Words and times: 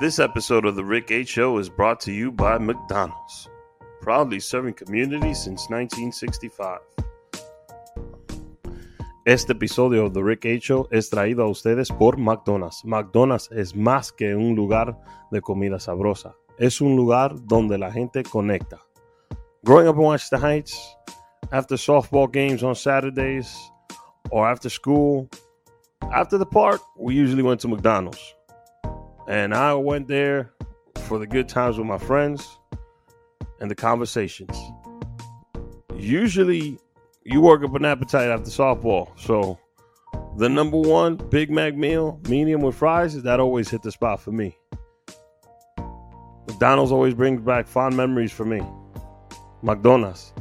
This 0.00 0.20
episode 0.20 0.64
of 0.64 0.76
The 0.76 0.84
Rick 0.84 1.10
H. 1.10 1.28
Show 1.28 1.58
is 1.58 1.68
brought 1.68 1.98
to 2.02 2.12
you 2.12 2.30
by 2.30 2.56
McDonald's, 2.56 3.48
proudly 4.00 4.38
serving 4.38 4.74
communities 4.74 5.40
since 5.42 5.68
1965. 5.68 6.78
Este 9.26 9.50
episodio 9.50 10.04
de 10.04 10.14
The 10.14 10.22
Rick 10.22 10.46
H. 10.46 10.66
Show 10.66 10.88
es 10.92 11.10
traído 11.10 11.42
a 11.42 11.48
ustedes 11.48 11.90
por 11.90 12.16
McDonald's. 12.16 12.84
McDonald's 12.84 13.50
es 13.50 13.74
más 13.74 14.12
que 14.12 14.36
un 14.36 14.54
lugar 14.54 14.96
de 15.32 15.40
comida 15.40 15.80
sabrosa, 15.80 16.36
es 16.60 16.80
un 16.80 16.94
lugar 16.94 17.34
donde 17.48 17.76
la 17.76 17.90
gente 17.90 18.22
conecta. 18.22 18.78
Growing 19.64 19.88
up 19.88 19.96
in 19.96 20.02
Washington 20.02 20.40
Heights, 20.40 20.96
after 21.50 21.76
softball 21.76 22.30
games 22.30 22.62
on 22.62 22.76
Saturdays, 22.76 23.52
or 24.30 24.48
after 24.48 24.70
school, 24.70 25.28
after 26.12 26.38
the 26.38 26.46
park, 26.46 26.80
we 26.96 27.16
usually 27.16 27.42
went 27.42 27.60
to 27.60 27.66
McDonald's. 27.66 28.37
And 29.28 29.54
I 29.54 29.74
went 29.74 30.08
there 30.08 30.52
for 31.02 31.18
the 31.18 31.26
good 31.26 31.50
times 31.50 31.76
with 31.76 31.86
my 31.86 31.98
friends 31.98 32.58
and 33.60 33.70
the 33.70 33.74
conversations. 33.74 34.58
Usually, 35.94 36.78
you 37.24 37.42
work 37.42 37.62
up 37.62 37.74
an 37.74 37.84
appetite 37.84 38.30
after 38.30 38.48
softball. 38.48 39.10
So, 39.20 39.58
the 40.38 40.48
number 40.48 40.78
one 40.78 41.16
Big 41.16 41.50
Mac 41.50 41.74
meal, 41.74 42.18
medium 42.26 42.62
with 42.62 42.76
fries, 42.76 43.14
is 43.14 43.22
that 43.24 43.38
always 43.38 43.68
hit 43.68 43.82
the 43.82 43.92
spot 43.92 44.18
for 44.18 44.32
me. 44.32 44.56
McDonald's 46.46 46.90
always 46.90 47.12
brings 47.12 47.42
back 47.42 47.68
fond 47.68 47.94
memories 47.94 48.32
for 48.32 48.46
me. 48.46 48.62
McDonald's. 49.60 50.32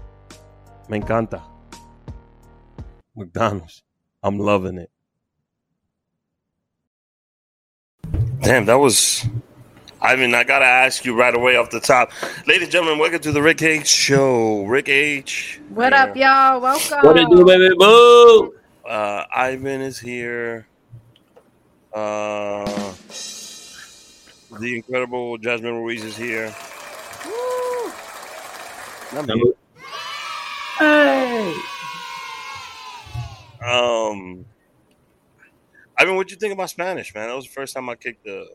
Me 0.87 1.01
encanta. 1.01 1.41
McDonald's. 3.17 3.83
I'm 4.23 4.39
loving 4.39 4.77
it. 4.77 4.89
Damn, 8.41 8.65
that 8.65 8.75
was. 8.75 9.25
I 10.01 10.15
mean, 10.15 10.35
I 10.35 10.43
gotta 10.43 10.65
ask 10.65 11.03
you 11.03 11.17
right 11.17 11.33
away 11.33 11.55
off 11.55 11.71
the 11.71 11.79
top, 11.79 12.11
ladies 12.47 12.63
and 12.63 12.71
gentlemen. 12.71 12.99
Welcome 12.99 13.19
to 13.21 13.31
the 13.31 13.41
Rick 13.41 13.61
H 13.63 13.87
Show. 13.87 14.63
Rick 14.65 14.89
H. 14.89 15.59
What 15.69 15.93
here. 15.93 16.01
up, 16.03 16.15
y'all? 16.15 16.61
Welcome. 16.61 16.99
What 17.01 17.17
it 17.17 17.27
do, 17.29 17.43
baby? 17.43 17.75
Boo! 17.75 18.53
Uh, 18.87 19.23
Ivan 19.35 19.81
is 19.81 19.99
here. 19.99 20.67
Uh, 21.93 22.93
the 24.59 24.75
incredible 24.75 25.37
Jasmine 25.39 25.75
Ruiz 25.75 26.03
is 26.03 26.15
here. 26.15 26.55
Woo. 27.25 27.91
Hey! 30.77 31.55
Um, 33.65 34.45
Ivan, 35.99 36.15
what'd 36.15 36.31
you 36.31 36.37
think 36.37 36.53
about 36.53 36.69
Spanish, 36.69 37.13
man? 37.13 37.27
That 37.27 37.35
was 37.35 37.45
the 37.45 37.51
first 37.51 37.73
time 37.73 37.89
I 37.89 37.95
kicked 37.95 38.23
the 38.23 38.47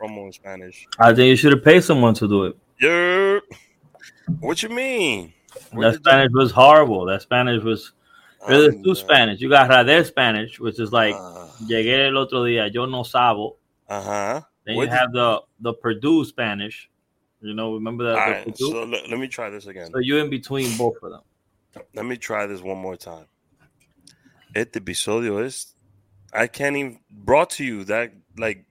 promo 0.00 0.26
in 0.26 0.32
Spanish. 0.32 0.86
I 0.98 1.14
think 1.14 1.28
you 1.28 1.36
should 1.36 1.52
have 1.52 1.64
paid 1.64 1.82
someone 1.82 2.14
to 2.14 2.28
do 2.28 2.44
it. 2.44 2.56
Yeah. 2.80 3.38
What 4.40 4.62
you 4.62 4.68
mean? 4.68 5.32
What 5.72 5.82
That 5.82 5.92
you- 5.94 5.98
Spanish 5.98 6.30
was 6.32 6.52
horrible. 6.52 7.06
That 7.06 7.22
Spanish 7.22 7.62
was. 7.62 7.92
There's 8.46 8.74
Um, 8.74 8.84
two 8.84 8.94
Spanish. 8.94 9.40
You 9.40 9.48
got 9.48 9.68
Rader 9.68 10.04
Spanish, 10.04 10.60
which 10.60 10.78
is 10.78 10.92
like, 10.92 11.14
Uh 11.16 11.48
llegué 11.62 12.06
el 12.08 12.16
otro 12.18 12.44
día, 12.44 12.72
yo 12.72 12.86
no 12.86 13.02
sabo. 13.02 13.56
Uh 13.88 14.02
huh. 14.02 14.40
Then 14.64 14.76
you 14.76 14.86
have 14.86 15.12
the 15.12 15.42
the 15.60 15.72
Purdue 15.72 16.24
Spanish. 16.24 16.88
You 17.40 17.54
know, 17.54 17.74
remember 17.74 18.04
that? 18.04 18.18
All 18.18 18.30
right, 18.30 18.56
so 18.56 18.84
let, 18.84 19.08
let 19.10 19.18
me 19.18 19.28
try 19.28 19.48
this 19.50 19.66
again. 19.66 19.90
So 19.92 19.98
you're 19.98 20.20
in 20.20 20.28
between 20.30 20.76
both 20.76 20.96
of 21.02 21.10
them. 21.10 21.22
Let 21.94 22.04
me 22.04 22.16
try 22.16 22.46
this 22.46 22.60
one 22.60 22.78
more 22.78 22.96
time. 22.96 23.26
Este 24.54 24.76
episodio 24.80 25.38
es. 25.44 25.74
I 26.32 26.46
can't 26.46 26.76
even. 26.76 27.00
Brought 27.10 27.50
to 27.50 27.64
you 27.64 27.84
that 27.84 28.12
like. 28.36 28.64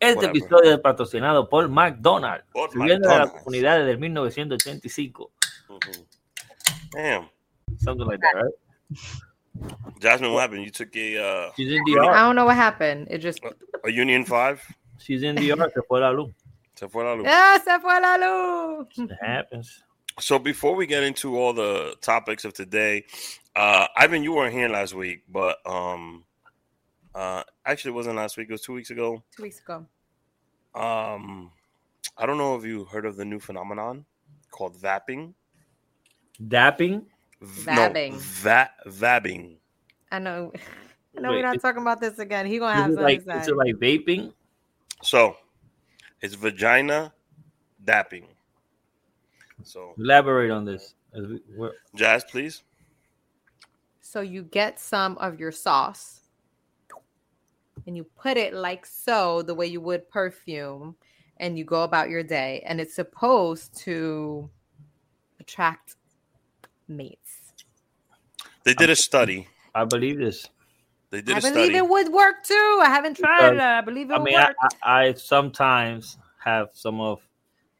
Este 0.00 0.16
Whatever. 0.16 0.36
episodio 0.36 0.74
es 0.74 0.80
patrocinado 0.80 1.48
por 1.48 1.68
McDonald's, 1.68 2.44
Por 2.52 2.70
subiendo 2.72 3.08
de 3.08 3.14
la 3.14 3.20
McDonald's. 3.26 3.44
comunidad 3.44 3.84
del 3.86 3.98
1985. 3.98 5.30
Mhm. 5.68 6.06
Damn, 6.92 7.28
Something 7.78 8.06
like 8.06 8.20
that, 8.20 8.34
right? 8.42 8.54
Jasmine, 10.00 10.32
what 10.32 10.40
happened? 10.42 10.64
You 10.64 10.70
took 10.72 10.94
a 10.96 11.18
uh, 11.18 11.52
She's 11.56 11.70
in 11.72 11.82
I 11.86 11.94
DR. 11.94 12.12
don't 12.26 12.34
know 12.34 12.44
what 12.46 12.56
happened. 12.56 13.06
It 13.10 13.18
just. 13.18 13.40
a 13.84 13.90
Union 13.90 14.24
Five. 14.24 14.60
She's 14.98 15.22
in 15.22 15.36
the 15.36 15.48
DR. 15.50 15.70
Se 15.72 15.80
fue 15.88 16.00
la 16.00 16.10
luz. 16.10 16.32
Se 16.74 16.88
fue 16.88 17.04
la 17.04 17.14
luz. 17.14 17.26
¡Ah, 17.28 17.60
se 17.64 17.78
fue 17.78 18.00
la 18.00 18.16
luz! 18.16 18.88
It 18.98 19.10
happens. 19.20 19.84
So 20.18 20.38
before 20.38 20.74
we 20.74 20.86
get 20.86 21.02
into 21.04 21.38
all 21.38 21.52
the 21.52 21.94
topics 22.00 22.44
of 22.44 22.52
today, 22.54 23.04
uh 23.54 23.86
Ivan, 23.96 24.22
you 24.24 24.32
weren't 24.34 24.52
here 24.52 24.68
last 24.68 24.94
week, 24.94 25.22
but 25.28 25.58
um 25.64 26.24
uh 27.14 27.42
actually 27.66 27.90
it 27.90 27.94
wasn't 27.94 28.16
last 28.16 28.36
week, 28.36 28.48
it 28.48 28.52
was 28.52 28.62
two 28.62 28.72
weeks 28.72 28.90
ago. 28.90 29.22
Two 29.36 29.42
weeks 29.42 29.60
ago. 29.60 29.86
Um 30.74 31.50
I 32.16 32.26
don't 32.26 32.38
know 32.38 32.56
if 32.56 32.64
you 32.64 32.84
heard 32.84 33.06
of 33.06 33.16
the 33.16 33.24
new 33.24 33.38
phenomenon 33.40 34.04
called 34.50 34.76
vapping. 34.76 35.34
Dapping. 36.48 37.04
V- 37.40 37.70
Vabbing. 37.70 38.12
No, 38.12 38.18
va- 38.18 38.70
vabbing. 38.86 39.56
I 40.10 40.18
know. 40.18 40.52
I 41.16 41.20
know 41.20 41.30
Wait, 41.30 41.36
we're 41.36 41.42
not 41.42 41.60
talking 41.60 41.82
about 41.82 42.00
this 42.00 42.18
again. 42.18 42.46
He 42.46 42.58
gonna 42.58 42.74
have 42.74 42.94
something 42.94 43.02
like, 43.02 43.24
to 43.24 43.38
is 43.38 43.48
it 43.48 43.56
like 43.56 43.74
vaping? 43.76 44.32
So 45.02 45.36
it's 46.22 46.34
vagina 46.34 47.12
dapping. 47.84 48.24
So 49.64 49.94
Elaborate 49.98 50.50
on 50.50 50.64
this. 50.64 50.94
As 51.14 51.26
we- 51.26 51.42
we're- 51.54 51.74
Jazz, 51.94 52.24
please. 52.24 52.62
So 54.00 54.20
you 54.20 54.42
get 54.42 54.80
some 54.80 55.16
of 55.18 55.38
your 55.38 55.52
sauce 55.52 56.21
and 57.86 57.96
you 57.96 58.04
put 58.04 58.36
it 58.36 58.54
like 58.54 58.86
so, 58.86 59.42
the 59.42 59.54
way 59.54 59.66
you 59.66 59.80
would 59.80 60.08
perfume, 60.08 60.96
and 61.38 61.58
you 61.58 61.64
go 61.64 61.82
about 61.82 62.08
your 62.08 62.22
day. 62.22 62.62
And 62.66 62.80
it's 62.80 62.94
supposed 62.94 63.76
to 63.78 64.48
attract 65.40 65.96
mates. 66.88 67.52
They 68.64 68.74
did 68.74 68.90
a 68.90 68.96
study. 68.96 69.48
I 69.74 69.84
believe 69.84 70.18
this. 70.18 70.48
They 71.10 71.20
did 71.20 71.34
I 71.34 71.38
a 71.38 71.40
believe 71.52 71.74
it 71.74 71.88
would 71.88 72.08
work 72.12 72.42
too. 72.44 72.80
I 72.82 72.88
haven't 72.88 73.16
tried 73.16 73.54
it. 73.54 73.60
I 73.60 73.80
believe 73.80 74.10
it 74.10 74.14
I 74.14 74.18
would 74.18 74.24
mean, 74.24 74.36
I, 74.36 74.46
work. 74.46 74.56
I, 74.82 75.04
I 75.06 75.12
sometimes 75.14 76.18
have 76.38 76.70
some 76.72 77.00
of 77.00 77.20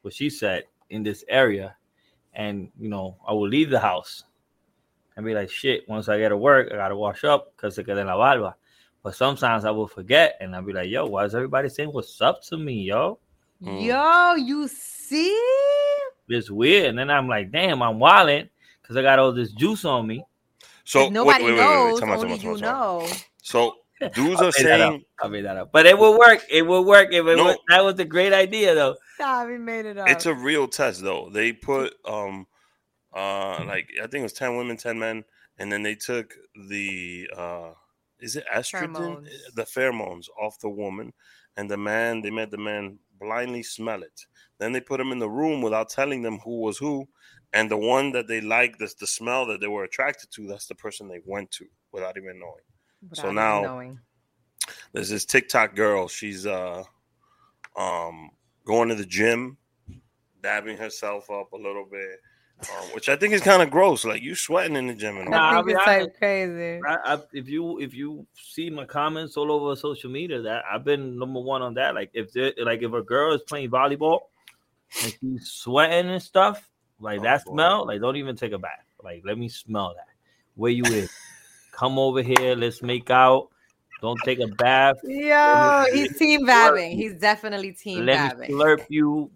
what 0.02 0.12
she 0.12 0.28
said 0.28 0.64
in 0.90 1.02
this 1.02 1.24
area, 1.28 1.76
and 2.34 2.70
you 2.78 2.88
know, 2.88 3.16
I 3.26 3.32
will 3.32 3.48
leave 3.48 3.70
the 3.70 3.80
house 3.80 4.24
and 5.16 5.24
be 5.24 5.34
like, 5.34 5.50
"Shit!" 5.50 5.88
Once 5.88 6.08
I 6.08 6.18
get 6.18 6.28
to 6.30 6.36
work, 6.36 6.68
I 6.72 6.76
gotta 6.76 6.96
wash 6.96 7.24
up 7.24 7.56
because 7.56 7.76
se 7.76 7.84
queda 7.84 8.00
en 8.00 8.06
la 8.06 8.16
barba. 8.16 8.56
But 9.02 9.14
sometimes 9.16 9.64
I 9.64 9.70
will 9.70 9.88
forget, 9.88 10.36
and 10.40 10.54
I'll 10.54 10.62
be 10.62 10.72
like, 10.72 10.88
"Yo, 10.88 11.06
why 11.06 11.24
is 11.24 11.34
everybody 11.34 11.68
saying 11.68 11.92
what's 11.92 12.20
up 12.20 12.42
to 12.44 12.56
me, 12.56 12.82
yo?" 12.84 13.18
Mm. 13.60 13.86
Yo, 13.86 14.34
you 14.34 14.68
see? 14.68 15.36
It's 16.28 16.50
weird, 16.50 16.86
and 16.86 16.98
then 16.98 17.10
I'm 17.10 17.28
like, 17.28 17.50
"Damn, 17.50 17.82
I'm 17.82 17.98
wilding 17.98 18.48
because 18.80 18.96
I 18.96 19.02
got 19.02 19.18
all 19.18 19.32
this 19.32 19.52
juice 19.52 19.84
on 19.84 20.06
me." 20.06 20.24
So 20.84 21.08
nobody 21.10 21.44
wait, 21.44 21.52
wait, 21.54 21.58
wait, 21.58 21.68
wait, 21.68 21.84
wait. 21.84 21.90
knows, 21.90 22.00
Time 22.00 22.10
out, 22.10 22.18
only 22.22 22.32
out, 22.34 22.42
you 22.42 22.50
out, 22.50 22.58
time 22.58 22.68
out. 22.68 23.00
know. 23.00 23.08
So 23.42 23.74
dudes 24.14 24.40
I 24.40 24.44
are 24.44 24.52
made 24.56 24.66
that 24.66 24.80
up. 24.80 24.90
saying 24.90 25.04
I 25.20 25.28
made 25.28 25.44
that 25.44 25.56
up, 25.56 25.72
but 25.72 25.86
it 25.86 25.98
will 25.98 26.18
work. 26.18 26.44
It 26.50 26.62
will 26.62 26.84
work. 26.84 27.08
If 27.12 27.26
it 27.26 27.36
No. 27.36 27.44
was, 27.44 27.56
that 27.68 27.84
was 27.84 27.98
a 27.98 28.04
great 28.04 28.32
idea, 28.32 28.74
though. 28.74 28.96
Nah, 29.18 29.46
we 29.46 29.58
made 29.58 29.86
it 29.86 29.98
up. 29.98 30.08
it's 30.08 30.26
a 30.26 30.34
real 30.34 30.66
test 30.68 31.02
though. 31.02 31.28
They 31.30 31.52
put 31.52 31.94
um 32.04 32.46
uh 33.14 33.64
like 33.66 33.88
I 33.98 34.06
think 34.06 34.20
it 34.20 34.22
was 34.22 34.32
10 34.32 34.56
women, 34.56 34.76
10 34.76 34.98
men 34.98 35.24
and 35.58 35.70
then 35.70 35.82
they 35.82 35.94
took 35.94 36.34
the 36.68 37.28
uh 37.36 37.70
is 38.22 38.36
it 38.36 38.44
estrogen 38.54 38.94
Pheromones. 38.94 39.28
the 39.54 39.62
pheromones 39.64 40.26
off 40.40 40.58
the 40.60 40.68
woman 40.70 41.12
and 41.56 41.70
the 41.70 41.76
man 41.76 42.22
they 42.22 42.30
made 42.30 42.50
the 42.50 42.58
man 42.58 42.98
blindly 43.20 43.62
smell 43.62 44.02
it. 44.02 44.26
Then 44.58 44.72
they 44.72 44.80
put 44.80 45.00
him 45.00 45.12
in 45.12 45.18
the 45.18 45.28
room 45.30 45.60
without 45.62 45.88
telling 45.90 46.22
them 46.22 46.38
who 46.38 46.60
was 46.60 46.78
who 46.78 47.06
and 47.52 47.70
the 47.70 47.76
one 47.76 48.12
that 48.12 48.26
they 48.28 48.40
liked 48.40 48.78
the, 48.78 48.92
the 48.98 49.06
smell 49.06 49.44
that 49.46 49.60
they 49.60 49.66
were 49.68 49.84
attracted 49.84 50.30
to 50.32 50.46
that's 50.46 50.66
the 50.66 50.74
person 50.74 51.08
they 51.08 51.20
went 51.26 51.50
to 51.52 51.66
without 51.92 52.16
even 52.16 52.38
knowing. 52.38 52.64
so 53.12 53.24
Without 53.24 53.24
even 53.24 53.34
now- 53.34 53.62
knowing. 53.62 54.00
There's 54.92 55.08
this 55.10 55.24
TikTok 55.24 55.74
girl. 55.74 56.06
She's 56.08 56.46
uh 56.46 56.84
um 57.76 58.30
going 58.64 58.88
to 58.90 58.94
the 58.94 59.06
gym, 59.06 59.56
dabbing 60.42 60.76
herself 60.76 61.30
up 61.30 61.52
a 61.52 61.56
little 61.56 61.84
bit, 61.90 62.20
um, 62.60 62.88
which 62.94 63.08
I 63.08 63.16
think 63.16 63.34
is 63.34 63.40
kind 63.42 63.62
of 63.62 63.70
gross. 63.70 64.04
Like 64.04 64.22
you 64.22 64.34
sweating 64.34 64.76
in 64.76 64.86
the 64.86 64.94
gym 64.94 65.18
and 65.18 65.28
all. 65.28 65.34
Nah, 65.34 65.48
I 65.48 65.50
I'll 65.50 65.56
think 65.64 65.66
be 65.66 65.72
it's 65.72 65.86
like 65.86 66.18
crazy. 66.18 66.80
I, 66.86 67.14
I, 67.14 67.18
if 67.32 67.48
you 67.48 67.78
if 67.80 67.94
you 67.94 68.26
see 68.34 68.70
my 68.70 68.84
comments 68.84 69.36
all 69.36 69.50
over 69.52 69.74
social 69.76 70.10
media, 70.10 70.42
that 70.42 70.64
I've 70.70 70.84
been 70.84 71.18
number 71.18 71.40
one 71.40 71.62
on 71.62 71.74
that. 71.74 71.94
Like 71.94 72.10
if 72.14 72.32
there, 72.32 72.52
like 72.58 72.82
if 72.82 72.92
a 72.92 73.02
girl 73.02 73.34
is 73.34 73.42
playing 73.42 73.70
volleyball 73.70 74.20
and 75.02 75.12
she's 75.20 75.50
sweating 75.50 76.10
and 76.10 76.22
stuff, 76.22 76.68
like 77.00 77.20
Oh, 77.20 77.24
that 77.24 77.44
boy. 77.44 77.52
smell, 77.52 77.86
like 77.86 78.00
don't 78.00 78.16
even 78.16 78.36
take 78.36 78.52
a 78.52 78.58
bath. 78.58 78.70
Like 79.02 79.22
let 79.24 79.38
me 79.38 79.48
smell 79.48 79.94
that. 79.96 80.08
Where 80.54 80.70
you 80.70 80.84
is? 80.84 81.10
Come 81.72 81.98
over 81.98 82.22
here. 82.22 82.54
Let's 82.54 82.82
make 82.82 83.10
out. 83.10 83.48
Don't 84.00 84.22
take 84.24 84.40
a 84.40 84.48
bath. 84.48 84.96
Yo, 85.04 85.84
me- 85.92 86.00
he's 86.00 86.18
team 86.18 86.46
vabbing. 86.46 86.92
He's 86.94 87.14
definitely 87.14 87.72
team 87.72 88.04
Let 88.06 88.38
me 88.48 88.54
slurp 88.54 88.84
you. 88.88 89.30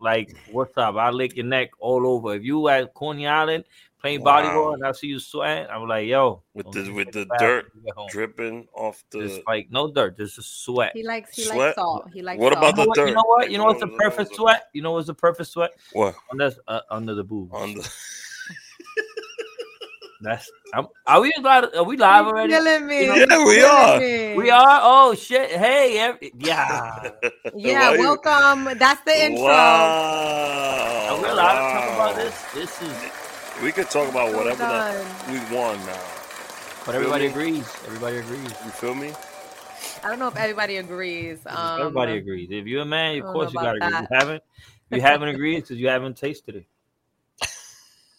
Like 0.00 0.34
what's 0.52 0.76
up? 0.76 0.96
I 0.96 1.10
lick 1.10 1.36
your 1.36 1.46
neck 1.46 1.70
all 1.80 2.06
over. 2.06 2.34
If 2.34 2.44
you 2.44 2.68
at 2.68 2.94
Coney 2.94 3.26
Island, 3.26 3.64
playing 4.00 4.22
Wow. 4.22 4.40
volleyball 4.42 4.74
and 4.74 4.84
I 4.86 4.92
see 4.92 5.08
you 5.08 5.18
sweating, 5.18 5.66
I'm 5.70 5.88
like, 5.88 6.06
yo, 6.06 6.42
With 6.54 6.70
the- 6.72 6.90
with 6.92 7.12
the 7.12 7.24
dirt 7.38 7.66
when 7.74 7.82
you 7.82 7.86
get 7.86 7.94
home. 7.96 8.08
dripping 8.10 8.68
off 8.74 9.02
It's 9.12 9.36
the. 9.38 9.42
like 9.46 9.70
no 9.70 9.90
dirt, 9.90 10.16
this 10.16 10.38
is 10.38 10.46
sweat. 10.46 10.92
He 10.94 11.02
likes 11.02 11.34
he 11.34 11.42
Sweat? 11.42 11.58
likes 11.58 11.74
salt. 11.74 12.08
He 12.12 12.22
likes 12.22 12.38
What 12.40 12.52
salt. 12.52 12.62
about 12.62 12.70
You 12.70 12.76
know 12.76 12.82
the 12.84 12.88
what? 12.88 12.96
dirt? 12.96 13.08
You 13.08 13.14
know 13.14 13.24
what? 13.26 13.50
You 13.50 13.58
know 13.58 13.64
what's 13.64 13.80
the 13.80 13.86
what 13.86 13.92
was 13.92 14.00
it? 14.00 14.04
perfect 14.04 14.34
sweat? 14.36 14.62
You 14.72 14.82
know 14.82 14.92
what's 14.92 15.06
the 15.08 15.14
perfect 15.14 15.50
sweat? 15.50 15.70
What 15.92 16.14
Under 16.30 16.52
uh, 16.68 16.80
under 16.90 17.14
the 17.14 17.24
boobs. 17.24 17.52
on 17.54 17.74
the? 17.74 17.90
That's 20.20 20.50
I'm, 20.74 20.86
are 21.06 21.20
we 21.20 21.32
live? 21.40 21.70
Are 21.76 21.84
we 21.84 21.96
live 21.96 22.24
He's 22.24 22.32
already? 22.32 22.52
killing 22.52 22.86
me. 22.86 23.04
You 23.04 23.26
know- 23.26 23.38
Yeah, 23.38 23.44
we 23.44 23.62
are. 23.62 24.00
me. 24.00 24.34
We 24.36 24.50
are. 24.50 24.80
Oh 24.82 25.14
shit! 25.14 25.50
Hey, 25.52 25.98
every, 25.98 26.32
yeah. 26.38 27.10
Yeah, 27.54 27.90
Why 27.90 27.94
you- 27.94 28.00
welcome. 28.00 28.78
That's 28.78 29.00
the 29.02 29.24
intro. 29.26 29.44
Wow. 29.44 31.08
Are 31.10 31.22
we 31.22 31.28
allowed 31.28 31.54
to 31.54 31.74
talk 31.78 31.94
about 31.94 32.16
this? 32.16 32.44
This 32.54 32.82
is. 32.82 32.96
We 33.62 33.72
could 33.72 33.90
talk 33.90 34.08
about 34.08 34.30
So 34.32 34.36
whatever 34.38 34.58
that 34.58 35.30
we 35.30 35.38
want 35.56 35.78
now. 35.86 36.00
But 36.84 36.94
everybody 36.94 37.26
Really? 37.28 37.50
agrees. 37.52 37.68
Everybody 37.86 38.16
agrees. 38.18 38.50
You 38.64 38.70
feel 38.70 38.94
me? 38.94 39.12
I 40.02 40.08
don't 40.08 40.18
know 40.18 40.28
if 40.28 40.36
everybody 40.36 40.76
agrees. 40.76 41.38
Um, 41.46 41.80
everybody 41.80 42.16
agrees. 42.18 42.48
If 42.50 42.66
you're 42.66 42.82
a 42.82 42.86
man, 42.86 43.18
of 43.18 43.32
course 43.32 43.52
you 43.52 43.60
gotta 43.60 43.76
about 43.78 43.88
agree. 43.92 44.06
You 44.10 44.18
haven't. 44.18 44.42
You 44.90 45.00
haven't 45.00 45.28
agreed 45.28 45.56
because 45.62 45.78
you 45.78 45.88
haven't 45.88 46.16
tasted 46.16 46.56
it. 46.56 46.66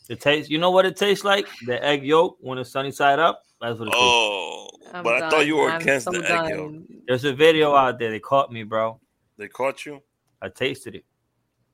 It 0.10 0.20
tastes. 0.20 0.50
You 0.50 0.58
know 0.58 0.72
what 0.72 0.86
it 0.86 0.96
tastes 0.98 1.24
like? 1.24 1.48
The 1.66 1.84
egg 1.84 2.04
yolk 2.04 2.38
when 2.42 2.58
it's 2.58 2.72
sunny 2.72 2.92
side 2.92 3.20
up. 3.20 3.44
That's 3.62 3.80
what 3.80 3.88
it 3.88 3.92
tastes. 3.92 4.04
Oh, 4.04 4.68
I'm 4.94 5.04
but 5.04 5.22
I 5.22 5.30
thought 5.30 5.46
you 5.46 5.58
were 5.58 5.70
I'm 5.70 5.82
against 5.82 6.06
so 6.06 6.12
the 6.12 6.30
egg 6.30 6.50
yolk. 6.50 6.74
There's 7.08 7.24
a 7.26 7.34
video 7.34 7.76
out 7.76 8.00
there. 8.00 8.10
They 8.10 8.20
caught 8.20 8.52
me, 8.52 8.64
bro. 8.64 9.00
They 9.38 9.48
caught 9.48 9.86
you, 9.86 10.02
I 10.42 10.50
tasted 10.50 10.96
it. 10.96 11.06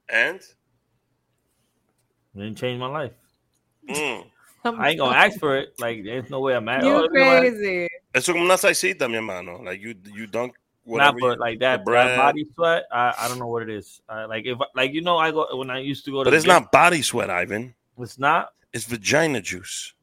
and 0.10 0.36
It 0.36 0.48
didn't 2.36 2.58
change 2.58 2.80
my 2.80 2.88
life. 2.88 3.14
mm. 3.90 4.26
I'm 4.66 4.84
ain't 4.84 5.00
gonna 5.00 5.16
ask 5.16 5.40
for 5.40 5.58
it. 5.58 5.74
Like, 5.80 6.04
there's 6.04 6.30
no 6.30 6.40
way 6.42 6.56
I'm 6.56 6.68
at. 6.70 6.84
You 6.84 6.92
oh, 6.92 7.04
you 7.04 7.10
know 7.14 7.26
what? 7.26 7.40
crazy. 7.42 7.88
eso 8.14 8.34
como 8.34 8.46
una 8.46 8.58
salsita, 8.58 9.08
mi 9.08 9.16
hermano. 9.16 9.62
Like 9.64 9.80
you, 9.80 9.96
you 10.14 10.28
dunk 10.28 10.56
Nah, 10.86 10.92
whatever. 10.94 11.18
but 11.20 11.40
like 11.40 11.60
the 11.60 11.66
that, 11.66 11.86
that 11.86 12.18
body 12.18 12.46
sweat. 12.54 12.84
I, 12.92 13.14
I 13.18 13.28
don't 13.28 13.40
know 13.40 13.48
what 13.48 13.64
it 13.64 13.70
is. 13.70 14.02
I, 14.08 14.26
like 14.26 14.46
if 14.46 14.58
like 14.76 14.94
you 14.94 15.02
know 15.02 15.18
I 15.18 15.32
go 15.32 15.48
when 15.58 15.70
I 15.72 15.80
used 15.80 16.06
to 16.06 16.12
go 16.12 16.24
to. 16.24 16.26
But 16.26 16.32
the 16.32 16.38
it's 16.38 16.46
gym, 16.46 16.54
not 16.54 16.72
body 16.72 17.02
sweat, 17.02 17.30
Ivan. 17.30 17.74
It's 18.00 18.20
not. 18.20 18.50
It's 18.74 18.86
vagina 18.86 19.42
juice. 19.42 19.94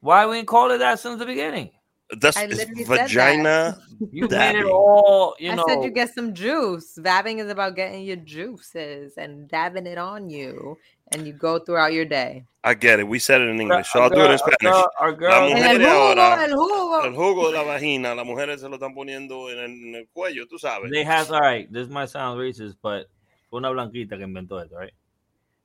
Why 0.00 0.26
we 0.26 0.36
didn't 0.36 0.48
call 0.48 0.70
it 0.70 0.78
that 0.78 0.98
since 0.98 1.18
the 1.18 1.26
beginning? 1.26 1.70
That's 2.18 2.36
I 2.36 2.44
it's 2.44 2.56
literally 2.56 2.84
said 2.84 2.98
that. 2.98 3.08
vagina. 3.08 3.78
You 4.10 4.26
made 4.28 4.56
it 4.56 4.64
all. 4.64 5.36
You 5.38 5.54
know. 5.54 5.64
I 5.68 5.74
said 5.74 5.84
you 5.84 5.90
get 5.90 6.12
some 6.14 6.32
juice. 6.32 6.96
Vabbing 6.98 7.38
is 7.38 7.50
about 7.50 7.76
getting 7.76 8.02
your 8.02 8.16
juices 8.16 9.12
and 9.18 9.46
dabbing 9.46 9.86
it 9.86 9.98
on 9.98 10.30
you, 10.30 10.78
and 11.12 11.26
you 11.26 11.34
go 11.34 11.58
throughout 11.58 11.92
your 11.92 12.06
day. 12.06 12.46
I 12.64 12.72
get 12.72 12.98
it. 12.98 13.06
We 13.06 13.18
said 13.18 13.42
it 13.42 13.48
in 13.50 13.60
English, 13.60 13.90
so 13.92 14.00
I'll 14.00 14.08
do 14.08 14.22
it 14.24 14.30
in 14.30 14.38
Spanish. 14.38 14.56
Our, 14.74 14.90
our 14.98 15.12
girl, 15.12 15.30
La 15.30 15.48
mujer 15.48 15.74
el 15.74 15.80
jugo, 15.80 16.20
ahora. 16.20 16.44
el 16.44 16.54
jugo. 16.56 17.04
El 17.04 17.14
jugo 17.14 17.50
de 17.52 17.58
la 17.58 17.62
vagina, 17.62 18.14
las 18.14 18.24
mujeres 18.26 18.60
se 18.62 18.68
lo 18.70 18.76
están 18.76 18.94
poniendo 18.94 19.50
en 19.50 19.58
el, 19.58 19.64
en 19.70 19.94
el 19.96 20.08
cuello, 20.08 20.46
tú 20.48 20.58
sabes. 20.58 20.90
they 20.90 21.04
have 21.04 21.30
all 21.30 21.40
right. 21.40 21.70
This 21.70 21.88
might 21.88 22.08
sound 22.08 22.40
racist, 22.40 22.76
but 22.82 23.06
fue 23.50 23.58
una 23.58 23.68
blanquita 23.70 24.16
que 24.16 24.24
inventó 24.24 24.60
esto, 24.62 24.78
right? 24.78 24.94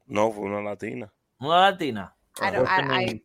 No, 0.08 0.30
fue 0.32 0.44
una 0.44 0.62
latina. 0.62 1.10
Una 1.42 1.72
latina. 1.72 2.14
I 2.42 2.52
don't. 2.52 2.62
What's 2.62 2.72
I, 2.72 2.82
I. 2.92 3.22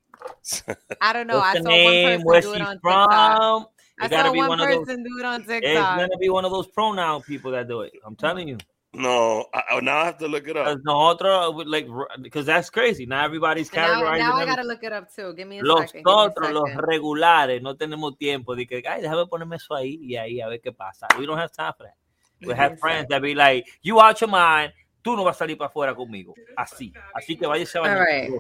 I 1.01 1.13
don't 1.13 1.27
know. 1.27 1.37
What's 1.39 1.61
I 1.61 1.63
saw 1.63 1.69
name? 1.71 2.21
one 2.21 2.25
Where 2.25 2.41
person 2.43 2.51
do 2.51 2.55
it 2.55 2.63
on 2.63 2.75
TikTok. 2.77 3.71
I 4.01 4.07
It 4.07 4.11
saw 4.11 4.33
one 4.33 4.49
one 4.49 4.61
of 4.61 4.69
those. 4.69 4.87
person 4.87 5.03
do 5.05 5.19
it 5.19 5.25
on 5.25 5.41
TikTok. 5.45 5.63
It's 5.63 5.75
gonna 6.09 6.19
be 6.19 6.29
one 6.31 6.45
of 6.45 6.51
those 6.51 6.67
pronoun 6.69 7.23
people 7.23 7.51
that 7.53 7.69
do 7.69 7.83
it. 7.83 7.93
I'm 8.05 8.17
telling 8.17 8.49
you. 8.49 8.59
no, 8.93 9.47
I, 9.55 9.63
I- 9.71 9.81
now 9.81 9.99
I 9.99 10.05
have 10.07 10.19
to 10.19 10.27
look 10.29 10.49
it 10.49 10.57
up. 10.57 10.67
Because 10.67 10.81
nosotros, 10.85 11.65
like, 11.67 11.87
because 12.23 12.47
that's 12.47 12.71
crazy. 12.71 13.07
Now 13.07 13.25
everybody's 13.25 13.73
now, 13.73 14.03
categorizing 14.03 14.19
now 14.19 14.37
I 14.37 14.47
gotta 14.47 14.65
look 14.65 14.83
it 14.83 14.93
up 14.93 15.15
too. 15.15 15.33
Give 15.35 15.47
me 15.47 15.61
a 15.61 15.65
Los 15.65 15.91
second. 15.91 16.05
give 16.05 16.07
me 16.07 16.13
a 16.13 16.29
otros, 16.31 16.53
los 16.53 16.75
regulares, 16.77 17.63
no 17.63 17.75
tenemos 17.77 18.19
tiempo 18.19 18.57
de 18.57 18.67
que, 18.67 18.83
ay, 18.87 19.03
déjame 19.03 19.27
ponerme 19.29 19.57
eso 19.57 19.75
ahí 19.75 19.99
y 20.03 20.17
ahí 20.17 20.41
a 20.41 20.49
ver 20.49 20.61
qué 20.61 20.73
pasa. 20.73 21.07
We 21.19 21.27
don't 21.27 21.39
have 21.39 21.53
time 21.53 21.73
for 21.77 21.87
that. 21.87 21.95
We 22.41 22.55
have 22.55 22.79
friends 22.81 23.07
that 23.11 23.21
be 23.21 23.35
like, 23.35 23.65
you 23.83 24.01
out 24.01 24.19
your 24.21 24.31
mind, 24.31 24.73
tú 25.03 25.17
no 25.17 25.25
vas 25.25 25.37
a 25.37 25.39
salir 25.41 25.57
para 25.57 25.69
afuera 25.69 25.95
conmigo. 25.95 26.35
Así. 26.57 26.93
Así 27.15 27.37
que 27.37 27.47
váyase 27.47 27.79
a 27.79 27.83
All 27.83 27.89
bañar. 27.89 28.07
right. 28.07 28.31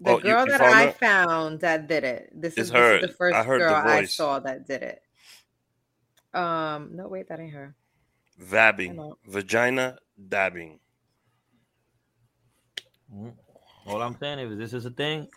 The 0.00 0.10
Oh, 0.10 0.18
girl 0.18 0.46
that 0.46 0.60
I 0.60 0.86
her? 0.86 0.92
found 0.98 1.60
that 1.60 1.86
did 1.86 2.02
it. 2.04 2.30
This 2.34 2.58
is, 2.58 2.70
her. 2.70 2.98
this 2.98 3.10
is 3.10 3.10
the 3.10 3.16
first 3.16 3.36
I 3.36 3.44
heard 3.44 3.60
the 3.62 3.66
girl 3.68 3.76
I 3.86 4.04
saw 4.06 4.40
that 4.40 4.66
did 4.66 4.82
it. 4.82 5.02
Um, 6.34 6.96
no, 6.96 7.06
wait, 7.08 7.28
that 7.28 7.38
ain't 7.38 7.52
her. 7.52 7.76
Vabbing. 8.40 8.98
Vagina 9.26 9.98
dabbing. 10.16 10.80
Mm. 13.14 13.34
All 13.86 14.02
I'm 14.02 14.16
saying 14.18 14.38
is, 14.40 14.58
this 14.58 14.72
is 14.72 14.86
a 14.86 14.90
thing. 14.90 15.28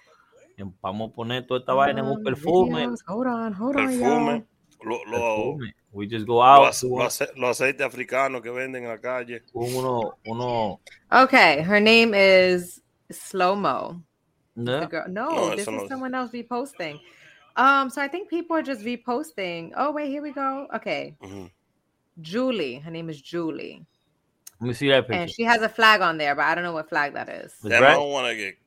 Vamos 0.81 1.11
a 1.11 1.13
poner 1.13 1.45
toda 1.45 1.59
esta 1.59 1.73
vaina 1.73 1.99
en 1.99 2.05
un 2.07 2.17
Um, 2.17 2.23
perfume. 2.23 2.69
videos. 2.71 3.03
Hold 3.07 3.27
on, 3.27 3.53
hold 3.53 3.75
on, 3.75 3.85
Perfume. 3.85 3.99
y'all. 3.99 4.43
Lo, 4.83 4.99
lo, 5.07 5.53
perfume. 5.57 5.73
We 5.93 6.07
just 6.07 6.25
go 6.27 6.41
out. 6.41 6.67
ace- 6.69 6.83
lo 6.83 7.01
ace- 7.05 7.31
lo 7.37 7.47
aceite 7.49 7.81
africano 7.83 8.41
que 8.41 8.51
venden 8.51 8.83
en 8.83 8.89
la 8.89 8.97
calle. 8.97 9.41
Uno, 9.53 10.13
uno, 10.25 10.79
Okay, 11.11 11.61
her 11.61 11.79
name 11.79 12.13
is 12.13 12.81
Slow 13.11 13.55
Mo. 13.55 14.01
¿no? 14.55 14.87
Girl. 14.87 15.05
No, 15.09 15.29
No, 15.29 15.49
this 15.51 15.61
is 15.61 15.67
no. 15.67 15.87
someone 15.87 16.13
else 16.15 16.31
reposting. 16.31 16.99
Um, 17.57 17.89
so 17.89 18.01
I 18.01 18.07
think 18.09 18.29
people 18.29 18.55
are 18.57 18.61
just 18.63 18.81
reposting. 18.81 19.71
Oh 19.77 19.91
wait, 19.91 20.09
here 20.09 20.21
we 20.21 20.31
go. 20.31 20.67
Okay, 20.75 21.15
Ujú. 21.21 21.49
Julie. 22.21 22.75
Her 22.79 22.91
name 22.91 23.09
is 23.09 23.21
Julie, 23.21 23.85
Let 24.59 24.67
me 24.67 24.73
see 24.73 24.89
that 24.89 25.07
picture. 25.07 25.21
and 25.21 25.29
she 25.31 25.43
has 25.43 25.61
a 25.61 25.69
flag 25.69 26.01
on 26.01 26.17
there, 26.17 26.35
but 26.35 26.45
I 26.45 26.55
don't 26.55 26.63
know 26.63 26.73
what 26.73 26.89
flag 26.89 27.13
that 27.13 27.29
is. 27.29 27.53
It's 27.53 27.61
Damn, 27.63 27.83
I 27.83 27.93
don't 27.93 28.11
want 28.11 28.27
to 28.27 28.35
get. 28.35 28.57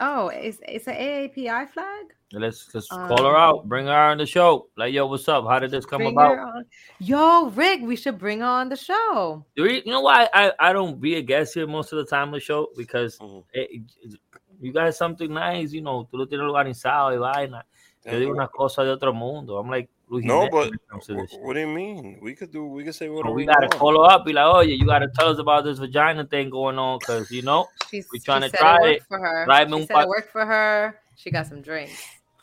Oh, 0.00 0.28
it's 0.28 0.58
it's 0.66 0.86
an 0.88 0.94
AAPI 0.96 1.70
flag. 1.70 2.06
Let's 2.32 2.68
let's 2.74 2.90
Um, 2.90 3.08
call 3.08 3.24
her 3.24 3.36
out. 3.36 3.68
Bring 3.68 3.86
her 3.86 3.92
on 3.92 4.18
the 4.18 4.26
show. 4.26 4.68
Like, 4.76 4.92
yo, 4.94 5.06
what's 5.06 5.28
up? 5.28 5.44
How 5.46 5.58
did 5.58 5.70
this 5.70 5.84
come 5.84 6.06
about? 6.06 6.64
Yo, 6.98 7.50
Rick, 7.50 7.80
we 7.82 7.94
should 7.96 8.18
bring 8.18 8.40
her 8.40 8.46
on 8.46 8.68
the 8.68 8.76
show. 8.76 9.44
You 9.54 9.64
re- 9.64 9.82
you 9.84 9.92
know 9.92 10.00
why 10.00 10.28
I, 10.32 10.52
I 10.58 10.72
don't 10.72 11.00
be 11.00 11.16
a 11.16 11.22
guest 11.22 11.54
here 11.54 11.66
most 11.66 11.92
of 11.92 11.98
the 11.98 12.06
time 12.06 12.28
on 12.28 12.32
the 12.34 12.40
show? 12.40 12.68
Because 12.76 13.18
Ujú. 13.18 13.44
eh, 13.54 13.66
eh, 13.74 14.16
you 14.60 14.72
guys 14.72 14.96
something 14.96 15.32
nice, 15.32 15.72
you 15.72 15.82
know, 15.82 16.08
tú 16.10 16.16
lo 16.18 16.26
tienes 16.26 16.48
organizado 16.48 17.10
y 17.12 17.16
vaina. 17.18 17.64
Yo 18.04 18.18
digo 18.18 18.32
una 18.32 18.48
cosa 18.48 18.82
de 18.82 18.90
otro 18.90 19.12
mundo. 19.12 19.56
I'm 19.58 19.70
like, 19.70 19.88
Luis 20.08 20.24
No, 20.24 20.48
but 20.50 20.66
when 20.66 20.74
it 20.74 20.80
comes 20.90 21.06
to 21.06 21.14
what, 21.14 21.28
what 21.40 21.54
do 21.54 21.60
you 21.60 21.66
mean? 21.68 22.18
We 22.20 22.34
could 22.34 22.50
do. 22.50 22.66
We 22.66 22.82
could 22.84 22.94
say 22.94 23.08
what 23.08 23.22
But 23.24 23.32
we 23.32 23.42
we 23.42 23.46
gotta 23.46 23.68
want. 23.68 23.78
call 23.78 24.04
her 24.04 24.10
up, 24.10 24.24
be 24.24 24.32
like, 24.32 24.44
oh 24.46 24.60
yeah, 24.60 24.74
you 24.74 24.86
gotta 24.86 25.08
tell 25.14 25.28
us 25.28 25.38
about 25.38 25.64
this 25.64 25.78
vagina 25.78 26.24
thing 26.26 26.50
going 26.50 26.78
on, 26.78 26.98
cause 27.00 27.30
you 27.30 27.42
know, 27.42 27.68
She's 27.90 28.08
We 28.12 28.18
tryna 28.20 28.44
she 28.44 28.50
said 28.50 28.58
try 28.58 28.76
it 28.76 28.80
worked 28.82 28.96
it. 28.96 29.02
for 29.08 29.18
her. 29.18 29.46
Tráeme 29.46 29.80
She 29.80 29.86
said 29.86 29.94
pa- 29.94 30.02
it 30.02 30.08
worked 30.08 30.30
for 30.32 30.44
her. 30.46 30.98
She 31.16 31.30
got 31.30 31.46
some 31.46 31.62
drinks. 31.62 31.92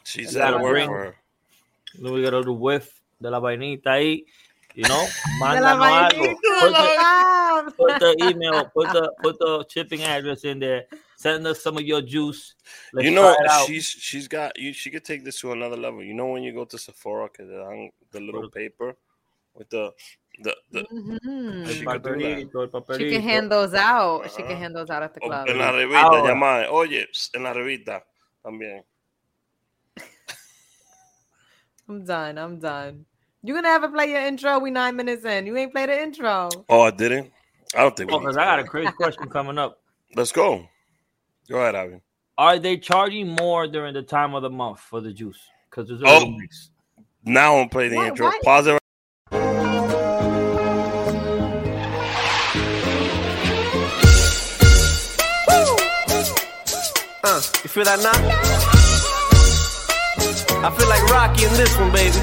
She 0.10 0.22
You 0.22 0.28
said 0.28 0.40
gotta 0.40 0.58
it 0.58 0.62
worked 0.64 0.74
bring- 0.74 0.90
for 0.90 0.98
her. 1.04 1.16
then 2.02 2.14
we 2.14 2.24
gotta 2.24 2.42
do 2.44 2.54
whiff 2.54 3.02
de 3.22 3.30
la 3.30 3.40
vainita 3.40 3.92
ahí, 3.94 4.24
you 4.74 4.84
know, 4.90 5.06
mándanos 5.42 5.86
algo. 5.86 6.34
Put 6.34 6.74
the, 6.74 7.74
put 7.78 8.00
the 8.00 8.12
email, 8.30 8.66
put 8.74 8.88
the 8.94 9.12
put 9.22 9.38
the 9.40 9.66
shipping 9.70 10.02
address 10.04 10.44
in 10.46 10.60
there. 10.60 10.86
Send 11.16 11.46
us 11.46 11.62
some 11.62 11.78
of 11.78 11.84
your 11.84 12.02
juice. 12.02 12.56
Let's 12.94 13.06
you 13.06 13.12
know, 13.14 13.34
try 13.36 13.44
it 13.46 13.52
out. 13.52 13.68
she's 13.68 13.86
she's 13.88 14.28
got 14.28 14.58
you. 14.58 14.74
She 14.74 14.90
could 14.90 15.04
take 15.06 15.24
this 15.24 15.40
to 15.42 15.52
another 15.52 15.76
level. 15.78 16.02
You 16.04 16.14
know, 16.14 16.28
when 16.28 16.44
you 16.44 16.54
go 16.54 16.66
to 16.66 16.78
Sephora, 16.78 17.28
cause 17.30 17.46
te 17.48 17.54
dan 17.54 17.90
the 18.12 18.20
little 18.22 18.50
paper 18.50 18.96
with 19.54 19.70
the 19.70 19.92
the 20.42 20.56
the. 20.72 20.84
Mhm. 20.90 21.68
She 21.68 21.86
could 21.86 22.02
do 22.04 22.16
that. 22.18 22.50
papelito, 22.50 22.98
She 22.98 23.10
can 23.12 23.22
hand 23.22 23.52
those 23.52 23.74
out. 23.76 24.32
She 24.32 24.42
Uh-huh. 24.42 24.48
can 24.50 24.58
hand 24.58 24.76
those 24.76 24.90
out 24.90 25.04
at 25.04 25.14
the 25.14 25.20
o 25.22 25.28
club. 25.28 25.50
en 25.50 25.58
la 25.58 25.72
revista, 25.72 26.02
Ahora. 26.08 26.28
llamada. 26.30 26.72
Oye, 26.72 27.06
pss, 27.12 27.32
en 27.36 27.44
la 27.44 27.54
revista 27.54 28.04
también. 28.42 28.84
I'm 31.90 32.06
done. 32.06 32.38
I'm 32.38 32.60
done. 32.60 33.06
You 33.42 33.54
gonna 33.56 33.68
have 33.70 33.82
to 33.82 33.90
play 33.90 34.12
your 34.12 34.22
intro? 34.22 34.60
We 34.60 34.70
nine 34.70 34.96
minutes 34.96 35.26
in. 35.26 35.48
You 35.48 35.58
ain't 35.58 35.72
played 35.74 35.90
the 35.90 36.00
intro. 36.02 36.50
Oh, 36.70 36.82
I 36.82 36.92
didn't. 36.92 37.32
I 37.76 37.80
don't 37.82 37.98
think. 37.98 38.12
we 38.12 38.16
Oh, 38.16 38.20
because 38.20 38.38
I 38.38 38.44
got 38.46 38.60
a 38.60 38.64
crazy 38.64 38.92
question 38.92 39.28
coming 39.30 39.58
up. 39.58 39.82
Let's 40.16 40.32
go. 40.32 40.68
Go 41.50 41.58
ahead, 41.58 41.76
Ivan. 41.76 42.02
Are 42.38 42.60
they 42.60 42.78
charging 42.78 43.30
more 43.30 43.68
during 43.68 43.94
the 43.96 44.04
time 44.04 44.36
of 44.36 44.44
the 44.44 44.50
month 44.50 44.80
for 44.80 45.02
the 45.02 45.12
juice? 45.12 45.40
Because 45.70 45.88
there's 45.88 46.02
a 46.02 46.06
Oh. 46.06 46.14
little 46.20 46.38
mix. 46.38 46.70
Now 47.26 47.58
I'm 47.58 47.70
playing 47.70 47.92
the 47.92 47.98
Why- 47.98 48.08
intro. 48.10 48.28
why- 48.28 48.40
Pause 48.44 48.68
it. 48.68 48.80
Uh, 57.22 57.42
you 57.64 57.70
feel 57.70 57.84
that 57.84 58.00
now? 58.02 58.59
I 60.30 60.70
feel 60.78 60.88
like 60.88 61.04
Rocky 61.10 61.46
in 61.46 61.54
this 61.54 61.76
one, 61.78 61.92
baby. 61.92 62.16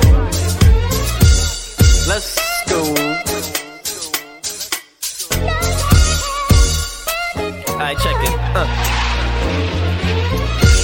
Let's 2.07 2.39
go. 2.71 2.81
Alright, 7.73 7.99
check 7.99 8.17
it. 8.23 8.39
Uh. 8.55 8.67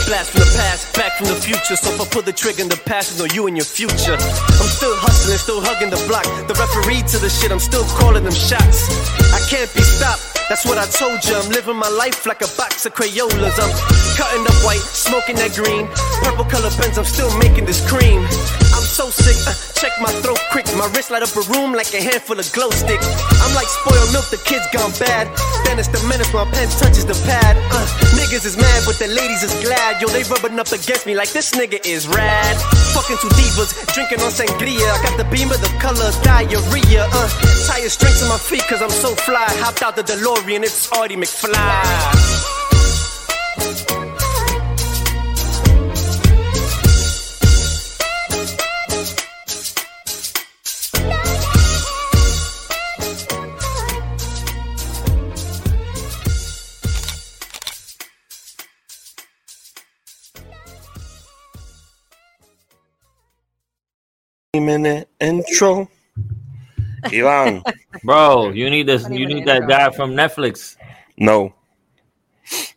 Blast 0.06 0.32
from 0.32 0.40
the 0.40 0.52
past, 0.56 0.94
back 0.96 1.12
from 1.16 1.28
the 1.28 1.36
future. 1.36 1.76
So 1.76 1.94
if 1.94 2.00
I 2.00 2.04
pull 2.06 2.22
the 2.22 2.32
trigger 2.32 2.62
in 2.62 2.68
the 2.68 2.76
past, 2.86 3.12
it's 3.12 3.20
no 3.20 3.26
you 3.32 3.46
in 3.46 3.54
your 3.54 3.64
future. 3.64 4.14
I'm 4.14 4.68
still 4.68 4.96
hustling, 4.96 5.38
still 5.38 5.60
hugging 5.60 5.90
the 5.90 6.04
block. 6.08 6.24
The 6.48 6.54
referee 6.54 7.02
to 7.12 7.18
the 7.18 7.30
shit, 7.30 7.52
I'm 7.52 7.60
still 7.60 7.84
calling 7.84 8.24
them 8.24 8.34
shots. 8.34 9.21
Can't 9.49 9.72
be 9.75 9.82
stopped. 9.82 10.32
That's 10.49 10.64
what 10.66 10.76
I 10.76 10.87
told 10.87 11.25
you. 11.25 11.37
I'm 11.37 11.49
living 11.50 11.76
my 11.76 11.88
life 11.88 12.26
like 12.26 12.42
a 12.42 12.50
box 12.56 12.84
of 12.84 12.94
Crayolas. 12.94 13.56
I'm 13.56 13.72
cutting 14.16 14.44
up 14.44 14.58
white, 14.64 14.84
smoking 14.84 15.37
that 15.37 15.56
green. 15.56 15.88
Purple 16.20 16.44
color 16.44 16.68
pens, 16.76 16.99
I'm 16.99 17.08
still 17.08 17.32
making 17.38 17.64
this 17.64 17.80
cream. 17.88 18.20
I'm 18.76 18.84
so 18.84 19.08
sick, 19.08 19.37
uh, 19.49 19.56
check 19.78 19.92
my 20.00 20.12
throat 20.20 20.40
quick. 20.50 20.66
My 20.76 20.88
wrist 20.92 21.11
light 21.11 21.22
up 21.22 21.32
a 21.37 21.44
room 21.52 21.72
like 21.72 21.92
a 21.94 22.02
handful 22.02 22.38
of 22.38 22.44
glow 22.52 22.70
sticks. 22.70 23.08
I'm 23.40 23.54
like 23.54 23.68
spoiled 23.68 24.12
milk, 24.12 24.28
the 24.28 24.40
kids 24.44 24.66
gone 24.72 24.92
bad. 25.00 25.28
Then 25.64 25.78
it's 25.78 25.88
the 25.88 26.02
menace, 26.04 26.32
my 26.34 26.44
pen 26.52 26.68
touches 26.68 27.06
the 27.06 27.16
pad. 27.25 27.56
Uh, 27.72 27.87
niggas 28.18 28.44
is 28.44 28.56
mad, 28.56 28.82
but 28.84 29.00
the 29.00 29.08
ladies 29.08 29.42
is 29.42 29.54
glad. 29.64 30.00
Yo, 30.02 30.08
they 30.08 30.22
rubbing 30.28 30.58
up 30.58 30.68
against 30.68 31.06
me 31.06 31.14
like 31.14 31.32
this 31.32 31.52
nigga 31.52 31.80
is 31.87 32.08
rad. 32.08 32.56
Fucking 32.94 33.16
two 33.22 33.28
divas, 33.28 33.72
drinking 33.94 34.20
on 34.20 34.30
sangria. 34.30 34.88
I 34.92 35.02
got 35.02 35.16
the 35.16 35.25
beam 35.25 35.50
of 35.50 35.61
the 35.61 35.72
colors, 35.80 36.18
diarrhea. 36.20 37.08
Uh, 37.11 37.28
tired 37.66 37.90
strings 37.90 38.22
on 38.22 38.28
my 38.28 38.38
feet, 38.38 38.62
cause 38.68 38.82
I'm 38.82 38.90
so 38.90 39.14
fly. 39.14 39.46
Hopped 39.64 39.82
out 39.82 39.96
the 39.96 40.02
DeLorean, 40.02 40.62
it's 40.62 40.90
Artie 40.92 41.16
McFly. 41.16 42.42
Minute 64.62 65.09
intro. 65.18 65.88
Ivan, 67.06 67.62
Bro, 68.04 68.50
you 68.50 68.68
need 68.68 68.87
this. 68.87 69.09
You 69.09 69.26
need 69.26 69.47
that 69.47 69.62
intro. 69.62 69.68
guy 69.68 69.90
from 69.90 70.12
Netflix. 70.12 70.76
no. 71.16 71.54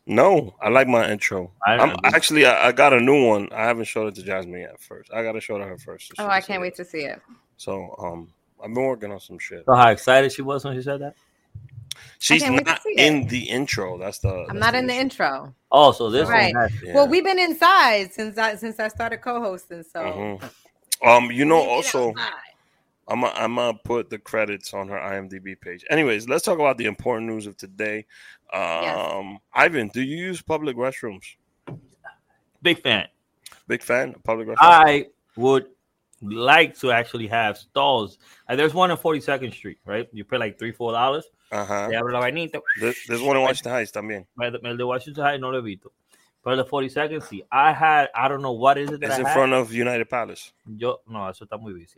No, 0.07 0.53
I 0.61 0.69
like 0.69 0.87
my 0.87 1.09
intro. 1.11 1.51
I- 1.65 1.73
I'm 1.79 1.97
actually 2.05 2.45
I, 2.45 2.67
I 2.67 2.71
got 2.71 2.93
a 2.93 2.99
new 3.01 3.25
one. 3.27 3.49
I 3.51 3.63
haven't 3.63 3.85
showed 3.85 4.07
it 4.07 4.15
to 4.15 4.23
Jasmine 4.23 4.61
yet 4.61 4.79
first. 4.79 5.11
I 5.11 5.21
gotta 5.23 5.41
show 5.41 5.55
it 5.57 5.59
to 5.59 5.65
her 5.65 5.77
first. 5.77 6.15
so 6.15 6.23
Oh, 6.23 6.27
I 6.27 6.39
can't 6.41 6.59
it. 6.59 6.61
wait 6.61 6.75
to 6.75 6.85
see 6.85 6.99
it. 6.99 7.21
So 7.57 7.93
um 7.97 8.31
I've 8.63 8.73
been 8.73 8.85
working 8.85 9.11
on 9.11 9.19
some 9.19 9.37
shit. 9.39 9.65
So 9.65 9.73
how 9.73 9.89
excited 9.89 10.31
she 10.31 10.43
was 10.43 10.63
when 10.63 10.75
she 10.77 10.81
said 10.83 11.01
that? 11.01 11.15
She's 12.19 12.41
can't 12.43 12.53
wait 12.53 12.65
to 12.65 12.71
not 12.71 12.83
see 12.83 12.91
it. 12.91 12.99
in 12.99 13.27
the 13.27 13.39
intro. 13.49 13.97
That's 13.97 14.19
the 14.19 14.29
I'm 14.29 14.45
that's 14.47 14.59
not 14.59 14.75
in 14.75 14.85
the 14.87 14.93
issue. 14.93 15.01
intro. 15.01 15.53
Oh, 15.71 15.91
so 15.91 16.09
this 16.11 16.29
Right. 16.29 16.53
one. 16.53 16.63
Has, 16.69 16.71
Yeah. 16.83 16.93
Well, 16.93 17.07
we've 17.09 17.23
been 17.25 17.39
inside 17.39 18.13
since 18.13 18.37
I 18.37 18.55
since 18.55 18.79
I 18.79 18.87
started 18.89 19.17
co-hosting. 19.17 19.83
So 19.83 19.99
Mhm. 19.99 20.51
Um, 21.05 21.31
you 21.31 21.45
know, 21.45 21.61
also. 21.61 22.13
I'm 23.07 23.21
gonna 23.21 23.33
I'm 23.35 23.53
gonna 23.55 23.77
put 23.83 24.09
the 24.09 24.17
credits 24.17 24.73
on 24.73 24.87
her 24.89 24.97
IMDb 24.97 25.59
page. 25.61 25.85
Anyways, 25.91 26.27
let's 26.27 26.43
talk 26.43 26.57
about 26.57 26.79
the 26.79 26.85
important 26.85 27.27
news 27.29 27.45
of 27.45 27.55
today. 27.55 28.07
Um, 28.51 28.61
Yes. 28.81 29.39
Ivan, 29.53 29.87
do 29.89 30.01
you 30.01 30.17
use 30.17 30.41
public 30.41 30.75
restrooms? 30.75 31.23
big 32.63 32.81
fan. 32.81 33.07
Big 33.67 33.83
fan 33.83 34.15
of 34.15 34.23
public 34.23 34.47
restrooms. 34.47 34.55
I 34.59 35.05
would 35.35 35.67
like 36.21 36.75
to 36.79 36.91
actually 36.91 37.27
have 37.27 37.59
stalls. 37.59 38.17
Uh, 38.49 38.55
there's 38.55 38.73
one 38.73 38.89
on 38.89 38.97
42nd 38.97 39.53
Street, 39.53 39.77
right? 39.85 40.07
You 40.11 40.23
pay 40.23 40.39
like 40.39 40.57
three, 40.57 40.71
four 40.71 40.91
dollars. 40.91 41.25
Ajá. 41.51 41.87
Te 41.87 41.95
abre 41.95 42.11
la 42.11 42.21
vainita. 42.21 42.59
There- 42.81 42.93
There's 43.07 43.21
one 43.21 43.37
in 43.37 43.43
Washington 43.43 43.71
Heights 43.73 43.91
también. 43.91 44.25
El 44.41 44.55
el 44.65 44.77
de 44.77 44.83
Washington 44.85 45.23
High 45.23 45.37
no 45.37 45.51
lo 45.51 45.59
he 45.59 45.61
visto. 45.75 45.91
Pero 46.45 46.57
the 46.57 46.63
42nd, 46.63 47.21
sí. 47.23 47.41
I 47.51 47.73
had, 47.73 48.09
I 48.13 48.27
don't 48.27 48.43
know 48.43 48.51
what 48.51 48.77
is 48.77 48.91
it 48.91 48.99
that 49.01 49.07
It's 49.09 49.17
I 49.17 49.21
in 49.21 49.25
had. 49.25 49.33
front 49.33 49.53
of 49.53 49.71
United 49.73 50.07
Palace. 50.07 50.53
Yo, 50.77 51.01
no, 51.07 51.27
eso 51.27 51.43
está 51.43 51.57
muy 51.59 51.73
bici. 51.73 51.97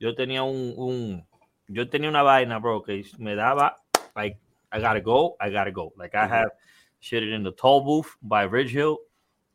Yo 0.00 0.12
tenía 0.16 0.42
un, 0.42 0.74
un, 0.76 1.24
yo 1.68 1.88
tenía 1.88 2.08
una 2.08 2.22
vaina, 2.24 2.58
bro, 2.58 2.82
que 2.82 3.04
me 3.18 3.36
daba, 3.36 3.76
like, 4.16 4.38
I 4.72 4.80
gotta 4.80 5.00
go, 5.00 5.36
I 5.40 5.50
gotta 5.50 5.70
go. 5.70 5.92
Like, 5.96 6.16
I 6.16 6.26
Mhm. 6.26 6.30
have 6.30 6.50
shit 6.98 7.22
in 7.22 7.44
the 7.44 7.52
toll 7.52 7.82
booth 7.84 8.16
by 8.22 8.42
Ridge 8.42 8.72
Hill. 8.72 8.98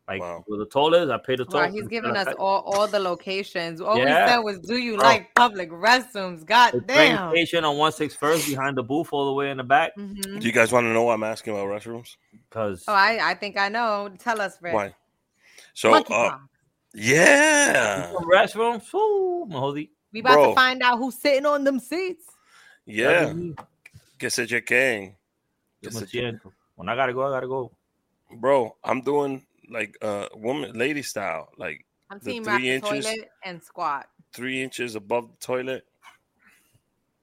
Like, 0.07 0.21
Wow. 0.21 0.43
where 0.47 0.57
the 0.57 0.65
toll 0.65 0.93
is, 0.93 1.09
I 1.09 1.17
pay 1.17 1.35
the 1.35 1.43
toll. 1.43 1.59
Wow, 1.61 1.69
he's 1.69 1.87
giving 1.89 2.15
us 2.15 2.33
all, 2.39 2.61
all 2.65 2.87
the 2.87 2.97
locations. 2.99 3.81
All 3.81 3.97
Yeah. 3.97 4.05
we 4.05 4.31
said 4.31 4.37
was, 4.39 4.59
"Do 4.59 4.77
you 4.77 4.95
Bro. 4.95 5.03
like 5.03 5.35
public 5.35 5.69
restrooms?" 5.69 6.45
God 6.45 6.71
train 6.71 6.83
damn. 6.87 7.31
station 7.31 7.65
on 7.65 7.75
161st 7.75 8.47
behind 8.47 8.77
the 8.77 8.83
booth 8.83 9.09
all 9.11 9.25
the 9.25 9.33
way 9.33 9.51
in 9.51 9.57
the 9.57 9.65
back. 9.65 9.91
Mhm. 9.97 10.39
Do 10.39 10.47
you 10.47 10.53
guys 10.53 10.71
want 10.71 10.85
to 10.85 10.93
know 10.93 11.03
why 11.03 11.13
I'm 11.13 11.23
asking 11.23 11.53
about 11.53 11.67
restrooms? 11.67 12.15
Because 12.49 12.85
Oh, 12.87 12.93
I, 12.93 13.19
I 13.31 13.33
think 13.35 13.57
I 13.57 13.67
know. 13.67 14.09
Tell 14.17 14.39
us, 14.39 14.57
Rick. 14.61 14.73
Why? 14.75 14.95
So, 15.73 15.93
uh, 15.93 16.37
yeah, 16.93 18.11
restrooms, 18.31 18.93
ooh, 18.93 19.45
me 19.45 19.55
jodí. 19.55 19.89
we 20.13 20.19
about 20.21 20.33
bro. 20.35 20.49
to 20.49 20.55
find 20.55 20.81
out 20.83 20.97
who's 20.99 21.15
sitting 21.19 21.45
on 21.45 21.63
them 21.63 21.79
seats. 21.79 22.25
yeah, 22.85 23.33
que 24.17 24.27
it's 24.27 24.37
chequen. 24.39 25.15
Yo 25.81 25.89
Que 25.89 25.99
me 25.99 25.99
se 25.99 26.05
chequen. 26.05 26.39
siento. 26.41 26.53
When 26.75 26.87
I 26.89 26.95
gotta 26.95 27.13
go, 27.13 27.27
I 27.27 27.29
gotta 27.31 27.47
go. 27.47 27.71
Bro, 28.31 28.75
I'm 28.83 29.01
doing 29.01 29.45
like 29.69 29.97
uh 30.01 30.27
woman 30.35 30.73
lady 30.73 31.01
style, 31.01 31.49
like 31.57 31.85
I'm 32.09 32.19
The 32.19 32.31
team 32.31 32.43
wrap 32.43 32.59
three 32.59 32.69
the 32.69 32.75
inches- 32.75 33.05
toilet 33.05 33.29
and 33.43 33.63
squat. 33.63 34.07
three 34.33 34.61
inches 34.63 34.95
above 34.95 35.29
the 35.29 35.37
toilet. 35.45 35.85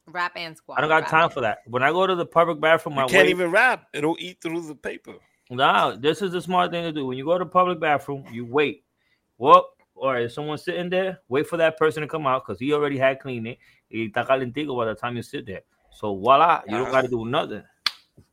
Wrap 0.06 0.32
and 0.36 0.56
squat. 0.56 0.76
I 0.78 0.82
don't 0.82 0.90
got 0.90 1.02
wrap 1.02 1.10
time 1.10 1.30
for 1.30 1.40
that. 1.40 1.58
When 1.66 1.82
I 1.82 1.90
go 1.90 2.06
to 2.06 2.14
the 2.14 2.26
public 2.26 2.60
bathroom, 2.60 2.96
You 2.96 3.02
I 3.02 3.06
can't 3.08 3.24
wait. 3.26 3.30
even 3.30 3.50
wrap; 3.50 3.86
it'll 3.94 4.16
eat 4.18 4.38
through 4.42 4.66
the 4.66 4.74
paper. 4.74 5.14
No, 5.50 5.96
this 5.96 6.20
is 6.22 6.32
the 6.32 6.40
smart 6.42 6.70
thing 6.70 6.84
to 6.84 6.92
do. 6.92 7.06
When 7.06 7.16
you 7.16 7.24
go 7.24 7.38
to 7.38 7.44
the 7.44 7.50
public 7.50 7.80
bathroom, 7.80 8.24
you 8.30 8.44
wait. 8.44 8.84
Well, 9.38 9.70
or 9.94 10.18
if 10.18 10.32
someone's 10.32 10.62
sitting 10.64 10.90
there, 10.90 11.20
wait 11.28 11.46
for 11.46 11.56
that 11.56 11.78
person 11.78 12.02
to 12.02 12.08
come 12.08 12.26
out 12.26 12.44
because 12.46 12.58
he 12.60 12.72
already 12.74 12.98
had 12.98 13.20
cleaned 13.20 13.46
it. 13.46 13.58
Y 13.90 14.10
está 14.10 14.26
calentico 14.26 14.76
by 14.76 14.86
the 14.86 14.94
time 14.94 15.16
you 15.16 15.22
sit 15.22 15.46
there. 15.46 15.62
So 15.90 16.14
voila, 16.16 16.62
you 16.66 16.76
don't 16.76 16.90
got 16.90 17.02
to 17.02 17.08
do 17.08 17.24
nothing. 17.24 17.62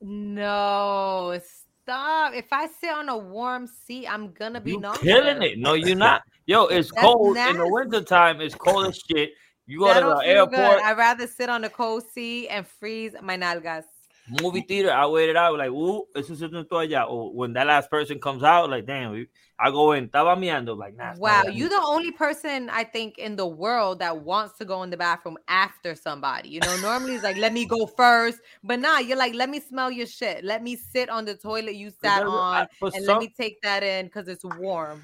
No, 0.01 1.39
stop. 1.83 2.33
If 2.33 2.47
I 2.51 2.67
sit 2.79 2.91
on 2.91 3.09
a 3.09 3.17
warm 3.17 3.67
seat, 3.67 4.07
I'm 4.07 4.31
gonna 4.33 4.61
be 4.61 4.71
You 4.71 4.79
nauseous. 4.79 5.03
killing 5.03 5.41
it. 5.41 5.57
No, 5.57 5.73
you're 5.73 5.95
not. 5.95 6.21
Yo, 6.45 6.65
it's 6.65 6.91
That's 6.91 7.01
cold 7.05 7.37
in 7.37 7.57
the 7.57 7.67
wintertime. 7.67 8.41
It's 8.41 8.55
cold 8.55 8.87
as 8.87 8.97
shit. 8.97 9.31
You 9.67 9.79
go 9.79 9.87
That 9.87 10.01
to 10.01 10.05
the 10.07 10.15
feel 10.21 10.47
good. 10.47 10.59
airport, 10.59 10.83
I'd 10.83 10.97
rather 10.97 11.27
sit 11.27 11.49
on 11.49 11.63
a 11.63 11.69
cold 11.69 12.03
seat 12.13 12.47
and 12.49 12.67
freeze 12.67 13.13
my 13.21 13.37
nalgas. 13.37 13.83
Movie 14.31 14.61
theater. 14.61 14.91
I 14.91 15.05
waited 15.07 15.35
out 15.35 15.57
like, 15.57 15.69
ooh, 15.69 16.05
eso 16.15 16.35
se 16.35 16.47
sentó 16.47 16.71
allá. 16.79 17.07
Or 17.09 17.33
when 17.33 17.53
that 17.53 17.67
last 17.67 17.89
person 17.89 18.19
comes 18.19 18.43
out, 18.43 18.69
like, 18.69 18.85
damn, 18.85 19.27
I 19.59 19.69
go 19.71 19.91
in, 19.91 20.07
estaba 20.09 20.37
meando, 20.37 20.77
like, 20.77 20.95
nah. 20.95 21.13
Wow, 21.17 21.43
not 21.43 21.53
you 21.53 21.67
the 21.69 21.81
only 21.85 22.11
person 22.11 22.69
I 22.69 22.83
think 22.83 23.17
in 23.17 23.35
the 23.35 23.45
world 23.45 23.99
that 23.99 24.21
wants 24.23 24.57
to 24.59 24.65
go 24.65 24.81
in 24.83 24.89
the 24.89 24.97
bathroom 24.97 25.37
after 25.47 25.93
somebody. 25.95 26.49
You 26.49 26.61
know, 26.61 26.75
normally 26.77 27.15
it's 27.15 27.23
like 27.23 27.37
let 27.37 27.53
me 27.53 27.65
go 27.65 27.85
first, 27.85 28.39
but 28.63 28.79
nah, 28.79 28.99
you're 28.99 29.17
like 29.17 29.33
let 29.35 29.49
me 29.49 29.59
smell 29.59 29.91
your 29.91 30.07
shit. 30.07 30.43
Let 30.43 30.63
me 30.63 30.75
sit 30.75 31.09
on 31.09 31.25
the 31.25 31.35
toilet 31.35 31.75
you 31.75 31.89
sat 31.89 32.23
on, 32.23 32.63
I- 32.63 32.67
and 32.81 32.93
some- 32.93 33.07
let 33.07 33.19
me 33.19 33.33
take 33.35 33.61
that 33.61 33.83
in 33.83 34.05
because 34.05 34.27
it's 34.27 34.45
warm. 34.45 35.03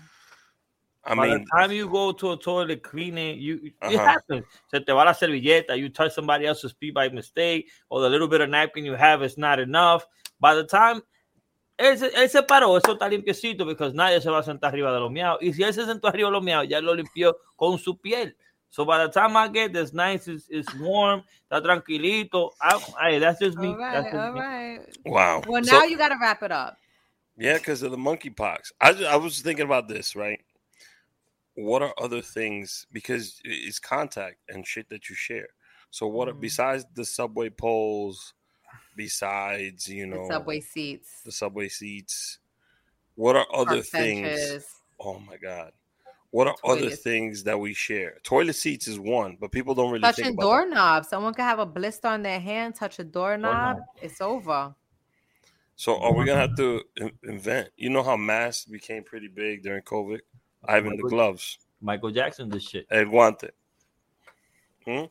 I 1.08 1.16
By 1.16 1.28
mean, 1.30 1.40
the 1.46 1.58
time 1.58 1.72
you 1.72 1.88
go 1.90 2.12
to 2.12 2.32
a 2.34 2.38
toilet 2.38 2.84
cleaning, 2.84 3.40
you 3.40 3.60
it 3.64 3.74
Uh-huh. 3.82 3.98
happens. 4.06 4.46
Se 4.70 4.80
te 4.82 4.92
va 4.92 5.04
la 5.06 5.14
servilleta, 5.14 5.78
you 5.78 5.90
touch 5.90 6.14
somebody 6.14 6.46
else's 6.46 6.74
feet 6.74 6.94
by 6.94 7.10
mistake, 7.10 7.70
or 7.90 8.02
the 8.02 8.10
little 8.10 8.28
bit 8.28 8.42
of 8.42 8.50
napkin 8.50 8.84
you 8.86 8.94
have 8.96 9.24
is 9.24 9.38
not 9.38 9.60
enough. 9.60 10.06
By 10.40 10.54
the 10.56 10.66
time 10.66 11.02
él 11.80 11.98
se, 11.98 12.10
él 12.10 12.28
se 12.30 12.42
paró, 12.44 12.76
eso 12.78 12.96
está 12.96 13.08
limpiecito, 13.10 13.66
because 13.66 13.94
nadie 13.94 14.20
se 14.22 14.30
va 14.30 14.40
a 14.40 14.44
sentar 14.44 14.70
arriba 14.74 14.92
de 14.92 15.00
los 15.00 15.12
miados. 15.12 15.38
Y 15.42 15.54
si 15.54 15.64
él 15.64 15.74
se 15.74 15.86
sentó 15.86 16.08
arriba 16.10 16.28
de 16.30 16.34
los 16.34 16.44
miados, 16.44 16.68
ya 16.68 16.82
lo 16.82 16.94
limpió 16.94 17.38
con 17.56 17.78
su 17.78 17.98
piel. 17.98 18.36
So 18.70 18.84
by 18.84 18.98
the 19.06 19.10
time 19.10 19.38
I 19.38 19.48
get 19.48 19.72
this 19.72 19.94
nice, 19.94 20.28
it's, 20.28 20.48
it's 20.50 20.68
warm, 20.76 21.24
está 21.50 21.62
tranquilito. 21.64 22.52
I, 22.62 22.80
hey, 23.02 23.20
that's 23.20 23.40
just 23.40 23.58
me. 23.58 23.68
All 23.70 23.78
right, 23.78 23.94
That's 23.94 24.12
just 24.12 24.16
all 24.18 24.34
me. 24.34 24.40
right. 24.42 24.98
wow. 25.06 25.42
Well, 25.48 25.64
So- 25.64 25.78
now 25.80 25.86
you 25.86 25.98
got 25.98 26.10
to 26.10 26.18
wrap 26.20 26.44
it 26.44 26.52
up. 26.52 26.78
Yeah, 27.38 27.54
because 27.60 27.84
of 27.84 27.92
the 27.92 27.98
monkeypox. 27.98 28.72
I 28.82 28.90
I 29.06 29.16
was 29.16 29.40
thinking 29.42 29.66
about 29.66 29.88
this, 29.88 30.16
right? 30.16 30.42
What 31.58 31.82
are 31.82 31.94
other 31.98 32.22
things? 32.22 32.86
Because 32.92 33.42
it's 33.44 33.80
contact 33.80 34.38
and 34.48 34.66
shit 34.66 34.90
that 34.90 35.10
you 35.10 35.16
share. 35.16 35.50
So 35.90 36.06
what 36.08 36.28
are, 36.30 36.34
Mhm. 36.34 36.42
besides 36.42 36.86
the 36.94 37.04
subway 37.04 37.50
poles, 37.50 38.36
besides 38.96 39.88
you 39.88 40.06
know 40.06 40.28
The 40.28 40.34
subway 40.36 40.60
seats, 40.62 41.22
the 41.24 41.32
subway 41.32 41.70
seats, 41.70 42.40
what 43.16 43.36
are 43.36 43.48
other 43.54 43.82
things? 43.82 44.24
benches. 44.24 44.82
Oh 45.00 45.20
my 45.20 45.38
god. 45.38 45.74
What 46.32 46.48
are 46.48 46.58
other 46.64 46.92
Toilets. 46.92 47.04
things 47.04 47.44
that 47.46 47.60
we 47.60 47.74
share? 47.74 48.20
Toilet 48.24 48.54
seats 48.54 48.88
is 48.88 49.00
one, 49.00 49.38
but 49.40 49.52
people 49.52 49.76
don't 49.76 49.92
really 49.92 50.04
Touching 50.08 50.36
doorknobs. 50.36 51.10
Someone 51.10 51.34
could 51.34 51.44
have 51.44 51.60
a 51.60 51.66
blister 51.66 52.10
on 52.10 52.22
their 52.24 52.40
hand, 52.40 52.76
touch 52.76 53.00
a 53.00 53.04
doorknob. 53.04 53.78
It's 54.02 54.22
over. 54.22 54.76
So 55.76 56.00
are 56.02 56.14
we 56.14 56.26
gonna 56.26 56.42
have 56.42 56.56
to 56.58 56.84
invent? 57.24 57.70
You 57.78 57.90
know 57.90 58.04
how 58.04 58.18
masks 58.18 58.66
became 58.66 59.04
pretty 59.04 59.28
big 59.28 59.64
during 59.64 59.84
COVID? 59.84 60.22
Ivan 60.66 60.98
the 60.98 61.04
gloves, 61.04 61.60
Michael 61.82 62.12
Jackson, 62.12 62.50
this 62.50 62.64
shit. 62.64 62.88
el 62.92 63.06
guante. 63.06 63.50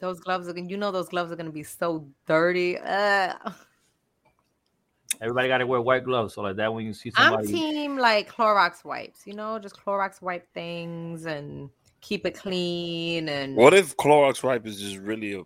Those 0.00 0.20
gloves 0.20 0.48
are 0.48 0.54
gonna, 0.54 0.68
you 0.68 0.78
know, 0.78 0.90
those 0.90 1.08
gloves 1.10 1.30
are 1.30 1.36
gonna 1.36 1.50
be 1.50 1.62
so 1.62 2.06
dirty. 2.26 2.78
Ugh. 2.78 3.54
Everybody 5.20 5.48
got 5.48 5.58
to 5.58 5.66
wear 5.66 5.80
white 5.80 6.04
gloves 6.04 6.34
so 6.34 6.42
like 6.42 6.56
that 6.56 6.72
when 6.72 6.84
you 6.84 6.92
see 6.92 7.10
somebody. 7.10 7.36
I'm 7.36 7.44
somebody. 7.46 7.72
team 7.72 7.96
like 7.96 8.30
Clorox 8.30 8.84
wipes, 8.84 9.26
you 9.26 9.34
know, 9.34 9.58
just 9.58 9.76
Clorox 9.76 10.20
wipe 10.20 10.46
things 10.52 11.26
and 11.26 11.70
keep 12.00 12.26
it 12.26 12.34
clean 12.34 13.28
and 13.28 13.56
What 13.56 13.72
if 13.74 13.96
Clorox 13.96 14.42
wipe 14.42 14.66
is 14.66 14.80
just 14.80 14.98
really 14.98 15.34
a 15.34 15.42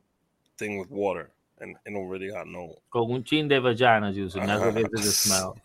thing 0.59 0.79
with 0.79 0.91
water 0.91 1.31
and 1.59 1.77
it 1.87 1.91
don't 1.91 2.09
really 2.09 2.31
got 2.31 2.47
no? 2.49 2.75
Con 2.93 3.13
un 3.13 3.23
chin 3.23 3.49
de 3.49 3.61
vagina 3.61 4.13
juice, 4.13 4.35
and 4.35 4.49
that's 4.49 4.63
what 4.63 4.77
it 4.77 4.89
is 4.93 5.05
the 5.05 5.13
smell. 5.29 5.57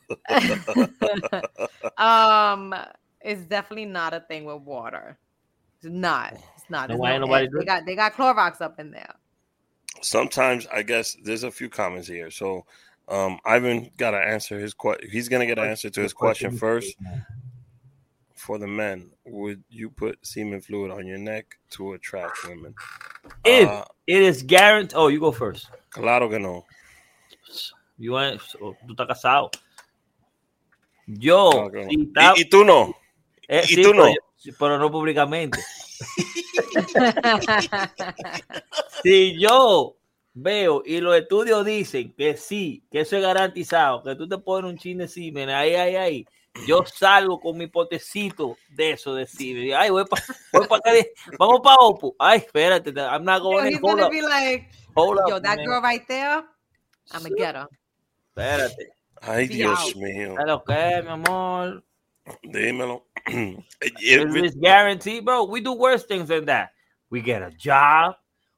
um 1.98 2.76
it's 3.26 3.42
definitely 3.42 3.86
not 3.86 4.14
a 4.14 4.20
thing 4.22 4.46
with 4.46 4.62
water. 4.62 5.18
It's 5.82 5.92
not. 5.92 6.34
It's 6.34 6.70
not. 6.70 6.88
Then 6.88 6.98
There's 6.98 7.00
why 7.00 7.18
no 7.18 7.26
nobody 7.26 7.48
they 7.58 7.66
got 7.66 7.86
they 7.86 7.96
got 7.96 8.14
Clorox 8.14 8.62
up 8.62 8.80
in 8.80 8.92
there. 8.92 9.14
Sometimes 10.02 10.68
I 10.74 10.84
guess 10.84 11.16
there's 11.24 11.44
a 11.44 11.52
few 11.52 11.70
comments 11.70 12.08
here. 12.08 12.30
So 12.32 12.66
um 13.08 13.40
Ivan 13.46 13.92
got 13.98 14.12
to 14.12 14.18
answer 14.18 14.58
his 14.60 14.74
question. 14.74 15.10
He's 15.12 15.30
gonna 15.30 15.46
get 15.46 15.58
an 15.60 15.68
answer 15.70 15.90
to 15.90 16.02
his 16.02 16.14
question 16.14 16.58
first. 16.58 16.96
For 18.36 18.58
the 18.60 18.68
men, 18.68 19.10
would 19.26 19.64
you 19.70 19.90
put 19.90 20.24
semen 20.26 20.62
fluid 20.62 20.92
on 20.92 21.08
your 21.08 21.18
neck 21.18 21.58
to 21.72 21.94
attract 21.94 22.48
women? 22.48 22.76
If 23.44 23.68
Uh, 23.68 23.86
it 24.06 24.22
is 24.22 24.44
guaranteed, 24.44 24.96
oh, 24.96 25.08
you 25.08 25.20
go 25.20 25.32
first. 25.32 25.70
claro 25.90 26.30
que 26.30 26.38
no. 26.38 26.64
You 27.98 28.12
want, 28.12 28.40
tú 28.42 28.76
estás 28.94 29.08
casado. 29.08 29.50
Yo, 31.08 31.50
Claro 31.52 31.72
que 31.72 31.84
no. 31.86 31.90
si 31.90 31.96
está- 32.08 32.34
Y, 32.36 32.42
y 32.42 32.50
tú 32.50 32.66
no. 32.66 32.94
Eh, 33.48 33.62
y 33.64 33.76
sí, 33.76 33.82
tú 33.84 33.92
pero 33.92 34.04
no. 34.06 34.08
yo- 34.10 34.20
sí, 34.36 34.52
pero 34.58 34.78
no 34.78 34.92
públicamente. 34.92 35.60
Si 39.04 39.40
yo 39.40 39.98
veo 40.34 40.82
y 40.86 41.00
los 41.00 41.16
estudios 41.16 41.64
dicen 41.66 42.14
que 42.14 42.36
sí, 42.38 42.84
que 42.92 43.02
eso 43.02 43.16
es 43.18 43.22
garantizado, 43.22 44.02
que 44.04 44.16
tú 44.16 44.28
te 44.28 44.38
pones 44.40 44.72
un 44.72 44.78
chin 44.78 44.98
de 44.98 45.08
semen, 45.08 45.50
ahí, 45.50 45.76
ahí, 45.76 45.96
ahí, 45.96 46.26
yo 46.66 46.84
salgo 46.86 47.40
con 47.40 47.58
mi 47.58 47.68
potecito 47.68 48.58
de 48.70 48.92
eso 48.92 49.14
de 49.14 49.28
semen. 49.28 49.74
Ay, 49.76 49.90
voy 49.92 50.06
para 50.06 50.24
voy 50.52 50.68
pa 50.68 50.78
acá, 50.78 50.92
de- 50.94 51.14
vamos 51.38 51.62
para 51.64 51.78
Opo. 51.82 52.16
Ay, 52.18 52.40
espérate, 52.40 52.90
I'm 53.00 53.24
not 53.24 53.38
Yo, 53.42 53.44
going 53.44 53.68
in. 53.68 53.74
Hold 53.82 53.82
gonna 54.00 54.06
up, 54.08 54.12
be 54.12 54.22
like, 54.22 54.70
hold 54.96 55.20
up, 55.20 55.30
yo, 55.30 55.40
that 55.40 55.58
man. 55.58 55.66
girl 55.66 55.82
right 55.82 56.08
there, 56.08 56.44
I'm 57.12 57.24
gonna 57.24 57.36
get 57.38 57.56
her. 57.56 57.68
Espérate. 58.36 58.92
Ay, 59.22 59.48
Dios 59.48 59.96
mío. 59.96 60.36
¿Sabes 60.36 60.48
lo 60.48 60.64
que, 60.64 61.02
mi 61.04 61.10
amor? 61.10 61.84
Dímelo. 62.44 63.06
It's 63.28 63.64
It- 64.02 64.32
this 64.34 64.56
guarantee, 64.56 65.20
bro. 65.20 65.46
We 65.46 65.62
do 65.62 65.74
worse 65.74 66.04
things 66.04 66.28
than 66.30 66.46
that. 66.46 66.72
We 67.10 67.22
get 67.22 67.42
a 67.42 67.52
job. 67.52 68.16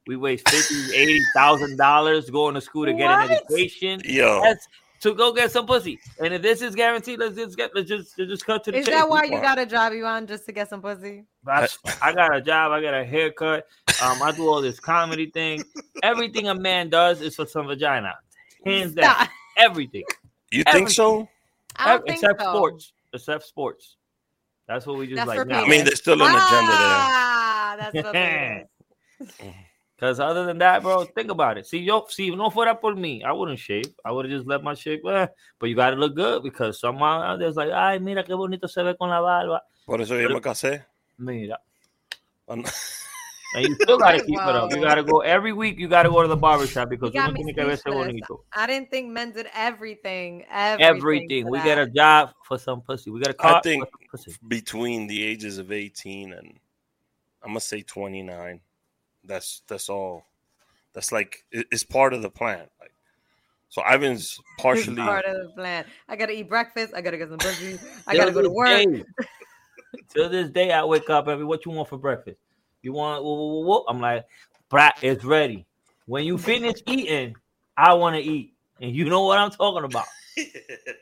We 0.07 0.15
waste 0.15 0.47
fifty, 0.49 0.95
eighty 0.95 1.19
thousand 1.35 1.77
dollars 1.77 2.29
going 2.29 2.55
to 2.55 2.61
school 2.61 2.85
to 2.85 2.93
get 2.93 3.11
an 3.11 3.31
education. 3.31 4.01
Yo, 4.05 4.41
That's 4.41 4.67
to 5.01 5.13
go 5.13 5.33
get 5.33 5.51
some 5.51 5.65
pussy. 5.65 5.99
And 6.23 6.33
if 6.33 6.41
this 6.41 6.61
is 6.61 6.75
guaranteed, 6.75 7.19
let's 7.19 7.35
just 7.35 7.57
get 7.57 7.71
let's 7.75 7.89
just 7.89 8.17
let's 8.17 8.31
just 8.31 8.45
cut 8.45 8.63
to 8.63 8.71
the 8.71 8.77
Is 8.77 8.85
chase. 8.85 8.95
that 8.95 9.09
why 9.09 9.25
you 9.25 9.31
got 9.41 9.59
a 9.59 9.65
job 9.65 9.91
you 9.93 10.05
on 10.05 10.25
just 10.25 10.45
to 10.45 10.53
get 10.53 10.69
some 10.69 10.81
pussy? 10.81 11.25
That's- 11.43 11.77
I 12.01 12.13
got 12.13 12.33
a 12.33 12.41
job. 12.41 12.71
I 12.71 12.81
got 12.81 12.93
a 12.93 13.03
haircut. 13.03 13.67
Um, 14.01 14.21
I 14.23 14.31
do 14.31 14.47
all 14.47 14.61
this 14.61 14.79
comedy 14.79 15.29
thing. 15.29 15.63
Everything 16.03 16.47
a 16.47 16.55
man 16.55 16.89
does 16.89 17.21
is 17.21 17.35
for 17.35 17.45
some 17.45 17.67
vagina. 17.67 18.15
Hands 18.65 18.93
down, 18.93 19.27
everything. 19.57 20.03
you 20.51 20.63
think 20.71 20.89
so? 20.89 21.27
I 21.75 21.89
don't 21.89 22.05
think 22.05 22.19
except 22.19 22.41
so. 22.41 22.53
sports. 22.53 22.93
Except 23.13 23.43
sports. 23.43 23.96
That's 24.67 24.85
what 24.85 24.97
we 24.97 25.07
just 25.07 25.15
That's 25.15 25.27
like 25.27 25.47
now. 25.47 25.63
I 25.63 25.67
mean, 25.67 25.85
there's 25.85 25.99
still 25.99 26.21
an 26.21 26.27
agenda 26.27 26.71
there. 26.71 26.99
Ah, 27.09 27.75
that's 27.79 27.93
what 27.95 28.15
it 28.15 28.67
is. 29.21 29.53
Because 29.95 30.19
other 30.19 30.45
than 30.45 30.59
that, 30.59 30.83
bro, 30.83 31.05
think 31.05 31.31
about 31.31 31.57
it. 31.57 31.65
See, 31.65 31.79
yo, 31.79 32.05
see, 32.09 32.29
no 32.29 32.49
fuera 32.51 32.79
por 32.79 32.93
me, 32.93 33.23
I 33.23 33.31
wouldn't 33.31 33.57
shave. 33.57 33.91
I 34.05 34.11
would 34.11 34.25
have 34.25 34.37
just 34.37 34.47
let 34.47 34.61
my 34.61 34.75
shave. 34.75 34.99
eh, 35.05 35.27
but 35.57 35.69
you 35.69 35.75
got 35.75 35.91
to 35.91 35.95
look 35.95 36.15
good 36.15 36.43
because 36.43 36.79
someone 36.79 37.23
out 37.23 37.39
there's 37.39 37.55
like, 37.55 37.71
ay, 37.71 37.97
mira 37.97 38.23
qué 38.23 38.35
bonito 38.35 38.67
se 38.67 38.83
ve 38.83 38.95
con 38.95 39.09
la 39.09 39.21
barba. 39.21 39.61
Por 39.85 40.01
eso 40.01 40.19
yo 40.19 40.29
me 40.29 40.41
casé. 40.41 40.85
Mira. 41.17 41.59
And 43.55 43.65
you 43.65 43.75
still 43.75 43.97
got 43.97 44.11
to 44.11 44.17
Right, 44.17 44.25
keep 44.25 44.35
it 44.35 44.41
up. 44.41 44.71
You 44.71 44.81
got 44.81 44.95
to 44.95 45.03
go 45.03 45.21
every 45.21 45.53
week. 45.53 45.79
You 45.79 45.87
got 45.87 46.03
to 46.03 46.09
go 46.09 46.21
to 46.21 46.27
the 46.27 46.35
barbershop 46.35 46.89
because 46.89 47.13
You 47.13 47.21
uno 47.21 47.27
got 47.31 47.33
me 47.33 47.43
tiene 47.45 47.55
que 47.55 47.63
verse 47.65 47.81
bonito. 47.83 48.43
I 48.51 48.67
didn't 48.67 48.91
think 48.91 49.09
men 49.09 49.31
did 49.31 49.47
everything. 49.53 50.43
Everything. 50.51 50.85
Everything. 50.97 51.49
We 51.49 51.57
that. 51.59 51.63
get 51.65 51.77
a 51.79 51.87
job 51.87 52.31
for 52.45 52.57
some 52.57 52.81
pussy. 52.81 53.09
We 53.09 53.19
got 53.21 53.29
a 53.31 53.33
car 53.33 53.55
I 53.55 53.61
think- 53.61 53.85
for 54.11 54.17
some 54.17 54.33
pussy. 54.33 54.39
between 54.47 55.07
the 55.07 55.23
ages 55.23 55.57
of 55.59 55.71
18 55.71 56.33
and 56.33 56.59
I'm 57.41 57.49
gonna 57.51 57.61
say 57.61 57.81
29. 57.83 58.59
That's 59.23 59.61
that's 59.67 59.87
all. 59.89 60.25
That's 60.93 61.11
like 61.13 61.45
it- 61.51 61.67
it's 61.71 61.83
part 61.83 62.13
of 62.13 62.21
the 62.21 62.29
plan. 62.29 62.67
Like 62.81 62.93
so, 63.69 63.81
Ivan's 63.81 64.23
It's 64.57 64.61
partially. 64.61 64.95
part 64.97 65.23
of 65.25 65.35
the 65.37 65.53
plan. 65.53 65.85
I 66.09 66.15
gotta 66.17 66.33
eat 66.33 66.49
breakfast. 66.49 66.93
I 66.93 66.99
gotta 67.01 67.17
get 67.17 67.29
some 67.29 67.37
pussy. 67.37 67.79
I 68.07 68.17
gotta 68.17 68.31
go 68.31 68.41
to 68.41 68.49
work. 68.49 68.67
day- 68.67 69.03
Till 70.09 70.27
this 70.29 70.49
day, 70.49 70.71
I 70.73 70.83
wake 70.83 71.09
up 71.09 71.27
every. 71.29 71.45
What 71.45 71.65
you 71.65 71.71
want 71.71 71.87
for 71.87 71.97
breakfast? 71.97 72.37
You 72.81 72.93
want? 72.93 73.23
whoa, 73.23 73.33
whoa, 73.33 73.61
whoa. 73.61 73.85
I'm 73.87 73.99
like, 73.99 74.25
brat, 74.69 74.97
it's 75.01 75.23
ready. 75.23 75.65
When 76.05 76.25
you 76.25 76.37
finish 76.37 76.81
eating, 76.87 77.35
I 77.75 77.93
want 77.93 78.15
to 78.15 78.21
eat, 78.21 78.53
and 78.81 78.95
you 78.95 79.05
know 79.09 79.25
what 79.25 79.37
I'm 79.37 79.51
talking 79.51 79.83
about. 79.83 80.05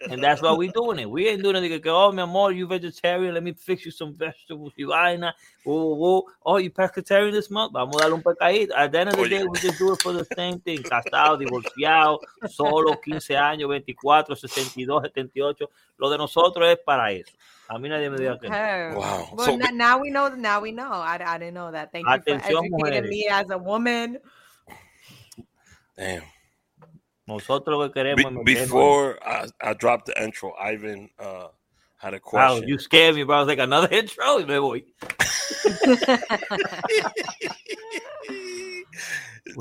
And 0.10 0.24
that's 0.24 0.42
why 0.42 0.52
we're 0.54 0.72
doing 0.72 1.00
it. 1.00 1.10
We 1.10 1.28
ain't 1.28 1.42
doing 1.42 1.56
it. 1.56 1.72
Like, 1.72 1.86
oh, 1.88 2.12
mi 2.12 2.22
amor, 2.22 2.52
you 2.52 2.68
vegetarian? 2.68 3.34
Let 3.34 3.44
me 3.44 3.54
fix 3.54 3.86
you 3.86 3.92
some 3.92 4.14
vegetables. 4.14 4.74
You 4.76 4.90
vaina. 4.90 5.34
Whoa, 5.64 5.84
whoa, 5.84 5.96
whoa. 5.96 6.24
Oh, 6.46 6.58
you 6.58 6.70
pescatarian 6.70 7.32
this 7.32 7.50
month? 7.50 7.74
Vamos 7.74 7.96
a 7.96 8.00
darle 8.00 8.14
un 8.14 8.22
pecadito. 8.22 8.72
At 8.76 8.92
the 8.92 9.00
end 9.00 9.10
of 9.10 9.16
the 9.16 9.22
oh, 9.22 9.28
day, 9.28 9.44
we 9.44 9.58
just 9.60 9.80
do 9.80 9.94
it 9.94 10.02
for 10.02 10.14
the 10.14 10.26
same 10.36 10.60
thing. 10.60 10.84
Casado, 10.84 11.38
divorciado, 11.38 12.20
solo, 12.48 12.96
15 13.02 13.36
años, 13.36 13.68
24, 13.68 14.36
62, 14.36 15.02
78. 15.02 15.70
Lo 15.98 16.10
de 16.10 16.18
nosotros 16.18 16.68
es 16.70 16.78
para 16.86 17.12
eso. 17.12 17.34
A 17.70 17.78
mí 17.80 17.90
nadie 17.90 18.10
me 18.12 18.18
diga 18.18 18.40
que 18.40 18.48
Wow. 18.48 19.30
Well, 19.34 19.46
So- 19.46 19.56
now 19.74 19.98
we 20.00 20.10
know. 20.12 20.30
Now 20.30 20.62
we 20.62 20.72
know. 20.72 20.92
I, 20.92 21.16
I 21.26 21.38
didn't 21.40 21.56
know 21.56 21.72
that. 21.72 21.92
Thank 21.92 22.06
you 22.06 22.12
for 22.22 22.30
educating 22.30 22.72
mujeres. 22.72 23.10
me 23.10 23.28
as 23.30 23.50
a 23.50 23.58
woman. 23.58 24.20
Damn. 25.98 26.24
Nosotros 27.28 27.88
que 27.92 28.04
queremos 28.04 28.46
Be- 28.46 28.54
before 28.54 29.18
I, 29.26 29.48
I 29.60 29.74
dropped 29.74 30.06
the 30.08 30.24
intro, 30.24 30.54
Ivan 30.62 31.10
uh, 31.20 31.48
had 31.98 32.14
a 32.14 32.20
question. 32.20 32.40
Wow, 32.40 32.50
question. 32.58 32.70
you 32.70 32.78
scared 32.78 33.16
me, 33.16 33.24
bro. 33.24 33.38
I 33.38 33.40
was 33.40 33.48
like, 33.48 33.58
another 33.60 33.88
intro? 33.92 34.38
Y 34.38 34.46
me 34.46 34.58
voy. 34.58 34.84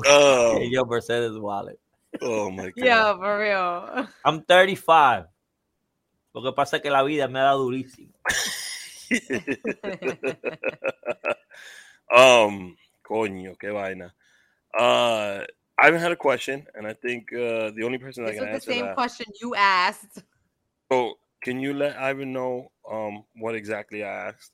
Oh, 0.05 0.57
Hey, 0.59 0.67
yo, 0.67 0.83
Mercedes 0.85 1.37
wallet. 1.39 1.79
oh 2.21 2.49
my 2.49 2.65
god. 2.65 2.73
yeah, 2.77 3.13
for 3.17 3.39
real. 3.39 4.07
I'm 4.23 4.41
35. 4.43 5.25
Lo 6.35 6.43
que 6.43 6.51
pasa 6.51 6.75
es 6.75 6.83
que 6.83 6.89
la 6.89 7.01
vida 7.01 7.29
me 7.29 7.39
ha 7.39 7.43
dado 7.43 7.63
durísimo. 7.63 8.13
um, 12.11 12.75
coño, 13.01 13.55
qué 13.57 13.69
vaina. 13.69 14.13
Uh, 14.77 15.45
Ivan 15.77 16.01
had 16.01 16.11
a 16.11 16.17
question, 16.17 16.67
and 16.75 16.85
I 16.85 16.93
think 16.93 17.31
uh, 17.31 17.71
the 17.71 17.83
only 17.85 17.99
person 17.99 18.25
that 18.25 18.31
This 18.31 18.41
can 18.41 18.51
was 18.51 18.65
the 18.65 18.73
same 18.73 18.85
that. 18.85 18.95
question 18.95 19.27
you 19.41 19.55
asked. 19.55 20.23
So, 20.91 21.17
can 21.41 21.61
you 21.61 21.73
let 21.73 21.95
Ivan 21.95 22.33
know 22.33 22.69
um 22.91 23.23
what 23.39 23.55
exactly 23.55 24.03
I 24.03 24.27
asked? 24.27 24.51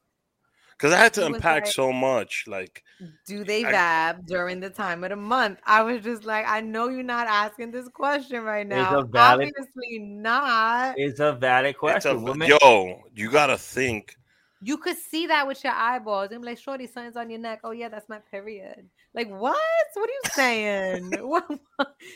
Because 0.81 0.95
I 0.95 0.97
had 0.97 1.13
to 1.13 1.25
unpack 1.27 1.65
like- 1.65 1.71
so 1.73 1.93
much. 1.93 2.45
Like, 2.47 2.83
Do 3.27 3.43
they 3.43 3.63
I- 3.63 3.71
vab 3.71 4.25
during 4.25 4.59
the 4.59 4.71
time 4.71 5.03
of 5.03 5.11
the 5.11 5.15
month? 5.15 5.59
I 5.63 5.83
was 5.83 6.01
just 6.03 6.23
like, 6.25 6.43
I 6.47 6.59
know 6.61 6.89
you're 6.89 7.03
not 7.03 7.27
asking 7.27 7.69
this 7.69 7.87
question 7.89 8.41
right 8.43 8.65
It's 8.65 8.69
now. 8.69 8.99
a 9.01 9.03
valid- 9.05 9.53
Obviously 9.59 9.99
not. 9.99 10.95
It's 10.97 11.19
a 11.19 11.33
valid 11.33 11.77
question. 11.77 12.17
a, 12.17 12.19
women. 12.19 12.49
yo, 12.49 13.03
you 13.13 13.29
gotta 13.29 13.59
think. 13.59 14.15
You 14.63 14.77
could 14.77 14.97
see 14.97 15.27
that 15.27 15.45
with 15.45 15.63
your 15.63 15.73
eyeballs. 15.73 16.31
And 16.31 16.41
be 16.41 16.47
like, 16.47 16.57
Shorty, 16.57 16.87
something's 16.87 17.15
on 17.15 17.29
your 17.29 17.39
neck. 17.39 17.59
Oh, 17.63 17.71
yeah, 17.71 17.89
that's 17.89 18.09
my 18.09 18.17
period. 18.31 18.89
Like, 19.13 19.29
what? 19.29 19.57
What 19.93 20.09
are 20.09 20.13
you 20.13 20.21
saying? 20.33 21.11
what? 21.21 21.59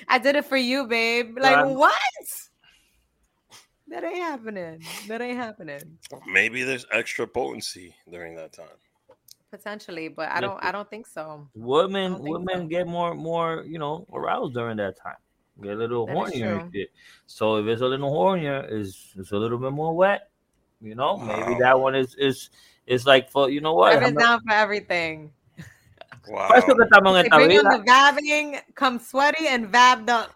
I 0.08 0.18
did 0.18 0.36
it 0.38 0.46
for 0.46 0.58
you, 0.58 0.88
babe. 0.88 1.38
Like, 1.40 1.58
Um, 1.58 1.76
what? 1.76 1.94
That 3.88 4.04
ain't 4.04 4.18
happening. 4.18 4.82
That 5.08 5.22
ain't 5.22 5.38
happening. 5.38 5.98
Maybe 6.28 6.64
there's 6.64 6.86
extra 6.92 7.28
potency 7.28 7.96
during 8.12 8.36
that 8.36 8.54
time. 8.54 8.66
Potentially, 9.52 10.08
but 10.10 10.30
I 10.32 10.42
don't 10.42 10.62
I 10.64 10.72
don't 10.72 10.90
think 10.90 11.08
so. 11.08 11.48
women 11.56 12.16
think 12.16 12.28
women 12.28 12.62
so. 12.62 12.68
get 12.68 12.88
more 12.88 13.14
more 13.16 13.64
you 13.66 13.80
know 13.80 14.06
aroused 14.12 14.54
during 14.54 14.76
that 14.78 14.98
time 15.02 15.16
get 15.62 15.72
a 15.74 15.76
little 15.76 16.06
That 16.08 16.12
is 16.12 16.18
hornier 16.34 16.60
and 16.62 16.74
shit 16.74 16.90
so 17.28 17.56
if 17.58 17.66
it's 17.68 17.82
a 17.82 17.86
little 17.86 18.12
hornier 18.12 18.70
is 18.70 19.14
it's 19.16 19.32
a 19.32 19.38
little 19.38 19.58
bit 19.58 19.72
more 19.72 19.96
wet 19.96 20.30
you 20.82 20.96
know 20.96 21.16
maybe 21.18 21.54
Wow. 21.54 21.58
that 21.62 21.80
one 21.80 21.96
is 21.96 22.16
is 22.16 22.50
is 22.86 23.06
like 23.06 23.32
for 23.32 23.50
you 23.50 23.62
know 23.62 23.76
what 23.76 23.94
Evan's 23.94 24.10
I'm 24.10 24.14
not- 24.16 24.22
down 24.24 24.40
for 24.46 24.54
everything. 24.54 25.32
Wow. 26.28 26.48
Por 26.48 26.58
eso 26.58 26.74
que 26.76 26.84
estamos 26.86 27.10
en 27.10 27.14
They 27.14 27.28
esta 27.30 27.36
bring 27.38 27.60
on 27.60 27.72
the 27.86 27.92
vabbing, 27.92 28.60
come 28.74 29.00
sweaty 29.00 29.48
and 29.48 29.72
vabbed 29.72 30.10
up. 30.10 30.32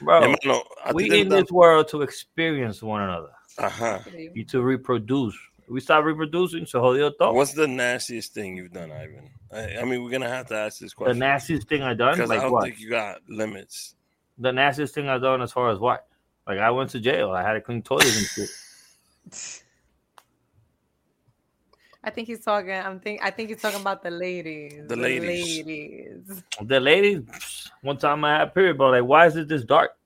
Bro. 0.00 0.20
Hermano, 0.20 0.62
we 0.94 1.20
in 1.20 1.28
this 1.28 1.50
world 1.50 1.88
to 1.88 2.02
experience 2.02 2.82
one 2.82 3.02
another 3.02 3.30
Ajá. 3.58 4.04
y 4.34 4.44
to 4.48 4.62
reproduce. 4.62 5.34
We 5.68 5.80
start 5.80 6.04
reproducing, 6.04 6.66
so 6.66 6.80
jodió 6.82 7.12
todo. 7.18 7.32
What's 7.32 7.54
the 7.54 7.66
nastiest 7.68 8.34
thing 8.34 8.56
you've 8.56 8.72
done, 8.72 8.90
Ivan? 8.92 9.30
I, 9.52 9.78
I 9.80 9.84
mean, 9.84 10.02
we're 10.02 10.10
gonna 10.10 10.28
have 10.28 10.46
to 10.48 10.56
ask 10.56 10.78
this 10.80 10.92
question. 10.92 11.18
the 11.18 11.24
question 11.24 11.32
nastiest 11.34 11.68
thing 11.68 11.82
I 11.82 11.94
done? 11.94 12.14
because 12.14 12.30
I 12.30 12.34
Like 12.34 12.42
don't 12.42 12.52
what? 12.52 12.64
think 12.64 12.80
you 12.80 12.90
got 12.90 13.20
limits. 13.28 13.94
The 14.38 14.52
nastiest 14.52 14.94
thing 14.94 15.08
I 15.08 15.18
done 15.18 15.40
as 15.42 15.52
far 15.52 15.70
as 15.70 15.78
what? 15.78 16.06
Like 16.46 16.58
I 16.58 16.70
went 16.70 16.90
to 16.90 17.00
jail. 17.00 17.30
I 17.30 17.42
had 17.42 17.52
to 17.54 17.60
clean 17.60 17.82
toilets 17.82 18.16
and 18.18 18.26
shit. 18.26 19.62
I 22.04 22.10
think 22.10 22.26
he's 22.26 22.44
talking. 22.44 22.72
I'm 22.72 22.98
think. 22.98 23.20
I 23.22 23.30
think 23.30 23.50
he's 23.50 23.60
talking 23.60 23.80
about 23.80 24.02
the 24.02 24.10
ladies. 24.10 24.82
The 24.88 24.96
ladies. 24.96 25.64
The 25.64 25.64
ladies. 25.64 26.42
The 26.60 26.80
ladies, 26.80 27.70
one 27.82 27.96
time 27.96 28.24
I 28.24 28.38
had 28.38 28.48
a 28.48 28.50
period, 28.50 28.78
but 28.78 28.90
like, 28.90 29.04
why 29.04 29.26
is 29.26 29.36
it 29.36 29.48
this 29.48 29.64
dark? 29.64 29.96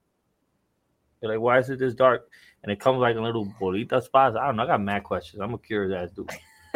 They're 1.19 1.31
like, 1.31 1.39
why 1.39 1.57
is 1.59 1.69
it 1.69 1.79
this 1.79 1.95
dark? 1.95 2.29
And 2.61 2.71
it 2.71 2.79
comes 2.79 2.99
like 2.99 3.15
a 3.15 3.21
little 3.21 3.51
bolita 3.59 4.03
spots. 4.03 4.35
I 4.35 4.45
don't 4.45 4.57
know. 4.57 4.63
I 4.63 4.67
got 4.67 4.81
mad 4.81 5.03
questions. 5.03 5.41
I'm 5.41 5.53
a 5.53 5.57
curious 5.57 5.95
ass 5.95 6.15
dude. 6.15 6.29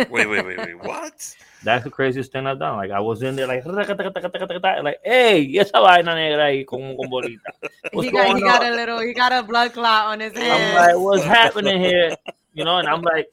Wait, 0.09 0.27
wait, 0.27 0.45
wait, 0.45 0.57
wait. 0.57 0.79
What? 0.83 1.35
That's 1.63 1.83
the 1.83 1.89
craziest 1.91 2.31
thing 2.31 2.47
I've 2.47 2.57
done. 2.57 2.77
Like 2.77 2.89
I 2.89 2.99
was 2.99 3.21
in 3.21 3.35
there, 3.35 3.45
like, 3.45 3.63
like, 4.83 4.99
hey, 5.03 5.47
y 5.47 5.59
esa 5.59 5.79
vaina 5.79 6.15
negra 6.15 6.45
ahí 6.45 6.65
con, 6.65 6.97
con 6.97 7.09
bolita. 7.09 7.51
What's 7.91 8.05
He 8.07 8.11
got, 8.11 8.27
he 8.27 8.33
going 8.33 8.43
got 8.43 8.63
on? 8.63 8.73
a 8.73 8.75
little. 8.75 8.99
He 9.01 9.13
got 9.13 9.31
a 9.31 9.43
blood 9.43 9.73
clot 9.73 10.07
on 10.07 10.19
his 10.21 10.33
I'm 10.35 10.75
like, 10.75 10.97
what's 10.97 11.23
happening 11.23 11.79
here? 11.79 12.15
You 12.53 12.63
know, 12.63 12.77
and 12.77 12.87
I'm 12.87 13.01
like, 13.01 13.27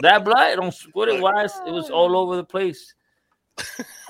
that 0.00 0.24
blood 0.24 0.56
don't 0.56 0.74
what 0.92 1.08
it 1.08 1.20
was. 1.20 1.52
It 1.66 1.70
was 1.70 1.90
all 1.90 2.16
over 2.16 2.36
the 2.36 2.44
place. 2.44 2.94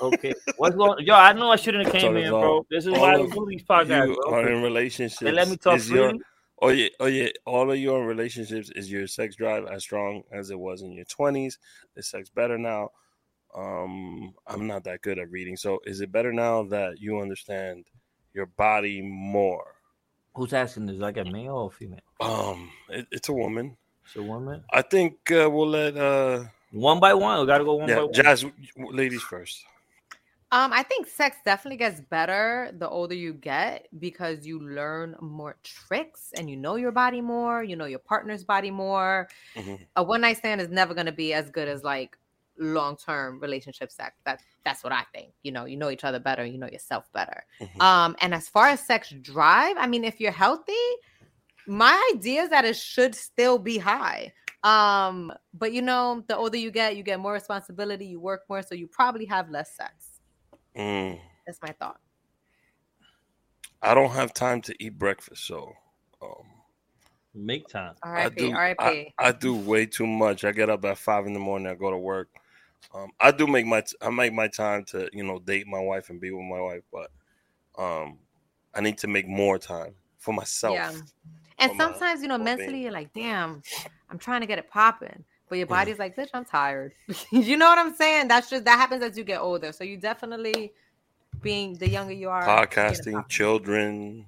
Okay, 0.01 0.33
what's 0.57 0.75
going? 0.75 1.05
Yo, 1.05 1.13
I 1.15 1.33
know 1.33 1.49
I 1.51 1.55
shouldn't 1.57 1.85
have 1.85 1.93
came 1.93 2.15
in, 2.15 2.29
bro. 2.29 2.65
This 2.71 2.85
is 2.85 2.93
why 2.93 3.17
we 3.17 3.29
do 3.29 3.45
these 3.49 3.63
podcasts, 3.63 4.07
You 4.07 4.15
bro. 4.25 4.33
are 4.33 4.49
in 4.49 4.61
relationships. 4.61 5.19
They 5.19 5.31
let 5.31 5.49
me 5.49 5.57
talk 5.57 5.75
Is 5.77 5.89
your- 5.89 6.09
freely. 6.09 6.23
Oh 6.61 6.69
yeah, 6.69 6.87
oh 7.01 7.07
yeah. 7.07 7.27
All 7.45 7.69
of 7.71 7.77
your 7.77 8.05
relationships 8.05 8.71
is 8.73 8.89
your 8.89 9.05
sex 9.05 9.35
drive 9.35 9.65
as 9.65 9.83
strong 9.83 10.23
as 10.31 10.49
it 10.49 10.57
was 10.57 10.81
in 10.81 10.93
your 10.93 11.03
twenties? 11.05 11.59
Is 11.97 12.07
sex 12.07 12.29
better 12.29 12.57
now? 12.57 12.89
Um, 13.53 14.33
I'm 14.47 14.65
not 14.65 14.85
that 14.85 15.01
good 15.01 15.19
at 15.19 15.29
reading. 15.29 15.57
So 15.57 15.79
is 15.85 15.99
it 15.99 16.11
better 16.11 16.31
now 16.31 16.63
that 16.63 16.99
you 17.01 17.19
understand 17.19 17.85
your 18.33 18.45
body 18.45 19.01
more? 19.01 19.75
Who's 20.35 20.53
asking 20.53 20.85
this? 20.85 20.97
Like 20.97 21.17
a 21.17 21.25
male 21.25 21.55
or 21.55 21.71
female? 21.71 21.99
Um, 22.21 22.69
it, 22.89 23.07
it's 23.11 23.27
a 23.29 23.33
woman. 23.33 23.75
It's 24.05 24.15
one 24.15 24.27
woman. 24.27 24.63
I 24.71 24.81
think 24.81 25.31
uh, 25.31 25.49
we'll 25.49 25.69
let 25.69 25.97
uh 25.97 26.45
One 26.71 26.99
by 26.99 27.13
one. 27.13 27.39
We 27.39 27.45
gotta 27.45 27.63
go 27.63 27.75
one 27.75 27.87
by 27.87 28.03
one. 28.03 28.13
Jazz 28.13 28.45
ladies 28.77 29.21
first. 29.21 29.63
Um, 30.51 30.71
I 30.71 30.83
think 30.83 31.07
sex 31.07 31.37
definitely 31.43 31.77
gets 31.77 31.99
better 31.99 32.71
the 32.77 32.87
older 32.87 33.15
you 33.15 33.33
get 33.33 33.87
because 33.97 34.45
you 34.45 34.59
learn 34.59 35.15
more 35.19 35.55
tricks 35.63 36.31
and 36.37 36.47
you 36.47 36.55
know 36.55 36.75
your 36.75 36.91
body 36.91 37.21
more, 37.21 37.63
you 37.63 37.75
know 37.75 37.85
your 37.85 37.97
partner's 37.97 38.43
body 38.43 38.69
more. 38.69 39.29
Mhm. 39.55 39.79
A 39.95 40.03
one 40.03 40.21
night 40.21 40.37
stand 40.37 40.61
is 40.61 40.69
never 40.69 40.93
gonna 40.93 41.11
be 41.11 41.33
as 41.33 41.49
good 41.49 41.67
as 41.67 41.83
like 41.83 42.17
long 42.59 42.95
term 42.97 43.39
relationship 43.39 43.91
sex. 43.91 44.15
That 44.25 44.41
that's 44.63 44.83
what 44.83 44.93
I 44.93 45.03
think. 45.11 45.33
You 45.41 45.51
know, 45.51 45.65
you 45.65 45.75
know 45.75 45.89
each 45.89 46.03
other 46.03 46.19
better, 46.19 46.45
you 46.45 46.59
know 46.59 46.67
yourself 46.67 47.11
better. 47.13 47.45
Mhm. 47.59 47.81
Um, 47.81 48.15
and 48.21 48.33
as 48.33 48.47
far 48.47 48.67
as 48.67 48.85
sex 48.85 49.09
drive, 49.21 49.75
I 49.77 49.87
mean, 49.87 50.03
if 50.03 50.19
you're 50.19 50.31
healthy, 50.31 50.85
my 51.67 52.11
idea 52.15 52.43
is 52.43 52.49
that 52.49 52.65
it 52.65 52.75
should 52.75 53.15
still 53.15 53.57
be 53.59 53.77
high. 53.77 54.33
Um, 54.63 55.31
but 55.53 55.73
you 55.73 55.81
know, 55.81 56.23
the 56.27 56.37
older 56.37 56.57
you 56.57 56.71
get, 56.71 56.95
you 56.95 57.03
get 57.03 57.19
more 57.19 57.33
responsibility, 57.33 58.05
you 58.05 58.19
work 58.19 58.41
more, 58.49 58.61
so 58.61 58.75
you 58.75 58.87
probably 58.87 59.25
have 59.25 59.49
less 59.49 59.75
sex. 59.75 60.21
Mm, 60.75 61.19
That's 61.45 61.61
my 61.61 61.73
thought. 61.79 61.99
I 63.81 63.93
don't 63.93 64.11
have 64.11 64.33
time 64.33 64.61
to 64.61 64.75
eat 64.83 64.97
breakfast, 64.97 65.45
so 65.45 65.73
um, 66.21 66.45
Make 67.33 67.67
time. 67.67 67.95
I 68.03 68.29
do. 68.29 68.51
R.I.P. 68.51 69.13
I, 69.19 69.27
I 69.27 69.31
do 69.31 69.55
way 69.55 69.85
too 69.87 70.05
much. 70.05 70.43
I 70.43 70.51
get 70.51 70.69
up 70.69 70.85
at 70.85 70.97
five 70.99 71.25
in 71.25 71.33
the 71.33 71.39
morning. 71.39 71.67
I 71.67 71.73
go 71.73 71.89
to 71.89 71.97
work. 71.97 72.29
Um, 72.93 73.09
I 73.19 73.31
do 73.31 73.47
make 73.47 73.65
my 73.65 73.83
I 74.01 74.09
make 74.11 74.33
my 74.33 74.47
time 74.47 74.85
to 74.85 75.09
you 75.13 75.23
know 75.23 75.39
date 75.39 75.65
my 75.65 75.79
wife 75.79 76.09
and 76.11 76.21
be 76.21 76.29
with 76.29 76.45
my 76.45 76.59
wife, 76.61 76.83
but 76.91 77.11
um, 77.81 78.19
I 78.75 78.81
need 78.81 78.99
to 78.99 79.07
make 79.07 79.27
more 79.27 79.57
time 79.57 79.95
for 80.19 80.31
myself. 80.31 80.75
Yeah. 80.75 80.91
And 81.59 81.71
sometimes, 81.73 82.21
you 82.21 82.27
know, 82.27 82.37
mentally 82.37 82.81
you're 82.83 82.91
like, 82.91 83.13
damn, 83.13 83.63
I'm 84.09 84.19
trying 84.19 84.41
to 84.41 84.47
get 84.47 84.59
it 84.59 84.69
popping. 84.69 85.25
But 85.49 85.57
your 85.57 85.67
Mhm. 85.67 85.69
body's 85.69 85.99
like, 85.99 86.15
bitch, 86.15 86.29
I'm 86.33 86.45
tired. 86.45 86.93
you 87.31 87.57
know 87.57 87.67
what 87.67 87.79
I'm 87.79 87.95
saying? 87.95 88.27
That's 88.29 88.49
just 88.49 88.65
that 88.65 88.79
happens 88.79 89.03
as 89.03 89.17
you 89.17 89.23
get 89.23 89.41
older. 89.41 89.71
So 89.71 89.83
you 89.83 89.97
definitely 89.97 90.73
being 91.41 91.77
the 91.77 91.89
younger 91.89 92.13
you 92.13 92.29
are. 92.29 92.65
Podcasting, 92.67 93.29
children. 93.29 94.27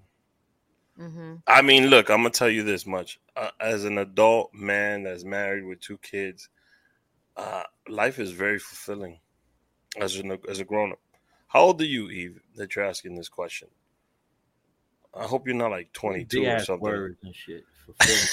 hmm 0.98 1.36
I 1.48 1.62
mean, 1.62 1.88
look, 1.88 2.10
I'm 2.10 2.20
gonna 2.20 2.32
tell 2.32 2.50
you 2.50 2.64
this 2.64 2.86
much: 2.88 3.20
uh, 3.36 3.52
as 3.60 3.86
an 3.86 3.98
adult 3.98 4.54
man 4.54 5.04
that's 5.04 5.26
married 5.26 5.66
with 5.66 5.82
two 5.82 5.98
kids, 6.00 6.50
uh, 7.38 7.64
life 7.90 8.20
is 8.20 8.32
very 8.32 8.60
fulfilling. 8.60 9.20
As 10.00 10.18
a 10.20 10.40
as 10.50 10.60
a 10.60 10.66
grown 10.66 10.94
up, 10.94 11.00
how 11.48 11.62
old 11.62 11.82
are 11.82 11.86
you, 11.86 12.10
Eve? 12.10 12.42
That 12.56 12.76
you're 12.76 12.86
asking 12.86 13.16
this 13.16 13.30
question. 13.30 13.70
I 15.16 15.24
hope 15.24 15.48
you're 15.48 15.56
not 15.56 15.72
like 15.72 15.92
22 15.94 16.40
Big 16.42 16.48
or 16.48 16.52
ass 16.52 16.66
something. 16.66 16.82
words 16.82 17.18
and 17.24 17.36
shit. 17.36 17.64
Fulfilling. 17.86 18.28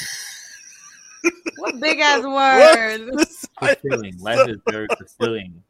What 1.58 1.78
big 1.80 2.00
ass 2.00 2.24
words. 2.24 3.46
fulfilling. 3.60 4.18
Life 4.18 4.48
is 4.48 4.56
very 4.68 4.88
fulfilling. 4.98 5.62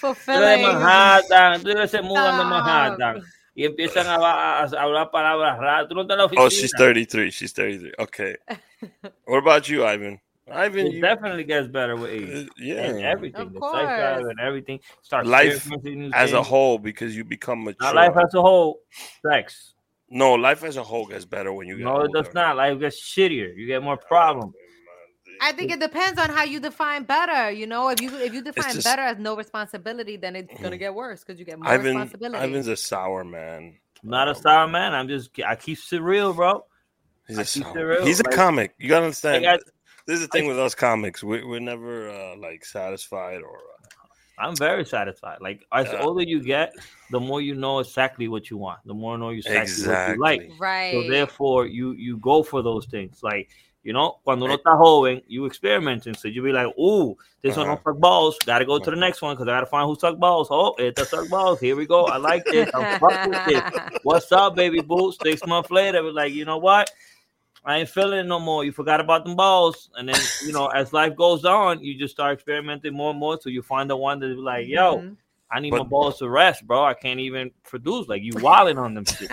Tú 0.00 0.08
de 0.08 0.14
Fulfilling. 0.14 1.64
Tú 1.64 1.88
se 1.88 2.02
mudan 2.02 2.36
de 2.36 2.44
Stop. 2.44 2.50
Manhattan 2.50 3.22
y 3.54 3.64
empiezan 3.64 4.06
a, 4.06 4.16
a- 4.16 4.64
a 4.64 4.82
hablar 4.82 5.10
palabras 5.10 5.58
raras. 5.58 5.88
Tú 5.88 5.94
no 5.94 6.02
estás 6.02 6.14
en 6.14 6.18
la 6.18 6.24
oficina. 6.26 6.42
Oh, 6.44 6.50
she's 6.50 6.72
33. 6.76 7.32
She's 7.34 7.52
33. 7.52 7.92
Okay. 7.98 8.36
what 9.24 9.38
about 9.38 9.68
you, 9.68 9.84
Ivan? 9.84 10.20
Ivan, 10.50 10.86
It 10.86 10.92
you, 10.94 11.00
definitely 11.00 11.44
gets 11.44 11.68
better 11.68 11.96
with 11.96 12.10
age. 12.10 12.28
uh, 12.30 12.38
And 12.78 13.00
yeah, 13.00 13.10
everything, 13.10 13.40
Of 13.40 13.52
the 13.54 13.60
sex 13.60 13.72
drive 13.72 14.20
course. 14.20 14.30
and 14.30 14.40
everything. 14.40 14.80
Start 15.02 15.26
Life 15.26 15.56
experiencing 15.56 16.00
new 16.00 16.10
as 16.14 16.32
a 16.32 16.42
whole, 16.42 16.78
because 16.78 17.16
you 17.16 17.24
become 17.24 17.64
mature. 17.64 17.76
Not 17.80 17.94
life 17.96 18.16
as 18.16 18.32
a 18.34 18.40
whole. 18.40 18.80
Sex. 19.26 19.74
No, 20.10 20.34
life 20.34 20.64
as 20.64 20.76
a 20.76 20.82
whole 20.82 21.06
gets 21.06 21.24
better 21.24 21.52
when 21.52 21.66
you 21.68 21.76
get 21.76 21.84
No, 21.84 22.00
it 22.00 22.12
does 22.12 22.32
not. 22.34 22.56
Life 22.56 22.78
gets 22.80 23.00
shittier. 23.00 23.54
You 23.56 23.66
get 23.66 23.82
more 23.82 23.96
problems. 23.96 24.54
I 25.40 25.52
think 25.52 25.70
it 25.70 25.78
depends 25.78 26.18
on 26.20 26.30
how 26.30 26.42
you 26.44 26.58
define 26.58 27.04
better. 27.04 27.50
You 27.50 27.66
know, 27.66 27.90
if 27.90 28.00
you 28.00 28.10
if 28.16 28.34
you 28.34 28.42
define 28.42 28.74
just- 28.74 28.84
better 28.84 29.02
as 29.02 29.18
no 29.18 29.36
responsibility, 29.36 30.16
then 30.16 30.34
it's 30.34 30.52
gonna 30.60 30.76
Mhm. 30.76 30.78
get 30.80 30.94
worse 30.94 31.22
because 31.22 31.38
you 31.38 31.44
get 31.44 31.58
more 31.58 31.68
Ivan, 31.68 31.86
responsibility. 31.86 32.44
Ivan's 32.44 32.66
a 32.68 32.76
sour 32.76 33.22
man. 33.24 33.78
I'm 34.02 34.10
not 34.10 34.26
a 34.28 34.32
Um, 34.32 34.42
sour 34.42 34.66
man. 34.68 34.94
I'm 34.94 35.06
just 35.08 35.30
I 35.46 35.54
keep 35.54 35.78
it 35.92 36.00
real, 36.02 36.32
bro. 36.34 36.64
He's 37.28 37.38
I 37.38 37.42
a 37.42 37.44
keep 37.44 37.66
it 37.66 37.72
sour. 37.74 37.86
real, 37.86 38.06
He's 38.06 38.18
a 38.20 38.24
comic. 38.24 38.74
You 38.78 38.88
gotta 38.88 39.04
understand. 39.04 39.44
Like, 39.44 39.60
I- 39.60 39.70
this 40.06 40.16
is 40.16 40.22
the 40.22 40.28
thing 40.28 40.46
with 40.48 40.58
us 40.58 40.74
comics. 40.74 41.22
We, 41.22 41.44
we're 41.44 41.60
never 41.60 42.08
uh, 42.08 42.36
like 42.36 42.64
satisfied 42.64 43.42
or. 43.42 43.60
I'm 44.40 44.58
very 44.58 44.84
satisfied. 44.84 45.38
Like 45.40 45.66
as 45.72 45.92
Yeah. 45.92 46.00
older 46.02 46.22
you 46.22 46.40
get, 46.40 46.74
the 47.10 47.20
more 47.20 47.40
you 47.40 47.54
know 47.54 47.78
exactly 47.80 48.28
what 48.28 48.50
you 48.50 48.56
want. 48.58 48.80
The 48.86 48.94
more 48.94 49.14
you 49.14 49.18
know 49.18 49.30
exactly, 49.30 49.60
exactly. 49.72 49.94
what 49.94 50.08
you 50.08 50.20
like. 50.20 50.60
right. 50.60 50.92
So 50.92 51.02
therefore, 51.10 51.66
you 51.66 51.92
you 51.92 52.18
go 52.18 52.42
for 52.42 52.62
those 52.62 52.86
things. 52.86 53.22
Like 53.22 53.48
you 53.84 53.92
know, 53.92 54.18
cuando 54.24 54.44
uno 54.46 54.56
está 54.56 54.76
joven, 54.76 55.22
you 55.28 55.46
experimenting. 55.46 56.14
So 56.16 56.28
you 56.28 56.42
be 56.42 56.52
like, 56.52 56.66
"Ooh, 56.78 57.16
this 57.42 57.56
one 57.56 57.66
Uh-huh. 57.66 57.76
don't 57.76 57.84
suck 57.94 58.00
balls. 58.00 58.38
Got 58.44 58.58
to 58.58 58.66
go 58.66 58.78
to 58.78 58.90
the 58.90 58.96
next 58.96 59.22
one 59.22 59.34
because 59.34 59.48
I 59.48 59.52
got 59.52 59.60
to 59.60 59.66
find 59.66 59.86
who 59.88 59.96
suck 59.98 60.18
balls. 60.18 60.48
Oh, 60.50 60.74
it 60.78 60.94
does 60.96 61.08
suck 61.10 61.28
balls. 61.28 61.60
Here 61.60 61.76
we 61.76 61.86
go. 61.86 62.06
I 62.06 62.16
like 62.18 62.44
this. 62.50 62.68
I'm 62.74 62.86
fuck 63.00 63.24
with 63.24 63.38
this. 63.46 63.62
What's 64.02 64.30
up, 64.32 64.56
baby 64.56 64.80
boo? 64.82 65.12
Six 65.12 65.46
months 65.46 65.70
later, 65.70 66.02
we're 66.02 66.12
like, 66.12 66.32
you 66.34 66.44
know 66.44 66.58
what? 66.58 66.90
I 67.68 67.76
ain't 67.78 67.88
feeling 67.90 68.20
it 68.20 68.26
no 68.26 68.40
more. 68.40 68.64
You 68.64 68.72
forgot 68.72 68.98
about 68.98 69.24
them 69.26 69.36
balls, 69.36 69.90
and 69.94 70.08
then 70.08 70.16
you 70.40 70.52
know, 70.52 70.68
as 70.68 70.94
life 70.94 71.14
goes 71.14 71.44
on, 71.44 71.80
you 71.84 71.98
just 71.98 72.14
start 72.14 72.32
experimenting 72.32 72.94
more 72.94 73.10
and 73.10 73.20
more. 73.20 73.38
So 73.40 73.50
you 73.50 73.60
find 73.62 73.90
the 73.90 73.96
one 73.96 74.18
that's 74.18 74.38
like, 74.38 74.66
yo, 74.66 75.00
Mhm. 75.00 75.16
I 75.50 75.60
need 75.60 75.72
my 75.72 75.82
balls 75.84 76.18
to 76.18 76.30
rest, 76.30 76.66
bro. 76.66 76.82
I 76.84 76.94
can't 76.94 77.20
even 77.20 77.50
produce. 77.64 78.08
Like 78.08 78.22
you 78.22 78.32
wilding 78.38 78.78
on 78.78 78.94
them 78.94 79.04
shit 79.04 79.30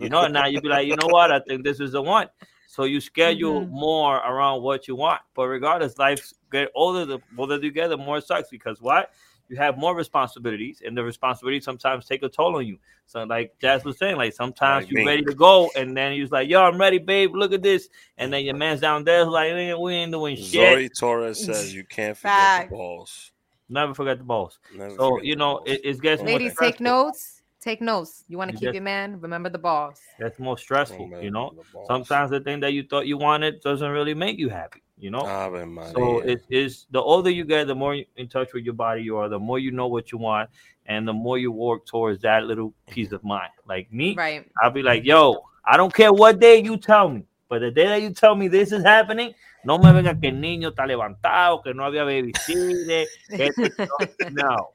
you 0.00 0.08
know, 0.08 0.22
and 0.22 0.34
now 0.34 0.46
you 0.46 0.60
be 0.60 0.68
like, 0.68 0.86
you 0.88 0.96
know 0.96 1.06
what? 1.06 1.30
I 1.30 1.38
think 1.38 1.62
this 1.64 1.78
is 1.78 1.92
the 1.92 2.02
one. 2.02 2.28
So 2.66 2.84
you 2.84 3.00
schedule 3.00 3.66
Mhm. 3.66 3.70
more 3.70 4.16
around 4.16 4.62
what 4.62 4.88
you 4.88 4.96
want. 4.96 5.22
But 5.34 5.46
regardless, 5.46 5.96
life 5.96 6.32
get 6.50 6.70
older, 6.74 7.04
the 7.04 7.20
older 7.38 7.56
you 7.56 7.70
get, 7.70 7.88
the 7.88 7.96
more 7.96 8.18
it 8.18 8.26
sucks 8.26 8.50
because 8.50 8.80
what? 8.80 9.12
You 9.48 9.56
have 9.58 9.78
more 9.78 9.94
responsibilities, 9.94 10.82
and 10.84 10.96
the 10.96 11.04
responsibilities 11.04 11.64
sometimes 11.64 12.06
take 12.06 12.22
a 12.22 12.28
toll 12.28 12.56
on 12.56 12.66
you. 12.66 12.78
So, 13.06 13.22
like 13.24 13.54
Jazz 13.60 13.84
was 13.84 13.96
saying, 13.98 14.16
like 14.16 14.32
sometimes 14.32 14.84
Like 14.86 14.92
you're 14.92 15.02
me. 15.02 15.06
ready 15.06 15.22
to 15.24 15.34
go, 15.34 15.70
and 15.76 15.96
then 15.96 16.14
you're 16.14 16.26
like, 16.28 16.48
"Yo, 16.48 16.60
I'm 16.62 16.78
ready, 16.78 16.98
babe. 16.98 17.34
Look 17.34 17.52
at 17.52 17.62
this." 17.62 17.88
And 18.18 18.32
then 18.32 18.44
your 18.44 18.56
man's 18.56 18.80
down 18.80 19.04
there 19.04 19.24
like, 19.24 19.52
"We 19.52 19.58
ain't- 19.60 19.80
"We 19.80 19.94
ain't 19.94 20.12
doing 20.12 20.36
shit." 20.36 20.50
Zoe 20.52 20.88
Torres 20.88 21.44
says 21.44 21.72
you 21.76 21.84
can't 21.84 22.16
forget 22.16 22.32
Facts. 22.32 22.70
the 22.70 22.76
balls. 22.76 23.32
Never 23.68 23.94
forget 23.94 24.18
the 24.18 24.24
balls. 24.24 24.58
Never 24.74 24.94
So 24.96 25.20
you 25.22 25.36
know, 25.36 25.58
balls. 25.58 25.68
it, 25.68 25.80
it 25.84 26.00
gets 26.00 26.22
more 26.22 26.32
Ladies, 26.32 26.54
take 26.58 26.80
notes. 26.80 27.42
Take 27.60 27.80
notes. 27.80 28.22
You 28.28 28.38
want 28.38 28.50
to 28.50 28.56
keep 28.56 28.62
just- 28.64 28.74
your 28.74 28.82
man? 28.82 29.20
Remember 29.20 29.48
the 29.48 29.58
balls. 29.58 30.00
That's 30.20 30.38
more 30.38 30.56
stressful. 30.56 31.02
Oh, 31.02 31.06
man, 31.06 31.22
you 31.22 31.30
know, 31.32 31.52
the 31.56 31.84
sometimes 31.86 32.30
the 32.30 32.38
thing 32.40 32.60
that 32.60 32.72
you 32.72 32.84
thought 32.84 33.06
you 33.06 33.18
wanted 33.18 33.60
doesn't 33.60 33.90
really 33.90 34.14
make 34.14 34.38
you 34.38 34.48
happy. 34.48 34.82
You 34.98 35.10
know, 35.10 35.24
ah, 35.26 35.46
Ave 35.46 35.64
Maria. 35.66 35.92
So 35.92 36.20
it 36.20 36.40
is 36.48 36.86
the 36.90 37.00
older 37.00 37.28
you 37.28 37.44
get, 37.44 37.66
the 37.66 37.74
more 37.74 37.94
in 37.94 38.28
touch 38.28 38.54
with 38.54 38.64
your 38.64 38.74
body 38.74 39.02
you 39.02 39.18
are, 39.18 39.28
the 39.28 39.38
more 39.38 39.58
you 39.58 39.70
know 39.70 39.88
what 39.88 40.10
you 40.10 40.16
want, 40.16 40.48
and 40.86 41.06
the 41.06 41.12
more 41.12 41.36
you 41.36 41.52
work 41.52 41.84
towards 41.84 42.22
that 42.22 42.44
little 42.44 42.72
peace 42.88 43.12
of 43.12 43.22
mind. 43.22 43.50
Like 43.68 43.92
me, 43.92 44.14
Right. 44.14 44.50
I'll 44.62 44.70
be 44.70 44.82
like, 44.82 45.04
yo, 45.04 45.44
I 45.66 45.76
don't 45.76 45.92
care 45.92 46.12
what 46.12 46.40
day 46.40 46.62
you 46.62 46.78
tell 46.78 47.10
me, 47.10 47.24
but 47.48 47.58
the 47.60 47.70
day 47.70 47.86
that 47.88 48.00
you 48.00 48.10
tell 48.14 48.34
me 48.34 48.48
this 48.48 48.72
is 48.72 48.82
happening, 48.84 49.34
no 49.64 49.76
me 49.76 49.92
venga 49.92 50.14
que 50.14 50.30
el 50.30 50.36
niño 50.36 50.70
está 50.70 50.86
levantado, 50.86 51.62
que 51.62 51.74
no 51.74 51.82
había 51.82 52.04
babysitter, 52.04 53.06
que 53.28 53.50
no, 54.30 54.70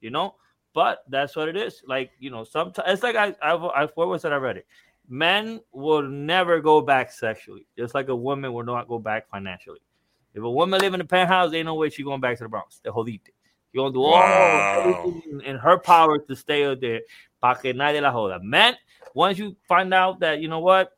you 0.00 0.10
know. 0.10 0.34
But 0.74 1.02
that's 1.08 1.34
what 1.34 1.48
it 1.48 1.56
is. 1.56 1.82
Like 1.88 2.12
you 2.20 2.30
know, 2.30 2.44
sometimes 2.44 2.86
it's 2.88 3.02
like 3.02 3.16
I, 3.16 3.34
I've, 3.42 3.64
I've 3.64 3.90
where 3.96 4.06
was 4.06 4.24
it? 4.24 4.30
I 4.30 4.36
read 4.36 4.58
it. 4.58 4.66
Men 5.08 5.60
will 5.72 6.02
never 6.02 6.60
go 6.60 6.80
back 6.80 7.10
sexually, 7.12 7.66
just 7.76 7.94
like 7.94 8.08
a 8.08 8.16
woman 8.16 8.52
will 8.52 8.64
not 8.64 8.88
go 8.88 8.98
back 8.98 9.28
financially. 9.28 9.80
If 10.34 10.42
a 10.42 10.50
woman 10.50 10.80
live 10.80 10.94
in 10.94 11.00
a 11.00 11.04
penthouse, 11.04 11.52
ain't 11.54 11.66
no 11.66 11.74
way 11.74 11.90
she 11.90 12.02
going 12.02 12.20
back 12.20 12.36
to 12.38 12.44
the 12.44 12.48
Bronx. 12.48 12.78
Te 12.80 12.90
jodiste. 12.90 13.30
You're 13.72 13.84
gonna 13.84 13.94
do 13.94 14.02
all 14.02 14.12
Wow. 14.20 15.22
in 15.44 15.56
her 15.56 15.78
power 15.78 16.18
to 16.18 16.36
stay 16.36 16.64
out 16.64 16.80
there 16.80 17.00
para 17.40 17.58
que 17.60 17.72
nadie 17.74 18.00
la 18.00 18.12
joda. 18.12 18.40
Man, 18.42 18.74
once 19.14 19.38
you 19.38 19.56
find 19.66 19.92
out 19.92 20.20
that 20.20 20.40
you 20.40 20.48
know 20.48 20.60
what, 20.60 20.92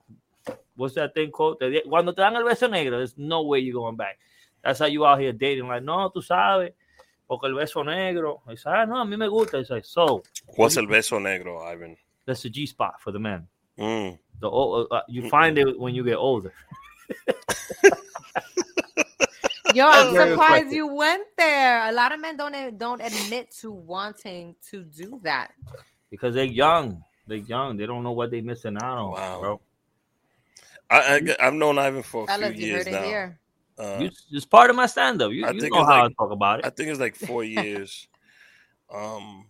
what's 0.76 0.94
that 0.94 1.14
thing 1.14 1.30
called? 1.30 1.58
Cuando 1.88 2.12
te 2.12 2.22
dan 2.22 2.36
el 2.36 2.42
beso 2.44 2.68
negro, 2.68 2.90
there's 2.92 3.16
no 3.16 3.42
way 3.42 3.58
you're 3.60 3.74
going 3.74 3.96
back. 3.96 4.18
That's 4.62 4.78
how 4.78 4.86
you 4.86 5.04
out 5.06 5.20
here 5.20 5.32
dating. 5.32 5.66
Like, 5.68 5.82
no, 5.82 6.10
tú 6.10 6.22
sabes, 6.22 6.72
porque 7.28 7.44
el 7.44 7.54
beso 7.54 7.82
negro. 7.84 8.40
It's, 8.48 8.64
ah, 8.66 8.84
no, 8.84 8.96
a 8.96 9.04
mí 9.04 9.16
me 9.18 9.26
gusta. 9.28 9.58
It's 9.58 9.70
like, 9.70 9.84
so 9.84 10.22
What's 10.56 10.76
el 10.76 10.86
beso 10.86 11.18
negro, 11.18 11.62
Ivan? 11.64 11.96
that's 12.26 12.42
the 12.42 12.50
G 12.50 12.66
spot 12.66 13.00
for 13.00 13.10
the 13.10 13.18
man. 13.18 13.48
Mm. 13.78 14.18
The 14.40 14.50
o- 14.50 14.86
uh, 14.90 15.02
you 15.08 15.28
find 15.28 15.58
it 15.58 15.78
when 15.78 15.94
you 15.94 16.02
get 16.04 16.16
older. 16.16 16.52
Yo, 19.74 19.86
I'm 19.86 20.12
surprised 20.14 20.72
you 20.72 20.86
went 20.92 21.24
there. 21.38 21.88
A 21.88 21.92
lot 21.92 22.12
of 22.12 22.20
men 22.20 22.36
don't 22.36 22.76
don't 22.78 23.00
admit 23.00 23.52
to 23.60 23.70
wanting 23.70 24.56
to 24.70 24.82
do 24.82 25.20
that. 25.22 25.52
because 26.10 26.34
they're 26.34 26.44
young. 26.44 27.04
They're 27.28 27.36
young. 27.38 27.76
They 27.76 27.86
don't 27.86 28.02
know 28.02 28.10
what 28.12 28.30
they're 28.32 28.42
missing 28.42 28.76
out 28.82 28.98
on, 28.98 29.10
Wow. 29.12 29.40
bro. 29.40 29.60
I, 30.90 31.20
I 31.38 31.44
have 31.44 31.54
known 31.54 31.78
Ivan 31.78 32.02
for 32.02 32.24
a 32.24 32.26
Fellas, 32.26 32.50
few 32.56 32.66
you 32.66 32.72
years 32.72 32.84
heard 32.86 32.94
it 32.94 32.96
now. 32.98 33.02
here. 33.04 33.38
Uh, 33.78 33.98
You, 34.00 34.10
it's 34.32 34.44
part 34.44 34.70
of 34.70 34.76
my 34.76 34.86
stand-up. 34.86 35.30
You, 35.30 35.46
I 35.46 35.52
you 35.52 35.60
think 35.60 35.72
know 35.72 35.82
it's 35.82 35.88
how 35.88 36.02
like- 36.02 36.10
I 36.18 36.22
talk 36.24 36.32
about 36.32 36.58
it. 36.58 36.66
I 36.66 36.70
think 36.70 36.88
it's 36.90 36.98
like 36.98 37.14
four 37.14 37.44
years. 37.58 38.08
Um, 38.92 39.46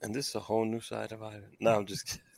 and 0.00 0.14
this 0.14 0.28
is 0.30 0.34
a 0.34 0.40
whole 0.40 0.64
new 0.64 0.80
side 0.80 1.12
of 1.12 1.22
Ivan. 1.22 1.52
No, 1.60 1.76
I'm 1.76 1.84
just 1.84 2.06
kidding. 2.06 2.22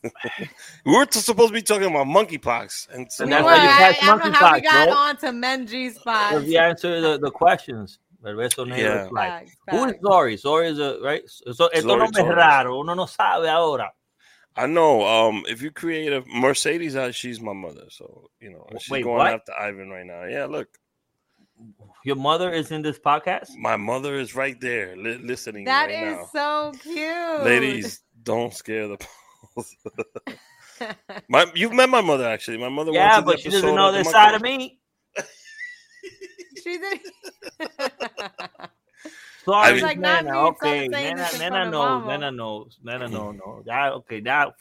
we 0.85 0.97
were 0.97 1.07
t- 1.07 1.19
supposed 1.21 1.49
to 1.49 1.55
be 1.55 1.62
talking 1.62 1.88
about 1.90 2.07
monkeypox, 2.07 2.88
and 2.90 2.99
And 3.01 3.12
so 3.12 3.25
We 3.25 3.31
that's 3.31 3.45
were. 3.45 3.51
why 3.51 3.57
you 3.62 3.69
I, 3.69 3.93
catch 3.93 4.03
I 4.03 4.07
don't 4.07 4.33
know 4.33 4.38
how 4.38 4.55
we 4.55 4.61
got 4.61 4.88
bro. 4.88 4.97
on 4.97 5.17
to 5.19 5.33
men 5.33 5.67
G 5.67 5.90
spots. 5.90 6.35
Because 6.35 6.47
we 6.49 6.57
answer 6.57 7.01
the, 7.01 7.19
the 7.19 7.31
questions. 7.31 7.99
El 8.27 8.35
beso 8.35 8.64
negro 8.67 8.79
Yeah. 8.79 9.05
is 9.07 9.12
like, 9.12 9.29
Facts, 9.31 9.53
who 9.71 9.85
is 9.85 9.93
facts. 9.93 9.99
Zori? 10.03 10.37
Zori 10.38 10.69
is 10.69 10.79
a 10.79 10.99
right. 11.03 11.23
So 11.29 11.67
esto 11.67 11.88
Zori 11.88 11.99
no 11.99 12.05
es 12.05 12.11
Torres. 12.12 12.37
raro. 12.37 12.81
Uno 12.81 12.95
no 12.95 13.05
sabe 13.07 13.49
ahora. 13.49 13.90
I 14.57 14.67
know. 14.67 15.05
Um, 15.07 15.45
if 15.49 15.61
you 15.61 15.71
create 15.71 16.12
a 16.12 16.23
Mercedes, 16.33 16.97
uh, 16.97 17.11
she's 17.12 17.40
my 17.40 17.53
mother, 17.53 17.85
so 17.90 18.31
you 18.40 18.51
know 18.51 18.67
she's 18.79 18.88
Wait, 18.90 19.03
going 19.05 19.19
what? 19.19 19.33
after 19.35 19.53
Ivan 19.53 19.90
right 19.90 20.07
now. 20.07 20.25
Yeah, 20.25 20.47
look, 20.47 20.69
Your 22.05 22.17
mother 22.17 22.51
is 22.53 22.71
in 22.71 22.81
this 22.83 22.99
podcast. 22.99 23.57
my 23.59 23.77
mother 23.77 24.14
is 24.19 24.35
right 24.35 24.59
there 24.61 24.97
li- 24.97 25.19
listening 25.23 25.64
That 25.67 25.87
right 25.88 26.07
is 26.09 26.17
now. 26.35 26.73
so 26.73 26.73
cute. 26.83 27.45
Ladies, 27.45 28.01
don't 28.23 28.55
scare 28.55 28.88
the. 28.88 28.97
my, 31.29 31.47
you've 31.55 31.73
met 31.73 31.88
my 31.88 32.01
mother 32.01 32.27
actually. 32.29 32.59
My 32.59 32.69
mother. 32.69 32.90
Yeah, 32.93 33.21
went 33.21 33.21
to 33.21 33.21
the 33.21 33.33
but 33.33 33.40
she 33.40 33.49
doesn't 33.51 33.75
know 33.75 33.93
this 33.93 34.11
side 34.11 34.33
Monkey- 34.40 34.81
of 35.17 35.23
me. 35.23 35.25
she 36.62 36.79
did. 36.79 37.01
Sorry, 39.45 39.75
was 39.75 39.83
like, 39.83 39.99
not 39.99 40.25
Nana. 40.25 40.33
me 40.33 40.38
Okay, 40.49 40.59
telling- 40.88 40.93
saying 40.93 41.17
Nana, 41.17 41.29
this 41.31 41.35
in 41.35 41.53
Nana 41.53 41.71
knows. 41.71 42.07
Nana 42.07 42.31
knows. 42.33 42.79
Nana 42.83 43.09
no, 43.09 43.31
no. 43.33 43.62
That 43.67 43.93
okay. 43.93 44.21
That 44.21 44.55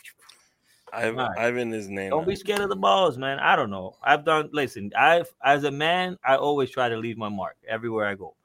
Ivan, 0.92 1.20
Alright. 1.22 1.40
Ivan 1.40 1.74
is 1.74 1.88
named. 1.88 2.12
don't 2.12 2.28
be 2.28 2.36
scared 2.36 2.60
of 2.60 2.70
the 2.70 2.76
balls, 2.76 3.18
man. 3.18 3.40
I 3.40 3.56
don't 3.56 3.72
know. 3.72 3.96
I've 4.04 4.26
done. 4.26 4.50
Listen, 4.52 4.92
I've 4.98 5.34
as 5.44 5.64
a 5.64 5.72
man, 5.72 6.18
I 6.24 6.36
always 6.36 6.70
try 6.70 6.90
to 6.90 6.98
leave 6.98 7.18
my 7.18 7.30
mark 7.30 7.56
everywhere 7.68 8.06
I 8.08 8.16
go. 8.16 8.36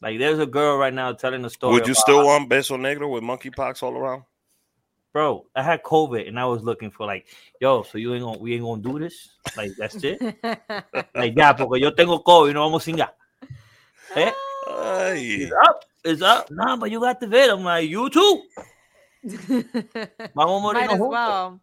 Like 0.00 0.18
there's 0.18 0.38
a 0.38 0.46
girl 0.46 0.78
right 0.78 0.94
now 0.94 1.12
telling 1.12 1.44
a 1.44 1.50
story. 1.50 1.72
Would 1.74 1.86
you 1.86 1.92
about- 1.92 2.00
still 2.00 2.24
want 2.24 2.48
beso 2.48 2.78
negro 2.78 3.10
with 3.12 3.24
monkeypox 3.24 3.82
all 3.82 3.96
around? 3.96 4.22
Bro? 5.16 5.46
I 5.56 5.62
had 5.62 5.82
COVID 5.82 6.28
and 6.28 6.38
I 6.38 6.44
was 6.44 6.62
looking 6.62 6.90
for 6.90 7.06
like, 7.06 7.24
yo, 7.58 7.82
so 7.82 7.96
you 7.96 8.12
ain't 8.12 8.22
gonna 8.22 8.36
we 8.36 8.52
ain't 8.52 8.62
gonna 8.62 8.82
do 8.82 8.98
this? 8.98 9.30
Like 9.56 9.72
that's 9.78 9.96
it? 10.04 10.20
like 11.14 11.34
ya, 11.34 11.54
porque 11.54 11.80
yo 11.80 11.90
tengo 11.92 12.18
COVID, 12.18 12.52
no 12.52 12.60
vamos 12.68 12.86
a 12.86 12.90
cingar. 12.92 13.08
Eh? 14.14 14.30
Ay. 14.68 15.48
It's 15.48 15.52
up, 15.52 15.84
it's 16.04 16.20
up. 16.22 16.50
Nah, 16.50 16.76
but 16.76 16.90
you 16.90 17.00
got 17.00 17.18
the 17.18 17.26
vid. 17.26 17.48
I'm 17.48 17.64
like, 17.64 17.88
you 17.88 18.10
too. 18.10 18.42
Vamos 20.36 20.60
a 20.60 20.60
morir 20.60 20.74
Might 20.74 20.90
as 20.92 20.98
juntos. 21.00 21.08
well. 21.08 21.60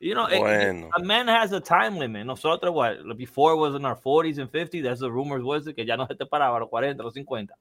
You 0.00 0.14
know, 0.16 0.26
it- 0.26 0.90
a 0.96 1.00
man 1.00 1.28
has 1.28 1.52
a 1.52 1.60
time 1.60 1.96
limit. 1.96 2.26
Nosotros, 2.26 2.74
what, 2.74 3.16
before 3.16 3.52
it 3.52 3.56
was 3.56 3.76
in 3.76 3.84
our 3.84 3.94
40s 3.94 4.38
and 4.38 4.50
50s, 4.50 4.82
that's 4.82 5.00
the 5.00 5.12
rumors 5.12 5.44
was 5.44 5.68
it, 5.68 5.76
que 5.76 5.84
ya 5.84 5.94
no 5.94 6.06
se 6.08 6.14
te 6.14 6.24
paraba 6.24 6.56
a 6.56 6.60
los 6.60 6.70
40, 6.70 7.00
a 7.00 7.04
los 7.04 7.14
50. 7.14 7.54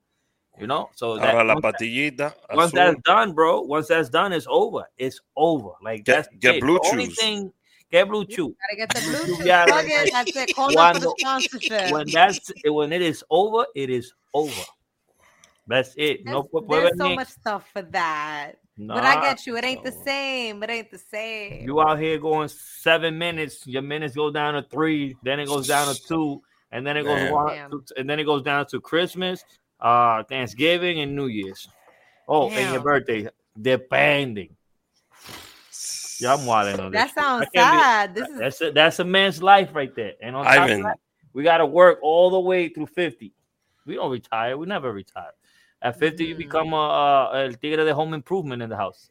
You 0.60 0.68
know, 0.68 0.90
so 0.96 1.18
that, 1.18 1.34
Ahora 1.34 1.44
la 1.46 1.54
once, 1.56 1.64
that- 1.64 1.76
patillita. 1.80 2.34
once 2.54 2.72
that's 2.72 3.02
done, 3.04 3.32
bro, 3.34 3.62
once 3.62 3.88
that's 3.88 4.10
done, 4.10 4.32
it's 4.34 4.46
over. 4.50 4.84
It's 4.98 5.20
over. 5.36 5.72
Like, 5.82 6.04
Get- 6.04 6.16
that's 6.26 6.28
get 6.40 6.56
it. 6.56 6.62
blue 6.62 6.78
The 6.84 6.90
only 6.92 7.08
thing, 7.08 7.52
get 7.92 8.08
BlueChew. 8.08 8.54
Gotta 8.56 8.76
get 8.78 8.90
the 8.90 9.00
Bluetooth. 9.00 9.46
Yeah, 9.46 9.66
Plug 9.66 9.86
like- 9.86 9.92
it. 9.92 10.10
That's 10.12 10.36
it. 10.36 10.56
Call 10.56 10.72
them 10.72 10.94
for 10.96 11.00
the 11.00 11.16
sponsorship. 11.18 11.92
When 11.92 12.08
that's 12.12 12.52
when 12.66 12.92
it 12.94 13.02
is 13.02 13.24
over, 13.32 13.66
it 13.76 13.90
is 13.90 14.14
over. 14.34 14.62
That's 15.68 15.94
it. 15.98 16.26
no 16.26 16.48
There's, 16.70 16.98
so 16.98 17.16
much 17.16 17.30
stuff 17.30 17.70
for 17.72 17.82
that. 17.84 18.54
Nah, 18.78 18.96
But 18.96 19.04
I 19.06 19.22
get 19.22 19.46
you. 19.48 19.58
It 19.58 19.64
ain't 19.64 19.84
the 19.84 19.92
same. 19.92 20.62
It 20.64 20.70
ain't 20.70 20.92
the 20.92 20.98
same. 20.98 21.66
You 21.66 21.82
out 21.82 22.00
here 22.00 22.18
going 22.18 22.50
seven 22.50 23.18
minutes, 23.18 23.66
your 23.68 23.82
minutes 23.82 24.16
go 24.16 24.32
down 24.32 24.56
to 24.56 24.64
three, 24.64 25.16
then 25.24 25.40
it 25.40 25.48
goes 25.48 25.68
down 25.68 25.94
to 25.94 26.02
two, 26.04 26.42
and 26.72 26.86
then 26.86 26.98
it 26.98 27.04
goes 27.04 27.32
one, 27.32 27.48
Damn. 27.48 27.84
and 27.98 28.10
then 28.10 28.20
it 28.20 28.24
goes 28.26 28.42
down 28.44 28.66
to 28.68 28.82
Christmas, 28.82 29.44
uh, 29.82 30.24
Thanksgiving, 30.24 31.00
and 31.02 31.16
New 31.16 31.28
Year's. 31.28 31.68
Oh, 32.28 32.50
and 32.50 32.72
your 32.74 32.82
birthday, 32.82 33.28
depending. 33.60 34.56
Yeah, 36.20 36.36
I'm 36.36 36.46
wilding 36.46 36.80
on 36.80 36.92
this. 36.92 37.02
that 37.02 37.16
sounds 37.16 37.48
I 37.54 37.58
can't 37.58 37.74
be- 37.74 37.82
sad. 37.82 38.16
This 38.16 38.30
is 38.30 38.40
That's 38.40 38.62
a, 38.62 38.72
that's 38.72 39.00
a 39.00 39.04
man's 39.04 39.42
life 39.42 39.74
right 39.74 39.94
there. 39.96 40.14
And 40.22 40.36
on 40.36 40.46
top 40.46 40.54
Ivan. 40.54 40.78
of 40.80 40.84
that, 40.86 41.00
we 41.34 41.42
got 41.44 41.58
to 41.58 41.66
work 41.66 41.98
all 42.04 42.30
the 42.30 42.40
way 42.40 42.70
through 42.70 42.86
50. 42.88 43.34
We 43.88 43.96
don't 43.96 44.12
retire. 44.12 44.56
We 44.58 44.68
never 44.68 44.94
retire. 44.94 45.32
At 45.82 45.98
50, 45.98 46.24
you 46.24 46.36
Mhm. 46.36 46.38
become 46.38 46.74
a, 46.74 47.30
a 47.34 47.46
el 47.46 47.54
tigre 47.54 47.84
de 47.84 47.94
home 47.94 48.14
improvement 48.14 48.62
in 48.62 48.70
the 48.70 48.78
house. 48.78 49.10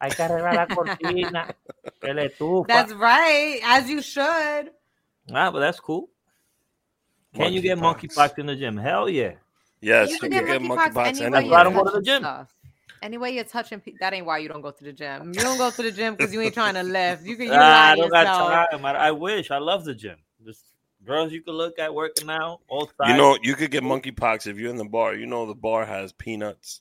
Hay 0.00 0.10
que 0.10 0.24
arreglar 0.24 0.54
la 0.54 0.66
cortina, 0.66 1.54
que 2.00 2.14
la 2.14 2.22
estufa. 2.22 2.66
that's 2.68 2.92
right. 2.92 3.60
As 3.64 3.88
you 3.90 4.00
should. 4.00 4.70
Ah, 5.32 5.50
but 5.50 5.58
that's 5.60 5.80
cool. 5.80 6.08
Can 7.34 7.52
you 7.52 7.60
get 7.60 7.78
monkeypox 7.78 8.38
in 8.38 8.46
the 8.46 8.54
gym? 8.54 8.76
Hell 8.76 9.08
yeah. 9.08 9.32
Yes, 9.84 10.08
you 10.08 10.14
you 10.14 10.20
can 10.20 10.30
can 10.30 10.46
get 10.46 10.60
get 10.60 10.70
monkeypox 10.70 10.92
monkeypox 10.92 11.06
anywhere 11.06 11.30
That's 11.30 11.44
you're 11.44 11.52
why 11.52 11.60
I 11.60 11.64
don't 11.64 11.74
go 11.74 11.84
to 11.84 11.90
the 11.90 12.02
gym. 12.02 12.22
stuff. 12.22 12.54
Anyway, 13.02 13.34
you're 13.34 13.44
touching. 13.44 13.80
Pe- 13.80 13.92
that 14.00 14.14
ain't 14.14 14.24
why 14.24 14.38
you 14.38 14.48
don't 14.48 14.62
go 14.62 14.70
to 14.70 14.84
the 14.84 14.92
gym. 14.92 15.32
You 15.34 15.40
don't 15.40 15.58
go 15.58 15.70
to 15.70 15.82
the 15.82 15.92
gym 15.92 16.14
because 16.14 16.32
you 16.32 16.40
ain't 16.40 16.54
trying 16.54 16.74
to 16.74 16.82
lift. 16.82 17.24
You 17.24 17.36
can. 17.36 17.46
You 17.46 17.52
I 17.52 17.94
don't 17.94 18.10
got 18.10 18.24
time. 18.70 18.84
I, 18.86 18.92
I 18.92 19.10
wish. 19.10 19.50
I 19.50 19.58
love 19.58 19.84
the 19.84 19.94
gym. 19.94 20.16
Just 20.44 20.64
girls 21.04 21.30
you 21.32 21.42
can 21.42 21.52
look 21.52 21.78
at 21.78 21.92
working 21.94 22.30
out. 22.30 22.60
All 22.68 22.86
sides. 22.86 23.10
You 23.10 23.16
know, 23.16 23.36
you 23.42 23.54
could 23.56 23.70
get 23.70 23.82
monkeypox 23.82 24.46
if 24.46 24.58
you're 24.58 24.70
in 24.70 24.76
the 24.76 24.86
bar. 24.86 25.14
You 25.14 25.26
know, 25.26 25.44
the 25.44 25.54
bar 25.54 25.84
has 25.84 26.12
peanuts, 26.14 26.80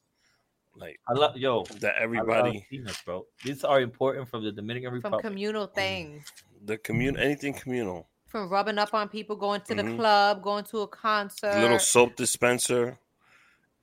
like 0.75 0.97
I 1.07 1.13
love 1.13 1.35
yo. 1.35 1.65
that. 1.81 1.95
Everybody, 1.99 2.65
peanuts, 2.69 3.01
bro. 3.03 3.25
These 3.43 3.65
are 3.65 3.81
important 3.81 4.29
from 4.29 4.45
the 4.45 4.51
Dominican 4.53 4.93
Republic. 4.93 5.21
From 5.21 5.31
communal 5.31 5.67
things. 5.67 6.23
the 6.63 6.77
commun, 6.77 7.17
anything 7.17 7.53
communal. 7.53 8.07
From 8.33 8.49
rubbing 8.49 8.79
up 8.79 8.95
on 8.95 9.09
people, 9.09 9.35
going 9.35 9.61
to 9.61 9.75
the 9.75 9.83
Mhm. 9.83 9.95
club, 9.95 10.41
going 10.41 10.63
to 10.63 10.79
a 10.79 10.87
concert. 10.87 11.55
little 11.55 11.77
soap 11.77 12.15
dispenser 12.15 12.97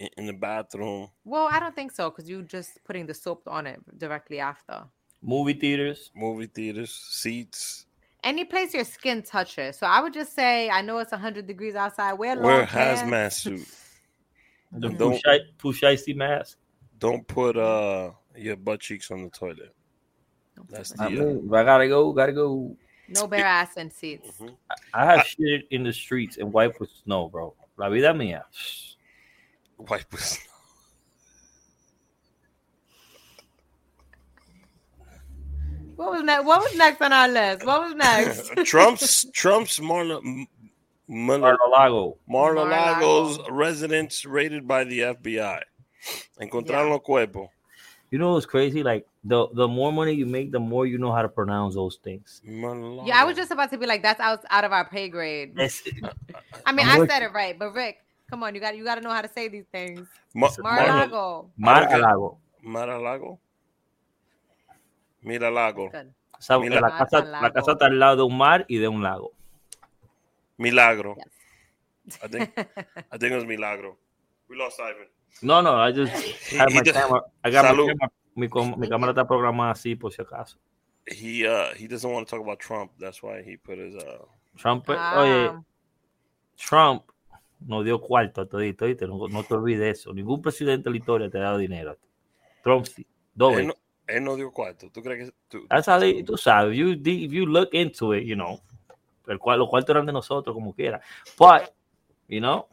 in, 0.00 0.08
in 0.16 0.26
the 0.26 0.32
bathroom. 0.32 1.08
Well, 1.24 1.46
I 1.48 1.60
don't 1.60 1.72
think 1.72 1.92
so 1.92 2.10
because 2.10 2.28
you're 2.28 2.42
just 2.42 2.82
putting 2.82 3.06
the 3.06 3.14
soap 3.14 3.44
on 3.46 3.68
it 3.68 3.78
directly 3.96 4.40
after. 4.40 4.86
Movie 5.22 5.52
theaters. 5.52 6.10
movie 6.16 6.46
theaters, 6.48 6.90
seats. 6.92 7.86
Any 8.24 8.44
place 8.44 8.74
your 8.74 8.82
skin 8.84 9.22
touches. 9.22 9.78
So 9.78 9.86
I 9.86 10.00
would 10.00 10.12
just 10.12 10.34
say, 10.34 10.68
I 10.68 10.80
know 10.82 10.98
it's 10.98 11.12
100 11.12 11.46
degrees 11.46 11.76
outside. 11.76 12.14
Wear 12.14 12.34
long 12.34 12.44
Wear 12.46 12.62
a 12.62 12.66
pants. 12.66 13.02
hazmat 13.02 13.32
suit. 13.42 13.68
The 14.72 14.88
And 14.88 14.98
don't- 14.98 15.22
Pushaisi 15.58 16.16
mask. 16.16 16.58
Don't 16.98 17.24
put 17.24 17.56
uh 17.56 18.10
your 18.36 18.56
butt 18.56 18.80
cheeks 18.80 19.12
on 19.12 19.22
the 19.22 19.30
toilet. 19.30 19.72
Don't 20.56 20.66
put 20.68 20.76
That's 20.76 20.90
it- 20.90 20.96
the- 20.96 21.04
I, 21.04 21.08
Yeah. 21.08 21.20
mean, 21.20 21.54
I 21.54 21.62
gotta 21.62 21.86
go. 21.86 22.12
Gotta 22.12 22.32
go. 22.32 22.76
No 23.10 23.26
bare 23.26 23.44
ass 23.44 23.76
in 23.76 23.90
seats. 23.90 24.38
Mhm. 24.38 24.56
I 24.94 25.04
have 25.04 25.26
shit 25.26 25.66
in 25.70 25.82
the 25.82 25.92
streets 25.92 26.36
and 26.36 26.52
wipe 26.52 26.78
with 26.80 26.90
snow, 27.04 27.28
bro. 27.28 27.54
La 27.76 27.88
vida 27.88 28.12
mía. 28.14 28.44
Wipe 29.78 30.10
with 30.12 30.22
snow. 30.24 30.46
What 35.96 36.12
was 36.12 36.22
next? 36.22 36.44
What 36.44 36.60
was 36.62 36.76
next 36.76 37.02
on 37.02 37.12
our 37.12 37.28
list? 37.28 37.66
What 37.66 37.80
was 37.82 37.94
next? 37.94 38.56
Trump's 38.66 39.26
Trump's 39.32 39.78
Marla 39.80 40.18
M- 40.24 40.46
Mar- 41.08 41.38
Mar-a-Lago. 41.38 42.16
Mar-a-Lago's 42.28 43.36
Mar-a-Lago. 43.38 43.52
residence 43.54 44.24
raided 44.24 44.66
by 44.66 44.84
the 44.84 45.00
FBI. 45.00 45.60
Encontraron 46.40 46.88
Yeah. 46.88 46.94
los 46.94 47.00
cuerpos. 47.02 47.48
You 48.10 48.18
know 48.18 48.32
what's 48.34 48.46
crazy? 48.46 48.82
Like 48.82 49.06
the 49.22 49.46
the 49.54 49.68
more 49.68 49.92
money 49.92 50.12
you 50.12 50.26
make, 50.26 50.50
the 50.50 50.58
more 50.58 50.84
you 50.86 50.98
know 50.98 51.12
how 51.12 51.22
to 51.22 51.28
pronounce 51.28 51.74
those 51.74 51.96
things. 52.02 52.42
Mar-a-Lago. 52.44 53.06
yeah, 53.06 53.20
I 53.20 53.24
was 53.24 53.36
just 53.36 53.52
about 53.52 53.70
to 53.70 53.78
be 53.78 53.86
like, 53.86 54.02
that's 54.02 54.18
out, 54.20 54.44
out 54.50 54.64
of 54.64 54.72
our 54.72 54.84
pay 54.88 55.08
grade. 55.08 55.54
That's 55.54 55.82
I 56.66 56.72
mean, 56.72 56.86
I'm 56.86 56.96
I 56.96 56.98
with 56.98 57.10
said 57.10 57.22
it 57.22 57.32
right, 57.32 57.56
but 57.56 57.72
Rick, 57.72 58.02
come 58.28 58.42
on, 58.42 58.54
you 58.54 58.60
got 58.60 58.76
you 58.76 58.82
got 58.82 58.96
to 58.96 59.00
know 59.00 59.10
how 59.10 59.22
to 59.22 59.28
say 59.28 59.46
these 59.48 59.66
things. 59.70 60.08
Ma- 60.34 60.48
Mar- 60.58 60.74
Mar-a-Lago. 60.86 61.50
Mar-a-Lago. 61.56 62.38
Mar-a-Lago. 62.62 63.38
Miralago. 65.24 65.90
Good. 65.92 66.12
Esa- 66.38 66.58
Mila- 66.58 66.80
la, 66.80 66.98
casa, 66.98 67.22
la 67.24 67.50
casa 67.52 67.72
está 67.72 67.86
al 67.86 67.98
lado 67.98 68.16
de 68.16 68.22
un 68.24 68.36
mar 68.36 68.64
y 68.68 68.78
de 68.78 68.88
un 68.88 69.02
lago. 69.02 69.32
Milagro. 70.58 71.16
Yes. 71.16 72.18
I 72.24 72.26
think 72.28 72.50
I 73.12 73.18
think 73.18 73.32
it 73.32 73.36
was 73.36 73.44
Milagro. 73.44 73.96
We 74.48 74.56
lost 74.56 74.80
Ivan. 74.80 75.06
No, 75.42 75.62
no, 75.62 75.76
I 75.80 75.92
just 75.92 76.12
had 76.52 76.68
he 76.70 76.74
my 76.74 76.82
camera. 76.82 77.22
I 77.44 77.50
got 77.50 77.64
my 77.76 77.86
camera. 77.86 78.10
Mi, 78.36 78.48
com- 78.48 78.74
mi 78.78 78.88
cámara 78.88 79.12
está 79.12 79.26
programada 79.26 79.72
así 79.72 79.96
por 79.96 80.12
si 80.12 80.22
acaso. 80.22 80.58
He 81.06 81.46
uh 81.46 81.74
he 81.76 81.88
doesn't 81.88 82.10
want 82.12 82.26
to 82.28 82.30
talk 82.36 82.42
about 82.44 82.58
Trump. 82.60 82.92
That's 82.98 83.22
why 83.22 83.42
he 83.42 83.56
put 83.56 83.78
his 83.78 83.94
uh 83.96 84.24
Trump, 84.56 84.84
Ah, 84.90 85.20
oye, 85.20 85.50
Trump 86.56 87.04
nos 87.66 87.84
dio 87.84 88.00
cuarto 88.00 88.42
a 88.42 88.46
todito, 88.46 88.84
¿oíste? 88.84 89.06
No, 89.06 89.28
no 89.28 89.42
te 89.44 89.54
olvides 89.54 89.98
eso. 90.00 90.12
Ningún 90.12 90.40
presidente 90.42 90.84
de 90.84 90.90
la 90.90 90.96
historia 90.96 91.30
te 91.30 91.38
ha 91.38 91.42
dado 91.42 91.58
dinero. 91.58 91.96
Trump 92.62 92.86
sí, 92.86 93.06
doble. 93.34 93.60
él 93.62 93.66
no, 93.68 93.74
él 94.06 94.24
no 94.24 94.36
dio 94.36 94.50
cuarto. 94.52 94.90
¿Tú 94.90 95.02
crees 95.02 95.30
que 95.30 95.36
tú, 95.48 95.66
That's 95.68 95.88
how 95.88 95.98
they- 95.98 96.22
tú 96.22 96.36
sabes, 96.36 96.76
you, 96.76 96.90
if 96.92 97.32
you 97.32 97.46
look 97.46 97.70
into 97.72 98.14
it, 98.14 98.24
you 98.24 98.34
know, 98.34 98.60
el 99.28 99.38
cual, 99.38 99.58
los 99.58 99.68
cuartos 99.68 99.90
eran 99.94 100.06
de 100.06 100.12
nosotros 100.12 100.54
como 100.54 100.74
quiera. 100.74 101.00
But, 101.38 101.70
you 102.28 102.40
know, 102.40 102.66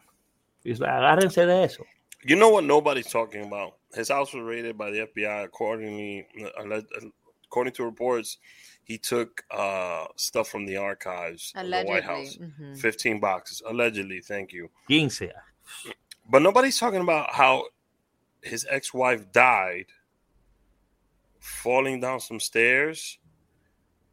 it's 0.63 0.80
like, 0.80 0.91
agárrense 0.91 1.46
de 1.46 1.63
eso. 1.63 1.84
You 2.23 2.36
know 2.36 2.49
what 2.49 2.63
nobody's 2.63 3.08
talking 3.08 3.43
about? 3.45 3.77
His 3.93 4.10
house 4.10 4.34
was 4.34 4.43
raided 4.43 4.77
by 4.77 4.91
the 4.91 5.08
FBI. 5.08 5.43
Accordingly, 5.45 6.27
according 7.45 7.73
to 7.73 7.84
reports, 7.86 8.38
he 8.84 8.97
took 8.97 9.43
uh, 9.51 10.06
stuff 10.15 10.47
from 10.49 10.65
the 10.65 10.77
archives 10.77 11.53
of 11.56 11.65
the 11.65 11.84
White 11.84 12.03
House. 12.03 12.38
Allegedly. 12.38 12.65
mhm. 12.73 12.80
15 12.80 13.19
boxes, 13.19 13.62
allegedly. 13.67 14.19
Thank 14.21 14.51
you. 14.53 14.69
15. 14.88 15.32
But 16.30 16.41
nobody's 16.41 16.80
talking 16.80 17.01
about 17.01 17.34
how 17.34 17.65
his 18.41 18.65
ex-wife 18.69 19.32
died 19.32 19.86
falling 21.39 21.99
down 22.01 22.19
some 22.19 22.39
stairs, 22.39 23.19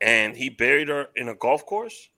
and 0.01 0.37
he 0.37 0.49
buried 0.51 0.89
her 0.89 1.09
in 1.17 1.29
a 1.29 1.35
golf 1.35 1.65
course. 1.67 2.11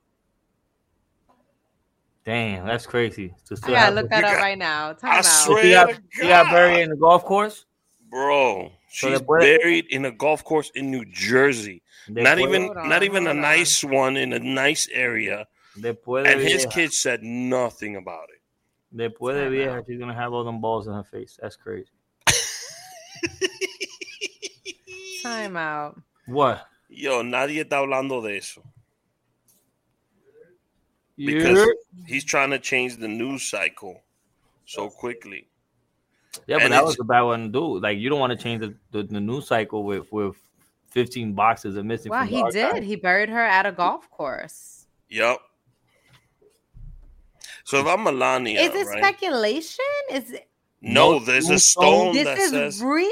Damn, 2.27 2.65
that's 2.67 2.85
crazy. 2.85 3.29
To 3.45 3.53
I 3.53 3.55
still 3.55 3.69
gotta 3.69 3.77
have- 3.79 3.93
look 3.93 4.09
that 4.09 4.21
up 4.25 4.31
got- 4.33 4.41
right 4.41 4.57
now. 4.57 4.91
Time 4.91 5.11
I 5.11 5.17
out. 5.19 5.25
swear- 5.25 5.63
he 5.63 5.71
got, 5.71 5.89
to 5.91 6.01
he 6.21 6.27
got 6.27 6.51
buried 6.51 6.81
in 6.83 6.89
the 6.89 6.97
golf 6.97 7.23
course. 7.23 7.65
Bro, 8.11 8.73
she's 8.91 9.17
después- 9.21 9.39
buried 9.39 9.85
in 9.91 10.03
a 10.03 10.11
golf 10.11 10.43
course 10.43 10.69
in 10.75 10.91
New 10.91 11.05
Jersey. 11.05 11.81
not 12.09 12.37
even 12.37 12.63
on, 12.71 12.89
not 12.89 13.03
even 13.03 13.23
a 13.27 13.29
hold 13.29 13.37
on. 13.37 13.41
nice 13.41 13.81
one 13.81 14.17
in 14.17 14.33
a 14.33 14.39
nice 14.39 14.89
area 14.91 15.45
Después 15.79 16.25
and 16.27 16.41
his 16.41 16.63
vieja, 16.63 16.69
kids 16.69 16.97
said 16.97 17.23
nothing 17.23 17.95
about 17.95 18.27
it 18.29 18.41
después 18.93 19.33
de 19.35 19.43
Time 19.43 19.51
vieja, 19.51 19.83
she's 19.87 19.97
gonna 19.99 20.13
have 20.13 20.33
all 20.33 20.43
them 20.43 20.59
balls 20.59 20.87
in 20.87 20.93
her 20.93 21.03
face. 21.05 21.37
That's 21.41 21.55
crazy. 21.55 21.87
Time 25.23 25.55
out. 25.57 25.95
What? 26.27 26.65
yo 26.89 27.21
nadie 27.23 27.61
está 27.63 27.79
hablando 27.79 28.21
de 28.21 28.37
eso 28.37 28.63
Yeah. 31.17 31.33
because 31.33 31.67
he's 32.05 32.23
trying 32.23 32.51
to 32.51 32.59
change 32.59 32.97
the 32.97 33.07
news 33.07 33.43
cycle 33.49 34.01
so 34.65 34.89
quickly 34.89 35.47
Yeah, 36.45 36.57
but 36.57 36.63
And 36.65 36.73
that 36.73 36.85
was 36.85 36.99
a 36.99 37.03
bad 37.03 37.21
one 37.21 37.43
to 37.45 37.49
do. 37.49 37.79
Like 37.79 37.97
you 37.97 38.09
don't 38.09 38.19
want 38.19 38.31
to 38.37 38.37
change 38.37 38.61
the, 38.61 38.75
the, 38.91 39.03
the 39.03 39.19
news 39.19 39.47
cycle 39.47 39.83
with 39.83 40.11
with 40.11 40.35
15 40.91 41.33
boxes 41.33 41.75
of 41.75 41.85
missing. 41.85 42.11
Wow, 42.11 42.19
from 42.21 42.27
he 42.29 42.41
archive. 42.41 42.73
did. 42.75 42.83
He 42.83 42.95
buried 42.95 43.29
her 43.29 43.41
at 43.43 43.65
a 43.65 43.71
golf 43.71 44.09
course. 44.11 44.85
yep 45.09 45.39
so 47.63 47.79
if 47.79 47.85
i'm 47.87 48.03
melania 48.03 48.61
is 48.61 48.73
it 48.75 48.85
right? 48.87 48.97
speculation? 49.03 49.85
Is 50.11 50.31
it, 50.31 50.47
no 50.81 51.17
No 51.17 51.19
there's 51.19 51.49
a 51.49 51.59
stone? 51.59 52.13
stone 52.13 52.13
this 52.13 52.25
that 52.25 52.37
is 52.37 52.49
says 52.51 52.81
real? 52.83 53.11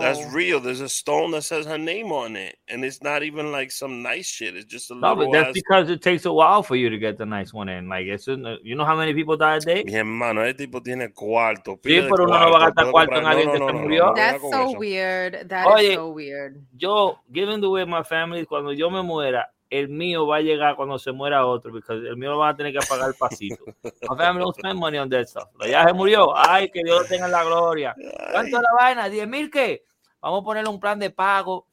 That's 0.00 0.20
oh. 0.20 0.30
real 0.32 0.60
there's 0.60 0.80
a 0.80 0.88
stone 0.88 1.30
that 1.30 1.42
says 1.42 1.64
her 1.66 1.78
name 1.78 2.12
on 2.12 2.36
it 2.36 2.56
and 2.68 2.84
it's 2.84 3.02
not 3.02 3.22
even 3.22 3.50
like 3.50 3.70
some 3.70 4.02
nice 4.02 4.26
shit 4.26 4.56
it's 4.56 4.66
just 4.66 4.90
a 4.90 4.94
No, 4.94 5.14
little 5.14 5.32
but 5.32 5.38
that's 5.38 5.48
ass- 5.48 5.54
because 5.54 5.90
it 5.90 6.02
takes 6.02 6.24
a 6.26 6.32
while 6.32 6.62
for 6.62 6.76
you 6.76 6.90
to 6.90 6.98
get 6.98 7.16
the 7.18 7.26
nice 7.26 7.52
one 7.52 7.68
in. 7.68 7.88
Like 7.88 8.06
it's 8.06 8.28
uh, 8.28 8.56
you 8.62 8.74
know 8.74 8.84
how 8.84 8.96
many 8.96 9.14
people 9.14 9.36
die 9.36 9.56
a 9.56 9.60
day. 9.60 9.84
Mi 9.84 9.92
hermano, 9.92 10.42
ese 10.42 10.56
tipo 10.56 10.80
tiene 10.80 11.12
cuarto. 11.12 11.78
Sí, 11.82 12.00
pero 12.08 12.24
uno 12.24 12.38
no 12.38 12.50
va 12.50 12.56
a 12.58 12.70
gastar 12.70 12.90
cuarto 12.90 13.16
en 13.16 13.26
alguien 13.26 13.50
que 13.50 13.58
se 13.58 13.58
no, 13.60 13.72
no, 13.72 13.78
murió. 13.80 14.04
no, 14.06 14.10
no, 14.10 14.14
That's 14.14 14.42
so 14.42 14.72
weird. 14.78 15.48
That 15.48 15.66
is 15.66 15.74
Oye. 15.74 15.94
so 15.94 16.08
weird. 16.10 16.60
Yo, 16.76 17.18
given 17.32 17.60
the 17.60 17.70
way 17.70 17.84
my 17.84 18.02
family, 18.02 18.44
cuando 18.46 18.70
yo 18.72 18.90
me 18.90 19.02
muera, 19.02 19.44
el 19.78 19.88
mío 19.88 20.26
va 20.26 20.36
a 20.36 20.40
llegar 20.40 20.76
cuando 20.76 20.98
se 20.98 21.12
muera 21.12 21.46
otro, 21.46 21.72
porque 21.72 21.92
el 21.92 22.16
mío 22.16 22.30
lo 22.30 22.38
van 22.38 22.54
a 22.54 22.56
tener 22.56 22.72
que 22.72 22.78
pagar 22.88 23.08
el 23.08 23.14
pasito. 23.14 23.64
My 23.82 24.16
family 24.16 24.40
don't 24.44 24.56
spend 24.56 24.78
money 24.78 24.98
on 24.98 25.08
that 25.10 25.26
stuff. 25.26 25.48
Ya 25.68 25.84
se 25.86 25.92
murió. 25.92 26.36
Ay, 26.36 26.70
que 26.70 26.82
Dios 26.84 27.06
tenga 27.08 27.26
en 27.26 27.32
la 27.32 27.44
gloria. 27.44 27.94
¿Cuánto 28.32 28.56
es 28.56 28.62
la 28.62 28.68
vaina? 28.78 29.08
¿10 29.08 29.26
mil 29.26 29.50
qué? 29.50 29.84
Vamos 30.20 30.42
a 30.42 30.44
ponerle 30.44 30.70
un 30.70 30.80
plan 30.80 30.98
de 30.98 31.10
pago. 31.10 31.66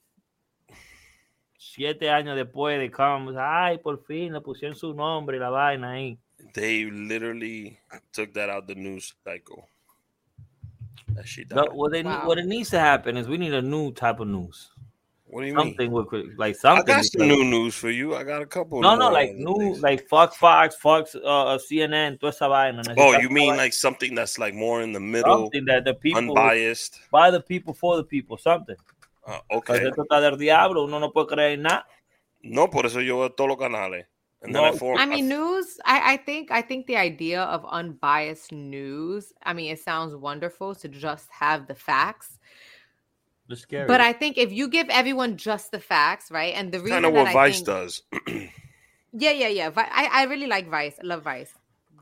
Siete 1.57 2.09
años 2.09 2.35
después 2.35 2.79
de 2.79 2.89
Comes, 2.89 3.35
ay, 3.37 3.77
por 3.77 4.03
fin 4.03 4.33
le 4.33 4.41
pusieron 4.41 4.75
su 4.75 4.93
nombre 4.93 5.37
y 5.37 5.39
la 5.39 5.49
vaina 5.49 5.91
ahí. 5.91 6.17
They 6.53 6.85
literally 6.89 7.77
took 8.11 8.33
that 8.33 8.49
out 8.49 8.65
the 8.65 8.73
news 8.75 9.15
cycle. 9.23 9.67
That 11.13 11.25
shit 11.25 11.49
No, 11.51 11.63
died. 11.65 11.71
what, 11.73 11.91
they, 11.91 12.03
Wow. 12.03 12.25
what 12.27 12.39
it 12.39 12.45
needs 12.47 12.71
to 12.71 12.79
happen 12.79 13.15
is 13.15 13.27
we 13.27 13.37
need 13.37 13.53
a 13.53 13.61
new 13.61 13.91
type 13.93 14.19
of 14.19 14.27
news. 14.27 14.71
What 15.31 15.41
do 15.41 15.47
you 15.47 15.55
mean? 15.55 15.67
Something 15.67 15.91
with 15.91 16.07
like 16.37 16.57
I 16.65 16.81
got 16.81 17.05
some 17.05 17.25
new 17.25 17.45
news 17.45 17.73
for 17.73 17.89
you. 17.89 18.15
I 18.15 18.23
got 18.25 18.41
a 18.41 18.45
couple. 18.45 18.81
no, 18.81 18.97
no, 18.97 19.09
like 19.09 19.29
other 19.29 19.39
new, 19.39 19.59
things. 19.59 19.81
like 19.81 20.05
Fox, 20.09 20.35
Fox, 20.35 20.75
Fox, 20.75 21.15
uh, 21.15 21.57
CNN, 21.57 22.19
toda 22.19 22.33
esa 22.33 22.49
vaina. 22.49 22.83
Oh, 22.97 23.17
you 23.17 23.29
mean 23.29 23.55
like 23.55 23.71
something 23.71 24.13
that's 24.13 24.37
like 24.37 24.53
more 24.53 24.81
in 24.81 24.91
the 24.91 24.99
middle, 24.99 25.43
something 25.43 25.63
that 25.65 25.85
the 25.85 25.93
people 25.93 26.19
unbiased? 26.19 26.99
by 27.11 27.31
the 27.31 27.39
people 27.39 27.73
for 27.73 27.95
the 27.95 28.03
people, 28.03 28.37
something. 28.37 28.75
Uh, 29.25 29.39
okay. 29.51 29.87
esto 29.87 30.03
está 30.03 30.19
del 30.19 30.37
diablo, 30.37 30.83
uno 30.83 30.99
no 30.99 31.11
puede 31.11 31.27
creer 31.27 31.57
nada. 31.57 31.85
No, 32.43 32.67
por 32.69 32.85
eso 32.85 32.99
yo 32.99 33.19
veo 33.19 33.29
todos 33.29 33.51
los 33.51 33.57
canales. 33.57 34.07
And 34.41 34.53
then 34.53 34.63
No, 34.63 34.73
I 34.73 34.77
form. 34.77 34.97
I 34.97 35.05
mean, 35.05 35.29
news. 35.29 35.79
I, 35.85 36.13
I 36.13 36.17
think 36.17 36.51
I 36.51 36.61
think 36.61 36.87
the 36.87 36.97
idea 36.97 37.43
of 37.43 37.63
unbiased 37.69 38.51
news. 38.51 39.31
I 39.43 39.53
mean, 39.53 39.71
it 39.71 39.79
sounds 39.79 40.13
wonderful 40.15 40.73
to 40.75 40.89
just 40.89 41.29
have 41.29 41.67
the 41.67 41.75
facts, 41.75 42.39
It's 43.51 43.61
scary. 43.61 43.87
but 43.87 44.01
I 44.01 44.13
think 44.13 44.37
if 44.37 44.51
you 44.51 44.67
give 44.67 44.87
everyone 44.89 45.37
just 45.37 45.71
the 45.71 45.79
facts, 45.79 46.31
right? 46.31 46.53
And 46.55 46.71
the 46.71 46.79
reason 46.79 47.03
kind 47.03 47.05
of 47.05 47.13
what 47.13 47.27
I 47.27 47.33
Vice 47.33 47.55
think, 47.55 47.65
does. 47.67 48.01
Yeah, 49.13 49.31
yeah, 49.31 49.49
yeah. 49.49 49.71
I, 49.75 50.07
I 50.11 50.23
really 50.23 50.47
like 50.47 50.69
Vice. 50.69 50.95
I 51.01 51.05
love 51.05 51.23
Vice. 51.23 51.53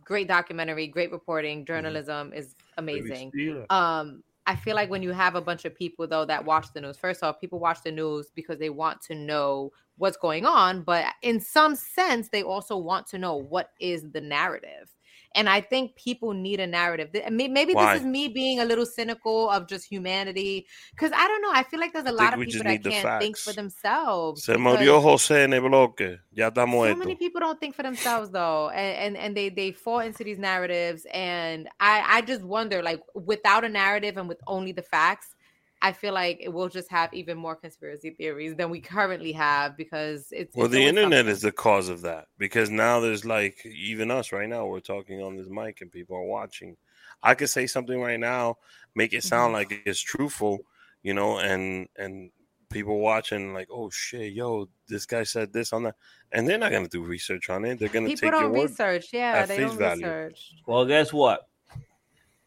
Great 0.05 0.27
documentary, 0.27 0.88
great 0.88 1.12
reporting. 1.12 1.65
Journalism 1.65 2.33
is 2.33 2.55
amazing. 2.77 3.31
Um, 3.69 4.23
I 4.45 4.55
feel 4.55 4.75
like 4.75 4.89
when 4.89 5.03
you 5.03 5.12
have 5.12 5.35
a 5.35 5.41
bunch 5.41 5.65
of 5.65 5.75
people 5.75 6.07
though 6.07 6.25
that 6.25 6.43
watch 6.43 6.67
the 6.73 6.81
news, 6.81 6.97
first 6.97 7.23
off, 7.23 7.39
people 7.39 7.59
watch 7.59 7.83
the 7.83 7.91
news 7.91 8.31
because 8.33 8.57
they 8.57 8.69
want 8.69 9.01
to 9.03 9.15
know 9.15 9.71
what's 9.97 10.17
going 10.17 10.45
on, 10.45 10.81
but 10.81 11.05
in 11.21 11.39
some 11.39 11.75
sense, 11.75 12.29
they 12.29 12.41
also 12.41 12.77
want 12.77 13.05
to 13.07 13.17
know 13.17 13.35
what 13.35 13.71
is 13.79 14.09
the 14.12 14.21
narrative. 14.21 14.95
And 15.36 15.48
I 15.48 15.62
think 15.62 15.96
people 15.96 16.34
need 16.34 16.60
a 16.60 16.68
narrative. 16.68 17.10
Maybe 17.30 17.74
Why? 17.74 17.94
this 17.94 18.02
is 18.02 18.08
me 18.08 18.28
being 18.28 18.60
a 18.60 18.65
little 18.65 18.86
cynical 18.86 19.50
of 19.50 19.68
just 19.68 19.86
humanity, 19.86 20.65
because 20.92 21.12
I 21.13 21.28
don't 21.28 21.42
know. 21.42 21.52
I 21.54 21.63
feel 21.63 21.80
like 21.80 21.94
there's 21.94 22.08
a 22.08 22.12
lot 22.12 22.34
of 22.34 22.39
people 22.39 22.63
that 22.63 22.84
can't 22.84 23.22
think 23.22 23.38
for 23.38 23.54
themselves. 23.54 24.44
Se 24.44 24.56
murió 24.56 25.02
José 25.02 25.44
en 25.44 25.54
el 25.54 25.62
bloque. 25.62 26.20
Ya 26.32 26.50
está 26.50 26.65
muerto. 26.65 26.94
so 26.94 27.00
many 27.00 27.15
people 27.15 27.39
don't 27.39 27.60
think 27.60 27.76
for 27.76 27.84
themselves 27.84 28.30
though 28.32 28.70
and, 28.70 29.15
and 29.15 29.18
and 29.18 29.38
they 29.38 29.50
they 29.50 29.72
fall 29.72 30.00
into 30.00 30.24
these 30.24 30.39
narratives 30.39 31.06
and 31.13 31.68
i 31.80 32.04
i 32.08 32.22
just 32.22 32.44
wonder 32.44 32.82
like 32.82 33.02
without 33.13 33.65
a 33.65 33.70
narrative 33.70 34.15
and 34.18 34.30
with 34.30 34.39
only 34.48 34.72
the 34.72 34.82
facts 34.82 35.36
i 35.82 35.92
feel 35.92 36.13
like 36.13 36.38
it 36.42 36.50
will 36.50 36.70
just 36.70 36.89
have 36.89 37.13
even 37.13 37.38
more 37.38 37.56
conspiracy 37.56 38.12
theories 38.12 38.56
than 38.56 38.70
we 38.70 38.80
currently 38.82 39.32
have 39.32 39.78
because 39.78 40.28
it's 40.32 40.56
Well, 40.56 40.68
it's 40.68 40.74
the 40.74 40.84
internet 40.86 41.26
something. 41.26 41.32
is 41.34 41.42
the 41.42 41.52
cause 41.52 41.89
of 41.89 42.02
that 42.02 42.28
because 42.38 42.70
now 42.70 43.00
there's 43.00 43.24
like 43.26 43.65
even 43.65 44.12
us 44.12 44.32
right 44.32 44.50
now 44.50 44.65
we're 44.65 44.80
talking 44.80 45.22
on 45.22 45.36
this 45.36 45.48
mic 45.50 45.82
and 45.82 45.92
people 45.92 46.15
are 46.18 46.24
watching. 46.24 46.76
I 47.22 47.36
could 47.36 47.50
say 47.50 47.68
something 47.68 48.00
right 48.02 48.20
now, 48.20 48.58
make 48.96 49.13
it 49.13 49.24
sound 49.24 49.54
Mm-hmm. 49.54 49.54
like 49.54 49.82
it's 49.86 50.00
truthful, 50.02 50.60
you 51.04 51.13
know, 51.13 51.39
and 51.39 51.88
and 51.98 52.32
people 52.70 53.00
watching 53.00 53.54
like, 53.54 53.68
oh 53.72 53.89
shit, 53.89 54.34
yo, 54.34 54.70
this 54.88 55.06
guy 55.06 55.24
said 55.24 55.54
this 55.54 55.72
on 55.74 55.84
that, 55.84 55.96
and 56.32 56.48
they're 56.48 56.58
not 56.58 56.72
gonna 56.72 56.88
do 56.88 57.04
research 57.04 57.50
on 57.50 57.63
it. 57.65 57.80
They're 57.80 57.89
gonna 57.89 58.08
people 58.08 58.30
take 58.30 58.39
your 58.39 58.50
don't 58.50 58.52
word. 58.52 58.70
research 58.70 59.13
yeah 59.13 59.36
at 59.42 59.48
they 59.48 59.58
face 59.58 59.60
don't 59.60 59.78
value. 59.78 60.04
research 60.04 60.54
Well, 60.65 60.86
guess 60.86 61.13
what? 61.13 61.48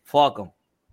Fuck 0.04 0.38
'em. 0.40 0.50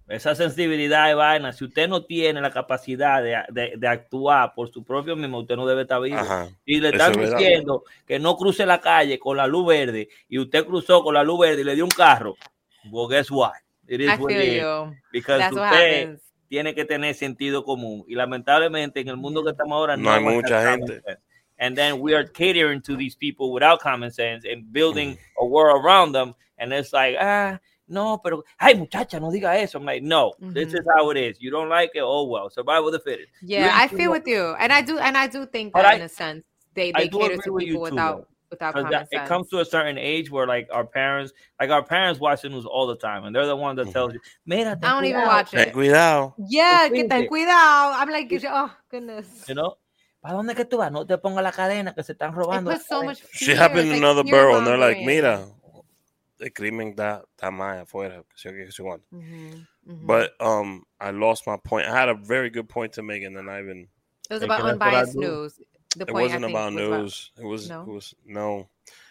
Esa 0.10 0.34
sensibilidad 0.34 1.08
de 1.08 1.14
vaina, 1.14 1.54
si 1.54 1.64
usted 1.66 1.88
no 1.88 2.04
tiene 2.04 2.42
la 2.42 2.50
capacidad 2.52 3.22
de, 3.22 3.38
de- 3.50 3.74
de 3.78 3.88
actuar 3.88 4.54
por 4.56 4.70
su 4.72 4.84
propio 4.84 5.16
mismo, 5.16 5.40
usted 5.40 5.56
no 5.56 5.68
debe 5.68 5.84
estar 5.84 6.02
vivo. 6.02 6.18
Ajá. 6.18 6.48
Y 6.66 6.80
le 6.80 6.90
están 6.90 7.12
es 7.12 7.18
verdad. 7.18 7.38
diciendo 7.38 7.84
que 8.08 8.18
no 8.20 8.36
cruce 8.36 8.66
la 8.66 8.82
calle 8.82 9.20
con 9.20 9.38
la 9.38 9.46
luz 9.48 9.68
verde 9.68 10.10
y 10.28 10.40
usted 10.40 10.66
cruzó 10.66 11.04
con 11.04 11.14
la 11.14 11.24
luz 11.24 11.40
verde 11.40 11.62
y 11.62 11.64
le 11.64 11.76
dio 11.76 11.84
un 11.86 11.92
carro. 11.92 12.36
Well, 12.92 13.08
guess 13.08 13.30
what? 13.30 13.54
It 13.88 14.02
is 14.02 14.20
what 14.20 14.32
it 14.32 14.38
is. 14.44 14.64
Because 15.12 15.40
that's 15.40 15.56
what 15.56 15.72
usted 15.74 16.02
happens 16.02 16.22
tiene 16.50 16.74
que 16.74 16.84
tener 16.86 17.14
sentido 17.14 17.64
común. 17.64 18.04
Y 18.08 18.16
lamentablemente 18.16 19.00
en 19.02 19.10
el 19.10 19.18
mundo 19.18 19.44
que 19.44 19.52
estamos 19.52 19.74
ahora 19.76 19.96
No 19.96 20.12
hay 20.12 20.24
mucha 20.24 20.72
gente. 20.72 21.04
And 21.60 21.76
then 21.76 22.00
we 22.02 22.16
are 22.16 22.26
catering 22.26 22.82
to 22.82 22.96
these 22.98 23.16
people 23.16 23.52
without 23.52 23.80
common 23.80 24.10
sense 24.12 24.46
and 24.52 24.64
building 24.72 25.12
Mm. 25.12 25.18
a 25.42 25.46
world 25.46 25.86
around 25.86 26.14
them. 26.14 26.34
And 26.58 26.74
it's 26.74 26.92
like, 26.94 27.16
ah, 27.22 27.60
no, 27.90 28.20
pero, 28.24 28.44
ay, 28.60 28.76
muchacha, 28.76 29.20
no 29.20 29.30
diga 29.32 29.56
eso. 29.58 29.78
I'm 29.80 29.86
like, 29.86 30.02
no, 30.04 30.34
this 30.40 30.70
Mhm. 30.74 30.80
is 30.80 30.86
how 30.96 31.10
it 31.10 31.18
is. 31.18 31.38
You 31.42 31.52
don't 31.52 31.68
like 31.70 31.92
it, 31.96 32.02
oh 32.04 32.24
well, 32.26 32.50
survival 32.50 32.88
of 32.88 32.94
the 32.94 33.00
fittest. 33.00 33.30
Yeah, 33.42 33.72
I 33.74 33.88
feel 33.88 34.10
much. 34.12 34.20
with 34.22 34.28
you, 34.28 34.56
and 34.60 34.72
I 34.72 34.82
do, 34.82 34.98
and 35.00 35.18
I 35.18 35.28
do 35.28 35.46
think 35.46 35.74
that 35.74 35.86
I- 35.86 35.96
in 35.96 36.02
a 36.04 36.10
sense 36.10 36.44
they 36.76 36.92
they 36.92 37.08
cater 37.10 37.38
to 37.38 37.52
you 37.52 37.58
people 37.58 37.76
too, 37.76 37.80
without 37.82 38.18
though. 38.18 38.26
without 38.52 38.74
'Cause 38.74 38.82
common 38.84 38.92
that- 38.92 39.10
sense. 39.12 39.24
it 39.24 39.28
comes 39.28 39.50
to 39.50 39.60
a 39.60 39.66
certain 39.66 39.98
age 39.98 40.32
where 40.32 40.48
like 40.48 40.68
our 40.72 40.86
parents, 40.86 41.34
like 41.60 41.70
our 41.72 41.84
parents 41.84 42.20
watch 42.20 42.42
the 42.42 42.50
news 42.50 42.66
all 42.66 42.88
the 42.88 42.96
time, 42.96 43.26
and 43.26 43.36
they're 43.36 43.46
the 43.46 43.56
ones 43.56 43.78
that 43.78 43.92
tells 43.92 44.14
you, 44.14 44.20
Mira, 44.46 44.76
ten 44.76 44.84
I 44.86 44.94
don't 44.94 45.06
even 45.06 45.22
watch 45.22 45.54
it. 45.54 45.74
cuidado. 45.74 46.34
Yeah, 46.48 46.88
que 46.90 47.08
ten 47.08 47.24
Fíjate. 47.24 47.28
cuidado. 47.30 47.94
I'm 47.96 48.10
like, 48.10 48.32
oh 48.48 48.72
goodness. 48.90 49.46
You 49.48 49.56
know, 49.56 49.78
¿para 50.22 50.36
dónde 50.36 50.56
que 50.56 50.66
tú 50.66 50.78
vas? 50.78 50.92
No 50.92 51.06
te 51.06 51.18
ponga 51.18 51.42
la 51.44 51.52
cadena 51.52 51.94
que 51.94 52.02
se 52.04 52.14
están 52.14 52.34
robando. 52.34 52.72
so 52.80 53.04
much. 53.04 53.20
She 53.34 53.54
happened 53.56 53.88
in 53.88 53.90
like 53.90 53.98
another 54.02 54.24
borough, 54.24 54.58
and 54.58 54.66
they're 54.66 54.78
like, 54.78 54.98
fear-mongering. 54.98 55.06
mira, 55.06 55.46
el 56.40 56.52
crimen 56.54 56.90
está, 56.90 57.24
está 57.36 57.52
más 57.52 57.82
afuera. 57.82 58.24
que 58.30 58.38
sé 58.38 58.50
yo, 58.50 58.66
que 58.66 58.72
sé 58.72 58.84
cuánto." 58.84 59.06
Mhm, 59.12 59.68
mhm. 59.88 60.06
But 60.08 60.32
um, 60.40 60.84
I 61.00 61.12
lost 61.12 61.46
my 61.48 61.58
point. 61.58 61.88
I 61.88 61.92
had 61.92 62.10
a 62.10 62.14
very 62.16 62.50
good 62.50 62.68
point 62.70 62.94
to 62.94 63.04
make, 63.04 63.24
and 63.24 63.36
then 63.36 63.50
I 63.50 63.60
even 63.62 63.88
it 64.30 64.34
was 64.34 64.44
about 64.44 64.60
can 64.62 64.66
I- 64.66 64.74
what 64.74 64.82
I 64.82 64.88
unbiased 64.88 65.16
news. 65.16 65.60
The 65.96 66.04
it 66.04 66.08
point 66.10 66.18
I 66.18 66.22
wasn't 66.22 66.42
think 66.46 66.52
about 66.54 66.74
was 66.74 66.84
about- 66.86 67.00
news. 67.02 67.32
It 67.40 67.46
was 67.46 67.70
No? 67.70 67.82
it 67.82 67.88
was 67.88 68.16
no. 68.26 68.70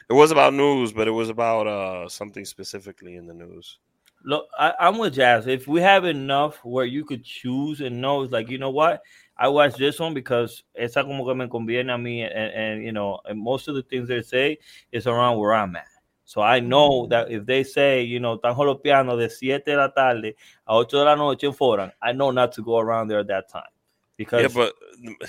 It 0.08 0.14
was 0.14 0.30
about 0.30 0.54
news, 0.54 0.92
but 0.92 1.06
it 1.08 1.10
was 1.12 1.28
about 1.28 1.66
uh 1.66 2.08
something 2.08 2.44
specifically 2.44 3.16
in 3.16 3.26
the 3.26 3.34
news. 3.34 3.78
Look, 4.24 4.48
I, 4.58 4.72
I'm 4.80 4.98
with 4.98 5.14
Jazz. 5.14 5.46
If 5.46 5.68
we 5.68 5.80
have 5.80 6.04
enough 6.04 6.64
where 6.64 6.84
you 6.84 7.04
could 7.04 7.22
choose 7.24 7.80
and 7.80 8.00
know, 8.00 8.22
it's 8.22 8.32
like 8.32 8.48
you 8.48 8.58
know 8.58 8.70
what, 8.70 9.02
I 9.36 9.48
watch 9.48 9.76
this 9.76 10.00
one 10.00 10.12
because 10.14 10.64
esa 10.74 11.02
como 11.04 11.24
que 11.24 11.34
me 11.34 11.46
conviene 11.46 11.90
a 11.94 11.96
mí, 11.98 12.22
and, 12.24 12.52
and 12.54 12.84
you 12.84 12.92
know, 12.92 13.20
and 13.26 13.38
most 13.40 13.68
of 13.68 13.74
the 13.76 13.82
things 13.82 14.08
they 14.08 14.22
say 14.22 14.58
is 14.92 15.06
around 15.06 15.38
where 15.38 15.54
I'm 15.54 15.76
at. 15.76 15.86
So 16.28 16.42
I 16.42 16.60
know 16.60 17.06
that 17.06 17.30
if 17.30 17.46
they 17.46 17.64
say, 17.64 18.02
you 18.02 18.20
know, 18.20 18.36
tan 18.36 18.54
jolopeando 18.54 19.16
de 19.16 19.30
7 19.30 19.70
de 19.70 19.76
la 19.78 19.88
tarde 19.94 20.36
a 20.66 20.74
8 20.74 20.98
de 20.98 21.04
la 21.06 21.16
noche 21.16 21.46
en 21.46 21.54
Foran, 21.54 21.90
I 22.02 22.12
know 22.12 22.30
not 22.30 22.52
to 22.52 22.62
go 22.62 22.78
around 22.78 23.08
there 23.08 23.20
at 23.20 23.28
that 23.28 23.48
time. 23.48 23.72
Because, 24.18 24.42
Yeah, 24.42 24.48
but 24.54 24.74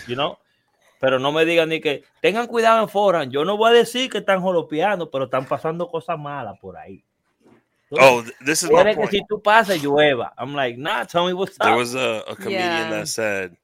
you 0.08 0.18
know, 0.18 0.40
pero 1.00 1.18
no 1.18 1.32
me 1.32 1.46
digan 1.46 1.70
ni 1.70 1.80
que 1.80 2.04
tengan 2.22 2.48
cuidado 2.48 2.82
en 2.82 2.90
Foran. 2.90 3.32
Yo 3.32 3.46
no 3.46 3.56
voy 3.56 3.70
a 3.70 3.74
decir 3.76 4.10
que 4.10 4.18
están 4.18 4.42
jolopeando, 4.42 5.10
pero 5.10 5.24
están 5.30 5.46
pasando 5.46 5.88
cosas 5.90 6.20
malas 6.20 6.60
por 6.60 6.76
ahí. 6.76 7.02
oh, 7.94 8.22
th- 8.22 8.36
this 8.46 8.64
is 8.64 8.70
my 8.70 8.84
Quiere 8.84 8.96
que 8.96 8.96
point. 8.98 9.12
si 9.12 9.22
tú 9.26 9.42
pasas 9.42 9.82
llueva. 9.82 10.34
I'm 10.38 10.54
like, 10.54 10.78
nah, 10.78 11.06
tell 11.06 11.26
me 11.26 11.32
what's 11.32 11.58
There 11.60 11.70
up. 11.72 11.76
There 11.76 11.78
was 11.78 11.96
a, 11.96 12.24
a 12.28 12.36
comedian 12.36 12.90
Yeah. 12.90 12.90
that 12.90 13.08
said, 13.08 13.56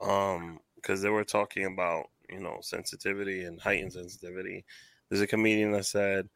um, 0.00 0.58
because 0.74 1.00
they 1.00 1.10
were 1.10 1.22
talking 1.24 1.66
about 1.66 2.06
you 2.28 2.40
know 2.40 2.58
sensitivity 2.60 3.44
and 3.44 3.60
heightened 3.60 3.92
sensitivity. 3.92 4.64
There's 5.08 5.22
a 5.22 5.28
comedian 5.28 5.70
that 5.72 5.86
said 5.86 6.28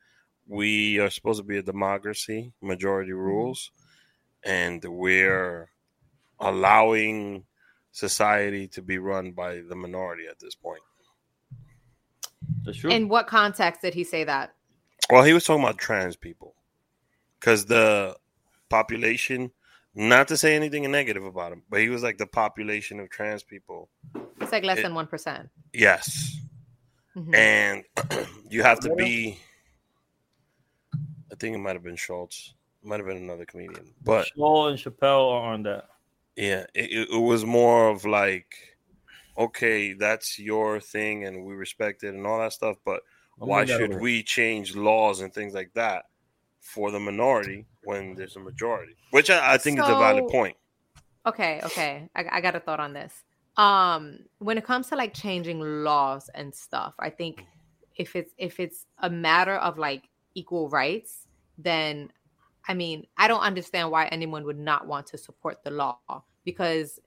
we 0.49 0.99
are 1.01 1.11
supposed 1.11 1.39
to 1.41 1.45
be 1.45 1.59
a 1.59 1.63
democracy, 1.63 2.53
majority 2.63 3.13
rules, 3.13 3.71
and 4.45 4.85
we're 4.85 5.69
allowing 6.41 7.45
society 7.93 8.69
to 8.69 8.83
be 8.83 8.99
run 8.99 9.33
by 9.33 9.61
the 9.69 9.75
minority 9.75 10.25
at 10.31 10.39
this 10.39 10.55
point. 10.55 10.83
That's 12.65 12.79
true. 12.79 12.91
In 12.91 13.09
what 13.09 13.27
context 13.27 13.81
did 13.83 13.95
he 13.95 14.05
say 14.05 14.25
that? 14.25 14.55
Well, 15.11 15.25
he 15.25 15.33
was 15.33 15.45
talking 15.45 15.63
about 15.63 15.79
trans 15.79 16.17
people 16.17 16.55
because 17.41 17.67
the 17.67 18.17
population. 18.69 19.51
Not 19.99 20.29
to 20.29 20.37
say 20.37 20.55
anything 20.55 20.91
negative 20.91 21.25
about 21.25 21.53
him, 21.53 21.63
but 21.71 21.81
he 21.81 21.89
was 21.89 22.03
like 22.03 22.19
the 22.19 22.27
population 22.27 23.01
of 23.01 23.09
trans 23.09 23.43
people. 23.43 23.89
It's 24.43 24.53
like 24.53 24.63
less 24.63 24.77
It- 24.81 24.83
than 24.83 24.95
one 24.95 25.07
percent. 25.07 25.49
Yes, 25.73 26.39
Mhm. 27.17 27.35
and 27.35 27.85
you 28.51 28.63
have 28.63 28.79
to 28.81 28.95
be. 28.95 29.41
I 31.33 31.35
think 31.35 31.55
it 31.55 31.59
might 31.59 31.75
have 31.75 31.83
been 31.83 31.97
Schulz. 31.97 32.55
It 32.83 32.89
might 32.89 32.99
have 33.01 33.07
been 33.07 33.17
another 33.17 33.45
comedian, 33.45 33.93
but 34.05 34.27
Shaw 34.37 34.69
and 34.69 34.79
Chappelle 34.79 35.33
are 35.33 35.53
on 35.53 35.63
that. 35.65 35.89
yeah, 36.37 36.67
it, 36.75 36.91
it 36.93 37.09
it 37.11 37.21
was 37.21 37.45
more 37.45 37.89
of 37.89 38.05
like, 38.05 38.55
okay, 39.37 39.93
that's 39.93 40.39
your 40.39 40.81
thing, 40.81 41.25
and 41.25 41.45
we 41.45 41.55
respect 41.55 42.05
it 42.05 42.15
and 42.15 42.27
all 42.27 42.39
that 42.39 42.53
stuff. 42.53 42.77
But 42.85 43.03
I'm 43.41 43.49
why 43.49 43.65
should 43.65 43.93
over. 43.93 44.01
we 44.01 44.23
change 44.23 44.77
laws 44.77 45.21
and 45.21 45.33
things 45.33 45.55
like 45.55 45.73
that 45.75 46.05
for 46.61 46.91
the 46.91 47.01
minority 47.01 47.67
when 47.85 48.15
there's 48.15 48.37
a 48.37 48.41
majority? 48.41 48.95
Which 49.11 49.31
I, 49.31 49.55
I 49.55 49.59
think 49.59 49.79
is 49.79 49.89
a 49.89 49.95
valid 49.95 50.29
point. 50.29 50.57
Okay, 51.27 51.61
okay. 51.65 52.09
I, 52.15 52.25
I 52.33 52.41
got 52.41 52.55
a 52.55 52.61
thought 52.61 52.81
on 52.81 52.93
this. 52.93 53.13
Um, 53.57 54.21
when 54.39 54.59
it 54.59 54.65
comes 54.65 54.89
to 54.89 54.97
like 54.97 55.15
changing 55.15 55.61
laws 55.83 56.31
and 56.35 56.55
stuff, 56.55 56.95
I 56.99 57.11
think 57.11 57.45
if 57.97 58.15
it's 58.15 58.33
if 58.37 58.61
it's 58.61 58.85
a 58.99 59.09
matter 59.11 59.57
of 59.57 59.79
like 59.79 60.09
equal 60.37 60.69
rights, 60.69 61.27
then 61.59 62.11
I 62.69 62.75
mean, 62.75 63.07
I 63.17 63.29
don't 63.29 63.41
understand 63.41 63.91
why 63.91 64.07
anyone 64.07 64.45
would 64.45 64.59
not 64.59 64.87
want 64.87 65.07
to 65.09 65.19
support 65.19 65.63
the 65.65 65.71
law 65.71 65.99
because 66.45 66.99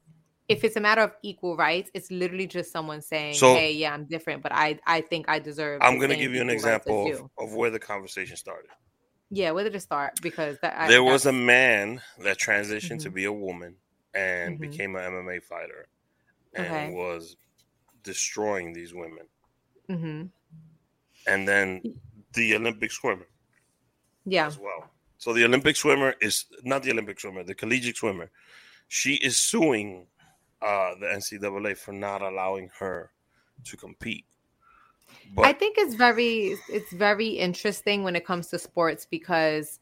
if 0.48 0.64
it's 0.64 0.78
a 0.78 0.80
matter 0.80 1.02
of 1.02 1.12
equal 1.22 1.56
rights, 1.58 1.92
it's 1.94 2.10
literally 2.10 2.48
just 2.48 2.72
someone 2.72 3.02
saying, 3.02 3.36
So- 3.36 3.54
"Hey, 3.56 3.74
yeah, 3.74 3.94
I'm 3.94 4.06
different, 4.06 4.42
but 4.42 4.52
I 4.52 4.80
I 4.88 5.02
think 5.02 5.30
I 5.30 5.38
deserve." 5.40 5.82
I'm 5.84 5.98
going 5.98 6.10
to 6.10 6.16
give 6.16 6.34
you 6.34 6.42
an 6.42 6.50
equal 6.50 6.64
rights 6.72 6.88
as 6.88 6.94
example 6.94 7.30
of, 7.38 7.50
of 7.50 7.56
where 7.56 7.70
the 7.70 7.80
conversation 7.80 8.36
started. 8.36 8.72
Yeah, 9.30 9.52
where 9.52 9.64
did 9.64 9.76
it 9.76 9.82
start? 9.82 10.14
Because 10.24 10.58
that 10.64 10.74
I, 10.76 10.88
there 10.88 11.04
was 11.04 11.28
a 11.28 11.32
man 11.32 12.02
that 12.20 12.40
transitioned 12.40 13.04
to 13.04 13.12
Mhm. 13.12 13.14
be 13.14 13.26
a 13.26 13.34
woman 13.34 13.76
and 14.16 14.58
Mhm. 14.58 14.62
became 14.62 14.96
an 14.96 15.04
MMA 15.14 15.40
fighter 15.44 15.88
and 16.56 16.66
Okay. 16.66 16.90
was 16.94 17.38
destroying 18.02 18.74
these 18.74 18.92
women. 18.94 19.28
Mhm. 19.88 20.32
And 21.28 21.48
then 21.48 21.84
the 22.34 22.56
Olympic 22.56 22.92
swimmer 22.92 23.28
yeah. 24.26 24.48
as 24.48 24.58
well. 24.58 24.90
So 25.18 25.34
the 25.34 25.44
Olympic 25.46 25.76
swimmer 25.76 26.16
is 26.22 26.46
not 26.64 26.84
the 26.84 26.92
Olympic 26.92 27.20
swimmer, 27.20 27.44
the 27.44 27.56
collegiate 27.56 27.98
swimmer. 27.98 28.30
She 28.88 29.16
is 29.16 29.38
suing 29.38 30.08
uh, 30.62 30.96
the 31.00 31.08
NCAA 31.08 31.78
for 31.78 31.92
not 31.92 32.22
allowing 32.22 32.70
her 32.80 33.12
to 33.66 33.78
compete. 33.78 34.26
But 35.34 35.46
I 35.46 35.54
think 35.54 35.76
it's 35.78 35.96
very 35.96 36.56
it's 36.70 36.92
very 36.94 37.28
interesting 37.28 38.04
when 38.04 38.16
it 38.16 38.26
comes 38.26 38.48
to 38.48 38.60
sports 38.60 39.06
because 39.10 39.80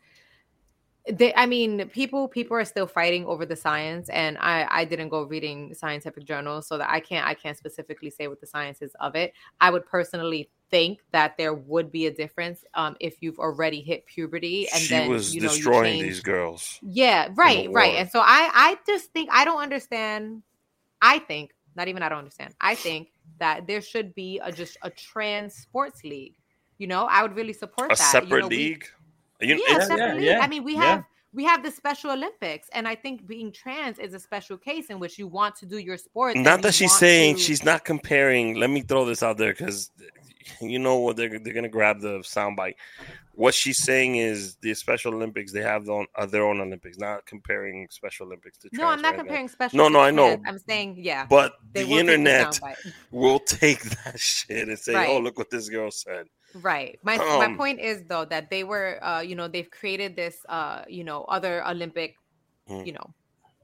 they 1.11 1.33
I 1.35 1.45
mean 1.45 1.87
people 1.89 2.27
people 2.27 2.57
are 2.57 2.65
still 2.65 2.87
fighting 2.87 3.25
over 3.25 3.45
the 3.45 3.55
science 3.55 4.09
and 4.09 4.37
I 4.39 4.67
I 4.69 4.85
didn't 4.85 5.09
go 5.09 5.23
reading 5.23 5.73
scientific 5.73 6.25
journals 6.25 6.67
so 6.67 6.77
that 6.77 6.89
I 6.89 6.99
can't 6.99 7.25
I 7.25 7.33
can't 7.33 7.57
specifically 7.57 8.09
say 8.09 8.27
what 8.27 8.41
the 8.41 8.47
science 8.47 8.81
is 8.81 8.93
of 8.99 9.15
it. 9.15 9.33
I 9.61 9.69
would 9.69 9.85
personally 9.85 10.49
think 10.69 10.99
that 11.11 11.37
there 11.37 11.53
would 11.53 11.91
be 11.91 12.07
a 12.07 12.11
difference 12.11 12.65
um 12.73 12.97
if 12.99 13.17
you've 13.21 13.39
already 13.39 13.79
hit 13.81 14.05
puberty 14.05 14.67
and 14.73 14.81
she 14.81 14.89
then 14.89 15.09
was 15.09 15.33
you 15.33 15.41
know 15.41 15.47
destroying 15.47 15.97
you 15.99 16.03
these 16.03 16.19
girls. 16.19 16.79
yeah, 16.81 17.29
right, 17.35 17.71
right. 17.71 17.95
And 17.95 18.09
so 18.09 18.19
I 18.19 18.49
I 18.53 18.77
just 18.85 19.11
think 19.13 19.29
I 19.31 19.45
don't 19.45 19.61
understand. 19.61 20.43
I 21.01 21.19
think 21.19 21.51
not 21.75 21.87
even 21.87 22.03
I 22.03 22.09
don't 22.09 22.19
understand. 22.19 22.53
I 22.59 22.75
think 22.75 23.09
that 23.39 23.67
there 23.67 23.81
should 23.81 24.13
be 24.15 24.39
a 24.43 24.51
just 24.51 24.77
a 24.81 24.89
trans 24.89 25.53
sports 25.53 26.03
league. 26.03 26.33
You 26.79 26.87
know, 26.87 27.05
I 27.05 27.21
would 27.23 27.35
really 27.35 27.53
support 27.53 27.91
A 27.91 27.95
that. 27.95 28.11
separate 28.11 28.29
you 28.31 28.39
know, 28.41 28.47
we- 28.49 28.57
league. 28.57 28.85
You, 29.39 29.63
yeah, 29.67 30.15
yeah, 30.15 30.39
I 30.41 30.47
mean, 30.47 30.63
we 30.63 30.75
have 30.75 31.03
we 31.33 31.43
have 31.43 31.61
the 31.61 31.69
Special 31.69 32.11
Olympics, 32.11 32.69
and 32.73 32.87
I 32.87 32.95
think 32.95 33.27
being 33.27 33.51
trans 33.51 33.99
is 33.99 34.13
a 34.13 34.19
special 34.19 34.57
case 34.57 34.87
in 34.89 34.99
which 34.99 35.19
you 35.19 35.27
want 35.27 35.55
to 35.57 35.65
do 35.65 35.77
your 35.77 35.97
sport. 35.97 36.35
not 36.35 36.61
that 36.63 36.73
she's 36.73 36.95
saying 36.97 37.35
to- 37.35 37.41
she's 37.41 37.63
not 37.63 37.85
comparing. 37.85 38.55
Let 38.55 38.69
me 38.69 38.81
throw 38.81 39.05
this 39.05 39.21
out 39.21 39.37
there 39.37 39.53
because 39.53 39.91
you 40.61 40.79
know 40.79 40.97
what 40.97 41.17
they're 41.17 41.37
they're 41.39 41.53
gonna 41.53 41.69
grab 41.69 41.99
the 42.01 42.19
soundbite. 42.19 42.75
What 43.33 43.53
she's 43.53 43.83
saying 43.83 44.15
is 44.15 44.55
the 44.61 44.73
Special 44.73 45.13
Olympics 45.13 45.51
they 45.51 45.61
have 45.61 45.85
their 45.85 45.93
own, 45.93 46.07
uh, 46.15 46.25
their 46.25 46.43
own 46.43 46.59
Olympics, 46.59 46.97
not 46.97 47.25
comparing 47.27 47.87
Special 47.91 48.25
Olympics 48.25 48.57
to. 48.59 48.69
No, 48.71 48.87
I'm 48.87 48.99
not 49.01 49.09
right 49.09 49.17
now. 49.17 49.23
comparing 49.23 49.47
special. 49.49 49.77
No, 49.77 49.89
no, 49.89 49.99
I 49.99 50.09
know. 50.09 50.41
I'm 50.47 50.57
saying 50.57 50.95
yeah. 50.97 51.27
But 51.29 51.53
the 51.73 51.85
internet 51.87 52.59
will 53.11 53.39
take 53.39 53.81
that 54.03 54.19
shit 54.19 54.69
and 54.69 54.79
say, 54.79 54.95
"Oh, 55.07 55.19
look 55.19 55.37
what 55.37 55.51
this 55.51 55.69
girl 55.69 55.91
said." 55.91 56.25
Right. 56.53 56.99
My 57.03 57.21
my 57.33 57.49
Um, 57.49 57.57
point 57.57 57.79
is 57.79 58.05
though 58.07 58.25
that 58.25 58.49
they 58.49 58.63
were 58.63 59.03
uh 59.03 59.19
you 59.21 59.35
know 59.35 59.47
they've 59.47 59.69
created 59.69 60.15
this 60.15 60.45
uh 60.49 60.85
you 60.87 61.03
know 61.03 61.23
other 61.25 61.65
Olympic 61.67 62.15
Mm. 62.69 62.83
you 62.83 62.93
know 62.93 63.13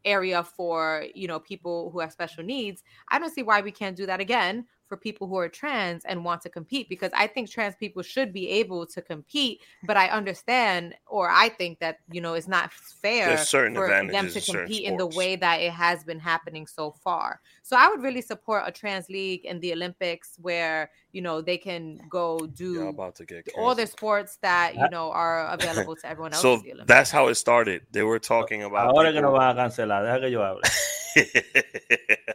area 0.06 0.44
for 0.44 1.06
you 1.16 1.28
know 1.28 1.40
people 1.40 1.92
who 1.92 2.00
have 2.02 2.12
special 2.14 2.44
needs. 2.44 2.84
I 3.10 3.20
don't 3.20 3.32
see 3.34 3.44
why 3.44 3.62
we 3.62 3.72
can't 3.72 3.98
do 3.98 4.06
that 4.08 4.20
again 4.22 4.68
for 4.94 4.98
people 4.98 5.28
who 5.28 5.38
are 5.38 5.50
trans 5.50 6.06
and 6.06 6.24
want 6.24 6.40
to 6.44 6.50
compete 6.50 6.88
because 6.88 7.10
I 7.16 7.26
think 7.26 7.50
trans 7.50 7.76
people 7.76 8.04
should 8.04 8.32
be 8.32 8.48
able 8.62 8.86
to 8.86 9.02
compete, 9.02 9.62
but 9.88 9.98
I 9.98 10.08
understand 10.10 10.94
or 11.08 11.32
I 11.32 11.50
think 11.50 11.80
that 11.80 11.98
you 12.12 12.22
know 12.22 12.36
it's 12.36 12.48
not 12.48 12.72
fair 12.72 13.36
certain 13.38 13.74
for 13.74 13.88
them 13.88 14.30
to 14.30 14.40
compete 14.40 14.84
in 14.84 14.98
the 14.98 15.08
way 15.08 15.36
that 15.36 15.62
it 15.62 15.72
has 15.72 16.04
been 16.04 16.20
happening 16.20 16.68
so 16.68 16.92
far. 16.92 17.42
So 17.64 17.76
I 17.76 17.90
would 17.90 18.04
really 18.04 18.22
support 18.22 18.64
a 18.68 18.72
trans 18.72 19.10
league 19.10 19.46
in 19.46 19.60
the 19.62 19.74
Olympics 19.74 20.38
where 20.40 20.92
you 21.12 21.24
know 21.24 21.42
they 21.42 21.58
can 21.58 22.00
go 22.08 22.46
do 22.46 22.88
about 22.90 23.16
to 23.16 23.26
get 23.26 23.50
all 23.58 23.74
the 23.74 23.88
sports 23.88 24.38
that 24.44 24.76
you 24.76 24.90
know 24.92 25.10
are 25.10 25.48
available 25.48 25.96
to 25.96 26.06
everyone 26.08 26.34
else. 26.34 26.44
So 26.44 26.54
in 26.54 26.60
the 26.60 26.74
Olympics. 26.74 26.88
that's 26.88 27.10
how 27.10 27.30
it 27.30 27.36
started. 27.36 27.82
They 27.92 28.04
were 28.04 28.20
talking 28.20 28.62
about. 28.62 28.92
Ahora 28.92 29.12
que 29.12 29.22
people- 29.22 29.32
nos 29.32 29.40
van 29.40 29.58
a 29.58 29.60
cancelar, 29.60 30.04
deja 30.04 30.20
que 30.20 30.30
yo 30.30 30.42
hable. 30.44 30.62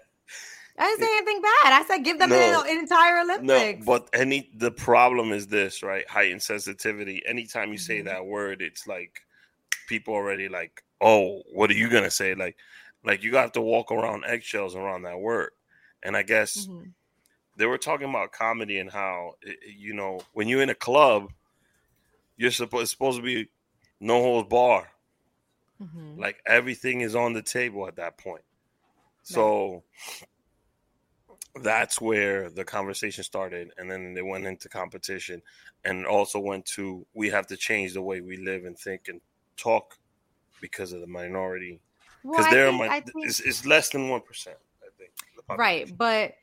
I 0.78 0.84
didn't 0.84 1.00
say 1.00 1.16
anything 1.16 1.42
bad. 1.42 1.72
I 1.72 1.84
said 1.86 2.04
give 2.04 2.18
them 2.18 2.30
No. 2.30 2.62
an 2.62 2.78
entire 2.78 3.24
No, 3.42 3.58
but 3.84 4.08
any 4.12 4.50
the 4.54 4.70
problem 4.70 5.32
is 5.32 5.48
this, 5.48 5.82
right? 5.82 6.08
Heightened 6.08 6.42
sensitivity. 6.42 7.22
Anytime 7.26 7.72
you 7.72 7.78
say 7.78 8.00
Mhm. 8.00 8.04
that 8.04 8.26
word, 8.26 8.62
it's 8.62 8.86
like 8.86 9.20
people 9.88 10.14
already 10.14 10.48
like, 10.48 10.84
oh, 11.00 11.42
what 11.52 11.70
are 11.70 11.74
you 11.74 11.88
gonna 11.88 12.10
say? 12.10 12.34
Like, 12.34 12.56
like 13.04 13.22
you 13.22 13.36
have 13.36 13.52
to 13.52 13.60
walk 13.60 13.90
around 13.90 14.24
eggshells 14.24 14.74
around 14.76 15.02
that 15.02 15.18
word. 15.18 15.50
And 16.02 16.16
I 16.16 16.22
guess 16.22 16.66
Mhm. 16.66 16.92
they 17.56 17.66
were 17.66 17.78
talking 17.78 18.08
about 18.08 18.32
comedy 18.32 18.78
and 18.78 18.90
how 18.90 19.36
i- 19.46 19.50
i- 19.50 19.56
you 19.66 19.94
know 19.94 20.20
when 20.32 20.48
you're 20.48 20.62
in 20.62 20.70
a 20.70 20.74
club, 20.74 21.32
you're 22.36 22.52
supposed 22.52 22.82
it's 22.82 22.90
supposed 22.92 23.18
to 23.18 23.22
be 23.22 23.48
no 24.00 24.20
holds 24.22 24.48
bar. 24.48 24.92
Mhm. 25.80 26.18
Like 26.18 26.40
everything 26.46 27.00
is 27.00 27.16
on 27.16 27.32
the 27.32 27.42
table 27.42 27.86
at 27.88 27.96
that 27.96 28.16
point. 28.18 28.44
So 29.22 29.84
that's 31.62 32.00
where 32.00 32.50
the 32.50 32.64
conversation 32.64 33.24
started, 33.24 33.72
and 33.78 33.90
then 33.90 34.14
they 34.14 34.22
went 34.22 34.46
into 34.46 34.68
competition, 34.68 35.42
and 35.84 36.06
also 36.06 36.38
went 36.38 36.64
to 36.66 37.06
we 37.14 37.28
have 37.30 37.46
to 37.48 37.56
change 37.56 37.94
the 37.94 38.02
way 38.02 38.20
we 38.20 38.36
live 38.36 38.64
and 38.64 38.78
think 38.78 39.08
and 39.08 39.20
talk 39.56 39.98
because 40.60 40.92
of 40.92 41.00
the 41.00 41.06
minority 41.06 41.80
because 42.22 42.46
I 42.46 42.50
they're 42.54 42.70
think- 42.70 43.04
think- 43.06 43.26
it's, 43.26 43.40
it's 43.40 43.64
less 43.66 43.88
than 43.90 44.08
one 44.08 44.20
percent. 44.20 44.56
I 44.82 44.88
think 44.98 45.10
right 45.58 45.96
but 45.96 46.34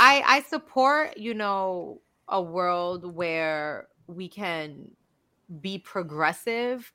i 0.00 0.22
i 0.26 0.42
support 0.42 1.16
you 1.16 1.32
know 1.32 2.00
a 2.28 2.42
world 2.42 3.14
where 3.14 3.86
we 4.06 4.28
can 4.28 4.90
be 5.60 5.78
progressive 5.78 6.92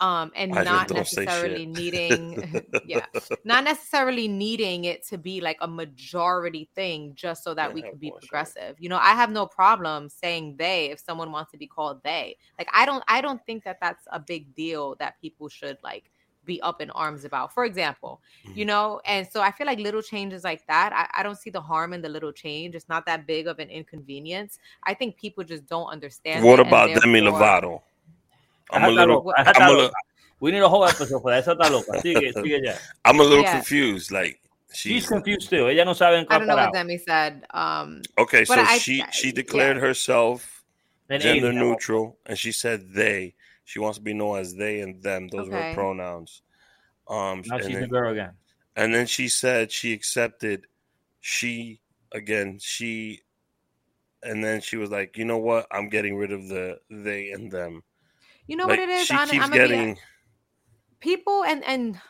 um 0.00 0.30
and 0.34 0.58
Ivan, 0.58 0.64
not 0.64 0.90
necessarily 0.90 1.66
needing 1.66 2.38
yeah 2.82 3.06
not 3.44 3.64
necessarily 3.64 4.28
needing 4.28 4.84
it 4.84 5.06
to 5.06 5.16
be 5.18 5.40
like 5.40 5.56
a 5.60 5.68
majority 5.68 6.68
thing 6.74 7.12
just 7.14 7.42
so 7.44 7.54
that 7.54 7.68
Yeah, 7.68 7.74
we 7.74 7.82
could 7.82 8.00
be 8.00 8.10
progressive 8.10 8.76
you 8.78 8.88
know 8.88 8.98
i 8.98 9.12
have 9.12 9.30
no 9.30 9.46
problem 9.46 10.08
saying 10.08 10.56
they 10.58 10.86
if 10.90 11.00
someone 11.00 11.32
wants 11.32 11.50
to 11.52 11.56
be 11.58 11.66
called 11.66 12.02
they 12.04 12.36
like 12.58 12.68
i 12.74 12.84
don't 12.84 13.02
i 13.08 13.20
don't 13.20 13.44
think 13.46 13.64
that 13.64 13.78
that's 13.80 14.06
a 14.12 14.20
big 14.20 14.54
deal 14.54 14.94
that 14.96 15.20
people 15.20 15.48
should 15.48 15.78
like 15.82 16.10
be 16.44 16.60
up 16.62 16.80
in 16.80 16.90
arms 16.90 17.24
about 17.24 17.52
for 17.52 17.64
example 17.64 18.20
you 18.54 18.64
Mhm. 18.64 18.66
know 18.66 19.00
and 19.04 19.26
so 19.26 19.40
i 19.40 19.50
feel 19.50 19.66
like 19.66 19.78
little 19.80 20.02
changes 20.02 20.44
like 20.44 20.64
that 20.68 20.92
I, 20.92 21.20
I 21.20 21.22
don't 21.22 21.38
see 21.38 21.50
the 21.50 21.60
harm 21.60 21.92
in 21.92 22.02
the 22.02 22.08
little 22.08 22.32
change 22.32 22.74
it's 22.74 22.88
not 22.88 23.04
that 23.06 23.26
big 23.26 23.46
of 23.48 23.58
an 23.58 23.68
inconvenience 23.68 24.58
i 24.84 24.94
think 24.94 25.16
people 25.16 25.42
just 25.42 25.66
don't 25.66 25.88
understand 25.88 26.44
What 26.44 26.60
about 26.60 26.92
Demi 26.94 27.20
Lovato? 27.20 27.82
I'm 28.70 28.84
a 28.84 28.90
little, 28.90 29.22
loca, 29.24 29.34
I'm 29.60 29.68
a 29.70 29.72
little, 29.74 29.90
We 30.40 30.50
need 30.50 30.60
a 30.62 30.68
whole 30.68 30.84
episode 30.84 31.20
for 31.22 31.30
that. 31.30 31.38
Esa 31.46 31.54
está 31.54 31.70
loca. 31.70 31.92
Sigue, 32.02 32.32
sigue 32.36 32.64
ya. 32.64 32.74
I'm 33.04 33.20
a 33.20 33.22
little 33.22 33.42
Yeah. 33.42 33.54
confused. 33.56 34.10
Like 34.12 34.40
She's 34.72 34.92
she's 34.92 35.06
confused 35.08 35.48
too. 35.48 35.68
Ella 35.70 35.84
no 35.86 35.92
sabe 35.94 36.16
en 36.18 36.26
i 36.28 36.38
don't 36.38 36.46
know 36.46 36.56
what 36.56 36.72
demi 36.74 36.98
said 36.98 37.46
um 37.54 38.02
okay. 38.18 38.44
So 38.44 38.54
I- 38.54 38.76
she 38.78 39.00
I- 39.00 39.10
she 39.10 39.28
yeah. 39.28 39.34
declared 39.34 39.76
herself 39.78 40.64
En 41.08 41.20
gender 41.20 41.48
ella. 41.52 41.58
neutral, 41.60 42.18
and 42.26 42.36
she 42.36 42.52
said 42.52 42.92
they. 42.92 43.34
She 43.64 43.78
wants 43.78 43.96
to 43.98 44.02
be 44.04 44.12
known 44.12 44.38
as 44.38 44.54
they 44.54 44.80
and 44.80 45.00
them. 45.02 45.28
Those 45.28 45.48
were 45.48 45.56
Okay. 45.56 45.68
her 45.70 45.74
pronouns. 45.74 46.42
Um, 47.08 47.42
Now 47.46 47.56
and 47.56 47.64
she's 47.64 47.78
a 47.78 47.86
girl 47.86 48.10
again. 48.12 48.32
and 48.76 48.92
then 48.94 49.06
she 49.06 49.28
said 49.28 49.70
she 49.72 49.92
accepted 49.94 50.66
she 51.20 51.80
again 52.12 52.58
she, 52.60 53.22
and 54.22 54.42
then 54.44 54.60
she 54.60 54.76
was 54.76 54.90
like, 54.90 55.16
you 55.16 55.24
know 55.24 55.38
what? 55.38 55.66
I'm 55.70 55.88
getting 55.88 56.16
rid 56.16 56.32
of 56.32 56.48
the 56.48 56.78
they 56.90 57.30
and 57.30 57.50
them. 57.50 57.82
You 58.46 58.56
know 58.56 58.66
like 58.66 58.78
what 58.80 58.88
it 58.88 58.92
is 58.92 59.06
she 59.06 59.14
Ana- 59.14 59.30
keeps 59.30 59.44
I'm 59.44 59.50
gonna 59.50 59.68
be- 59.94 60.00
people 61.00 61.44
and 61.44 61.64
and 61.64 62.00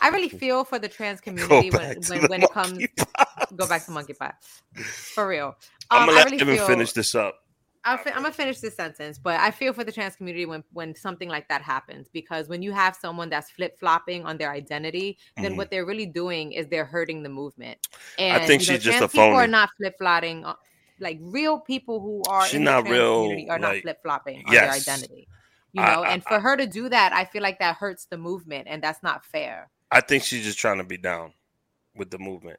i 0.00 0.08
really 0.08 0.28
feel 0.42 0.64
for 0.64 0.78
the 0.78 0.88
trans 0.88 1.20
community 1.20 1.70
when 1.70 1.96
when, 2.08 2.22
when 2.28 2.42
it 2.42 2.50
comes 2.50 2.84
go 3.56 3.66
back 3.66 3.84
to 3.84 3.90
monkey 3.90 4.14
pie 4.14 4.32
for 5.14 5.28
real 5.28 5.54
I'm 5.90 6.02
Um, 6.02 6.06
gonna 6.08 6.12
I 6.12 6.22
let 6.22 6.30
really 6.30 6.40
Evan 6.42 6.56
feel- 6.56 6.66
finish 6.66 6.92
this 6.92 7.14
up. 7.14 7.38
I'll 7.84 7.98
fi- 7.98 8.12
I'm 8.12 8.22
gonna 8.22 8.32
finish 8.32 8.60
this 8.60 8.76
sentence, 8.76 9.18
but 9.18 9.38
I 9.40 9.50
feel 9.50 9.72
for 9.74 9.82
the 9.84 9.90
trans 9.92 10.14
community 10.16 10.46
when 10.46 10.62
when 10.72 10.94
something 10.94 11.28
like 11.28 11.48
that 11.48 11.60
happens 11.62 12.08
because 12.08 12.48
when 12.48 12.62
you 12.62 12.70
have 12.72 12.94
someone 12.96 13.28
that's 13.28 13.50
flip 13.50 13.76
flopping 13.78 14.24
on 14.24 14.38
their 14.38 14.50
identity, 14.52 15.18
then 15.36 15.52
Mhm. 15.52 15.56
what 15.56 15.70
they're 15.70 15.84
really 15.84 16.06
doing 16.06 16.52
is 16.52 16.68
they're 16.68 16.84
hurting 16.86 17.24
the 17.24 17.28
movement. 17.28 17.76
And 18.18 18.36
I 18.40 18.46
think 18.46 18.62
you 18.62 18.68
know, 18.68 18.74
she's 18.76 18.84
just 18.84 19.02
a 19.02 19.08
people 19.08 19.34
are 19.34 19.48
not 19.48 19.68
flip 19.76 19.96
flopping. 19.98 20.46
Like 21.00 21.18
real 21.20 21.58
people 21.60 22.00
who 22.00 22.22
are 22.30 22.46
She's 22.46 22.54
in 22.54 22.64
the 22.64 22.70
not 22.70 22.80
trans 22.86 22.92
real, 22.92 23.22
community 23.24 23.50
are 23.50 23.58
not 23.58 23.76
flip 23.82 23.98
flopping 24.02 24.44
on 24.46 24.52
Yes. 24.52 24.62
their 24.62 24.72
identity. 24.96 25.28
You 25.72 25.80
know, 25.82 26.02
I- 26.02 26.10
and 26.12 26.22
for 26.24 26.38
her 26.46 26.56
to 26.56 26.66
do 26.66 26.88
that, 26.88 27.12
I 27.12 27.24
feel 27.24 27.42
like 27.42 27.58
that 27.60 27.76
hurts 27.76 28.04
the 28.06 28.18
movement, 28.18 28.68
and 28.68 28.82
that's 28.82 29.02
not 29.02 29.24
fair. 29.24 29.70
I 29.90 30.00
think 30.00 30.22
she's 30.24 30.44
just 30.44 30.58
trying 30.58 30.78
to 30.78 30.84
be 30.84 30.96
down 30.96 31.32
with 31.94 32.10
the 32.10 32.18
movement. 32.18 32.58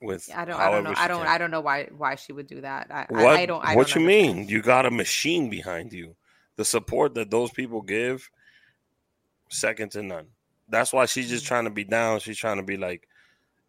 With 0.00 0.28
I 0.34 0.44
don't, 0.44 0.58
I 0.58 0.68
don't 0.70 0.82
know, 0.84 0.94
I 0.96 1.06
don't, 1.06 1.18
can. 1.20 1.28
I 1.28 1.38
don't 1.38 1.50
know 1.52 1.60
why 1.60 1.84
why 1.96 2.16
she 2.16 2.32
would 2.32 2.48
do 2.48 2.60
that. 2.62 2.88
I, 2.90 3.02
I- 3.02 3.06
What? 3.22 3.36
I, 3.36 3.46
don't. 3.46 3.64
I 3.64 3.76
what 3.76 3.86
don't 3.88 4.02
you 4.02 4.08
understand. 4.08 4.36
mean? 4.38 4.48
You 4.48 4.60
got 4.62 4.84
a 4.86 4.90
machine 4.90 5.48
behind 5.48 5.92
you. 5.92 6.16
The 6.56 6.64
support 6.64 7.14
that 7.14 7.30
those 7.30 7.50
people 7.52 7.80
give, 7.82 8.28
second 9.48 9.90
to 9.92 10.02
none. 10.02 10.26
That's 10.68 10.92
why 10.92 11.06
she's 11.06 11.26
Mm. 11.26 11.30
just 11.30 11.46
trying 11.46 11.64
to 11.64 11.70
be 11.70 11.84
down. 11.84 12.20
She's 12.20 12.38
trying 12.38 12.56
to 12.56 12.62
be 12.62 12.76
like, 12.76 13.06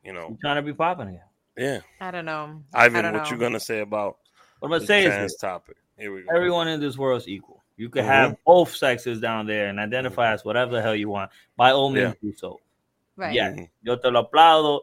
you 0.03 0.13
know, 0.13 0.29
She's 0.29 0.39
trying 0.39 0.55
to 0.55 0.61
be 0.61 0.73
popping 0.73 1.09
again. 1.09 1.21
yeah. 1.57 1.79
I 2.01 2.11
don't 2.11 2.25
know. 2.25 2.63
I 2.73 2.86
Ivan, 2.86 3.03
don't 3.03 3.13
what 3.13 3.29
you 3.29 3.38
know. 3.38 3.41
gonna 3.41 3.59
say 3.59 3.81
about 3.81 4.17
What 4.59 4.67
I'm 4.67 4.71
gonna 4.71 4.86
say 4.88 5.05
is 5.05 5.13
this. 5.13 5.38
topic? 5.38 5.77
Here 5.97 6.11
we 6.13 6.21
go. 6.23 6.36
everyone 6.36 6.67
in 6.67 6.79
this 6.79 6.97
world 6.97 7.21
is 7.21 7.27
equal. 7.27 7.52
You 7.76 7.89
can 7.89 8.03
Mhm. 8.03 8.07
have 8.07 8.38
both 8.45 8.76
sexes 8.76 9.19
down 9.19 9.47
there 9.47 9.67
and 9.67 9.80
identify 9.80 10.32
as 10.32 10.45
whatever 10.45 10.71
the 10.71 10.82
hell 10.82 10.95
you 10.95 11.09
want. 11.09 11.32
By 11.57 11.71
all 11.71 11.89
means, 11.89 12.15
do 12.21 12.34
so. 12.34 12.59
Right. 13.15 13.34
Yeah. 13.34 13.51
Mhm. 13.51 13.69
Yo 13.82 13.95
te 13.95 14.09
lo 14.09 14.24
aplaudo. 14.24 14.82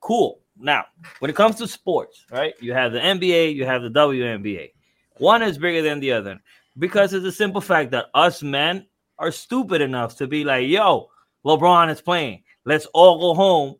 Cool. 0.00 0.40
Now, 0.56 0.84
when 1.18 1.30
it 1.30 1.36
comes 1.36 1.56
to 1.56 1.66
sports, 1.66 2.26
right? 2.30 2.54
You 2.60 2.72
have 2.74 2.92
the 2.92 3.00
NBA, 3.00 3.50
you 3.54 3.64
have 3.64 3.82
the 3.82 3.90
WNBA. 3.90 4.72
One 5.18 5.42
is 5.42 5.58
bigger 5.58 5.82
than 5.82 6.00
the 6.00 6.12
other 6.12 6.40
because 6.78 7.12
it's 7.12 7.24
a 7.26 7.32
simple 7.32 7.60
fact 7.60 7.90
that 7.92 8.06
us 8.14 8.42
men 8.42 8.86
are 9.18 9.30
stupid 9.32 9.80
enough 9.80 10.16
to 10.16 10.26
be 10.26 10.44
like, 10.44 10.68
yo, 10.68 11.10
LeBron 11.44 11.90
is 11.90 12.00
playing. 12.00 12.42
Let's 12.64 12.86
all 12.86 13.18
go 13.20 13.34
home. 13.34 13.76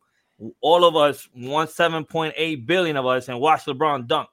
All 0.60 0.84
of 0.84 0.96
us, 0.96 1.28
one 1.32 1.68
seven 1.68 2.04
point 2.04 2.34
eight 2.36 2.66
billion 2.66 2.96
of 2.96 3.06
us, 3.06 3.28
and 3.28 3.40
watch 3.40 3.64
LeBron 3.64 4.06
dunk. 4.06 4.28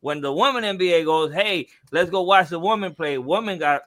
When 0.00 0.20
the 0.20 0.32
women 0.32 0.64
NBA 0.64 1.04
goes, 1.04 1.32
hey, 1.32 1.68
let's 1.92 2.10
go 2.10 2.22
watch 2.22 2.48
the 2.48 2.58
woman 2.58 2.94
play. 2.94 3.18
Woman 3.18 3.58
got 3.58 3.82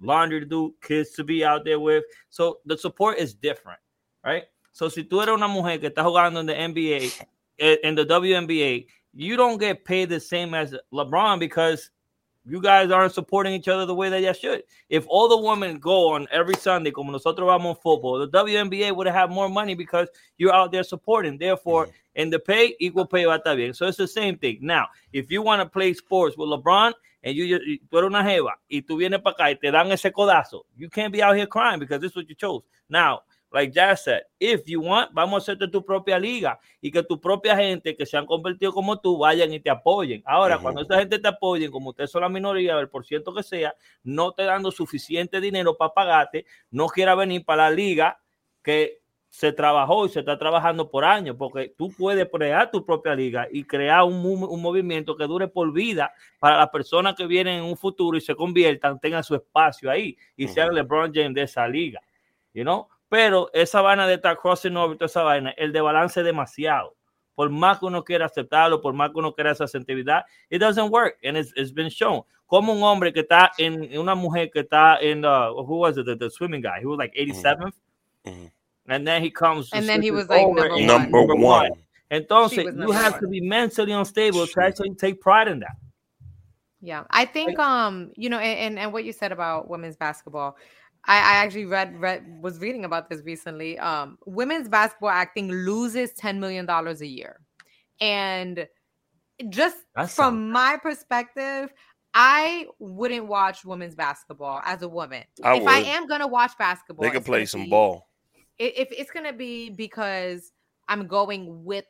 laundry 0.00 0.40
to 0.40 0.46
do, 0.46 0.74
kids 0.82 1.10
to 1.12 1.24
be 1.24 1.44
out 1.44 1.64
there 1.64 1.78
with. 1.78 2.04
So 2.30 2.58
the 2.66 2.76
support 2.76 3.18
is 3.18 3.34
different, 3.34 3.78
right? 4.24 4.44
So 4.72 4.88
si 4.88 5.04
tú 5.04 5.22
eres 5.22 5.34
una 5.34 5.48
mujer 5.48 5.78
que 5.78 5.90
está 5.90 6.02
jugando 6.02 6.40
en 6.40 6.46
the 6.46 6.54
NBA, 6.54 7.24
eh, 7.58 7.76
in 7.84 7.94
the 7.94 8.04
WNBA, 8.04 8.86
you 9.12 9.36
don't 9.36 9.58
get 9.58 9.84
paid 9.84 10.08
the 10.08 10.18
same 10.18 10.54
as 10.54 10.74
LeBron 10.92 11.38
because 11.38 11.90
you 12.46 12.60
guys 12.60 12.90
aren't 12.90 13.12
supporting 13.12 13.54
each 13.54 13.68
other 13.68 13.86
the 13.86 13.94
way 13.94 14.10
that 14.10 14.22
you 14.22 14.34
should. 14.34 14.62
If 14.88 15.06
all 15.08 15.28
the 15.28 15.36
women 15.36 15.78
go 15.78 16.12
on 16.12 16.26
every 16.30 16.54
Sunday, 16.56 16.90
como 16.90 17.10
nosotros 17.10 17.46
vamos 17.46 17.78
football, 17.82 18.18
the 18.18 18.28
WNBA 18.28 18.94
would 18.94 19.06
have 19.06 19.30
more 19.30 19.48
money 19.48 19.74
because 19.74 20.08
you're 20.36 20.54
out 20.54 20.70
there 20.70 20.82
supporting. 20.82 21.38
Therefore, 21.38 21.88
in 22.14 22.30
the 22.30 22.38
pay, 22.38 22.74
equal 22.80 23.06
pay 23.06 23.24
va 23.24 23.34
a 23.34 23.38
estar 23.40 23.56
bien. 23.56 23.72
So 23.72 23.86
it's 23.86 23.96
the 23.96 24.08
same 24.08 24.36
thing. 24.36 24.58
Now, 24.60 24.88
if 25.12 25.30
you 25.30 25.42
want 25.42 25.62
to 25.62 25.68
play 25.68 25.94
sports 25.94 26.36
with 26.36 26.48
LeBron 26.48 26.92
and 27.22 27.34
you, 27.34 27.44
you 27.44 27.78
tú 27.90 27.98
eres 27.98 28.08
una 28.08 28.22
jeva 28.22 28.52
y 28.70 28.82
tú 28.82 28.98
vienes 28.98 29.22
para 29.22 29.34
acá 29.34 29.50
y 29.50 29.54
te 29.54 29.70
dan 29.70 29.90
ese 29.90 30.12
codazo, 30.12 30.62
you 30.76 30.88
can't 30.90 31.12
be 31.12 31.22
out 31.22 31.36
here 31.36 31.46
crying 31.46 31.80
because 31.80 32.00
this 32.00 32.10
is 32.10 32.16
what 32.16 32.28
you 32.28 32.34
chose. 32.34 32.62
Now, 32.88 33.22
like 33.54 33.72
Jazz 33.72 34.02
said, 34.02 34.22
if 34.40 34.66
you 34.66 34.80
want, 34.80 35.12
vamos 35.12 35.34
a 35.34 35.52
hacerte 35.52 35.70
tu 35.70 35.84
propia 35.84 36.18
liga 36.18 36.58
y 36.80 36.90
que 36.90 37.04
tu 37.04 37.20
propia 37.20 37.56
gente 37.56 37.96
que 37.96 38.04
se 38.04 38.16
han 38.16 38.26
convertido 38.26 38.72
como 38.72 38.98
tú 38.98 39.16
vayan 39.16 39.52
y 39.52 39.60
te 39.60 39.70
apoyen. 39.70 40.22
Ahora, 40.26 40.58
cuando 40.58 40.82
esa 40.82 40.98
gente 40.98 41.20
te 41.20 41.28
apoyen, 41.28 41.70
como 41.70 41.90
ustedes 41.90 42.10
son 42.10 42.22
la 42.22 42.28
minoría, 42.28 42.76
del 42.76 42.88
por 42.88 43.06
ciento 43.06 43.32
que 43.32 43.44
sea, 43.44 43.74
no 44.02 44.32
te 44.32 44.42
dando 44.42 44.72
suficiente 44.72 45.40
dinero 45.40 45.76
para 45.76 45.94
pagarte, 45.94 46.46
no 46.70 46.88
quiera 46.88 47.14
venir 47.14 47.44
para 47.44 47.70
la 47.70 47.76
liga 47.76 48.18
que 48.60 49.04
se 49.28 49.52
trabajó 49.52 50.06
y 50.06 50.08
se 50.08 50.20
está 50.20 50.36
trabajando 50.36 50.90
por 50.90 51.04
años, 51.04 51.36
porque 51.38 51.74
tú 51.76 51.92
puedes 51.96 52.28
crear 52.28 52.70
tu 52.72 52.84
propia 52.84 53.14
liga 53.14 53.46
y 53.50 53.64
crear 53.64 54.02
un, 54.02 54.20
movimiento 54.60 55.16
que 55.16 55.26
dure 55.26 55.46
por 55.46 55.72
vida 55.72 56.12
para 56.40 56.56
las 56.56 56.70
personas 56.70 57.14
que 57.14 57.26
vienen 57.26 57.58
en 57.58 57.64
un 57.64 57.76
futuro 57.76 58.16
y 58.16 58.20
se 58.20 58.34
conviertan, 58.34 58.98
tengan 58.98 59.22
su 59.22 59.36
espacio 59.36 59.90
ahí 59.90 60.16
y 60.36 60.48
sean 60.48 60.68
Ujú. 60.68 60.76
LeBron 60.76 61.12
James 61.14 61.34
de 61.34 61.42
esa 61.42 61.68
liga, 61.68 62.00
you 62.52 62.62
know? 62.62 62.88
Pero 63.08 63.50
esa 63.52 63.80
vaina 63.80 64.06
de 64.06 64.14
estar 64.14 64.36
crossing 64.36 64.76
over, 64.76 64.96
toda 64.96 65.06
esa 65.06 65.22
vaina, 65.22 65.50
el 65.56 65.72
de 65.72 65.80
balance 65.80 66.20
es 66.20 66.26
demasiado. 66.26 66.96
Por 67.34 67.50
más 67.50 67.78
que 67.78 67.86
uno 67.86 68.04
quiera 68.04 68.26
aceptarlo, 68.26 68.80
por 68.80 68.94
más 68.94 69.10
que 69.10 69.18
uno 69.18 69.34
quiera 69.34 69.50
esa 69.52 69.66
sensitividad, 69.66 70.24
it 70.50 70.60
doesn't 70.60 70.90
work, 70.90 71.18
and 71.24 71.36
it's, 71.36 71.52
it's 71.56 71.72
been 71.72 71.88
shown. 71.88 72.22
Como 72.46 72.72
un 72.72 72.82
hombre 72.82 73.12
que 73.12 73.20
está 73.22 73.50
en, 73.58 73.96
una 73.98 74.14
mujer 74.14 74.50
que 74.50 74.60
está 74.60 74.98
en, 75.00 75.24
uh, 75.24 75.52
who 75.52 75.78
was 75.78 75.96
it, 75.98 76.06
the, 76.06 76.16
the 76.16 76.30
swimming 76.30 76.62
guy, 76.62 76.78
he 76.80 76.86
was 76.86 76.98
like 76.98 77.12
87th, 77.16 77.74
Mhm. 78.26 78.50
and 78.88 79.06
then 79.06 79.22
he 79.22 79.30
comes, 79.30 79.70
And 79.72 79.86
then 79.86 80.00
he 80.02 80.10
was, 80.10 80.28
like, 80.28 80.46
number 80.46 80.68
one. 80.70 80.86
Number 80.86 81.18
number 81.18 81.34
one. 81.34 81.70
Entonces, 82.10 82.64
you 82.76 82.92
have 82.92 83.12
one. 83.14 83.20
to 83.20 83.28
be 83.28 83.40
mentally 83.40 83.92
unstable 83.92 84.46
to 84.46 84.60
actually 84.62 84.94
take 84.94 85.20
pride 85.20 85.48
in 85.48 85.60
that. 85.60 85.76
Yeah, 86.80 87.04
I 87.10 87.24
think 87.24 87.58
um, 87.58 88.12
you 88.14 88.28
know, 88.28 88.38
and, 88.38 88.58
and 88.58 88.78
and 88.78 88.92
what 88.92 89.04
you 89.04 89.12
said 89.12 89.32
about 89.32 89.70
women's 89.70 89.96
basketball, 89.96 90.56
I, 91.06 91.16
I 91.16 91.34
actually 91.44 91.66
read 91.66 92.00
read 92.00 92.24
was 92.40 92.58
reading 92.60 92.84
about 92.84 93.10
this 93.10 93.22
recently. 93.24 93.78
Um, 93.78 94.18
women's 94.26 94.68
basketball 94.68 95.10
acting 95.10 95.50
loses 95.50 96.12
ten 96.12 96.40
million 96.40 96.66
dollars 96.66 97.00
a 97.00 97.06
year, 97.06 97.40
and 98.00 98.66
just 99.50 99.76
That 99.94 100.10
from 100.10 100.50
my 100.50 100.78
perspective, 100.82 101.72
I 102.14 102.66
wouldn't 102.78 103.26
watch 103.26 103.64
women's 103.64 103.94
basketball 103.94 104.60
as 104.64 104.82
a 104.82 104.88
woman. 104.88 105.24
I 105.42 105.56
if 105.56 105.66
I 105.66 105.78
am 105.80 106.06
gonna 106.06 106.28
watch 106.28 106.52
basketball, 106.58 107.02
They 107.04 107.10
can 107.10 107.24
play 107.24 107.44
some 107.44 107.64
be- 107.64 107.70
ball. 107.70 108.08
If 108.58 108.88
it's 108.92 109.10
gonna 109.10 109.32
be 109.32 109.70
because 109.70 110.52
I'm 110.88 111.06
going 111.06 111.64
with 111.64 111.86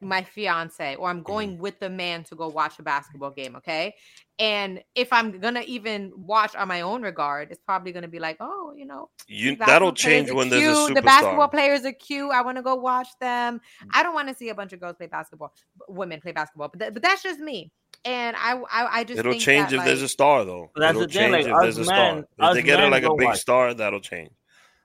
my 0.00 0.22
fiance 0.22 0.94
or 0.96 1.08
Mm-hmm. 1.08 1.18
I'm 1.18 1.22
going 1.22 1.58
with 1.58 1.78
the 1.80 1.90
man 1.90 2.24
to 2.24 2.34
go 2.34 2.48
watch 2.48 2.78
a 2.78 2.82
basketball 2.82 3.30
game, 3.30 3.56
okay? 3.56 3.94
And 4.38 4.82
if 4.94 5.12
I'm 5.12 5.38
gonna 5.38 5.62
even 5.66 6.12
watch 6.16 6.56
on 6.56 6.68
my 6.68 6.80
own 6.80 7.02
regard, 7.02 7.50
it's 7.50 7.60
probably 7.66 7.92
gonna 7.92 8.08
be 8.08 8.18
like, 8.18 8.38
oh, 8.40 8.72
you 8.76 8.86
know, 8.86 9.10
You 9.26 9.56
that'll 9.56 9.92
change 9.92 10.30
are 10.30 10.34
when 10.34 10.48
there's 10.48 10.62
a 10.62 10.86
cute. 10.86 10.94
The 10.94 11.02
basketball 11.02 11.48
players 11.48 11.84
are 11.84 11.92
cute. 11.92 12.30
I 12.30 12.40
want 12.42 12.56
to 12.56 12.62
go 12.62 12.74
watch 12.74 13.08
them. 13.20 13.60
Mm. 13.84 13.88
I 13.92 14.02
don't 14.02 14.14
want 14.14 14.28
to 14.28 14.34
see 14.34 14.48
a 14.48 14.54
bunch 14.54 14.72
of 14.72 14.80
girls 14.80 14.96
play 14.96 15.08
basketball, 15.08 15.52
women 15.88 16.20
play 16.20 16.32
basketball. 16.32 16.68
But, 16.68 16.80
th- 16.80 16.94
but 16.94 17.02
that's 17.02 17.22
just 17.22 17.38
me. 17.40 17.70
And 18.06 18.34
I, 18.38 18.54
I, 18.72 19.00
I 19.00 19.04
just 19.04 19.18
It'll 19.18 19.32
think 19.32 19.42
change 19.42 19.70
that, 19.70 19.80
if 19.80 19.84
there's 19.84 20.00
a 20.00 20.08
star, 20.08 20.46
though. 20.46 20.70
That's 20.74 20.92
It'll 20.96 21.02
the 21.02 21.12
thing, 21.12 21.32
change 21.32 21.44
like, 21.44 21.46
if 21.46 21.52
us 21.52 21.62
there's 21.62 21.78
a 21.78 21.84
star. 21.84 22.24
If 22.38 22.54
they 22.54 22.62
get 22.62 22.80
it 22.80 22.88
like 22.90 23.02
a 23.02 23.14
big 23.14 23.26
watch. 23.26 23.38
star, 23.38 23.74
that'll 23.74 24.00
change. 24.00 24.30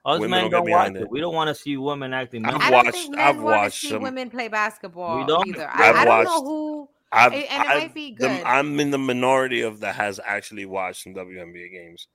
Us 0.06 0.20
Women 0.20 0.30
men 0.30 0.40
don't 0.42 0.50
get 0.50 0.56
don't 0.58 0.66
behind 0.66 0.94
watch 0.94 1.00
it. 1.02 1.04
it. 1.06 1.10
We 1.10 1.20
don't 1.20 1.34
want 1.34 1.48
to 1.48 1.54
see 1.54 1.76
women 1.76 2.14
acting. 2.14 2.44
I've 2.44 2.52
men. 2.52 2.62
I 2.62 2.70
don't 2.70 2.84
watched- 2.86 2.92
think 2.96 3.18
I've 3.18 3.34
men 3.36 3.44
want 3.44 3.54
to 3.54 3.58
watched 3.60 3.80
see 3.80 3.88
some- 3.88 4.02
women 4.02 4.30
play 4.30 4.46
basketball 4.48 5.18
We 5.18 5.26
don't. 5.26 5.48
either. 5.48 5.68
I've 5.68 5.96
I, 5.96 6.00
I 6.00 6.04
don't 6.04 6.24
know 6.24 6.42
who. 6.44 6.88
I've, 7.12 7.32
And- 7.32 7.42
and 7.42 7.62
it 7.62 7.68
I've- 7.68 7.80
might 7.80 7.94
be 7.94 8.10
the- 8.12 8.28
good. 8.28 8.42
I'm 8.44 8.78
in 8.78 8.90
the 8.92 8.98
minority 8.98 9.62
of 9.62 9.80
that 9.80 9.96
has 9.96 10.20
actually 10.24 10.64
watched 10.66 11.02
some 11.02 11.12
WNBA 11.14 11.70
games, 11.72 12.06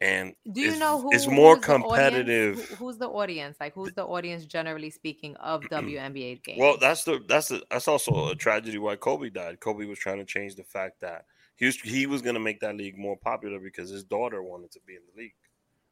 and 0.00 0.34
Do 0.52 0.60
you 0.60 0.70
it's, 0.70 0.78
know 0.78 1.00
who? 1.00 1.10
it's 1.12 1.26
more 1.26 1.56
who's 1.56 1.64
the 1.66 1.72
audience? 1.72 1.86
competitive. 1.92 2.68
Who- 2.68 2.74
who's 2.76 2.98
the 2.98 3.08
audience? 3.08 3.56
Like, 3.58 3.74
who's 3.74 3.92
the 3.94 4.04
audience 4.04 4.44
generally 4.46 4.90
speaking 4.90 5.34
of 5.36 5.62
WNBA 5.70 6.42
games? 6.44 6.60
Well, 6.60 6.76
that's 6.80 7.02
the 7.02 7.20
that's 7.26 7.48
the 7.48 7.64
that's 7.70 7.88
also 7.88 8.28
a 8.28 8.36
tragedy 8.36 8.78
why 8.78 8.94
Kobe 8.94 9.30
died. 9.30 9.58
Kobe 9.58 9.86
was 9.86 9.98
trying 9.98 10.18
to 10.18 10.24
change 10.24 10.54
the 10.54 10.64
fact 10.64 11.00
that 11.00 11.24
he 11.56 11.66
was 11.66 11.80
he 11.80 12.06
was 12.06 12.22
going 12.22 12.34
to 12.34 12.40
make 12.40 12.60
that 12.60 12.76
league 12.76 12.96
more 12.98 13.16
popular 13.16 13.58
because 13.58 13.90
his 13.90 14.04
daughter 14.04 14.40
wanted 14.42 14.70
to 14.72 14.80
be 14.86 14.94
in 14.94 15.02
the 15.12 15.20
league 15.20 15.34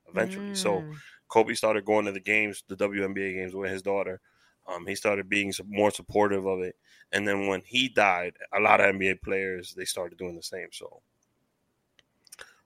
eventually. 0.08 0.54
So 0.56 0.80
Mm. 0.80 0.94
Kobe 1.32 1.54
started 1.54 1.86
going 1.86 2.04
to 2.04 2.12
the 2.12 2.20
games, 2.20 2.62
the 2.68 2.76
WNBA 2.76 3.34
games 3.34 3.54
with 3.54 3.70
his 3.70 3.80
daughter. 3.80 4.20
Um, 4.68 4.86
he 4.86 4.94
started 4.94 5.30
being 5.30 5.50
more 5.66 5.90
supportive 5.90 6.44
of 6.46 6.60
it, 6.60 6.76
and 7.10 7.26
then 7.26 7.46
when 7.46 7.62
he 7.64 7.88
died, 7.88 8.34
a 8.54 8.60
lot 8.60 8.80
of 8.80 8.94
NBA 8.94 9.22
players 9.22 9.72
they 9.74 9.86
started 9.86 10.18
doing 10.18 10.36
the 10.36 10.42
same. 10.42 10.68
So, 10.72 11.00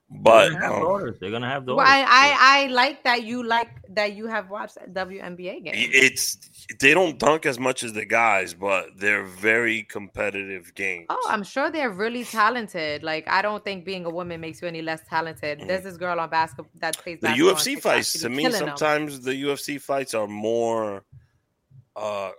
but 0.08 0.50
They're 0.50 0.52
gonna 0.52 0.64
have 0.64 0.72
um, 0.74 0.80
daughters. 0.82 1.18
They're 1.20 1.30
gonna 1.30 1.48
have 1.48 1.66
daughters. 1.66 1.76
Well, 1.78 1.86
I, 1.86 2.02
I 2.08 2.64
I 2.64 2.66
like 2.68 3.02
that 3.04 3.24
you 3.24 3.42
like 3.42 3.70
that 3.90 4.14
you 4.14 4.26
have 4.28 4.50
watched 4.50 4.76
WNBA 4.92 5.64
games. 5.64 5.76
it's 5.92 6.38
they 6.80 6.94
don't 6.94 7.18
dunk 7.18 7.44
as 7.44 7.58
much 7.58 7.82
as 7.82 7.92
the 7.92 8.04
guys, 8.04 8.54
but 8.54 8.90
they're 8.96 9.24
very 9.24 9.82
competitive 9.82 10.72
games. 10.74 11.06
Oh, 11.10 11.26
I'm 11.28 11.42
sure 11.42 11.70
they're 11.70 11.90
really 11.90 12.24
talented. 12.24 13.02
Like, 13.02 13.26
I 13.28 13.42
don't 13.42 13.64
think 13.64 13.84
being 13.84 14.04
a 14.04 14.10
woman 14.10 14.40
makes 14.40 14.62
you 14.62 14.68
any 14.68 14.82
less 14.82 15.00
talented. 15.08 15.58
Mhm. 15.60 15.66
There's 15.68 15.82
this 15.84 15.96
girl 15.96 16.20
on 16.20 16.30
basketball 16.30 16.70
that 16.80 16.96
plays 16.98 17.18
the 17.20 17.28
basketball 17.28 17.50
on 17.50 17.56
UFC 17.56 17.80
fights 17.80 18.12
to 18.20 18.28
me 18.28 18.42
killing 18.44 18.62
'em. 18.62 18.68
sometimes 18.76 19.20
the 19.22 19.34
UFC 19.34 19.80
fights 19.80 20.14
are 20.14 20.28
more 20.28 21.04
uh 21.96 22.30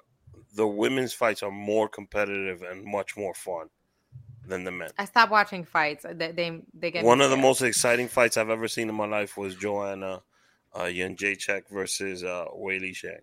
the 0.55 0.67
women's 0.67 1.13
fights 1.13 1.43
are 1.43 1.51
more 1.51 1.87
competitive 1.89 2.61
and 2.63 2.83
much 2.85 3.15
more 3.17 3.33
fun 3.33 3.67
than 4.47 4.63
the 4.63 4.71
men. 4.71 4.89
I 4.97 5.05
stopped 5.05 5.31
watching 5.31 5.65
fights. 5.65 6.05
They 6.09 6.31
they, 6.31 6.61
they 6.73 6.91
get 6.91 7.03
One 7.05 7.21
of 7.21 7.29
the 7.29 7.37
most 7.37 7.61
exciting 7.61 8.07
fights 8.07 8.37
I've 8.37 8.49
ever 8.49 8.67
seen 8.67 8.89
in 8.89 8.95
my 8.95 9.05
life 9.07 9.37
was 9.37 9.55
Joanna 9.55 10.21
uh 10.73 10.83
Jędrzejczyk 10.83 11.69
versus 11.69 12.23
uh 12.23 12.45
Weili 12.55 12.91
Zhang. 12.91 13.21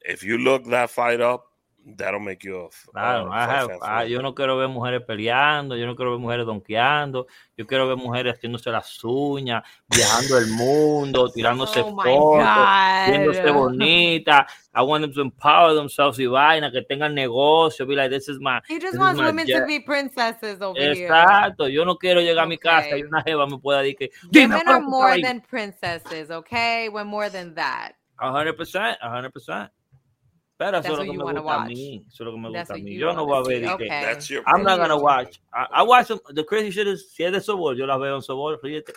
If 0.00 0.22
you 0.22 0.38
look 0.38 0.66
that 0.66 0.90
fight 0.90 1.20
up, 1.20 1.52
that'll 1.86 2.20
make 2.20 2.42
you 2.44 2.56
off. 2.56 2.86
Claro, 2.92 3.30
have, 3.30 3.70
ah, 3.82 4.04
yo 4.04 4.20
no 4.20 4.34
quiero 4.34 4.56
ver 4.56 4.68
mujeres 4.68 5.02
peleando, 5.06 5.76
yo 5.76 5.86
no 5.86 5.94
quiero 5.94 6.10
ver 6.10 6.20
mujeres 6.20 6.44
donkeando, 6.44 7.26
yo 7.56 7.66
quiero 7.66 7.86
ver 7.86 7.96
mujeres 7.96 8.34
haciéndose 8.34 8.70
las 8.70 9.02
uñas, 9.04 9.62
viajando 9.88 10.38
el 10.38 10.48
mundo, 10.48 11.30
tirándose 11.34 11.80
oh 11.80 11.94
fotos, 11.94 12.44
viéndose 13.08 13.50
bonitas. 13.50 14.46
I 14.74 14.82
want 14.82 15.02
them 15.02 15.12
to 15.14 15.22
empower 15.22 15.74
themselves 15.74 16.18
y 16.18 16.26
vaina, 16.26 16.70
que 16.70 16.82
tengan 16.82 17.14
negocio. 17.14 17.86
Be 17.86 17.94
like, 17.94 18.10
this 18.10 18.28
is 18.28 18.38
my. 18.40 18.60
He 18.68 18.78
just 18.78 18.98
wants 18.98 19.20
women 19.20 19.46
to 19.46 19.64
be 19.66 19.80
princesses 19.80 20.60
over 20.60 20.78
Exacto. 20.78 21.64
Here. 21.64 21.76
Yo 21.76 21.84
no 21.84 21.96
quiero 21.96 22.20
llegar 22.20 22.44
okay. 22.44 22.44
a 22.44 22.46
mi 22.46 22.58
casa 22.58 22.98
y 22.98 23.02
una 23.02 23.22
jeva 23.22 23.46
me 23.46 23.58
pueda 23.58 23.82
decir 23.82 23.96
que. 23.96 24.10
Women 24.34 24.68
are 24.68 24.80
more 24.80 25.20
than 25.20 25.40
princesses, 25.40 26.30
okay? 26.30 26.88
We're 26.90 27.04
more 27.04 27.30
than 27.30 27.54
that. 27.54 27.94
100%, 28.20 28.98
100%. 29.00 29.70
Pero 30.58 30.78
eso 30.78 30.92
es, 30.92 30.98
me 30.98 31.04
eso 31.04 31.12
es 31.12 31.18
lo 31.18 31.26
que 31.26 31.32
me 31.34 31.40
gusta 31.40 31.54
a 31.54 31.64
mí. 31.66 32.04
Eso 32.08 32.22
es 32.22 32.26
lo 32.26 32.32
que 32.32 32.38
me 32.38 32.48
gusta 32.48 32.74
a 32.74 32.76
mí. 32.78 32.96
Yo 32.96 33.12
no 33.12 33.26
voy 33.26 33.38
a 33.38 33.42
ver. 33.42 33.68
Okay. 33.68 34.18
Your 34.28 34.42
I'm 34.46 34.62
not 34.62 34.78
gonna 34.78 34.96
watch. 34.96 35.38
I, 35.52 35.66
I 35.80 35.82
watch 35.82 36.08
them, 36.08 36.18
the 36.34 36.44
crazy 36.44 36.70
shit. 36.70 36.86
Is, 36.86 37.10
si 37.12 37.24
es 37.24 37.32
de 37.32 37.40
Sobol, 37.40 37.76
yo 37.76 37.86
la 37.86 37.98
veo 37.98 38.16
en 38.16 38.22
Sobol, 38.22 38.58
fíjate. 38.58 38.94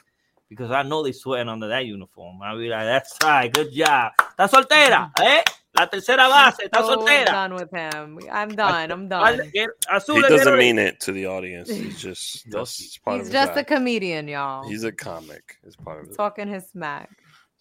Because 0.49 0.71
I 0.71 0.83
know 0.83 1.03
they 1.03 1.11
sweating 1.11 1.49
under 1.49 1.67
that 1.67 1.85
uniform. 1.85 2.41
I'll 2.41 2.57
be 2.57 2.69
like, 2.69 2.85
that's 2.85 3.15
right, 3.23 3.53
good 3.53 3.71
job. 3.71 4.13
Está 4.17 4.47
soltera, 4.47 5.11
mm-hmm. 5.15 5.21
¿eh? 5.21 5.43
La 5.73 5.87
tercera 5.87 6.27
base, 6.27 6.63
está 6.63 6.79
oh, 6.81 6.95
soltera. 6.95 7.27
I'm 7.27 7.49
done 7.49 7.53
with 7.55 7.71
him. 7.71 8.19
I'm 8.31 8.55
done. 8.55 8.91
I'm 8.91 9.07
done. 9.07 9.51
He 9.53 10.21
doesn't 10.21 10.57
mean 10.57 10.79
it 10.79 10.99
to 11.01 11.11
the 11.11 11.27
audience. 11.27 11.69
He's 11.69 12.01
just 12.01 12.49
that's 12.49 12.77
He's 12.77 12.97
part 12.97 13.19
He's 13.19 13.27
of 13.27 13.33
just 13.33 13.57
a 13.57 13.63
comedian, 13.63 14.27
y'all. 14.27 14.67
He's 14.67 14.83
a 14.83 14.91
comic. 14.91 15.57
It's 15.63 15.75
part 15.75 16.03
of 16.03 16.09
it. 16.09 16.15
Talking 16.15 16.47
his 16.47 16.67
smack. 16.69 17.09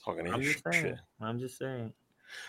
Talking 0.03 0.25
his 0.25 0.35
I'm 0.35 0.43
shit. 0.43 0.63
Saying. 0.73 0.99
I'm 1.21 1.39
just 1.39 1.59
saying. 1.59 1.93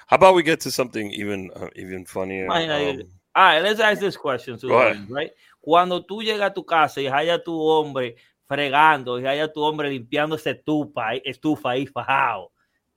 How 0.08 0.16
about 0.16 0.36
we 0.36 0.44
get 0.44 0.60
to 0.62 0.72
something 0.72 1.12
even 1.12 1.52
uh, 1.56 1.70
even 1.76 2.06
funnier? 2.06 2.50
Um, 2.50 3.04
All 3.36 3.44
right, 3.44 3.62
let's 3.62 3.80
ask 3.80 4.00
this 4.00 4.18
question 4.18 4.58
to 4.60 4.68
the 4.68 4.74
Go 4.74 4.80
ahead. 4.80 4.92
audience, 4.92 5.12
right? 5.12 5.32
Cuando 5.62 6.04
tú 6.04 6.22
llegas 6.22 6.50
a 6.50 6.54
tu 6.54 6.66
casa 6.66 7.00
y 7.00 7.08
haya 7.08 7.44
tu 7.44 7.54
hombre 7.60 8.16
fregando 8.48 9.20
y 9.20 9.26
haya 9.28 9.52
tu 9.52 9.62
hombre 9.62 9.90
limpiando 9.90 10.36
esa 10.36 10.50
estufa, 10.52 11.14
estufa 11.24 11.72
ahí 11.72 11.86
fajado. 11.86 12.52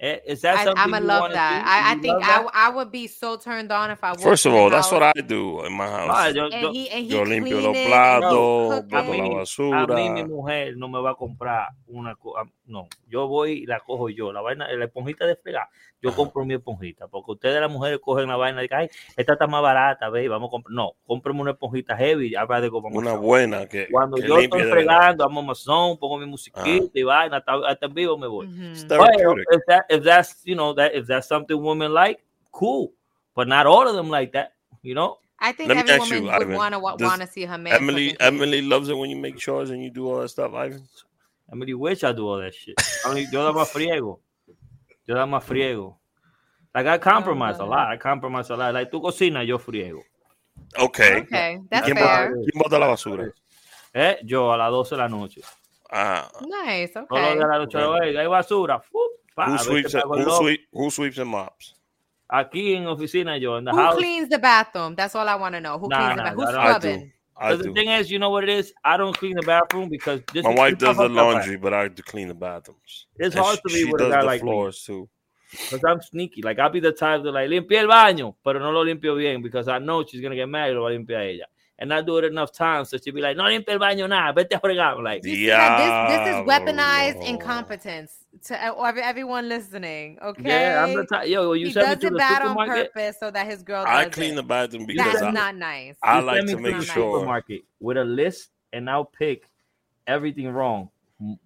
Eh, 0.05 0.21
Is 0.27 0.41
that 0.41 0.57
I, 0.59 0.65
something 0.65 0.83
I'm 0.83 0.91
gonna 0.91 1.07
love 1.07 1.31
that. 1.33 1.63
I, 1.65 1.93
I 1.93 1.95
think 1.95 2.19
I? 2.21 2.45
I 2.53 2.71
would 2.71 2.91
be 2.91 3.07
so 3.07 3.37
turned 3.37 3.71
on 3.71 3.93
if 3.93 4.03
I 4.03 4.15
First 4.17 4.47
of 4.47 4.53
all, 4.53 4.69
that's 4.69 4.91
house 4.91 4.93
what 5.01 5.17
I 5.17 5.21
do 5.23 5.65
in 5.65 5.73
my 5.73 5.87
house. 5.87 6.11
Ah, 6.13 6.27
yo- 6.27 6.49
yo- 6.49 6.51
and 6.51 6.75
he 6.75 6.91
and 6.91 7.07
he 7.07 7.13
Yo 7.15 7.25
limpio 7.25 7.61
los 7.61 7.71
cleaning, 7.71 7.87
platos, 7.87 8.33
boto 8.33 8.89
cooking. 8.91 9.23
la 9.23 9.31
A 9.31 9.39
basura. 9.39 9.95
mí 9.95 10.11
mi 10.11 10.25
mujer 10.25 10.77
no 10.77 10.89
me 10.89 11.01
va 11.01 11.11
a 11.11 11.15
comprar 11.15 11.69
una 11.87 12.17
cosa. 12.17 12.51
No, 12.67 12.89
yo 13.07 13.29
voy 13.29 13.63
y 13.63 13.67
la 13.67 13.79
cojo 13.79 14.09
yo. 14.09 14.33
La 14.33 14.41
vaina, 14.41 14.67
la 14.73 14.85
esponjita 14.87 15.25
de 15.27 15.37
fregar, 15.37 15.69
yo 16.01 16.13
compro 16.15 16.45
mi 16.45 16.55
esponjita. 16.55 17.07
Porque 17.07 17.33
ustedes 17.33 17.61
las 17.61 17.71
mujeres 17.71 18.01
cogen 18.03 18.27
la 18.29 18.37
vaina 18.37 18.59
y 18.61 18.63
dicen, 18.65 18.79
ay, 18.79 18.89
esta 19.17 19.35
está 19.35 19.47
más 19.47 19.63
barata, 19.63 20.09
ve, 20.09 20.27
vamos 20.29 20.49
a 20.49 20.51
comprar. 20.51 20.73
No, 20.75 20.95
cómprame 21.07 21.41
una 21.43 21.51
esponjita 21.53 21.97
heavy, 21.97 22.35
habla 22.35 22.61
de 22.61 22.71
como 22.71 22.89
Una 22.89 23.13
buena 23.13 23.67
que, 23.69 23.87
Cuando 23.91 24.17
que 24.17 24.27
yo 24.27 24.39
estoy 24.39 24.63
de 24.63 24.71
fregando, 24.71 25.25
amo 25.25 25.41
Amazon, 25.41 25.97
pongo 25.99 26.19
mi 26.19 26.27
musiquita 26.27 26.91
y 26.99 27.03
vaina, 27.05 27.37
hasta, 27.37 27.53
hasta 27.69 27.87
en 27.87 27.95
vivo 27.95 28.17
me 28.19 28.27
voy. 28.27 28.47
It's 28.73 28.85
Pero 28.89 29.05
therapeutic. 29.05 29.45
If 29.93 30.03
that's 30.03 30.41
you 30.45 30.55
know 30.55 30.73
that 30.75 30.95
if 30.95 31.07
that's 31.07 31.29
something 31.29 31.61
women 31.63 31.93
like, 31.93 32.25
cool. 32.51 32.93
But 33.35 33.49
not 33.49 33.67
all 33.67 33.89
of 33.89 33.95
them 33.95 34.11
like 34.11 34.33
that, 34.33 34.53
you 34.83 34.95
know. 34.95 35.19
I 35.39 35.53
think 35.53 35.69
Let 35.71 35.89
every 35.89 36.21
woman 36.21 36.25
you, 36.43 36.47
would 36.49 36.57
want 36.57 36.75
to 36.75 36.79
want 36.79 37.21
to 37.21 37.27
see 37.27 37.45
her 37.45 37.59
man. 37.59 37.73
Emily 37.75 38.13
cooking 38.13 38.19
too. 38.19 38.25
Emily 38.27 38.63
loves 38.63 38.89
it 38.89 38.97
when 38.97 39.11
you 39.11 39.17
make 39.17 39.37
chores 39.39 39.71
and 39.71 39.83
you 39.83 39.91
do 39.91 40.07
all 40.09 40.21
that 40.21 40.29
stuff, 40.29 40.53
Ivan. 40.55 40.87
I 41.51 41.55
mean, 41.55 41.79
wish 41.79 42.05
I 42.05 42.13
do 42.13 42.29
all 42.29 42.39
that 42.39 42.55
shit. 42.55 42.75
I 43.05 43.15
mean, 43.15 43.27
yo 43.33 43.43
da 43.45 43.53
más 43.53 43.69
friego. 43.71 44.21
Yo 45.07 45.15
da 45.15 45.27
más 45.27 45.43
friego. 45.45 45.97
Like 46.75 46.87
I 46.87 46.99
compromise 46.99 47.59
a 47.59 47.65
lot. 47.65 47.89
I 47.89 47.97
compromise 47.97 48.51
a 48.51 48.57
lot. 48.57 48.73
Like 48.75 48.91
tú 48.91 49.01
cocinas, 49.03 49.47
yo 49.47 49.59
friego. 49.59 50.03
Okay. 50.79 51.21
Okay, 51.21 51.61
that's 51.71 51.87
¿Quién, 51.87 51.97
fair. 51.97 52.31
bota, 52.31 52.41
¿Quién 52.45 52.63
bota 52.63 52.79
la 52.79 52.87
basura? 52.87 53.33
Eh, 53.95 54.19
yo 54.25 54.53
a 54.53 54.57
las 54.57 54.71
12 54.71 54.95
de 54.95 55.03
la 55.03 55.09
noche. 55.09 55.41
Ah, 55.91 56.31
Nice. 56.65 56.93
Todos 56.95 57.07
Okay. 57.11 57.23
los 57.25 57.35
días 57.35 57.45
a 57.45 57.59
las 57.59 57.67
8 57.67 57.79
de 57.79 57.85
la 57.85 57.99
noche, 57.99 58.19
hay 58.19 58.27
basura. 58.27 58.81
Fup, 58.81 59.11
pa, 59.35 59.47
who 59.51 59.59
sweeps 59.59 59.95
me 59.95 60.01
it, 60.01 60.05
who, 60.07 60.17
loco. 60.17 60.39
sweep, 60.43 60.61
who 60.73 60.91
sweeps 60.91 61.19
and 61.19 61.31
mops? 61.31 61.75
Aquí 62.31 62.75
en 62.75 62.87
oficina 62.87 63.39
yo, 63.39 63.57
in 63.57 63.65
the 63.65 63.73
Who 63.73 63.77
house. 63.77 63.97
cleans 63.97 64.29
the 64.29 64.39
bathroom? 64.39 64.95
That's 64.95 65.15
all 65.15 65.29
I 65.29 65.35
want 65.35 65.55
to 65.55 65.61
know. 65.61 65.79
Who 65.79 65.89
Nah, 65.89 65.99
cleans 65.99 66.17
the 66.17 66.17
nah, 66.17 66.23
bathroom? 66.25 66.47
Who's 66.47 66.55
I 66.55 66.59
I 66.59 66.65
scrubbing? 66.79 67.01
do. 67.01 67.11
I 67.37 67.53
Because 67.53 67.67
the 67.67 67.73
thing 67.73 67.89
is, 67.89 68.11
you 68.11 68.19
know 68.19 68.31
what 68.31 68.45
it 68.45 68.51
is? 68.51 68.73
I 68.85 68.97
don't 68.97 69.17
clean 69.17 69.35
the 69.37 69.43
bathroom 69.43 69.89
because 69.89 70.21
this 70.33 70.45
My 70.45 70.55
wife 70.55 70.79
does 70.79 70.97
the 70.97 71.03
fucked 71.09 71.17
up, 71.17 71.27
right? 71.27 71.35
laundry, 71.35 71.57
but 71.57 71.75
I 71.75 71.89
do 71.89 72.03
clean 72.03 72.29
the 72.29 72.35
bathrooms. 72.35 73.07
It's 73.19 73.35
And 73.35 73.45
hard 73.45 73.57
she, 73.57 73.63
to 73.69 73.75
be 73.75 73.85
she 73.85 73.93
with 73.93 74.01
a 74.01 74.05
does 74.05 74.13
guy 74.13 74.21
the 74.21 74.27
like 74.27 74.43
me. 74.43 74.51
floors 74.51 74.83
too. 74.85 75.09
Because 75.51 75.81
I'm 75.87 76.01
sneaky. 76.01 76.41
Like, 76.43 76.59
I'll 76.59 76.71
be 76.71 76.81
the 76.81 76.93
type 76.93 77.23
to, 77.23 77.31
like, 77.31 77.49
limpia 77.51 77.81
el 77.81 77.89
baño, 77.89 78.37
pero 78.43 78.59
no 78.59 78.71
lo 78.71 78.83
limpio 78.85 79.15
bien 79.17 79.43
because 79.43 79.69
I 79.69 79.79
know 79.79 80.03
she's 80.05 80.21
going 80.21 80.31
to 80.31 80.37
get 80.37 80.49
mad 80.49 80.71
y 80.71 80.73
lo 80.75 80.83
va 80.83 80.89
a 80.89 80.93
limpiar 80.93 81.23
ella. 81.27 81.47
And 81.83 81.93
I 81.93 82.01
do 82.01 82.17
it 82.19 82.25
enough 82.25 82.53
times 82.53 82.91
so 82.91 82.97
she'll 82.97 83.13
be 83.13 83.21
like, 83.21 83.37
no 83.37 83.43
limpia 83.43 83.71
el 83.71 83.81
baño 83.81 84.09
nada, 84.09 84.33
vete 84.33 84.55
a 84.55 84.61
fregar. 84.61 84.97
I'm 84.97 85.03
like, 85.03 85.25
You 85.25 85.35
see 85.35 85.47
that 85.47 86.09
this 86.09 86.27
this 86.27 86.37
is 86.37 86.43
weaponized 86.47 87.15
Diablo. 87.15 87.27
incompetence 87.27 88.13
to 88.45 88.55
uh, 88.55 88.93
everyone 89.03 89.49
listening. 89.49 90.17
Okay. 90.23 90.49
yeah, 90.49 90.85
I'm 90.85 90.95
the 90.95 91.05
type. 91.05 91.27
Yo, 91.27 91.55
you 91.55 91.67
he 91.67 91.73
send 91.73 91.89
me 91.89 91.95
does 91.97 92.01
to 92.03 92.07
it 92.07 92.11
the 92.13 92.19
bad 92.19 92.43
on 92.43 92.57
purpose 92.57 93.17
so 93.19 93.33
that 93.33 93.47
his 93.49 93.65
girl. 93.65 93.85
I 93.85 94.05
clean 94.05 94.35
it. 94.35 94.37
the 94.37 94.45
bathroom 94.45 94.87
because 94.87 95.13
That's 95.13 95.23
I, 95.25 95.31
not 95.33 95.57
nice. 95.57 95.97
I 96.05 96.21
you 96.21 96.25
like 96.25 96.47
to 96.47 96.57
the 96.57 96.63
make 96.63 96.77
nice. 96.77 96.85
sure. 96.85 97.17
supermarket 97.17 97.63
with 97.81 97.97
a 97.97 98.05
list 98.05 98.51
and 98.73 98.89
I'll 98.89 99.05
pick 99.05 99.51
everything 100.07 100.49
wrong 100.51 100.89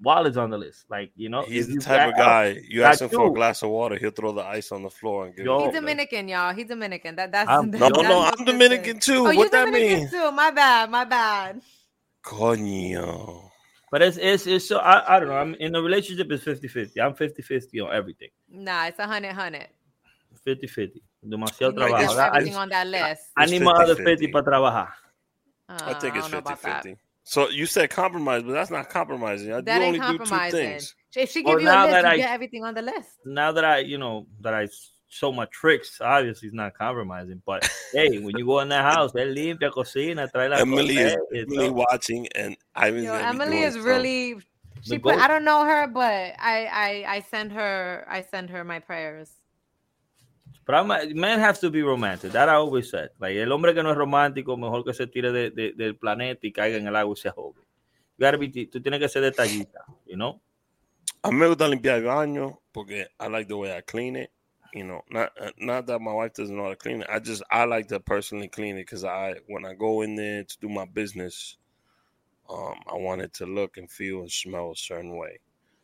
Wallet's 0.01 0.37
on 0.37 0.51
the 0.51 0.59
list. 0.59 0.87
Like 0.89 1.11
you 1.17 1.29
know, 1.29 1.43
he's 1.43 1.69
the 1.69 1.81
type 1.81 2.09
of 2.09 2.17
guy 2.17 2.51
out, 2.51 2.65
you 2.65 2.83
ask 2.83 3.01
him 3.01 3.09
for 3.09 3.29
a 3.29 3.33
glass 3.33 3.63
of 3.63 3.71
water, 3.71 3.97
he'll 3.97 4.11
throw 4.11 4.33
the 4.33 4.43
ice 4.43 4.73
on 4.73 4.83
the 4.83 4.91
floor 4.91 5.27
and 5.27 5.37
give. 5.37 5.45
Yo, 5.45 5.65
he's 5.65 5.75
Dominican, 5.75 6.29
y'all. 6.29 6.55
He's 6.55 6.67
Dominican. 6.67 7.17
That 7.17 7.33
that's 7.33 7.51
I'm, 7.51 7.71
no, 7.71 7.79
that, 7.79 7.93
no. 7.93 8.23
I'm 8.23 8.45
Dominican 8.45 9.01
too. 9.01 9.27
Oh, 9.27 9.35
what 9.35 9.51
that 9.53 9.67
Dominican 9.67 9.99
mean? 9.99 10.11
Too. 10.11 10.31
My 10.33 10.51
bad. 10.51 10.91
My 10.91 11.05
bad. 11.05 11.61
Coño. 12.25 13.51
But 13.91 14.03
it's 14.03 14.17
it's 14.17 14.47
it's 14.47 14.67
so 14.67 14.79
I, 14.79 15.17
I 15.17 15.21
don't 15.21 15.29
know. 15.29 15.37
I'm 15.37 15.55
in 15.55 15.75
a 15.75 15.83
relationship 15.83 16.31
is 16.33 16.43
50-50. 16.43 17.01
I'm 17.01 17.15
50-50 17.15 17.87
on 17.87 17.95
everything. 17.95 18.29
Nah, 18.49 18.87
it's 18.87 18.99
a 18.99 19.07
hundred 19.07 19.33
hundred. 19.33 19.69
50-50. 20.47 21.01
Demasiado 21.25 21.75
no, 21.75 21.87
trabajo. 21.87 22.57
On 22.57 22.69
that 22.69 22.87
list. 22.87 23.23
I, 23.37 23.45
I 23.45 23.47
need 23.47 23.63
my 23.63 23.73
other 23.73 23.97
50 23.97 24.29
para 24.29 24.43
trabajar. 24.43 24.89
Uh, 25.69 25.79
I 25.83 25.95
think 25.95 26.17
it's 26.17 26.29
50-50. 26.29 26.97
So 27.29 27.49
you 27.49 27.67
said 27.67 27.91
compromise, 27.91 28.45
but 28.45 28.53
that's 28.53 28.71
not 28.71 28.89
compromising. 28.89 29.49
You 29.49 29.61
That 29.61 29.83
only 29.83 29.99
ain't 29.99 30.19
do 30.19 30.25
two 30.25 30.51
things. 30.51 30.95
If 31.17 31.31
she 31.33 31.43
Well, 31.43 31.55
give 31.57 31.63
you 31.63 31.69
a 31.69 31.75
list, 31.83 31.91
that 31.91 32.03
you 32.03 32.09
I- 32.09 32.17
get 32.19 32.31
everything 32.31 32.63
on 32.65 32.75
the 32.75 32.83
list. 32.83 33.09
Now 33.25 33.51
that 33.51 33.65
I, 33.65 33.79
you 33.79 33.99
know, 33.99 34.29
that 34.43 34.55
I 34.55 34.69
show 35.09 35.33
my 35.33 35.47
tricks, 35.47 36.01
obviously 36.01 36.47
it's 36.47 36.55
not 36.55 36.75
compromising. 36.79 37.43
But 37.45 37.69
hey, 37.93 38.21
when 38.21 38.37
you 38.39 38.47
go 38.47 38.61
in 38.61 38.69
that 38.69 38.85
house, 38.95 39.11
they 39.11 39.25
limpia, 39.27 39.73
cocina, 39.73 40.29
trae 40.33 40.49
la 40.51 40.57
Emily 40.59 40.99
is 40.99 41.17
cosa, 41.17 41.27
Emily 41.35 41.67
so- 41.67 41.73
watching, 41.73 42.29
and 42.37 42.57
Ivan's 42.77 43.05
Yo, 43.05 43.15
Emily 43.15 43.59
is 43.63 43.77
really. 43.77 44.37
She 44.83 44.99
put. 44.99 45.17
I 45.17 45.27
don't 45.27 45.45
know 45.45 45.65
her, 45.65 45.89
but 45.89 46.35
I, 46.39 46.67
I 46.71 47.05
I 47.17 47.21
send 47.29 47.51
her 47.51 48.07
I 48.09 48.23
send 48.23 48.51
her 48.51 48.63
my 48.63 48.79
prayers. 48.79 49.31
But 50.67 50.75
I'm, 50.75 50.91
a- 50.91 51.15
men 51.15 51.39
have 51.39 51.61
to 51.61 51.71
be 51.71 51.83
romantic. 51.83 52.33
That 52.33 52.49
I 52.49 52.55
always 52.55 52.91
said. 52.91 53.11
Like, 53.21 53.37
el 53.41 53.53
hombre 53.53 53.73
que 53.73 53.83
no 53.83 53.91
es 53.91 53.97
romántico, 53.97 54.57
mejor 54.59 54.85
que 54.85 54.93
se 54.95 55.07
tire 55.07 55.31
de, 55.33 55.51
de- 55.51 55.73
del 55.73 55.97
planeta 55.97 56.47
y 56.47 56.53
caiga 56.53 56.77
en 56.77 56.87
el 56.89 56.97
agua 56.97 57.15
y 57.17 57.21
se 57.21 57.29
ahogue. 57.29 57.63
You 58.19 58.25
gotta 58.27 58.37
be, 58.39 58.49
tú 58.49 58.81
tienes 58.83 58.99
que 59.01 59.09
ser 59.09 59.23
detallista, 59.23 59.85
you 60.07 60.17
know? 60.17 60.41
A 61.23 61.31
mí 61.31 61.37
me 61.39 61.47
gusta 61.49 61.69
limpiar 61.69 61.99
el 61.99 62.05
baño 62.05 62.61
porque 62.73 63.09
I 63.21 63.29
like 63.29 63.47
the 63.49 63.55
way 63.57 63.77
I 63.77 63.83
clean 63.83 64.17
it. 64.17 64.31
You 64.73 64.85
know, 64.85 65.03
not 65.09 65.33
uh, 65.41 65.53
not 65.59 65.87
that 65.87 66.01
my 66.01 66.13
wife 66.13 66.35
doesn't 66.35 66.55
know 66.55 66.65
how 66.65 66.71
to 66.71 66.77
clean 66.77 67.01
it. 67.03 67.09
I 67.09 67.19
just 67.21 67.43
I 67.51 67.65
like 67.65 67.89
to 67.89 68.01
personally 68.01 68.49
clean 68.49 68.77
it 68.77 68.83
because 68.87 69.05
I 69.05 69.37
when 69.47 69.65
I 69.65 69.75
go 69.75 70.03
in 70.03 70.17
there 70.17 70.45
to 70.45 70.59
do 70.61 70.69
my 70.69 70.85
business, 70.85 71.57
um, 72.49 72.75
I 72.87 72.97
want 72.97 73.23
it 73.23 73.33
to 73.35 73.47
look 73.47 73.77
and 73.77 73.91
feel 73.91 74.21
and 74.21 74.31
smell 74.31 74.73
a 74.73 74.77
certain 74.77 75.17
way. 75.17 75.41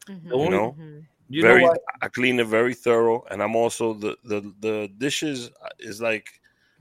Mhm, 0.09 0.31
You 0.45 0.51
know? 0.51 0.77
mhm. 0.79 1.07
You 1.33 1.43
very, 1.43 1.63
know 1.63 1.69
what? 1.71 1.81
I 2.03 2.09
clean 2.09 2.39
it 2.41 2.47
very 2.47 2.75
thorough, 2.75 3.25
and 3.31 3.43
I'm 3.43 3.57
also 3.57 3.95
the 3.95 4.17
the 4.25 4.41
the 4.61 4.89
dishes 4.99 5.51
is 5.79 6.01
like 6.01 6.29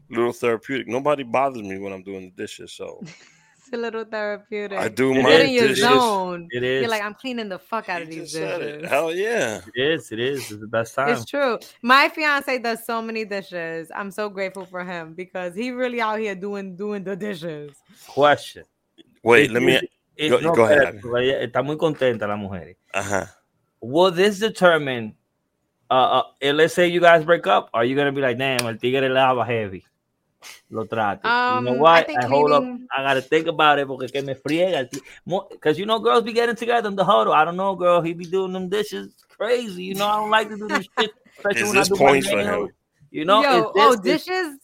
little 0.10 0.34
therapeutic. 0.34 0.88
Nobody 0.88 1.24
bothers 1.24 1.62
me 1.64 1.78
when 1.80 1.94
I'm 1.94 2.04
doing 2.04 2.24
the 2.36 2.44
dishes, 2.44 2.74
so 2.74 3.02
It's 3.64 3.72
a 3.74 3.78
little 3.78 4.04
therapeutic. 4.04 4.78
I 4.78 4.90
do 4.90 5.14
It 5.14 5.24
my 5.24 5.30
Get 5.30 5.42
in 5.46 5.54
your 5.54 5.68
dishes. 5.70 5.84
zone. 5.86 6.48
It 6.52 6.64
is. 6.64 6.82
You're 6.82 6.90
like 6.90 7.04
I'm 7.04 7.14
cleaning 7.14 7.48
the 7.48 7.60
fuck 7.60 7.88
out 7.88 8.00
You 8.00 8.04
of 8.04 8.10
these 8.10 8.20
just 8.20 8.34
said 8.34 8.62
it. 8.62 8.72
dishes. 8.82 8.90
Hell 8.90 9.14
yeah! 9.14 9.62
It 9.74 9.82
is. 9.94 10.12
It 10.12 10.20
is. 10.20 10.52
It's 10.52 10.60
the 10.60 10.68
best 10.68 10.96
time. 10.96 11.10
It's 11.10 11.24
true. 11.26 11.58
My 11.82 12.10
fiance 12.10 12.58
does 12.60 12.84
so 12.86 13.02
many 13.02 13.24
dishes. 13.24 13.90
I'm 13.96 14.12
so 14.12 14.28
grateful 14.30 14.66
for 14.66 14.84
him 14.84 15.14
because 15.14 15.56
he 15.56 15.72
really 15.72 16.02
out 16.02 16.20
here 16.20 16.36
doing 16.36 16.76
doing 16.76 17.04
the 17.06 17.16
dishes. 17.16 17.72
Question. 18.10 18.66
Wait, 19.24 19.52
let 19.52 19.64
me. 19.64 19.80
you- 20.18 20.30
go- 20.30 20.40
no, 20.42 20.54
go 20.54 20.66
ahead, 20.66 20.80
espérate, 20.96 21.02
porque 21.02 21.24
ella 21.24 21.42
Está 21.48 21.64
muy 21.64 21.78
contenta 21.78 22.28
la 22.28 22.36
mujer. 22.36 22.76
Uh-huh. 22.94 23.26
Will 23.82 24.12
this 24.12 24.40
determine? 24.40 25.16
Uh, 25.90 25.94
uh, 25.94 26.24
and 26.42 26.56
let's 26.58 26.74
say 26.74 26.88
you 26.88 27.02
guys 27.02 27.26
break 27.26 27.46
up. 27.48 27.70
Are 27.74 27.84
you 27.84 27.96
gonna 27.96 28.12
be 28.12 28.22
like, 28.22 28.38
damn, 28.38 28.66
el 28.66 28.78
tigre 28.78 29.10
lava 29.10 29.44
heavy? 29.44 29.86
Lo 30.70 30.86
trato. 30.86 31.22
you 31.28 31.66
know 31.66 31.72
Um, 31.74 31.80
what? 31.80 31.92
I 31.92 32.04
think 32.04 32.24
hold 32.24 32.52
up. 32.52 32.64
I 32.96 33.04
gotta 33.04 33.22
think 33.22 33.48
about 33.48 33.78
it 33.80 33.88
porque 33.88 34.12
que 34.12 34.22
me 34.22 34.34
friega. 34.34 34.90
Because 35.50 35.78
you 35.78 35.86
know, 35.86 36.00
girls 36.00 36.24
be 36.24 36.34
getting 36.34 36.56
together 36.56 36.88
in 36.88 36.96
the 36.96 37.04
huddle. 37.04 37.34
I 37.34 37.44
don't 37.46 37.58
know, 37.58 37.76
girl. 37.76 38.02
He 38.02 38.14
be 38.14 38.26
doing 38.26 38.54
them 38.54 38.70
dishes. 38.70 39.14
Crazy. 39.38 39.84
You 39.84 39.96
know, 39.96 40.08
I 40.08 40.16
don't 40.18 40.30
like 40.30 40.50
to 40.50 40.58
do 40.58 40.68
this 40.68 40.88
shit. 41.00 41.12
especially 41.38 41.62
Is 41.62 41.68
when 41.70 41.78
I 41.78 41.82
this 41.82 41.90
do 41.90 41.96
my 41.96 42.00
points 42.00 42.30
for 42.30 42.40
him? 42.40 42.70
You 43.12 43.26
know, 43.26 43.42
Yo, 43.44 43.60
it's 43.60 43.72
oh, 43.76 43.96
this- 43.98 44.26
dishes, 44.26 44.58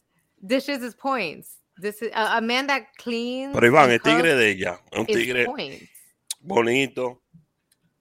dishes 0.45 0.81
is 0.81 0.95
points. 0.95 1.55
This 1.79 2.01
is 2.01 2.09
a, 2.15 2.37
a 2.37 2.41
man 2.41 2.67
that 2.67 2.87
cleans. 2.97 3.53
Pero 3.53 3.67
Iván, 3.71 3.89
el 3.91 3.99
tigre 3.99 4.33
de 4.35 4.49
ella, 4.51 4.79
un 4.97 5.05
tigre 5.05 5.45
points. 5.45 5.83
bonito, 6.41 7.21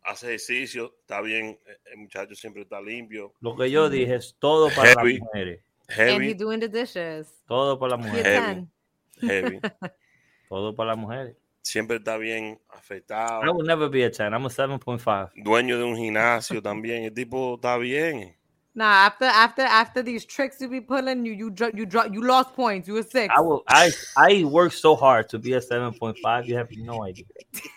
hace 0.07 0.27
ejercicio, 0.29 0.95
está 1.01 1.21
bien, 1.21 1.59
el 1.93 1.99
muchacho 1.99 2.35
siempre 2.35 2.63
está 2.63 2.81
limpio, 2.81 3.33
Lo 3.41 3.57
que 3.57 3.71
yo 3.71 3.89
dije 3.91 4.15
es 4.15 4.37
todo 4.39 4.69
para 4.71 4.95
Heavy. 4.95 5.13
las 5.15 5.21
mujeres. 5.23 5.61
And 5.89 5.99
he 6.01 6.05
heavy, 6.13 6.35
doing 6.35 6.61
the 6.61 6.69
dishes. 6.69 7.29
Todo 7.47 7.79
para 7.79 7.97
las 7.97 8.07
mujeres. 8.07 8.25
Heavy. 8.27 8.67
10. 9.21 9.31
heavy, 9.31 9.61
Todo 10.49 10.75
para 10.75 10.91
las 10.91 10.99
mujeres. 10.99 11.37
siempre 11.63 11.97
está 11.97 12.17
bien 12.17 12.61
afeitado, 12.69 13.45
I 13.45 13.49
will 13.51 13.67
never 13.67 13.89
be 13.91 14.05
a 14.05 14.09
10. 14.11 14.21
I'm 14.33 14.47
a 14.47 14.49
7.5. 14.49 15.33
dueño 15.37 15.79
de 15.79 15.85
un 15.85 15.97
gimnasio 15.97 16.63
también, 16.63 17.05
el 17.05 17.13
tipo 17.13 17.57
está 17.57 17.77
bien. 17.77 18.37
Nah, 18.75 19.07
after 19.07 19.27
after 19.27 19.65
after 19.65 20.03
these 20.05 20.27
tricks 20.27 20.61
you 20.61 20.69
be 20.69 20.83
pulling, 20.83 21.25
you 21.25 21.33
you 21.33 21.51
dro- 21.51 21.71
you 21.75 21.87
drop 21.87 22.13
you 22.13 22.21
lost 22.23 22.55
points. 22.55 22.87
You 22.87 22.93
were 22.95 23.03
six. 23.03 23.33
I 23.35 23.41
will. 23.41 23.63
I 23.67 23.91
I 24.19 24.45
work 24.45 24.71
so 24.71 24.95
hard 24.95 25.31
to 25.31 25.39
be 25.39 25.55
a 25.55 25.61
7.5. 25.61 26.47
You 26.47 26.59
have 26.59 26.69
no 26.77 27.03
idea. 27.03 27.25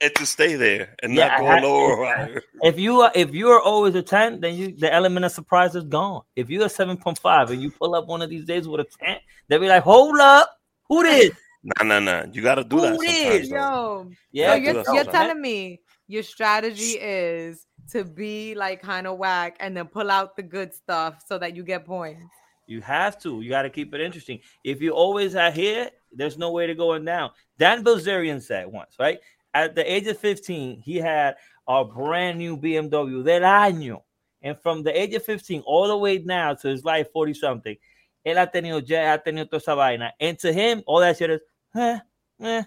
And 0.00 0.14
to 0.14 0.26
stay 0.26 0.54
there 0.54 0.94
and 1.02 1.14
Yeah, 1.14 1.28
not 1.28 1.40
go 1.40 1.46
had- 1.46 1.62
lower 1.64 1.96
or. 1.96 2.42
If 2.62 2.78
you 2.78 3.00
are 3.02 3.12
if 3.14 3.34
you 3.34 3.50
are 3.50 3.60
always 3.60 3.94
a 3.94 4.02
10, 4.02 4.40
then 4.40 4.54
you 4.56 4.76
the 4.76 4.92
element 4.92 5.24
of 5.24 5.32
surprise 5.32 5.74
is 5.74 5.84
gone. 5.84 6.22
If 6.36 6.50
you're 6.50 6.64
a 6.64 6.68
7.5 6.68 7.50
and 7.50 7.62
you 7.62 7.70
pull 7.70 7.94
up 7.94 8.06
one 8.06 8.22
of 8.22 8.30
these 8.30 8.44
days 8.44 8.66
with 8.68 8.80
a 8.80 8.86
10, 9.04 9.16
they'll 9.48 9.60
be 9.60 9.68
like, 9.68 9.82
hold 9.82 10.18
up, 10.20 10.50
who 10.88 11.02
this? 11.02 11.30
Nah, 11.62 11.84
nah, 11.84 11.98
nah. 12.00 12.26
You 12.32 12.42
got 12.42 12.56
to 12.56 12.64
do 12.64 12.80
that 12.80 12.96
Who 13.00 13.02
sometimes. 13.04 13.42
is? 13.44 13.48
though. 13.50 13.56
Yo, 13.56 14.10
Yeah, 14.32 14.50
so 14.50 14.54
you're, 14.54 14.72
you're 14.74 14.84
sometimes. 14.84 15.06
telling 15.12 15.40
me 15.40 15.80
your 16.06 16.22
strategy 16.22 16.92
is 17.00 17.66
to 17.90 18.04
be 18.04 18.54
like 18.54 18.82
kind 18.82 19.06
of 19.06 19.18
whack 19.18 19.56
and 19.60 19.76
then 19.76 19.86
pull 19.86 20.10
out 20.10 20.36
the 20.36 20.42
good 20.42 20.72
stuff 20.74 21.22
so 21.26 21.38
that 21.38 21.56
you 21.56 21.62
get 21.64 21.84
points. 21.84 22.22
You 22.66 22.80
have 22.82 23.20
to. 23.22 23.40
You 23.40 23.50
got 23.50 23.62
to 23.62 23.70
keep 23.70 23.94
it 23.94 24.00
interesting. 24.00 24.40
If 24.62 24.80
you 24.82 24.90
always 24.92 25.34
are 25.34 25.50
here, 25.50 25.90
there's 26.12 26.36
no 26.38 26.52
way 26.52 26.66
to 26.66 26.74
going 26.74 27.04
down. 27.04 27.30
Dan 27.58 27.82
Bilzerian 27.82 28.42
said 28.42 28.66
once, 28.66 28.94
right? 29.00 29.18
At 29.58 29.74
the 29.74 29.92
age 29.92 30.06
of 30.06 30.18
15, 30.18 30.82
he 30.82 30.96
had 30.96 31.34
a 31.66 31.84
brand 31.84 32.38
new 32.38 32.56
BMW 32.56 33.24
del 33.24 33.40
año. 33.40 34.02
And 34.40 34.56
from 34.56 34.84
the 34.84 34.96
age 34.96 35.14
of 35.14 35.24
15 35.24 35.62
all 35.66 35.88
the 35.88 35.96
way 35.96 36.18
now 36.18 36.54
to 36.54 36.68
his 36.68 36.84
life 36.84 37.10
40 37.12 37.34
something, 37.34 37.76
él 38.24 38.36
ha 38.36 38.46
tenido 38.46 38.80
ya, 38.88 39.10
ha 39.10 39.18
tenido 39.18 39.50
toda 39.50 39.56
esa 39.56 39.74
vaina. 39.74 40.12
And 40.20 40.38
to 40.38 40.52
him, 40.52 40.84
all 40.86 41.00
that 41.00 41.16
shit 41.16 41.30
is, 41.30 41.40
eh, 41.74 41.98
eh, 42.40 42.62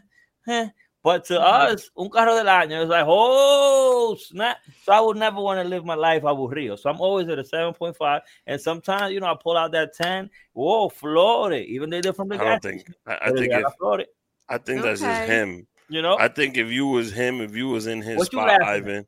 eh. 0.50 0.68
But 1.02 1.24
to 1.26 1.40
us, 1.40 1.90
un 1.98 2.10
carro 2.10 2.36
del 2.36 2.46
año 2.46 2.84
is 2.84 2.90
like, 2.90 3.06
oh, 3.08 4.18
snap. 4.20 4.58
So 4.84 4.92
I 4.92 5.00
would 5.00 5.18
never 5.18 5.40
want 5.40 5.64
to 5.64 5.68
live 5.68 5.86
my 5.86 5.96
life 5.96 6.24
aburrido. 6.24 6.78
So 6.78 6.90
I'm 6.90 7.00
always 7.00 7.30
at 7.30 7.40
a 7.40 7.44
7.5. 7.44 8.22
And 8.46 8.60
sometimes, 8.60 9.14
you 9.14 9.22
know, 9.22 9.28
I 9.28 9.36
pull 9.42 9.58
out 9.58 9.72
that 9.72 9.94
10. 9.96 10.30
Whoa, 10.52 10.90
Florida. 10.90 11.64
Even 11.64 11.90
though 11.90 12.02
they're 12.02 12.14
from 12.14 12.28
the 12.28 12.36
I 12.36 12.44
gas 12.44 12.62
don't 12.62 12.72
think. 12.74 12.94
I, 13.08 13.18
I 13.22 13.26
think 13.32 13.50
they 13.50 13.56
if 13.56 13.64
got 13.80 14.02
I 14.50 14.58
think 14.58 14.82
that's 14.82 15.00
just 15.00 15.30
him. 15.30 15.66
You 15.92 16.02
know? 16.02 16.18
I 16.18 16.30
think 16.30 16.58
if 16.58 16.70
you 16.72 16.88
was 16.88 17.12
him, 17.12 17.42
if 17.42 17.56
you 17.56 17.68
was 17.68 17.86
in 17.88 18.02
his 18.02 18.18
What 18.18 18.32
you 18.34 18.40
spot, 18.40 18.48
laughing 18.48 18.66
at? 18.68 18.74
Ivan, 18.74 19.08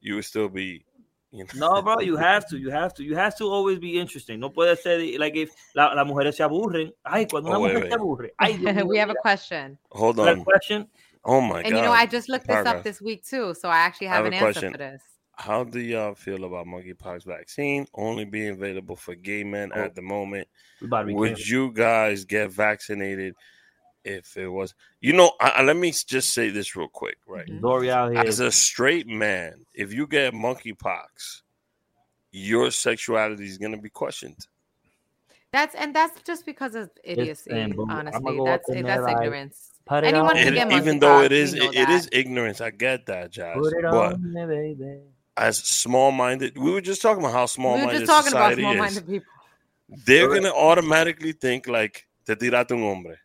you 0.00 0.14
would 0.14 0.24
still 0.24 0.48
be. 0.48 0.84
You 1.32 1.44
know, 1.54 1.74
No, 1.74 1.82
bro, 1.82 2.00
you 2.00 2.16
have 2.16 2.48
to, 2.48 2.56
you 2.58 2.70
have 2.70 2.92
to, 2.94 3.04
you 3.04 3.14
have 3.16 3.36
to 3.38 3.44
always 3.44 3.78
be 3.78 3.98
interesting. 4.00 4.40
No 4.40 4.50
puede 4.50 4.76
ser 4.78 4.98
like 5.18 5.36
if 5.36 5.50
la, 5.76 5.92
las 5.94 6.06
mujeres 6.06 6.34
se 6.36 6.42
aburren. 6.44 6.90
Ay, 7.04 7.26
cuando 7.26 7.50
una 7.50 7.58
Oh, 7.58 7.60
wait, 7.62 7.72
mujer 7.74 7.82
wait. 7.82 7.92
se 7.92 7.98
aburre. 7.98 8.28
Ay, 8.38 8.82
we 8.84 8.96
have 8.98 9.10
a 9.10 9.14
question. 9.14 9.76
hold 9.90 10.16
That 10.16 10.38
on. 10.38 10.44
question. 10.44 10.86
Oh 11.24 11.40
my 11.40 11.60
And 11.60 11.64
god. 11.64 11.66
And 11.66 11.76
you 11.76 11.82
know, 11.82 11.92
I 11.92 12.06
just 12.06 12.28
looked 12.28 12.46
this 12.48 12.54
Progress. 12.54 12.74
up 12.78 12.82
this 12.84 13.00
week 13.00 13.24
too, 13.24 13.54
so 13.54 13.68
I 13.68 13.76
actually 13.78 14.08
I 14.08 14.14
have, 14.14 14.24
have 14.24 14.26
an 14.26 14.32
a 14.32 14.36
answer 14.36 14.52
question. 14.60 14.72
for 14.72 14.78
this. 14.78 15.02
How 15.36 15.64
do 15.64 15.78
y'all 15.80 16.14
feel 16.14 16.44
about 16.44 16.66
monkeypox 16.66 17.24
vaccine 17.24 17.86
only 17.94 18.24
being 18.24 18.50
available 18.50 18.96
for 18.96 19.14
gay 19.14 19.42
men 19.44 19.70
Oh. 19.74 19.80
at 19.80 19.94
the 19.94 20.02
moment? 20.02 20.48
We 20.80 20.86
about 20.86 21.02
to 21.02 21.06
be 21.08 21.14
Would 21.14 21.38
you 21.48 21.72
guys 21.72 22.24
get 22.24 22.50
vaccinated 22.52 23.34
if 24.04 24.36
it 24.36 24.48
was? 24.48 24.74
You 25.00 25.12
know, 25.12 25.32
I, 25.40 25.48
I- 25.56 25.62
let 25.62 25.76
me 25.76 25.90
just 25.92 26.32
say 26.34 26.50
this 26.50 26.74
real 26.76 26.88
quick, 26.88 27.18
right? 27.26 27.46
Mhm. 27.46 28.12
Here. 28.12 28.22
As 28.26 28.40
a 28.40 28.50
straight 28.50 29.06
man, 29.06 29.64
if 29.74 29.92
you 29.92 30.06
get 30.06 30.34
monkeypox, 30.34 31.42
your 32.32 32.70
sexuality 32.70 33.46
is 33.46 33.58
going 33.58 33.72
to 33.72 33.78
be 33.78 33.90
questioned. 33.90 34.46
That's 35.52 35.74
and 35.74 35.92
that's 35.94 36.20
just 36.22 36.46
because 36.46 36.76
of 36.76 36.90
idiocy. 37.02 37.50
saying, 37.50 37.74
but 37.76 37.86
honestly, 37.90 38.22
go 38.36 38.44
that's 38.44 38.68
up 38.68 38.74
that's 38.76 38.86
there, 38.86 39.02
like, 39.02 39.16
ignorance. 39.16 39.70
Put 39.84 40.04
it 40.04 40.08
Anyone 40.08 40.36
on 40.36 40.42
can 40.44 40.54
get 40.54 40.68
me. 40.68 40.76
even 40.76 41.00
though 41.00 41.22
it 41.22 41.32
monkeypox, 41.32 41.34
is, 41.34 41.52
we 41.54 41.58
know 41.58 41.70
it, 41.70 41.76
it 41.76 41.90
is 41.90 42.08
ignorance. 42.12 42.60
I 42.60 42.70
get 42.70 43.06
that, 43.06 43.30
Jazz. 43.32 43.56
Put 43.56 43.72
it 43.72 43.82
But 43.82 44.12
on 44.14 44.32
me, 44.32 44.46
baby. 44.46 45.00
as 45.36 45.58
small-minded, 45.58 46.56
we 46.56 46.70
were 46.70 46.80
just 46.80 47.02
talking 47.02 47.20
about 47.24 47.32
how 47.32 47.38
We 47.38 47.42
were 47.42 47.48
small-minded 47.48 47.98
just 47.98 48.06
talking 48.10 48.32
about 48.32 48.52
society 48.52 48.62
is. 48.62 48.66
small-minded 48.66 49.06
people. 49.08 49.32
They're 50.06 50.28
gonna 50.28 50.52
automatically 50.54 51.32
think 51.32 51.66
like 51.66 52.06
te 52.24 52.36
tiraste 52.36 52.70
un 52.70 52.82
hombre. 52.82 53.16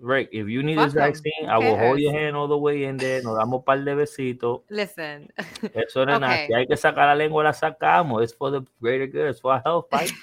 Rick, 0.00 0.28
if 0.32 0.46
you 0.48 0.62
need 0.62 0.76
Fuck 0.76 0.86
this 0.92 0.94
'em. 0.96 1.00
vaccine, 1.12 1.48
I 1.48 1.58
will 1.58 1.76
hold 1.76 1.98
your 1.98 2.12
hand 2.12 2.36
all 2.36 2.46
the 2.46 2.56
way 2.56 2.84
in 2.84 2.96
there. 2.98 3.20
Nos 3.22 3.36
damos 3.36 3.58
un 3.58 3.62
par 3.64 3.78
de 3.84 3.94
besitos. 3.96 4.60
Listen, 4.70 5.28
Eso 5.74 6.04
no. 6.04 6.16
Okay. 6.18 6.46
Si 6.46 6.54
hay 6.54 6.66
que 6.66 6.76
sacar 6.76 7.06
la 7.08 7.14
lengua, 7.14 7.42
la 7.42 7.52
sacamos. 7.52 8.22
It's 8.22 8.32
for 8.32 8.50
the 8.52 8.62
greater 8.80 9.06
good. 9.08 9.30
It's 9.30 9.40
for 9.40 9.52
our 9.54 9.62
health, 9.64 9.86
right? 9.92 10.10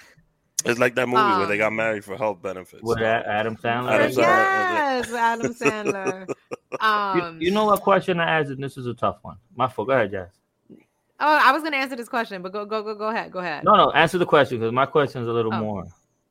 It's 0.67 0.79
like 0.79 0.95
that 0.95 1.07
movie 1.07 1.21
where 1.37 1.45
they 1.45 1.57
got 1.59 1.67
Um, 1.67 1.75
married 1.75 2.03
for 2.03 2.15
health 2.17 2.41
benefits. 2.41 2.81
With 2.81 2.97
that 2.99 3.27
Adam 3.27 3.55
Sandler. 3.55 3.91
Adam 3.91 4.11
Sandler. 4.11 4.17
yes, 4.17 5.13
Adam 5.13 5.53
Sandler. 5.53 6.27
You, 6.71 7.21
Um, 7.21 7.41
you 7.41 7.51
know 7.51 7.65
what 7.65 7.81
question 7.81 8.19
I 8.19 8.39
asked, 8.39 8.49
and 8.49 8.63
this 8.63 8.75
is 8.75 8.87
a 8.87 8.93
tough 8.95 9.17
one. 9.21 9.37
My 9.55 9.67
fault. 9.67 9.87
Go 9.89 9.93
ahead, 9.93 10.09
Jazz. 10.11 10.29
Oh, 11.19 11.39
I 11.43 11.51
was 11.53 11.61
gonna 11.63 11.77
answer 11.77 11.95
this 11.95 12.09
question, 12.09 12.41
but 12.41 12.51
go 12.51 12.65
go 12.65 12.81
go 12.81 12.95
go 12.95 13.09
ahead. 13.09 13.31
Go 13.31 13.39
ahead. 13.39 13.63
No, 13.63 13.75
no, 13.75 13.91
answer 13.91 14.17
the 14.17 14.25
question 14.25 14.57
because 14.57 14.73
my 14.73 14.85
question 14.87 15.21
is 15.21 15.27
a 15.27 15.31
little 15.31 15.53
Oh. 15.53 15.59
more. 15.59 15.83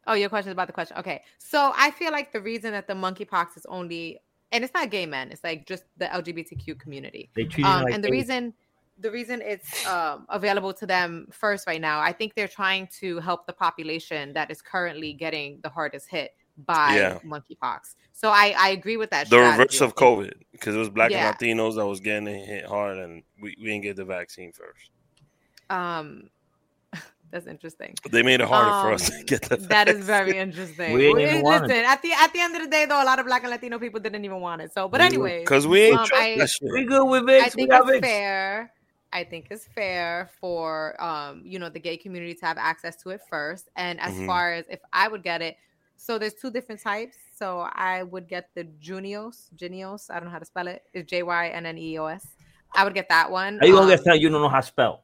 Oh, 0.07 0.15
your 0.15 0.29
question 0.29 0.51
is 0.51 0.53
about 0.53 0.67
the 0.67 0.73
question. 0.73 0.97
Okay. 0.99 1.23
So 1.39 1.73
I 1.77 1.91
feel 1.91 2.13
like 2.13 2.33
the 2.33 2.41
reason 2.41 2.73
that 2.73 2.87
the 2.87 2.95
monkeypox 2.95 3.57
is 3.57 3.67
only 3.67 4.21
and 4.53 4.63
it's 4.63 4.75
not 4.75 4.91
gay 4.91 5.05
men. 5.07 5.33
It's 5.33 5.43
like 5.43 5.67
just 5.67 5.85
the 5.97 6.07
LGBTQ 6.07 6.79
community. 6.79 7.31
They 7.35 7.45
treat 7.45 7.65
it 7.65 7.69
Um, 7.69 7.83
like 7.85 7.95
and 7.95 8.05
the 8.05 8.09
AIDS. 8.09 8.13
reason 8.13 8.55
the 8.99 9.11
reason 9.11 9.43
it's 9.43 9.85
um, 9.87 10.25
available 10.29 10.73
to 10.73 10.87
them 10.87 11.27
first 11.33 11.67
right 11.67 11.81
now, 11.81 11.99
I 12.01 12.13
think 12.13 12.35
they're 12.37 12.47
trying 12.47 12.89
to 13.01 13.19
help 13.19 13.45
the 13.47 13.53
population 13.53 14.33
that 14.35 14.53
is 14.53 14.63
currently 14.63 15.13
getting 15.13 15.59
the 15.65 15.69
hardest 15.69 16.09
hit 16.09 16.31
by 16.65 16.95
Yeah. 16.95 17.19
monkeypox. 17.25 17.97
So 18.13 18.29
I, 18.31 18.55
I 18.57 18.69
agree 18.69 18.97
with 18.97 19.11
that. 19.11 19.29
The 19.29 19.41
reverse 19.41 19.81
of 19.81 19.97
COVID, 19.97 20.35
because 20.53 20.77
it 20.77 20.79
was 20.79 20.91
black 20.91 21.11
Yeah. 21.11 21.29
and 21.29 21.37
Latinos 21.37 21.75
that 21.75 21.85
was 21.87 21.99
getting 21.99 22.27
hit 22.27 22.65
hard, 22.67 22.99
and 22.99 23.25
we, 23.41 23.57
we 23.59 23.65
didn't 23.65 23.83
get 23.83 23.97
the 23.97 24.05
vaccine 24.05 24.53
first. 24.53 24.91
Um, 25.71 26.31
that's 27.35 27.47
interesting. 27.49 27.95
They 28.13 28.23
made 28.23 28.41
it 28.41 28.47
harder 28.47 28.73
for 28.81 28.93
us 28.93 29.11
Um, 29.11 29.19
to 29.19 29.25
get 29.25 29.43
the 29.43 29.57
That 29.69 29.89
is 29.89 29.97
vaccine. 29.97 30.07
very 30.07 30.39
interesting. 30.47 30.95
We 30.95 31.07
ain't 31.07 31.19
Well, 31.19 31.29
even 31.29 31.43
want 31.43 31.71
it. 31.71 31.85
at 31.85 32.01
the 32.01 32.13
at 32.13 32.33
the 32.33 32.41
end 32.41 32.55
of 32.57 32.63
the 32.63 32.69
day, 32.69 32.87
though, 32.87 33.03
a 33.03 33.05
lot 33.05 33.19
of 33.19 33.27
Black 33.27 33.43
and 33.43 33.51
Latino 33.51 33.79
people 33.79 33.99
didn't 34.01 34.25
even 34.25 34.41
want 34.41 34.63
it. 34.63 34.73
So, 34.73 34.89
but 34.89 35.01
anyway, 35.01 35.41
Because 35.41 35.67
we 35.67 35.81
ain't 35.83 35.99
Um, 36.01 36.09
I- 36.15 36.47
We 36.63 36.85
good 36.85 37.05
with 37.05 37.29
it. 37.29 37.43
I 37.43 37.49
Vicks. 37.51 37.57
We 37.57 37.63
think 37.63 37.71
got 37.71 37.83
it's 37.89 37.91
Vicks. 37.91 38.01
fair. 38.01 38.73
I 39.13 39.23
think 39.25 39.47
it's 39.51 39.67
fair 39.75 40.31
for 40.41 41.01
um, 41.03 41.43
you 41.45 41.59
know, 41.59 41.69
the 41.69 41.79
gay 41.81 41.97
community 41.97 42.35
to 42.35 42.47
have 42.47 42.59
access 42.59 42.97
to 43.03 43.11
it 43.11 43.21
first. 43.29 43.69
And 43.77 44.01
as 44.01 44.15
Mhm. 44.15 44.27
far 44.27 44.53
as 44.55 44.65
if 44.71 44.81
I 44.93 45.09
would 45.09 45.23
get 45.23 45.43
it, 45.43 45.57
so 45.97 46.19
there's 46.19 46.35
two 46.35 46.51
different 46.51 46.81
types. 46.81 47.17
So 47.37 47.61
I 47.75 48.03
would 48.05 48.29
get 48.29 48.51
the 48.55 48.65
Junios, 48.81 49.49
Junios. 49.57 50.11
I 50.11 50.15
don't 50.15 50.25
know 50.27 50.31
how 50.31 50.39
to 50.39 50.45
spell 50.45 50.69
it. 50.69 50.83
It's 50.93 51.09
J 51.11 51.23
Y 51.25 51.49
N 51.49 51.67
N 51.67 51.79
E 51.79 51.99
O 51.99 52.07
S. 52.07 52.27
I 52.77 52.85
would 52.85 52.95
get 52.95 53.09
that 53.09 53.31
one. 53.31 53.59
How 53.61 53.67
you 53.67 53.73
gonna 53.73 53.85
Um, 53.85 53.91
get 53.91 54.03
something 54.05 54.21
you 54.23 54.29
don't 54.31 54.41
know 54.43 54.49
how 54.49 54.61
to 54.61 54.67
spell? 54.67 55.03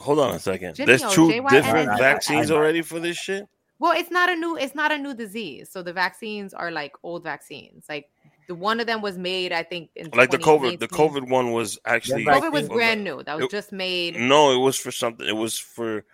Hold 0.00 0.18
on 0.18 0.34
a 0.34 0.38
second. 0.38 0.74
Genio, 0.74 0.96
There's 0.96 1.14
two 1.14 1.28
JYN. 1.28 1.50
different 1.50 1.88
I- 1.90 1.94
I- 1.94 1.98
vaccines 1.98 2.50
I- 2.50 2.54
already 2.54 2.82
for 2.82 2.98
this 3.00 3.16
shit. 3.16 3.46
Well, 3.78 3.92
it's 3.92 4.10
not 4.10 4.30
a 4.30 4.34
new 4.36 4.56
it's 4.56 4.74
not 4.74 4.92
a 4.92 4.98
new 4.98 5.14
disease. 5.14 5.68
So 5.70 5.82
the 5.82 5.92
vaccines 5.92 6.54
are 6.54 6.70
like 6.70 6.92
old 7.02 7.22
vaccines. 7.24 7.84
Like 7.88 8.08
the 8.48 8.54
one 8.54 8.78
of 8.80 8.86
them 8.86 9.02
was 9.02 9.16
made, 9.18 9.52
I 9.52 9.62
think, 9.62 9.90
in 9.96 10.10
Like 10.14 10.30
the 10.30 10.38
COVID, 10.38 10.78
the 10.78 10.88
COVID 10.88 11.28
one 11.28 11.52
was 11.52 11.78
actually. 11.84 12.24
Yeah, 12.24 12.40
COVID 12.40 12.52
was 12.52 12.68
brand 12.68 13.02
new. 13.04 13.22
That 13.22 13.36
was 13.36 13.44
It- 13.46 13.50
just 13.50 13.72
made. 13.72 14.16
No, 14.16 14.52
it 14.52 14.58
was 14.58 14.76
for 14.76 14.90
something. 14.92 15.26
It 15.26 15.36
was 15.36 15.58
for. 15.58 16.04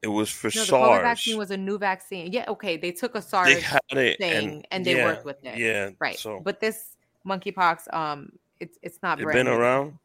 It 0.00 0.08
was 0.08 0.30
for 0.30 0.46
No, 0.46 0.50
the 0.50 0.58
COVID 0.60 0.66
SARS. 0.68 1.02
vaccine 1.02 1.38
was 1.38 1.50
a 1.50 1.56
new 1.56 1.76
vaccine. 1.76 2.32
Yeah, 2.32 2.44
okay. 2.48 2.76
They 2.76 2.92
took 2.92 3.16
a 3.16 3.22
SARS 3.22 3.48
they 3.48 3.60
had 3.60 3.80
it 3.90 4.18
thing 4.18 4.64
and, 4.70 4.84
they 4.84 4.94
yeah, 4.96 5.04
worked 5.06 5.24
with 5.24 5.44
it. 5.44 5.58
Yeah, 5.58 5.90
Right. 5.98 6.16
So 6.16 6.38
But 6.40 6.60
this 6.60 6.96
monkeypox, 7.26 7.92
um, 7.92 8.30
it's 8.60 8.78
it's 8.80 9.00
not 9.02 9.18
it 9.20 9.24
brand 9.24 9.38
been 9.38 9.46
new. 9.46 9.52
around. 9.60 9.98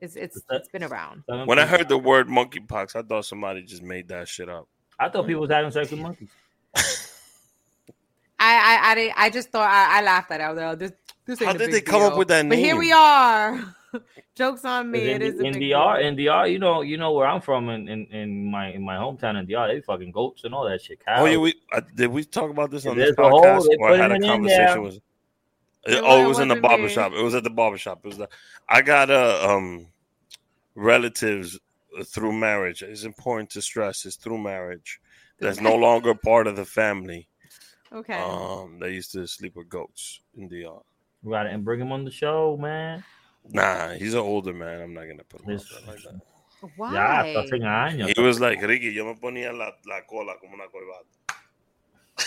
It's 0.00 0.16
it's 0.16 0.40
it's 0.50 0.68
been 0.68 0.82
around. 0.84 1.24
When 1.26 1.58
I 1.58 1.66
heard 1.66 1.88
the 1.88 1.98
word 1.98 2.28
monkeypox, 2.28 2.96
I 2.96 3.02
thought 3.02 3.24
somebody 3.26 3.62
just 3.62 3.82
made 3.82 4.08
that 4.08 4.28
shit 4.28 4.48
up. 4.48 4.66
I 4.98 5.08
thought 5.08 5.26
people 5.26 5.42
was 5.42 5.50
having 5.50 5.70
sex 5.70 5.90
with 5.90 6.00
monkeys. 6.00 6.28
I 6.74 6.80
I 8.38 8.90
I, 8.90 8.94
didn't- 8.94 9.14
I 9.18 9.30
just 9.30 9.50
thought 9.50 9.70
I, 9.70 9.98
I 9.98 10.02
laughed 10.02 10.30
at 10.30 10.40
it. 10.40 10.44
I 10.44 10.50
was 10.50 10.56
like, 10.58 10.72
oh, 10.72 10.74
this 10.76 10.92
this 11.26 11.42
How 11.42 11.52
did 11.52 11.70
they 11.70 11.80
come 11.80 12.02
up 12.02 12.16
with 12.16 12.28
that 12.28 12.42
name? 12.42 12.48
But 12.50 12.58
here 12.58 12.76
we 12.76 12.92
are. 12.92 13.76
Jokes 14.34 14.64
on 14.64 14.90
me. 14.90 15.10
in, 15.10 15.20
It 15.20 15.34
is 15.34 15.40
in 15.40 15.52
big 15.54 15.72
DR, 15.72 16.00
in 16.00 16.16
DR, 16.16 16.46
you 16.50 16.58
know, 16.58 16.80
you 16.80 16.96
know 16.96 17.12
where 17.12 17.26
I'm 17.26 17.40
from, 17.40 17.68
in, 17.68 17.88
in, 17.88 18.06
in 18.06 18.50
my 18.50 18.68
in 18.72 18.82
my 18.82 18.94
hometown 18.96 19.38
in 19.38 19.46
DR, 19.46 19.68
they 19.68 19.80
fucking 19.80 20.12
goats 20.12 20.44
and 20.44 20.54
all 20.54 20.64
that 20.68 20.80
shit. 20.80 21.04
Cows. 21.04 21.18
Oh 21.20 21.26
yeah, 21.26 21.36
we 21.36 21.54
uh, 21.72 21.80
did 21.94 22.08
we 22.10 22.24
talk 22.24 22.50
about 22.50 22.70
this 22.70 22.86
on 22.86 22.96
There's 22.96 23.10
this 23.10 23.18
a 23.18 23.28
hole, 23.28 23.42
podcast? 23.44 23.68
they 23.68 23.76
Or 23.76 23.90
I 23.90 23.96
had 23.96 24.12
a 24.12 24.14
putting 24.14 24.22
it 24.22 24.24
in 24.24 24.30
conversation 24.30 24.82
with. 24.82 25.00
It 25.86 26.02
oh, 26.04 26.24
it 26.24 26.28
was 26.28 26.38
in 26.38 26.48
the 26.48 26.54
wasn't 26.54 26.62
barber 26.62 26.82
me. 26.84 26.88
shop. 26.90 27.12
It 27.12 27.22
was 27.22 27.34
at 27.34 27.44
the 27.44 27.50
barber 27.50 27.78
shop. 27.78 28.00
It 28.04 28.08
was. 28.08 28.18
The, 28.18 28.28
I 28.68 28.82
got 28.82 29.10
uh, 29.10 29.46
um 29.48 29.86
relatives 30.74 31.58
through 32.04 32.32
marriage. 32.32 32.82
It's 32.82 33.04
important 33.04 33.50
to 33.50 33.62
stress. 33.62 34.04
It's 34.04 34.16
through 34.16 34.38
marriage. 34.38 35.00
That's 35.38 35.60
no 35.60 35.74
longer 35.74 36.14
part 36.14 36.46
of 36.46 36.56
the 36.56 36.66
family. 36.66 37.26
Okay. 37.92 38.14
Um, 38.14 38.78
they 38.78 38.92
used 38.92 39.12
to 39.12 39.26
sleep 39.26 39.56
with 39.56 39.68
goats 39.68 40.20
in 40.36 40.48
DR. 40.48 40.80
We 41.22 41.32
gotta 41.32 41.48
and 41.50 41.64
bring 41.64 41.80
him 41.80 41.92
on 41.92 42.04
the 42.04 42.10
show, 42.10 42.56
man. 42.60 43.02
Nah, 43.48 43.94
he's 43.94 44.14
an 44.14 44.20
older 44.20 44.52
man. 44.52 44.80
I'm 44.82 44.94
not 44.94 45.06
gonna 45.06 45.24
put 45.24 45.40
him 45.40 45.50
out 45.50 45.58
This- 45.58 45.68
there 45.70 45.94
like 45.94 46.02
that. 46.02 46.20
Why? 46.76 46.92
Ya, 46.92 47.24
hasta 47.24 47.56
100 47.56 47.62
años. 47.62 48.12
He 48.14 48.20
was 48.20 48.38
like, 48.38 48.60
Ricky, 48.60 48.90
yo 48.90 49.06
me 49.06 49.14
ponía 49.18 49.50
la, 49.50 49.70
la 49.86 50.02
cola 50.06 50.34
como 50.38 50.52
una 50.54 50.64
corbata. 50.68 51.06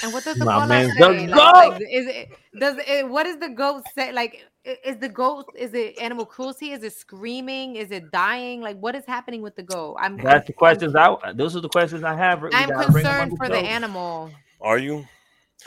And 0.02 0.12
what 0.14 0.24
does 0.24 0.38
the 0.38 0.46
My 0.46 0.54
cola 0.56 0.68
man, 0.68 0.90
say? 0.92 1.00
the 1.00 1.28
Like, 1.28 1.30
goat! 1.30 1.72
like, 1.74 1.82
is 1.92 2.08
it 2.08 2.30
does 2.60 2.76
it 2.88 3.08
what 3.10 3.24
does 3.24 3.38
the 3.38 3.50
goat 3.50 3.84
say? 3.96 4.12
Like 4.12 4.46
is 4.86 4.98
the 4.98 5.10
goat 5.10 5.46
is 5.56 5.74
it 5.74 5.98
animal 6.00 6.26
cruelty? 6.26 6.72
Is 6.72 6.84
it 6.84 6.94
screaming? 6.94 7.76
Is 7.76 7.92
it 7.92 8.12
dying? 8.12 8.62
Like 8.62 8.78
what 8.80 8.96
is 8.96 9.06
happening 9.06 9.42
with 9.42 9.56
the 9.56 9.64
goat? 9.64 9.98
I'm 10.00 10.18
That's 10.18 10.48
the 10.48 10.54
I'm- 10.54 10.58
questions 10.58 10.96
I. 10.96 11.34
Those 11.34 11.56
are 11.56 11.62
the 11.62 11.70
questions 11.70 12.04
I 12.04 12.16
have. 12.16 12.44
I'm 12.44 12.70
gotta 12.70 12.92
bring 12.92 13.06
'em 13.06 13.12
on 13.12 13.30
concerned 13.30 13.38
for 13.38 13.50
the 13.50 13.60
show. 13.60 13.66
animal. 13.66 14.32
Are 14.62 14.78
you? 14.78 15.06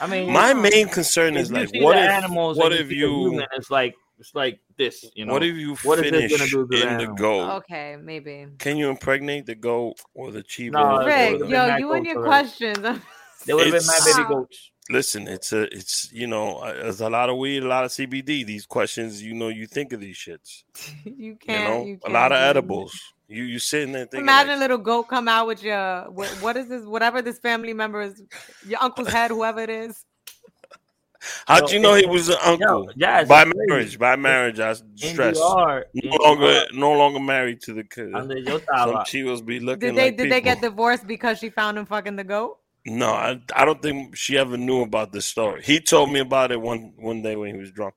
I 0.01 0.07
mean, 0.07 0.31
My 0.31 0.49
Yeah. 0.49 0.53
main 0.69 0.89
concern 0.89 1.37
is 1.37 1.51
like, 1.51 1.69
what 1.75 1.97
if, 1.97 2.03
animals 2.03 2.57
what 2.57 2.71
if 2.73 2.87
see 2.89 2.95
you, 2.95 3.29
human, 3.31 3.45
it's 3.55 3.71
like 3.71 3.95
it's 4.19 4.33
like 4.33 4.59
this, 4.77 5.05
you 5.15 5.25
know. 5.25 5.33
what 5.33 5.43
if 5.43 5.55
you 5.55 5.75
What 5.83 5.99
is 5.99 6.11
this 6.11 6.31
finish 6.31 6.31
gonna 6.31 6.49
do 6.49 6.75
to 6.75 6.85
the 6.85 6.87
in 6.91 6.97
the 6.97 7.13
goat? 7.13 7.49
Okay, 7.57 7.97
maybe. 8.01 8.47
Can 8.57 8.77
you 8.77 8.89
impregnate 8.89 9.45
the 9.45 9.53
goat 9.55 9.95
or 10.15 10.31
the 10.31 10.41
cheetah? 10.43 10.71
No, 10.71 11.01
or 11.01 11.05
Rick, 11.05 11.33
would've 11.33 11.39
the- 11.39 11.45
been 11.45 11.51
yo, 11.69 11.77
you 11.77 11.91
and 11.93 12.05
goats 12.05 12.13
your 12.15 12.23
questions. 12.25 12.99
There 13.45 13.55
would 13.55 13.65
have 13.67 13.73
been 13.73 13.81
It's- 13.81 14.05
my 14.05 14.23
baby 14.23 14.33
goats. 14.33 14.71
Listen, 14.89 15.27
it's 15.27 15.51
a, 15.51 15.63
it's 15.63 16.09
you 16.13 16.27
know, 16.27 16.59
uh, 16.59 16.73
there's 16.73 17.01
a 17.01 17.09
lot 17.09 17.29
of 17.29 17.37
weed, 17.37 17.61
a 17.61 17.67
lot 17.67 17.83
of 17.83 17.91
CBD. 17.91 18.45
These 18.45 18.65
questions, 18.65 19.21
you 19.21 19.33
know, 19.33 19.49
you 19.49 19.67
think 19.67 19.91
of 19.91 19.99
these 19.99 20.15
shits. 20.15 20.63
you 21.03 21.13
You 21.17 21.35
can't. 21.35 21.61
You 21.61 21.67
know, 21.67 21.85
you 21.85 21.99
a 22.05 22.09
lot 22.09 22.31
of 22.31 22.37
edibles. 22.37 22.97
You 23.27 23.43
you 23.43 23.59
sitting 23.59 23.91
there 23.91 24.03
thinking, 24.05 24.21
Imagine 24.21 24.51
like, 24.51 24.57
a 24.57 24.61
little 24.61 24.77
goat 24.77 25.09
come 25.09 25.27
out 25.27 25.47
with 25.47 25.61
your 25.61 26.09
what, 26.11 26.29
what 26.41 26.55
is 26.55 26.69
this? 26.69 26.85
Whatever 26.85 27.21
this 27.21 27.39
family 27.39 27.73
member 27.73 28.01
is, 28.01 28.23
your 28.65 28.81
uncle's 28.81 29.09
head, 29.09 29.31
whoever 29.31 29.59
it 29.59 29.69
is. 29.69 30.05
how'd 31.47 31.69
you 31.69 31.79
know 31.79 31.95
he 31.95 32.05
was 32.05 32.29
an 32.29 32.37
uncle? 32.45 32.85
Yo, 32.85 32.91
yeah, 32.95 33.25
by 33.25 33.43
crazy. 33.43 33.57
marriage, 33.67 33.99
by 33.99 34.15
marriage, 34.15 34.59
I 34.61 34.73
stress. 34.95 35.37
No 35.37 35.83
longer, 36.23 36.65
no 36.73 36.93
longer 36.93 37.19
married 37.19 37.59
to 37.63 37.73
the 37.73 37.83
kid. 37.83 38.13
donde 38.13 38.39
yo 38.47 38.59
Some 38.59 38.61
estaba, 38.61 39.05
chivos 39.05 39.45
be 39.45 39.59
looking 39.59 39.89
Did 39.89 39.97
they 39.97 40.05
like 40.05 40.17
did 40.17 40.31
they 40.31 40.39
get 40.39 40.61
divorced 40.61 41.05
because 41.05 41.39
she 41.39 41.49
found 41.49 41.77
him 41.77 41.85
fucking 41.85 42.15
the 42.15 42.23
goat? 42.23 42.59
No, 42.89 43.07
I, 43.11 43.39
I 43.53 43.65
don't 43.65 43.81
think 43.81 44.15
she 44.15 44.37
ever 44.37 44.55
knew 44.57 44.81
about 44.81 45.11
this 45.11 45.25
story. 45.25 45.61
He 45.61 45.81
told 45.81 46.09
me 46.11 46.21
about 46.21 46.51
it 46.53 46.61
one 46.61 46.93
one 46.97 47.21
day 47.21 47.35
when 47.35 47.53
he 47.53 47.59
was 47.59 47.69
drunk. 47.71 47.93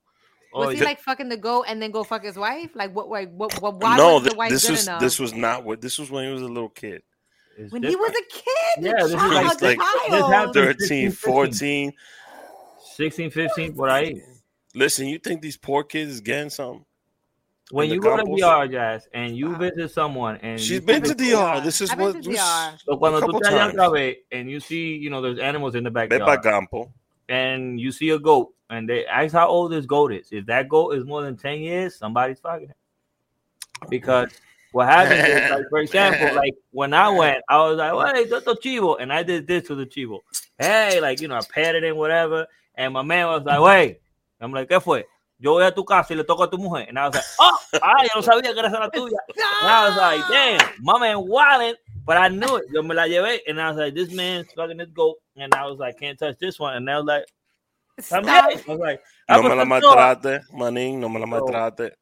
oh, 0.52 0.66
Was 0.66 0.78
he 0.78 0.84
like 0.84 1.00
fucking 1.00 1.28
the 1.28 1.36
goat 1.36 1.66
and 1.68 1.80
then 1.80 1.92
go 1.92 2.02
fuck 2.02 2.24
his 2.24 2.36
wife? 2.36 2.70
Like 2.74 2.92
what? 2.92 3.08
Like 3.08 3.30
what? 3.30 3.54
what 3.62 3.80
why 3.80 3.96
no, 3.96 4.14
was 4.14 4.24
the 4.24 4.34
wife 4.34 4.50
this 4.50 4.62
good 4.62 4.72
was 4.72 4.86
enough? 4.88 5.00
this 5.00 5.18
was 5.20 5.32
not 5.32 5.64
what 5.64 5.80
this 5.80 5.96
was 5.98 6.10
when 6.10 6.26
he 6.26 6.32
was 6.32 6.42
a 6.42 6.48
little 6.48 6.70
kid. 6.70 7.02
it's 7.56 7.72
when 7.72 7.84
he 7.84 7.94
was 7.94 8.10
a 8.10 8.34
kid, 8.34 8.84
Yeah, 8.84 8.90
yeah, 8.90 9.02
this 9.04 9.12
is 9.12 9.14
child, 9.14 9.32
like- 9.46 9.58
the 9.58 9.64
like- 9.66 9.78
this 9.78 10.20
child. 10.20 10.32
happened- 10.32 10.54
13, 10.54 11.10
14. 11.12 11.92
16, 12.96 13.30
15, 13.30 13.74
por 13.74 13.86
ahí. 13.88 14.20
Listen, 14.74 15.06
you 15.06 15.18
think 15.20 15.40
these 15.40 15.56
poor 15.56 15.84
kids 15.84 16.10
is 16.12 16.20
getting 16.20 16.50
something? 16.50 16.84
When 17.70 17.88
you 17.90 18.00
go 18.00 18.16
to 18.16 18.22
campos. 18.24 18.40
DR, 18.40 18.68
Jazz, 18.68 19.08
and 19.14 19.36
you 19.36 19.50
Wow. 19.52 19.58
visit 19.58 19.90
someone, 19.90 20.36
and 20.42 20.60
she's 20.60 20.80
been 20.80 21.02
to 21.02 21.14
the- 21.14 21.30
DR. 21.30 21.60
This 21.60 21.80
is 21.80 21.90
I've 21.90 21.98
been 21.98 22.06
what 22.14 22.22
to 22.24 22.30
this- 22.30 22.38
DR. 22.40 22.78
So 22.84 22.96
cuando 22.96 23.20
tú 23.20 23.26
couple 23.26 23.40
te 23.40 23.48
allá 23.48 23.58
times. 23.70 23.74
otra 23.74 23.92
vez, 23.92 24.16
and 24.32 24.50
you 24.50 24.58
see, 24.60 24.96
you 24.96 25.08
know, 25.10 25.20
there's 25.20 25.38
animals 25.38 25.74
in 25.74 25.84
the 25.84 25.90
Ve 25.90 26.06
backyard, 26.08 26.42
pa' 26.42 26.50
campo. 26.50 26.92
and 27.28 27.78
you 27.80 27.92
see 27.92 28.10
a 28.10 28.18
goat, 28.18 28.52
and 28.70 28.88
they 28.88 29.06
ask 29.06 29.32
how 29.32 29.46
old 29.48 29.70
this 29.72 29.86
goat 29.86 30.12
is. 30.12 30.28
If 30.32 30.46
that 30.46 30.68
goat 30.68 30.94
is 30.94 31.04
more 31.04 31.22
than 31.22 31.36
10 31.36 31.60
years, 31.60 31.94
somebody's 31.96 32.40
fucking 32.40 32.70
it. 32.70 32.76
Because 33.88 34.30
what 34.72 34.86
happens 34.88 35.26
is, 35.28 35.50
like, 35.50 35.68
for 35.70 35.78
example, 35.86 36.34
like 36.36 36.54
when 36.72 36.92
I 36.92 37.08
went, 37.08 37.42
I 37.48 37.58
was 37.58 37.78
like, 37.78 37.92
well, 37.94 38.14
hey, 38.14 38.26
Toto 38.28 38.54
Chivo, 38.54 38.96
and 39.00 39.12
I 39.12 39.22
did 39.22 39.46
this 39.46 39.66
to 39.68 39.74
the 39.74 39.86
Chivo. 39.86 40.20
Hey, 40.58 41.00
like, 41.00 41.20
you 41.20 41.28
know, 41.28 41.36
I 41.36 41.40
patted 41.52 41.84
him, 41.84 41.96
whatever, 41.96 42.46
and 42.74 42.92
my 42.92 43.02
man 43.02 43.26
was 43.28 43.42
like, 43.44 43.60
wait. 43.60 44.00
I'm 44.42 44.52
like, 44.52 44.68
¿qué 44.70 44.82
fue? 44.82 45.04
Yo 45.40 45.52
voy 45.52 45.64
a 45.64 45.72
tu 45.72 45.84
casa 45.84 46.12
y 46.12 46.16
le 46.16 46.24
toco 46.24 46.42
a 46.44 46.50
tu 46.50 46.58
mujer. 46.58 46.86
And 46.88 46.98
I 46.98 47.06
was 47.06 47.14
like, 47.14 47.24
oh, 47.38 47.58
ay, 47.82 48.08
yo 48.14 48.20
no 48.20 48.22
sabía 48.22 48.52
que 48.52 48.58
era 48.60 48.68
la 48.70 48.90
tuya. 48.90 49.16
And 49.62 49.68
I 49.70 49.88
was 49.88 49.96
like, 49.96 50.28
damn, 50.28 50.68
my 50.80 50.98
man 50.98 51.16
wildin', 51.16 51.74
but 52.04 52.18
I 52.18 52.28
knew 52.28 52.56
it. 52.56 52.64
Yo 52.70 52.82
me 52.82 52.94
la 52.94 53.04
llevé, 53.06 53.38
and 53.48 53.58
I 53.60 53.68
was 53.70 53.78
like, 53.78 53.94
this 53.94 54.12
man's 54.12 54.52
fucking 54.54 54.76
this 54.76 54.90
goat. 54.94 55.16
And 55.36 55.54
I 55.54 55.64
was 55.66 55.78
like, 55.78 55.98
can't 55.98 56.18
touch 56.18 56.36
this 56.38 56.58
one. 56.60 56.76
And 56.76 56.90
I 56.90 56.96
was 56.98 57.06
like, 57.06 57.24
Stop. 57.98 58.22
también. 58.24 58.68
I 58.68 58.70
was 58.70 58.78
like, 58.80 59.02
"Ah, 59.28 59.36
No 59.36 59.42
pues, 59.42 59.50
me 59.50 59.56
la 59.56 59.64
entonces, 59.64 59.82
maltrate, 59.82 60.40
manín. 60.52 60.98
No 61.00 61.08
me 61.08 61.20
la 61.20 61.26
maltrate. 61.26 61.92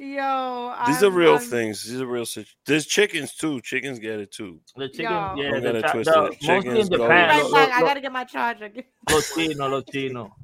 Yo, 0.00 0.74
These 0.86 1.02
are 1.02 1.06
I'm- 1.06 1.14
real 1.16 1.32
I'm- 1.34 1.50
these 1.50 1.82
These 1.82 2.00
are 2.00 2.06
real 2.06 2.24
situations. 2.26 2.56
There's 2.66 2.86
chickens 2.86 3.34
too. 3.34 3.60
Chickens 3.62 3.98
get 3.98 4.20
it 4.20 4.30
too. 4.30 4.60
The 4.76 4.88
chicken, 4.88 5.04
Yo. 5.12 5.34
yeah, 5.36 5.50
Don't 5.50 5.54
the, 5.54 5.60
get 5.60 5.74
it 5.76 5.82
cha- 5.82 5.92
twisted. 5.92 6.14
the, 6.14 6.20
mostly 6.22 6.46
in 6.46 6.62
Chickens, 6.62 6.88
Japan, 6.90 7.08
Right 7.28 7.44
lo, 7.44 7.52
back. 7.52 7.72
I 7.72 7.80
gotta 7.80 8.00
get 8.00 8.12
my 8.12 8.24
charger. 8.24 8.70
lo 9.10 9.20
chino, 9.20 9.68
lo 9.68 9.80
chino. 9.82 10.36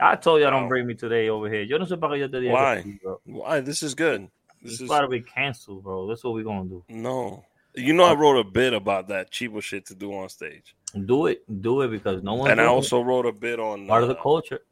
I 0.00 0.16
told 0.16 0.40
you 0.40 0.46
I 0.46 0.50
don't 0.50 0.68
bring 0.68 0.86
me 0.86 0.94
today 0.94 1.28
over 1.28 1.48
here. 1.48 1.62
Yo 1.62 1.76
no 1.78 1.84
sé 1.84 1.98
para 2.00 2.14
qué 2.14 2.20
yo 2.20 2.28
te 2.28 2.38
dije. 2.40 2.52
Why? 2.52 2.82
que 2.82 2.90
sí, 2.92 3.02
bro. 3.02 3.20
Why? 3.26 3.60
This 3.60 3.82
is 3.82 3.94
good. 3.94 4.28
This 4.62 4.72
It's 4.72 4.80
is 4.82 4.88
about 4.90 5.02
to 5.02 5.08
be 5.08 5.20
canceled, 5.20 5.82
bro. 5.82 6.06
That's 6.06 6.22
what 6.24 6.34
we're 6.34 6.44
gonna 6.44 6.68
do. 6.68 6.82
no. 6.88 7.44
You 7.76 7.92
know, 7.92 8.02
I 8.04 8.14
wrote 8.14 8.36
a 8.36 8.42
bit 8.42 8.72
about 8.74 9.06
that 9.08 9.30
cheapo 9.30 9.62
shit 9.62 9.86
to 9.86 9.94
do 9.94 10.12
on 10.12 10.28
stage, 10.28 10.74
Do 11.06 11.26
it, 11.26 11.44
do 11.62 11.82
it 11.82 11.88
because 11.88 12.20
no 12.20 12.34
one. 12.34 12.50
and 12.50 12.60
I 12.60 12.64
also 12.64 13.00
wrote 13.00 13.26
a 13.26 13.32
bit 13.32 13.60
on 13.60 13.86
part 13.86 14.02
of 14.02 14.08
the 14.08 14.16
uh, 14.18 14.22
culture. 14.22 14.62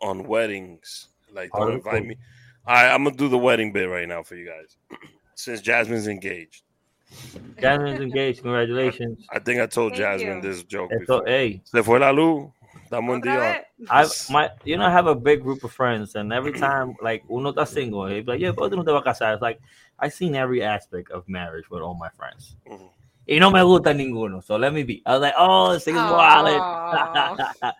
on 0.00 0.22
weddings. 0.28 1.08
Like, 1.32 1.50
Part 1.50 1.64
don't 1.66 1.74
invite 1.78 2.06
me. 2.06 2.16
All 2.68 2.74
right, 2.74 2.88
I'm 2.94 3.02
gonna 3.02 3.16
do 3.16 3.28
the 3.28 3.36
wedding 3.36 3.72
bit 3.72 3.88
right 3.90 4.06
now 4.06 4.22
for 4.22 4.36
you 4.36 4.46
guys. 4.46 4.76
Since 5.34 5.60
Jasmine's 5.60 6.06
engaged, 6.06 6.62
Jasmine's 7.60 8.00
engaged. 8.00 8.42
Congratulations. 8.42 9.26
I 9.30 9.40
think 9.40 9.60
I 9.60 9.66
told 9.66 9.92
Thank 9.92 10.02
Jasmine 10.02 10.36
you. 10.36 10.42
this 10.42 10.62
joke 10.62 10.92
Eso, 10.92 11.00
before. 11.00 11.22
hey, 11.26 11.62
Se 11.64 11.82
fue 11.82 11.98
la 11.98 12.10
luz. 12.12 12.48
Estamos 12.94 13.14
en 13.16 13.20
Otra 13.22 13.34
DR. 13.34 13.40
vez. 13.40 14.28
I 14.30 14.32
my 14.32 14.50
you 14.64 14.76
know 14.76 14.84
I 14.86 14.90
have 14.90 15.06
a 15.06 15.14
big 15.14 15.42
group 15.42 15.64
of 15.64 15.72
friends, 15.72 16.14
and 16.14 16.32
every 16.32 16.52
time 16.52 16.94
like 17.02 17.24
uno 17.28 17.52
está 17.52 17.66
single, 17.66 18.04
they 18.08 18.20
be 18.20 18.32
like, 18.32 18.40
yeah, 18.40 18.52
¿por 18.52 18.68
qué 18.70 18.76
no 18.76 18.84
te 18.84 18.92
vas 18.92 19.02
a 19.02 19.04
casar? 19.04 19.32
It's 19.34 19.42
like 19.42 19.60
I've 19.98 20.12
seen 20.14 20.34
every 20.34 20.62
aspect 20.62 21.10
of 21.10 21.28
marriage 21.28 21.68
with 21.70 21.82
all 21.82 21.94
my 21.94 22.08
friends. 22.16 22.56
Mhm. 22.66 22.90
Y 23.26 23.38
no 23.38 23.50
me 23.50 23.60
gusta 23.62 23.92
ninguno, 23.94 24.42
so 24.42 24.56
let 24.56 24.72
me 24.72 24.82
be. 24.82 25.02
I 25.06 25.12
was 25.12 25.22
like, 25.22 25.34
oh, 25.38 25.72
this 25.72 25.84
thing 25.84 25.94
is 25.96 26.00
Aw. 26.02 27.54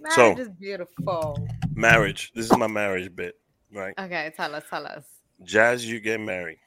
Marriage 0.00 0.14
So- 0.14 0.36
is 0.38 0.48
beautiful. 0.50 1.36
Marriage. 1.74 2.32
This 2.34 2.44
is 2.50 2.56
my 2.56 2.66
marriage 2.68 3.14
bit, 3.16 3.38
right? 3.72 3.94
Okay, 3.98 4.30
tell 4.36 4.54
us, 4.54 4.62
tell 4.70 4.86
us. 4.86 5.04
Jazz, 5.42 5.84
you 5.86 6.00
get 6.00 6.20
married. 6.20 6.58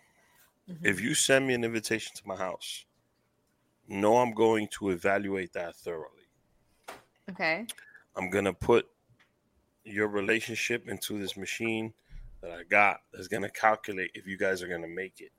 Mhm. 0.70 0.80
If 0.84 1.00
you 1.00 1.14
send 1.14 1.48
me 1.48 1.54
an 1.54 1.64
invitation 1.64 2.12
to 2.16 2.28
my 2.28 2.36
house, 2.36 2.86
no, 3.88 4.18
I'm 4.18 4.34
going 4.34 4.68
to 4.80 4.90
evaluate 4.90 5.54
that 5.54 5.76
thoroughly. 5.76 6.21
Okay. 7.32 7.66
I'm 8.16 8.30
gonna 8.30 8.54
put 8.54 8.88
your 9.84 10.08
relationship 10.08 10.88
into 10.88 11.20
this 11.20 11.36
machine 11.38 11.94
that 12.42 12.52
I 12.52 12.64
got 12.64 13.02
that's 13.14 13.28
gonna 13.28 13.50
calculate 13.50 14.12
if 14.14 14.28
you 14.28 14.38
guys 14.38 14.62
are 14.62 14.68
gonna 14.68 14.88
make 14.88 15.22
it. 15.22 15.32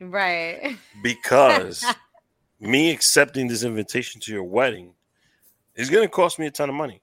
Right. 0.00 0.76
Because 1.02 1.84
me 2.60 2.90
accepting 2.90 3.48
this 3.48 3.62
invitation 3.62 4.20
to 4.22 4.32
your 4.32 4.44
wedding 4.44 4.94
is 5.74 5.90
gonna 5.90 6.08
cost 6.08 6.38
me 6.38 6.46
a 6.46 6.50
ton 6.50 6.68
of 6.68 6.74
money. 6.74 7.02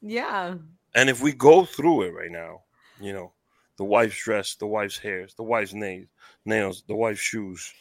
yeah. 0.00 0.54
And 0.94 1.08
if 1.08 1.22
we 1.22 1.32
go 1.32 1.64
through 1.64 2.02
it 2.02 2.10
right 2.10 2.30
now, 2.30 2.60
you 3.00 3.14
know, 3.14 3.32
the 3.78 3.84
wife's 3.84 4.22
dress, 4.22 4.56
the 4.56 4.66
wife's 4.66 4.98
hairs, 4.98 5.32
the 5.34 5.42
wife's 5.42 5.72
nails, 5.72 6.06
nails, 6.44 6.84
the 6.86 6.94
wife's 6.94 7.20
shoes, 7.20 7.72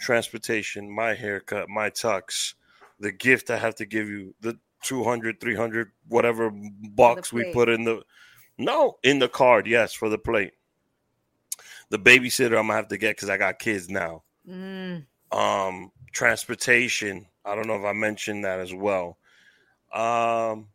transportation, 0.00 0.90
my 0.90 1.12
haircut, 1.12 1.68
my 1.68 1.90
tux, 1.90 2.54
the 3.00 3.12
gift 3.12 3.50
I 3.50 3.58
have 3.58 3.74
to 3.76 3.84
give 3.84 4.08
you, 4.08 4.34
the 4.40 4.58
200, 4.84 5.40
300, 5.40 5.90
whatever 6.08 6.50
bucks 6.52 7.32
we 7.32 7.52
put 7.52 7.68
in 7.68 7.84
the 7.84 8.02
no, 8.56 8.98
in 9.02 9.18
the 9.18 9.28
card, 9.28 9.66
yes, 9.66 9.92
for 9.94 10.08
the 10.08 10.18
plate. 10.18 10.52
The 11.90 11.98
babysitter 11.98 12.56
I'm 12.58 12.66
gonna 12.68 12.74
have 12.74 12.88
to 12.88 12.98
get 12.98 13.16
because 13.16 13.28
I 13.30 13.36
got 13.36 13.58
kids 13.58 13.88
now. 13.88 14.22
Mm, 14.48 15.06
Um, 15.32 15.90
transportation. 16.12 17.26
I 17.44 17.54
don't 17.54 17.66
know 17.66 17.76
if 17.76 17.84
I 17.84 17.92
mentioned 17.92 18.44
that 18.44 18.60
as 18.60 18.72
well. 18.72 19.18
Um, 19.92 20.68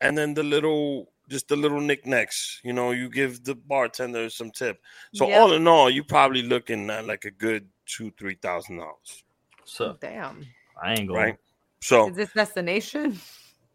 and 0.00 0.16
then 0.16 0.34
the 0.34 0.42
little, 0.42 1.12
just 1.28 1.48
the 1.48 1.56
little 1.56 1.80
knickknacks. 1.80 2.60
You 2.64 2.72
know, 2.72 2.90
you 2.92 3.08
give 3.10 3.44
the 3.44 3.54
bartender 3.54 4.28
some 4.30 4.50
tip. 4.50 4.80
So 5.14 5.28
Yep. 5.28 5.38
all 5.40 5.52
in 5.52 5.68
all, 5.68 5.90
you're 5.90 6.04
probably 6.04 6.42
looking 6.42 6.88
at 6.90 7.06
like 7.06 7.24
a 7.24 7.30
good 7.30 7.68
two, 7.86 8.10
three 8.18 8.34
thousand 8.36 8.78
dollars, 8.78 9.24
so 9.64 9.96
damn. 10.00 10.46
I 10.82 10.94
ain't 10.94 11.08
going. 11.08 11.20
right? 11.20 11.36
So 11.82 12.08
Is 12.08 12.14
this 12.14 12.32
destination? 12.32 13.18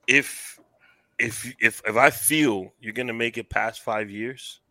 if 0.07 0.59
if 1.19 1.53
if 1.59 1.81
if 1.85 1.97
I 1.97 2.09
feel 2.09 2.73
you're 2.79 2.93
gonna 2.93 3.13
make 3.13 3.37
it 3.37 3.49
past 3.49 3.81
five 3.81 4.09
years, 4.09 4.61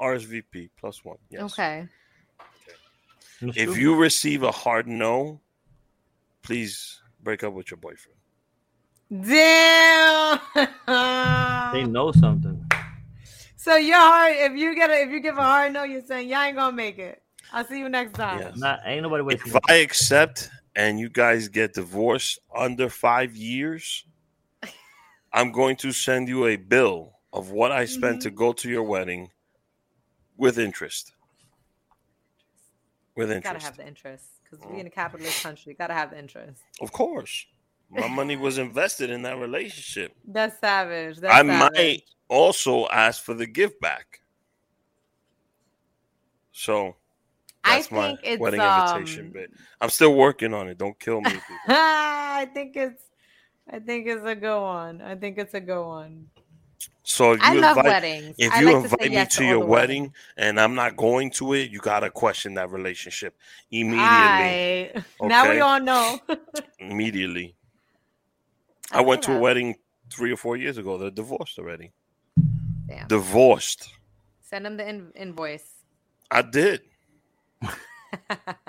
RSVP 0.00 0.70
plus 0.78 1.04
one. 1.04 1.18
Yes. 1.30 1.42
Okay. 1.42 1.88
It's 3.40 3.56
If 3.56 3.76
you 3.76 3.96
receive 3.96 4.44
a 4.44 4.52
hard 4.52 4.86
no, 4.86 5.40
please 6.42 7.00
break 7.24 7.42
up 7.42 7.52
with 7.52 7.72
your 7.72 7.78
boyfriend. 7.78 8.18
Damn. 9.10 10.40
they 11.72 11.84
know 11.84 12.12
something. 12.12 12.64
so 13.56 13.74
your 13.74 13.98
heart, 13.98 14.32
if 14.36 14.56
you 14.56 14.76
get 14.76 14.90
a, 14.90 15.02
if 15.02 15.10
you 15.10 15.18
give 15.18 15.38
a 15.38 15.42
hard 15.42 15.72
no, 15.72 15.82
you're 15.82 16.02
saying 16.02 16.28
y'all 16.28 16.42
ain't 16.42 16.56
gonna 16.56 16.76
make 16.76 16.98
it. 17.00 17.20
I'll 17.52 17.66
see 17.66 17.80
you 17.80 17.88
next 17.88 18.12
time. 18.12 18.38
Yes. 18.38 18.56
Not 18.56 18.78
ain't 18.84 19.02
nobody 19.02 19.24
wasting. 19.24 19.52
If 19.52 19.58
I 19.68 19.74
accept 19.74 20.50
and 20.76 20.98
you 20.98 21.08
guys 21.08 21.48
get 21.48 21.74
divorced 21.74 22.38
under 22.54 22.88
five 22.88 23.36
years, 23.36 24.04
I'm 25.32 25.52
going 25.52 25.76
to 25.76 25.92
send 25.92 26.28
you 26.28 26.46
a 26.46 26.56
bill 26.56 27.12
of 27.32 27.50
what 27.50 27.72
I 27.72 27.84
spent 27.84 28.22
to 28.22 28.28
mm-hmm. 28.28 28.38
go 28.38 28.52
to 28.52 28.68
your 28.68 28.84
wedding 28.84 29.30
with 30.36 30.58
interest. 30.58 31.12
With 33.16 33.30
interest. 33.30 33.44
You 33.44 33.52
gotta 33.52 33.64
have 33.64 33.76
the 33.76 33.86
interest 33.86 34.24
because 34.42 34.64
we're 34.64 34.80
in 34.80 34.86
a 34.86 34.90
capitalist 34.90 35.42
country. 35.42 35.72
You 35.72 35.76
gotta 35.76 35.94
have 35.94 36.10
the 36.10 36.18
interest. 36.18 36.62
Of 36.80 36.92
course. 36.92 37.46
My 37.90 38.08
money 38.08 38.36
was 38.36 38.58
invested 38.66 39.10
in 39.10 39.22
that 39.22 39.38
relationship. 39.38 40.12
That's 40.26 40.58
savage. 40.60 41.18
That's 41.18 41.32
I 41.32 41.46
savage. 41.46 41.76
might 41.76 42.02
also 42.28 42.88
ask 42.88 43.22
for 43.22 43.34
the 43.34 43.46
gift 43.46 43.80
back. 43.80 44.20
So 46.52 46.96
that's 47.64 47.90
my 47.90 48.08
think 48.08 48.20
it's, 48.22 48.40
wedding 48.40 48.60
invitation 48.60 49.26
um, 49.26 49.32
bit. 49.32 49.50
I'm 49.80 49.90
still 49.90 50.14
working 50.14 50.54
on 50.54 50.68
it. 50.68 50.78
Don't 50.78 50.98
kill 50.98 51.20
me. 51.20 51.32
I 51.68 52.48
think 52.52 52.76
it's 52.76 53.02
I 53.70 53.78
think 53.78 54.06
it's 54.06 54.24
a 54.24 54.34
go 54.34 54.64
on. 54.64 55.00
I 55.00 55.14
think 55.14 55.38
it's 55.38 55.54
a 55.54 55.60
go 55.60 55.84
on. 55.84 56.26
So 57.02 57.32
if 57.32 57.42
I 57.42 57.54
you 57.54 57.60
love 57.60 57.76
invite, 57.76 57.92
weddings. 57.92 58.34
if 58.38 58.52
I 58.52 58.60
you 58.60 58.66
like 58.66 58.76
to 58.76 58.84
invite 58.84 59.10
me 59.10 59.14
yes 59.14 59.36
to 59.36 59.44
your 59.44 59.64
wedding 59.64 60.12
and 60.36 60.58
I'm 60.58 60.74
not 60.74 60.96
going 60.96 61.30
to 61.32 61.52
it, 61.54 61.70
you 61.70 61.78
gotta 61.78 62.10
question 62.10 62.54
that 62.54 62.70
relationship 62.70 63.36
immediately. 63.70 64.02
Aight. 64.02 65.04
Now 65.20 65.50
we 65.50 65.60
all 65.60 65.80
know. 65.80 66.18
Immediately. 66.78 67.54
I 68.90 68.98
I, 68.98 69.00
went 69.02 69.22
to 69.22 69.36
a 69.36 69.38
wedding 69.38 69.74
three 70.10 70.32
or 70.32 70.36
four 70.36 70.56
years 70.56 70.78
ago. 70.78 70.96
They're 70.96 71.10
divorced 71.10 71.58
already. 71.58 71.92
Damn. 72.86 73.08
Divorced. 73.08 73.90
Send 74.40 74.64
them 74.64 74.76
the 74.76 74.88
in- 74.88 75.12
invoice. 75.14 75.68
I 76.30 76.42
did. 76.42 76.82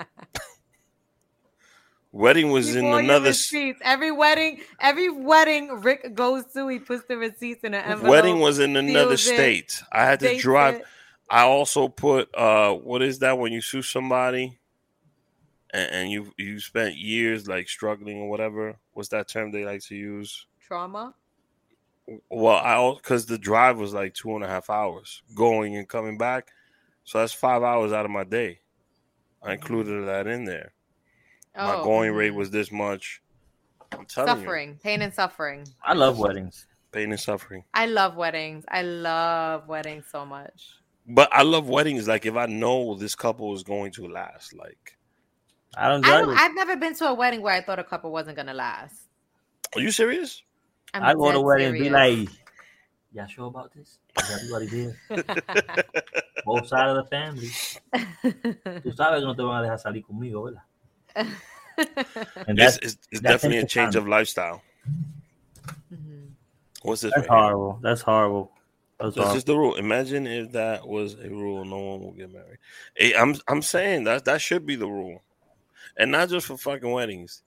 Wedding 2.16 2.50
was 2.50 2.74
in 2.74 2.86
another 2.86 3.28
s- 3.28 3.52
receipts. 3.52 3.80
Every 3.84 4.10
wedding, 4.10 4.60
every 4.80 5.10
wedding 5.10 5.82
Rick 5.82 6.14
goes 6.14 6.44
to, 6.54 6.66
he 6.68 6.78
puts 6.78 7.04
the 7.06 7.18
receipts 7.18 7.62
in 7.62 7.74
an 7.74 7.82
envelope. 7.82 8.08
wedding 8.08 8.40
was 8.40 8.58
in 8.58 8.74
another 8.74 9.18
seals 9.18 9.38
it, 9.38 9.70
state. 9.70 9.82
I 9.92 10.04
had 10.06 10.20
to 10.20 10.38
drive. 10.38 10.76
it. 10.76 10.86
I 11.28 11.42
also 11.42 11.88
put 11.88 12.34
uh 12.34 12.72
what 12.72 13.02
is 13.02 13.18
that 13.18 13.38
when 13.38 13.52
you 13.52 13.60
sue 13.60 13.82
somebody 13.82 14.58
and, 15.74 15.90
and 15.90 16.10
you 16.10 16.32
you 16.38 16.58
spent 16.58 16.96
years 16.96 17.46
like 17.46 17.68
struggling 17.68 18.18
or 18.22 18.30
whatever? 18.30 18.78
What's 18.94 19.10
that 19.10 19.28
term 19.28 19.50
they 19.52 19.66
like 19.66 19.82
to 19.88 19.94
use? 19.94 20.46
trauma. 20.66 21.14
Well, 22.30 22.56
I 22.56 22.94
because 22.96 23.26
the 23.26 23.36
drive 23.36 23.78
was 23.78 23.92
like 23.92 24.14
two 24.14 24.34
and 24.34 24.44
a 24.44 24.48
half 24.48 24.70
hours 24.70 25.22
going 25.34 25.76
and 25.76 25.86
coming 25.86 26.16
back, 26.16 26.48
so 27.04 27.18
that's 27.18 27.34
five 27.34 27.62
hours 27.62 27.92
out 27.92 28.06
of 28.06 28.10
my 28.10 28.24
day. 28.24 28.60
I 29.46 29.54
included 29.54 30.06
that 30.06 30.26
in 30.26 30.44
there. 30.44 30.72
My 31.56 31.76
Oh, 31.76 31.84
going 31.84 32.12
rate 32.12 32.34
was 32.34 32.50
this 32.50 32.70
much. 32.70 33.22
I'm 33.92 34.04
telling 34.06 34.36
suffering, 34.36 34.78
pain 34.82 35.00
and 35.02 35.14
suffering. 35.14 35.66
I 35.82 35.94
love 35.94 36.18
weddings. 36.18 36.66
pain 36.92 37.10
and 37.12 37.20
suffering. 37.20 37.64
I 37.72 37.86
love 37.86 38.16
weddings. 38.16 38.64
I 38.68 38.82
love 38.82 39.68
weddings 39.68 40.06
so 40.10 40.26
much. 40.26 40.70
But 41.06 41.28
I 41.32 41.42
love 41.42 41.68
weddings. 41.68 42.08
Like 42.08 42.26
if 42.26 42.34
I 42.34 42.46
know 42.46 42.94
this 42.94 43.14
couple 43.14 43.54
is 43.54 43.62
going 43.62 43.92
to 43.92 44.08
last, 44.08 44.52
like, 44.54 44.98
I 45.76 45.88
don't 45.88 46.04
I 46.04 46.20
don't 46.20 46.36
I've 46.36 46.54
never 46.54 46.76
been 46.76 46.94
to 46.96 47.06
a 47.08 47.14
wedding 47.14 47.42
where 47.42 47.54
I 47.54 47.60
thought 47.60 47.78
a 47.78 47.84
couple 47.84 48.10
wasn't 48.10 48.36
gonna 48.36 48.54
last. 48.54 48.96
are 49.74 49.80
you 49.80 49.90
serious? 49.90 50.42
I'm 50.92 51.02
I 51.04 51.14
go 51.14 51.26
to 51.26 51.38
dead 51.38 51.44
wedding 51.44 51.66
and 51.68 51.78
be 51.78 51.90
like, 51.90 52.28
"Y'all 53.12 53.26
sure 53.26 53.46
about 53.46 53.72
this? 53.74 53.98
Is 54.16 54.30
everybody 54.30 54.66
here? 54.66 54.96
Both 56.44 56.68
sides 56.68 56.96
of 56.98 57.04
the 57.04 57.10
family. 57.10 57.50
Tú 58.82 58.92
sabes 58.92 59.18
que 59.20 59.26
no 59.26 59.34
te 59.34 59.42
van 59.42 59.64
a 59.64 59.66
dejar 59.66 59.78
salir 59.78 60.04
conmigo, 60.04 60.42
¿verdad?" 60.44 60.62
And 62.46 62.58
It's, 62.58 62.76
that's 62.76 62.76
it's, 62.78 62.98
it's 63.10 63.20
that's 63.20 63.42
definitely 63.42 63.58
a 63.58 63.66
change 63.66 63.96
interesting. 63.96 64.02
of 64.02 64.08
lifestyle. 64.08 64.62
Mhm. 65.92 66.30
What's 66.82 67.00
this? 67.02 67.12
that's 67.14 67.28
right 67.28 67.30
here? 67.30 67.38
horrible. 67.38 67.78
That's 67.82 68.00
horrible. 68.02 68.52
That's 68.98 69.14
That's 69.14 69.16
horrible. 69.16 69.34
just 69.34 69.46
the 69.46 69.58
rule. 69.58 69.74
Imagine 69.76 70.26
if 70.26 70.52
that 70.52 70.86
was 70.86 71.14
a 71.14 71.28
rule, 71.28 71.64
no 71.64 71.78
one 71.78 72.00
will 72.00 72.12
get 72.12 72.32
married. 72.32 72.58
Hey, 72.94 73.14
I'm 73.14 73.34
I'm 73.48 73.62
saying 73.62 74.04
that 74.04 74.24
that 74.24 74.40
should 74.40 74.64
be 74.66 74.76
the 74.76 74.88
rule, 74.88 75.22
and 75.96 76.10
not 76.10 76.28
just 76.28 76.46
for 76.46 76.56
fucking 76.56 76.90
weddings. 76.90 77.42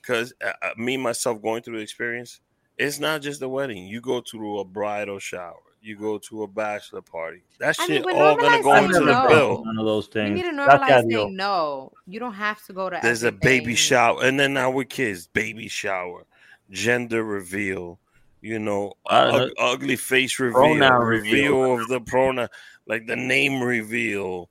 Because 0.00 0.34
uh, 0.44 0.52
uh, 0.60 0.70
me 0.76 0.98
myself 0.98 1.40
going 1.40 1.62
through 1.62 1.78
the 1.78 1.82
experience, 1.82 2.40
it's 2.78 2.98
not 2.98 3.22
just 3.22 3.42
a 3.42 3.48
wedding. 3.48 3.86
You 3.86 4.00
go 4.00 4.20
to 4.20 4.58
a 4.60 4.64
bridal 4.64 5.18
shower, 5.18 5.56
you 5.80 5.96
go 5.96 6.18
to 6.18 6.42
a 6.42 6.48
bachelor 6.48 7.02
party. 7.02 7.42
That 7.58 7.76
I 7.78 7.86
mean, 7.86 7.96
shit 7.98 8.04
but 8.04 8.14
all 8.16 8.36
gonna 8.36 8.62
go 8.62 8.74
into 8.74 9.00
the 9.00 9.04
no. 9.04 9.28
bill. 9.28 9.62
One 9.64 9.78
of 9.78 9.84
those 9.84 10.06
things. 10.08 10.30
You 10.30 10.44
things. 10.44 10.56
need 10.56 10.58
to 10.58 10.64
Gracias 10.66 10.82
a 10.82 11.02
normalize 11.04 11.08
Dios. 11.08 11.22
saying 11.22 11.36
no. 11.36 11.92
You 12.06 12.20
don't 12.20 12.34
have 12.34 12.64
to 12.66 12.72
go 12.72 12.90
to. 12.90 12.98
There's 13.02 13.22
a 13.22 13.32
baby 13.32 13.74
shower, 13.74 14.24
and 14.24 14.38
then 14.40 14.54
now 14.54 14.70
with 14.70 14.88
kids, 14.88 15.26
baby 15.28 15.68
shower, 15.68 16.24
gender 16.70 17.22
reveal. 17.24 17.98
You 18.40 18.58
know, 18.58 18.92
Uh, 19.06 19.30
ug- 19.46 19.52
ugly 19.58 19.96
face 19.96 20.38
reveal, 20.38 20.60
pronoun 20.60 21.00
reveal 21.06 21.60
reveal. 21.62 21.80
of 21.80 21.88
the 21.88 22.00
pronoun, 22.00 22.48
like 22.86 23.06
the 23.06 23.16
name 23.16 23.62
reveal. 23.62 24.50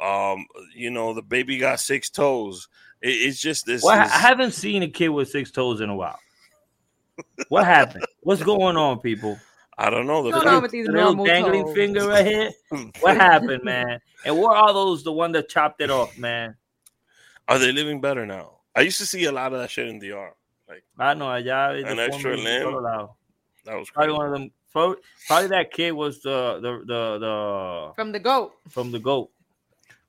Um, 0.00 0.46
you 0.74 0.90
know, 0.90 1.12
the 1.14 1.22
baby 1.22 1.58
got 1.58 1.78
six 1.78 2.10
toes. 2.10 2.68
It, 3.02 3.10
it's 3.10 3.38
just 3.40 3.66
this. 3.66 3.84
Well, 3.84 4.02
this- 4.02 4.12
I 4.12 4.18
haven't 4.18 4.52
seen 4.52 4.82
a 4.82 4.88
kid 4.88 5.10
with 5.10 5.28
six 5.28 5.50
toes 5.52 5.80
in 5.80 5.90
a 5.90 5.94
while. 5.94 6.18
What 7.48 7.64
happened? 7.64 8.04
What's 8.22 8.42
going 8.42 8.76
on, 8.76 9.00
people? 9.00 9.38
I 9.78 9.88
don't 9.90 10.06
know. 10.06 10.22
The 10.22 10.30
What's 10.30 10.44
going 10.44 10.56
on 10.56 10.62
with 10.62 10.70
these 10.72 10.86
The 10.86 10.92
little 10.92 11.24
dangling 11.24 11.64
toes? 11.64 11.74
finger 11.74 12.06
right 12.08 12.26
here. 12.26 12.50
What 13.00 13.16
happened, 13.28 13.64
man? 13.64 13.98
And 14.24 14.36
where 14.38 14.50
are 14.50 14.72
those? 14.74 15.02
The 15.04 15.12
one 15.12 15.32
that 15.32 15.48
chopped 15.48 15.80
it 15.80 15.90
off, 15.90 16.16
man. 16.18 16.54
Are 17.48 17.58
they 17.58 17.72
living 17.72 18.00
better 18.00 18.26
now? 18.26 18.58
I 18.76 18.82
used 18.82 18.98
to 18.98 19.06
see 19.06 19.24
a 19.24 19.32
lot 19.32 19.52
of 19.52 19.58
that 19.58 19.70
shit 19.70 19.88
in 19.88 19.98
DR. 19.98 20.30
Like, 20.68 20.84
I 20.98 21.14
know 21.14 21.26
allá 21.26 21.78
is 21.78 21.90
An 21.90 21.98
extra 21.98 22.36
former 22.36 22.82
limb? 22.82 23.08
That 23.64 23.76
was 23.78 23.90
Probably 23.90 24.08
crazy. 24.14 24.18
one 24.18 24.26
of 24.26 24.32
them. 24.32 24.50
Probably, 24.72 24.96
probably 25.26 25.48
that 25.48 25.72
kid 25.72 25.90
was 25.92 26.22
the 26.22 26.60
the 26.62 26.78
the 26.86 27.18
the 27.18 27.92
From 27.96 28.12
the 28.12 28.20
goat. 28.20 28.52
from 28.68 28.92
the 28.92 29.00
goat. 29.00 29.30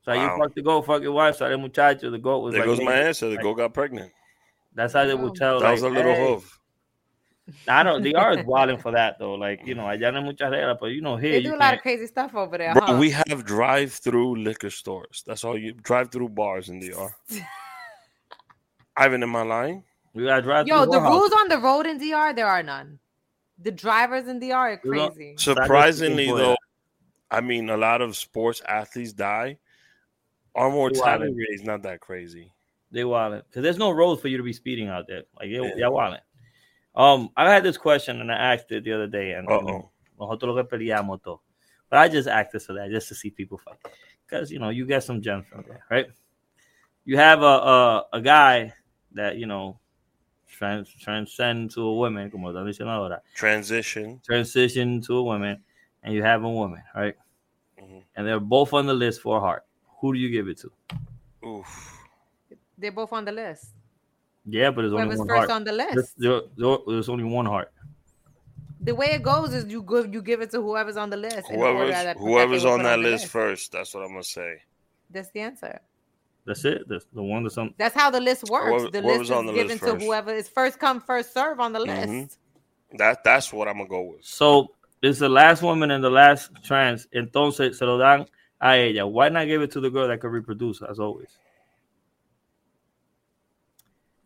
So 0.06 0.14
Wow. 0.14 0.36
you 0.36 0.44
fuck 0.44 0.54
the 0.54 0.62
goat, 0.62 0.82
fuck 0.86 1.02
your 1.02 1.14
wife. 1.14 1.38
So 1.38 1.50
that 1.50 1.58
muchacho, 1.58 2.12
the 2.12 2.20
goat 2.20 2.40
was 2.40 2.54
There 2.54 2.62
like, 2.62 2.68
goes 2.68 2.78
hey, 2.80 2.86
my 2.86 2.94
answer. 2.94 3.30
The 3.30 3.38
goat 3.38 3.56
got 3.56 3.74
pregnant. 3.74 4.12
that's 4.76 4.94
how 4.94 5.06
they 5.06 5.16
would 5.16 5.32
oh. 5.32 5.36
tell. 5.36 5.60
That 5.60 5.66
like, 5.66 5.74
was 5.74 5.84
a 5.84 5.90
little 5.90 6.14
hey. 6.14 6.34
hoof. 6.34 6.60
I 7.68 7.84
don't. 7.84 8.02
They 8.02 8.14
are 8.14 8.44
wilding 8.44 8.78
for 8.78 8.92
that 8.92 9.18
though. 9.20 9.34
Like 9.34 9.66
you 9.66 9.76
know, 9.76 9.84
allá 9.84 10.14
no 10.14 10.22
hay 10.22 10.26
mucha 10.26 10.50
regla, 10.50 10.78
but 10.80 10.88
you 10.88 11.02
know 11.02 11.18
here 11.18 11.32
They 11.32 11.38
you 11.40 11.44
do 11.52 11.56
a 11.56 11.58
lot 11.58 11.74
of 11.74 11.82
crazy 11.82 12.08
stuff 12.08 12.36
over 12.36 12.58
there. 12.58 12.74
Bro, 12.74 12.86
huh? 12.86 12.98
we 13.00 13.10
have 13.12 13.46
drive-through 13.46 14.38
liquor 14.38 14.70
stores. 14.70 15.24
That's 15.26 15.44
all 15.44 15.58
you 15.58 15.74
drive-through 15.74 16.30
bars 16.30 16.70
in 16.70 16.80
DR. 16.80 17.10
Ivan, 18.98 19.24
am 19.24 19.36
I 19.36 19.42
lying? 19.44 19.84
we 20.14 20.26
got 20.26 20.44
drive. 20.44 20.68
Yo, 20.68 20.86
the 20.86 21.00
whorehouse. 21.00 21.10
rules 21.10 21.32
on 21.40 21.50
the 21.50 21.58
road 21.58 21.86
in 21.86 21.98
DR, 21.98 22.34
there 22.34 22.48
are 22.48 22.64
none. 22.64 23.00
The 23.60 23.72
drivers 23.72 24.28
in 24.28 24.40
DR 24.40 24.54
are 24.54 24.78
crazy. 24.78 25.36
Surprisingly, 25.38 26.28
though. 26.28 26.58
I 27.30 27.42
mean, 27.42 27.70
a 27.70 27.78
lot 27.78 28.02
of 28.02 28.16
sports 28.18 28.62
athletes 28.68 29.14
die. 29.14 29.58
Our 30.54 30.70
mortality 30.70 31.34
rate 31.34 31.54
is 31.54 31.64
not 31.64 31.84
that 31.84 32.02
crazy. 32.02 32.52
They 32.92 33.06
wilding 33.06 33.42
because 33.48 33.64
there's 33.64 33.78
no 33.78 33.92
roads 33.92 34.22
for 34.22 34.28
you 34.28 34.36
to 34.38 34.44
be 34.44 34.52
speeding 34.52 34.90
out 34.90 35.06
there. 35.08 35.24
Like 35.40 35.50
yeah, 35.50 35.62
Yeah. 35.62 35.70
yeah 35.78 35.88
wilding. 35.88 36.20
Um, 36.96 37.30
I 37.38 37.50
had 37.50 37.64
this 37.64 37.78
question 37.78 38.20
and 38.22 38.32
I 38.32 38.54
asked 38.54 38.72
it 38.72 38.84
the 38.84 38.92
other 38.94 39.08
day, 39.08 39.32
and 39.34 39.48
Uh-oh. 39.50 39.90
nosotros 40.20 40.56
lo 40.56 40.64
que 40.64 40.78
peleamos 40.78 41.24
todo. 41.24 41.42
But 41.90 42.00
I 42.00 42.08
just 42.10 42.28
asked 42.28 42.52
this 42.54 42.66
for 42.66 42.74
that, 42.74 42.90
just 42.90 43.08
to 43.10 43.16
see 43.16 43.30
people 43.30 43.58
fight, 43.58 43.78
because 44.26 44.52
you 44.52 44.60
know 44.60 44.70
you 44.70 44.86
get 44.86 45.04
some 45.04 45.22
gems 45.22 45.46
from 45.48 45.64
there, 45.68 45.84
right? 45.90 46.08
You 47.06 47.18
have 47.18 47.42
a 47.42 47.46
a, 47.46 48.06
a 48.14 48.22
guy 48.22 48.74
that 49.14 49.38
you 49.38 49.46
know 49.46 49.80
trans 50.48 50.90
transcend 50.94 51.72
to 51.72 51.82
a 51.82 51.96
woman, 51.96 52.30
como 52.30 52.50
están 52.52 52.66
diciendo 52.66 52.92
ahora, 52.92 53.22
Transition. 53.36 54.20
transition 54.26 55.02
to 55.02 55.18
a 55.18 55.24
woman, 55.24 55.64
and 56.04 56.14
you 56.14 56.24
have 56.24 56.44
a 56.44 56.50
woman, 56.50 56.84
right? 56.96 57.16
Mhm. 57.82 58.04
And 58.16 58.28
they're 58.28 58.40
both 58.40 58.74
on 58.74 58.86
the 58.86 58.94
list 58.94 59.22
for 59.22 59.38
a 59.38 59.40
heart. 59.40 59.66
Who 60.02 60.14
do 60.14 60.20
you 60.20 60.30
give 60.30 60.48
it 60.50 60.60
to? 60.60 60.72
Oof. 61.48 61.98
They're 62.78 62.92
both 62.92 63.12
on 63.14 63.26
the 63.26 63.32
list. 63.32 63.74
Yeah, 64.46 64.72
but 64.72 64.82
there's 64.82 64.94
only 64.94 65.04
Whoever's 65.06 65.20
one 65.20 65.28
first 65.28 65.38
heart. 65.40 65.50
on 65.52 65.64
the 65.64 65.72
list. 65.72 66.14
there- 66.18 66.42
there- 66.58 66.78
there's 66.88 67.10
only 67.10 67.24
one 67.24 67.46
heart. 67.46 67.72
The 68.84 68.96
way 68.96 69.12
it 69.12 69.22
goes 69.22 69.54
is 69.54 69.66
you 69.72 69.84
give 69.84 70.12
you 70.12 70.22
give 70.24 70.42
it 70.42 70.50
to 70.52 70.62
whoever's 70.62 70.98
on 70.98 71.12
the 71.12 71.18
list. 71.18 71.48
Whoever's 71.50 71.92
that- 71.92 72.04
that 72.04 72.18
whoever's 72.18 72.66
on 72.66 72.82
that 72.82 72.96
the 72.96 73.02
list 73.04 73.28
first. 73.28 73.72
That's 73.72 73.94
what 73.94 74.02
I'm 74.04 74.10
gonna 74.10 74.24
say. 74.24 74.64
That's 75.12 75.30
the 75.30 75.42
answer. 75.42 75.80
That's 76.46 76.66
it. 76.66 76.88
That's 76.88 77.06
the 77.14 77.22
one 77.22 77.44
that's 77.44 77.58
on. 77.60 77.76
That's 77.78 77.94
how 77.94 78.10
the 78.10 78.20
list 78.20 78.46
works. 78.50 78.70
Whoever- 78.70 78.90
the 78.90 79.02
list 79.04 79.22
is 79.22 79.32
on 79.32 79.46
the 79.46 79.54
given 79.54 79.68
list 79.78 79.84
to 79.84 79.96
whoever 79.96 80.34
is 80.34 80.50
first 80.50 80.80
come, 80.80 81.00
first 81.00 81.32
serve 81.34 81.60
on 81.60 81.74
the 81.74 81.80
list. 81.80 82.08
Mhm. 82.10 82.38
That 82.98 83.24
that's 83.24 83.54
what 83.54 83.68
I'm 83.68 83.78
gonna 83.78 83.88
go 83.90 84.02
with. 84.02 84.26
So 84.26 84.74
it's 85.04 85.20
the 85.20 85.30
last 85.30 85.62
woman 85.62 85.92
and 85.92 86.04
the 86.04 86.10
last 86.10 86.50
trans. 86.64 87.06
Entonces 87.14 87.76
se 87.78 87.86
lo 87.86 88.00
dan 88.00 88.26
a 88.60 88.98
ella. 88.98 89.08
Why 89.08 89.30
not 89.30 89.46
give 89.46 89.62
it 89.62 89.70
to 89.74 89.80
the 89.80 89.92
girl 89.92 90.08
that 90.08 90.20
could 90.20 90.32
reproduce 90.32 90.82
as 90.82 91.00
always? 91.00 91.38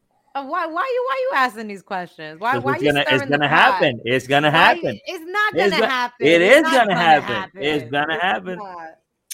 Uh, 0.09 0.24
Uh, 0.35 0.43
why? 0.43 0.65
Why 0.65 0.81
you? 0.93 1.05
Why 1.07 1.27
you 1.31 1.31
asking 1.37 1.67
these 1.69 1.81
questions? 1.81 2.39
Why? 2.41 2.53
'Cause 2.53 2.63
Why 2.63 2.73
it's 2.73 2.83
you 2.83 2.91
gonna, 2.91 3.05
it's 3.09 3.25
gonna 3.25 3.47
happen. 3.47 4.01
It's 4.03 4.27
gonna 4.27 4.47
Why- 4.51 4.57
happen. 4.57 4.99
It's 5.05 5.25
not 5.25 5.53
gonna 5.55 5.79
go- 5.79 5.85
happen. 5.85 6.27
It's 6.27 6.55
is 6.57 6.61
not 6.63 6.73
gonna 6.73 6.95
happen. 6.95 7.49
It's 7.63 7.91
gonna 7.91 8.19
happen. 8.21 8.55
not. 8.57 8.89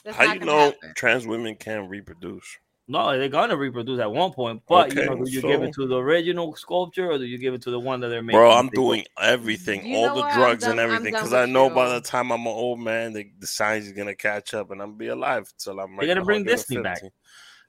That's 0.05 0.17
How 0.17 0.33
you 0.33 0.39
know 0.41 0.57
happen. 0.59 0.93
trans 0.95 1.25
women 1.27 1.55
can 1.55 1.87
reproduce? 1.87 2.45
No, 2.87 3.17
they're 3.17 3.29
gonna 3.29 3.55
reproduce 3.57 3.99
at 3.99 4.11
one 4.11 4.31
point. 4.31 4.61
But 4.67 4.93
you 4.93 5.05
know, 5.05 5.15
do 5.23 5.31
you 5.31 5.41
give 5.41 5.63
it 5.63 5.73
to 5.75 5.87
the 5.87 5.97
original 5.97 6.55
sculpture 6.55 7.09
or 7.09 7.17
do 7.17 7.25
you 7.25 7.37
give 7.39 7.53
it 7.53 7.61
to 7.63 7.71
the 7.71 7.79
one 7.79 7.99
that 8.01 8.09
they're 8.09 8.21
making? 8.21 8.39
Bro, 8.39 8.51
I'm 8.51 8.69
doing 8.69 9.03
everything, 9.19 9.85
You 9.85 9.97
all 9.97 10.15
the 10.15 10.21
what? 10.21 10.33
Drugs 10.33 10.63
and 10.65 10.75
done- 10.77 10.79
I'm 10.79 10.91
everything, 10.95 11.13
because 11.13 11.33
I 11.33 11.41
with 11.41 11.51
know 11.51 11.69
by 11.69 11.89
the 11.89 12.01
time 12.01 12.31
I'm 12.31 12.41
an 12.41 12.47
old 12.47 12.79
man, 12.79 13.13
the, 13.13 13.31
the 13.39 13.47
science 13.47 13.85
is 13.85 13.93
gonna 13.93 14.15
catch 14.15 14.53
up, 14.53 14.69
and 14.71 14.81
I'm 14.81 14.97
be 14.97 15.07
alive 15.07 15.51
till 15.57 15.79
I'm. 15.79 15.91
They're 15.95 16.07
like 16.07 16.15
gonna 16.15 16.25
bring 16.25 16.43
Disney 16.43 16.81
back. 16.81 17.01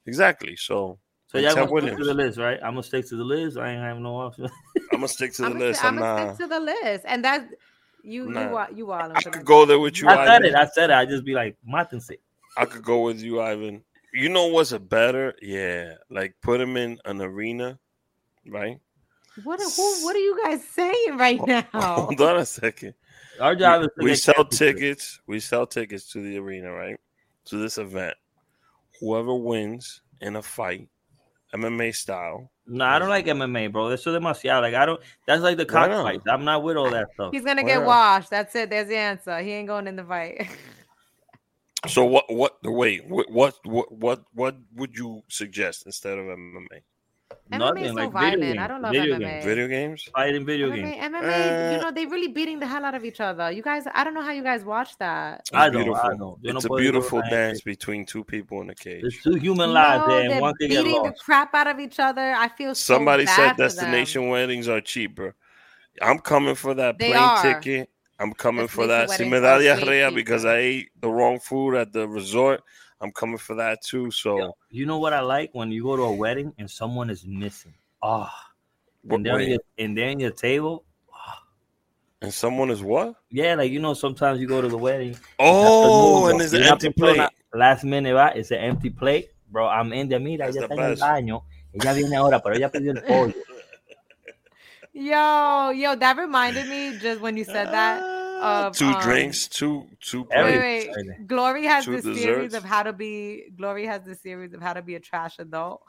Exactly. 0.05 0.55
So 0.55 0.99
So 1.33 1.39
and 1.39 1.43
y'all 1.47 1.65
gonna 1.65 1.81
stick 1.81 1.97
to 1.97 2.03
the 2.05 2.13
list, 2.13 2.37
right? 2.37 2.59
I'm 2.63 2.73
gonna 2.73 2.83
stick 2.83 3.07
to 3.09 3.15
the 3.15 3.23
list. 3.23 3.57
I 3.57 3.71
ain't 3.71 3.81
having 3.81 4.03
no 4.03 4.17
option. 4.17 4.45
I'm 4.93 4.99
gonna 4.99 5.07
stick 5.07 5.33
to 5.33 5.41
the 5.41 5.47
I'm 5.47 5.53
gonna, 5.53 5.65
list. 5.65 5.83
I'm 5.83 5.95
I'm 5.95 5.99
gonna 5.99 6.25
not. 6.27 6.35
stick 6.35 6.47
to 6.47 6.53
the 6.53 6.59
list, 6.59 7.05
and 7.07 7.25
that's 7.25 7.51
you. 8.03 8.29
Nah. 8.29 8.41
You 8.49 8.55
are 8.55 8.71
you 8.71 8.91
all. 8.91 9.11
I 9.17 9.21
could 9.23 9.43
go 9.43 9.65
there 9.65 9.79
with 9.79 9.99
you, 9.99 10.07
I 10.09 10.25
said 10.27 10.43
Ivan. 10.43 10.45
it. 10.45 10.53
I 10.55 10.65
said 10.67 10.89
it. 10.91 10.93
I 10.93 11.05
just 11.05 11.25
be 11.25 11.33
like, 11.33 11.57
mátense. 11.67 12.11
I 12.55 12.65
could 12.65 12.83
go 12.83 13.01
with 13.01 13.19
you, 13.19 13.41
Ivan. 13.41 13.83
You 14.13 14.29
know 14.29 14.45
what's 14.45 14.73
a 14.73 14.79
better? 14.79 15.33
Yeah, 15.41 15.95
like 16.11 16.35
put 16.43 16.61
him 16.61 16.77
in 16.77 16.99
an 17.05 17.19
arena, 17.19 17.79
right? 18.47 18.79
What? 19.43 19.59
are- 19.59 19.69
Who, 19.71 20.03
what 20.05 20.15
are 20.15 20.19
you 20.19 20.39
guys 20.43 20.63
saying 20.67 21.17
right 21.17 21.39
now? 21.47 21.63
Hold 21.73 22.21
on 22.21 22.37
a 22.37 22.45
second. 22.45 22.93
Our 23.41 23.55
job 23.55 23.81
is 23.81 23.87
to 23.97 24.03
we 24.03 24.09
get 24.11 24.19
sell 24.19 24.33
championships. 24.35 24.57
tickets. 24.59 25.21
We 25.25 25.39
sell 25.39 25.65
tickets 25.65 26.11
to 26.11 26.21
the 26.21 26.37
arena, 26.37 26.71
right? 26.71 26.99
To 27.45 27.57
this 27.57 27.79
event. 27.79 28.15
Whoever 29.01 29.33
wins 29.33 30.01
in 30.21 30.35
a 30.35 30.41
fight, 30.43 30.87
MMA 31.53 31.95
style. 31.95 32.49
No, 32.65 32.85
I 32.85 32.97
don't 32.99 33.09
like 33.09 33.25
MMA, 33.25 33.71
bro. 33.71 33.89
That's 33.89 34.03
so 34.03 34.11
demasiado. 34.17 34.61
Like 34.61 34.73
I 34.73 34.85
don't. 34.85 35.01
That's 35.27 35.41
like 35.41 35.57
the 35.57 35.65
Why 35.69 35.87
not? 35.87 36.03
cockfights. 36.03 36.23
I'm 36.27 36.45
not 36.45 36.63
with 36.63 36.77
all 36.77 36.89
that 36.91 37.07
stuff. 37.13 37.33
He's 37.33 37.43
gonna 37.43 37.61
Why 37.63 37.67
get 37.69 37.79
not? 37.79 37.87
washed. 37.87 38.29
That's 38.29 38.55
it. 38.55 38.69
There's 38.69 38.87
the 38.87 38.95
answer. 38.97 39.39
He 39.41 39.51
ain't 39.51 39.67
going 39.67 39.87
in 39.87 39.95
the 39.95 40.03
fight. 40.03 40.47
So 41.87 42.05
what? 42.05 42.33
What? 42.33 42.57
Wait. 42.63 43.05
What? 43.09 43.29
What? 43.29 43.55
What? 43.65 43.91
What, 43.91 44.23
what 44.33 44.55
would 44.75 44.95
you 44.95 45.21
suggest 45.27 45.85
instead 45.85 46.17
of 46.17 46.25
MMA? 46.27 46.81
MMA 47.51 47.81
is 47.83 47.93
so 47.95 47.95
like 47.95 48.11
violent. 48.11 48.41
video 48.41 48.63
I 48.63 48.67
games. 48.67 48.67
don't 48.67 48.81
love 48.81 48.91
video 48.91 49.15
MMA. 49.15 49.19
Games. 49.19 49.45
Video 49.45 49.67
games? 49.67 50.03
Fighting 50.15 50.45
video 50.45 50.69
MMA, 50.69 50.75
games. 50.75 51.15
MMA, 51.15 51.69
Uh, 51.69 51.71
you 51.75 51.81
know, 51.81 51.91
they 51.91 52.05
really 52.05 52.27
beating 52.27 52.59
the 52.59 52.67
hell 52.67 52.85
out 52.85 52.95
of 52.95 53.03
each 53.05 53.19
other. 53.21 53.51
You 53.51 53.61
guys, 53.61 53.83
I 53.93 54.03
don't 54.03 54.13
know 54.13 54.21
how 54.21 54.31
you 54.31 54.43
guys 54.43 54.63
watch 54.63 54.97
that. 54.99 55.47
I 55.53 55.67
It's 55.67 55.73
know, 55.73 55.83
beautiful. 55.83 56.09
I 56.09 56.15
know. 56.15 56.37
Yo 56.41 56.51
no 56.51 56.57
It's 56.57 56.65
a 56.65 56.69
beautiful 56.69 57.21
dance 57.29 57.59
gente. 57.59 57.63
between 57.65 58.05
two 58.05 58.23
people 58.23 58.61
in 58.61 58.69
a 58.69 58.75
cage. 58.75 59.03
It's 59.05 59.21
two 59.23 59.35
human 59.35 59.71
lives 59.73 60.03
No, 60.05 60.07
there, 60.07 60.21
and 60.21 60.31
they're 60.31 60.41
one 60.41 60.53
can 60.55 60.69
get 60.69 60.83
beating 60.83 61.03
the 61.03 61.13
crap 61.19 61.53
out 61.53 61.67
of 61.67 61.79
each 61.79 61.99
other. 61.99 62.33
I 62.33 62.47
feel 62.49 62.75
so 62.75 62.95
Somebody 62.95 63.25
bad 63.25 63.35
said 63.35 63.51
for 63.51 63.57
them. 63.57 63.67
destination 63.69 64.29
weddings 64.29 64.67
are 64.67 64.81
cheaper. 64.81 65.35
I'm 66.01 66.19
coming 66.19 66.55
for 66.55 66.73
that 66.75 66.97
They 66.97 67.09
plane 67.09 67.21
are. 67.21 67.41
ticket. 67.61 67.89
I'm 68.19 68.33
coming 68.33 68.67
for 68.67 68.87
that. 68.87 69.09
Si 69.09 69.25
Destination 69.25 69.31
me 69.31 69.39
da 69.39 69.57
weddings 69.57 69.69
are 69.69 69.75
way 69.75 69.85
diarrhea 69.85 70.11
because. 70.11 70.45
I 70.45 70.57
ate 70.57 70.89
the 71.01 71.09
wrong 71.09 71.39
food 71.39 71.75
at 71.75 71.91
the 71.93 72.07
resort, 72.07 72.63
I'm 73.03 73.11
coming 73.11 73.37
for 73.37 73.55
that 73.55 73.81
too. 73.81 74.09
So, 74.11 74.37
Yo, 74.37 74.57
you 74.69 74.85
know 74.85 74.97
what 74.97 75.11
I 75.11 75.19
like 75.19 75.49
when 75.53 75.71
you 75.71 75.83
go 75.83 75.97
to 75.97 76.03
a 76.03 76.11
wedding 76.13 76.53
and 76.57 76.71
someone 76.71 77.09
is 77.09 77.25
missing. 77.25 77.73
Oh, 78.01 78.29
and 79.09 79.25
they're, 79.25 79.41
your, 79.41 79.59
and 79.77 79.97
they're 79.97 80.07
in 80.09 80.21
your 80.21 80.31
table. 80.31 80.85
Ah. 81.13 81.43
and 82.21 82.33
someone 82.33 82.69
is 82.69 82.81
what? 82.81 83.15
Yeah, 83.29 83.55
like 83.55 83.71
you 83.71 83.79
know, 83.79 83.93
sometimes 83.93 84.39
you 84.39 84.47
go 84.47 84.61
to 84.61 84.69
the 84.69 84.77
wedding. 84.77 85.17
Oh, 85.37 86.29
afternoon, 86.29 86.29
and 86.29 86.37
bro, 86.37 86.37
there's 86.39 86.53
an 86.53 86.63
empty 86.63 86.89
persona, 86.93 87.13
plate. 87.15 87.29
Last 87.59 87.83
minute, 87.83 88.15
right? 88.15 88.37
it's 88.37 88.51
an 88.51 88.59
empty 88.59 88.89
plate. 88.89 89.31
Bro, 89.51 89.67
I'm 89.67 89.91
in 89.91 90.07
there. 90.07 90.21
Mira, 90.21 90.45
That's 90.45 90.55
ella 90.55 90.67
the 90.67 90.73
está 90.73 90.77
en 90.77 90.85
el 90.85 90.91
best. 90.91 91.01
baño. 91.03 91.43
Ella 91.73 91.93
viene 91.93 92.15
ahora, 92.15 92.41
pero 92.41 92.55
ella 92.55 92.69
pidió 92.71 92.91
el 92.91 93.03
pollo. 93.03 93.33
Yo, 94.95 95.71
yo, 95.71 95.95
that 95.95 96.17
reminded 96.17 96.69
me 96.69 96.99
just 96.99 97.19
when 97.19 97.35
you 97.35 97.43
said 97.43 97.65
that. 97.71 98.12
Of, 98.43 98.77
two 98.77 98.87
um, 98.87 99.01
drinks, 99.01 99.47
two 99.47 99.87
two 100.01 100.27
Every- 100.31 100.57
Wait, 100.59 100.89
wait. 100.95 101.27
Glory 101.27 101.65
has 101.65 101.85
Two 101.85 101.99
this 102.01 102.21
series 102.21 102.53
of 102.53 102.63
how 102.63 102.83
to 102.83 102.93
be. 102.93 103.45
Glory 103.55 103.85
has 103.85 104.03
this 104.03 104.21
series 104.21 104.53
of 104.53 104.61
how 104.61 104.73
to 104.73 104.81
be 104.81 104.95
a 104.95 104.99
trash 104.99 105.39
adult. 105.39 105.81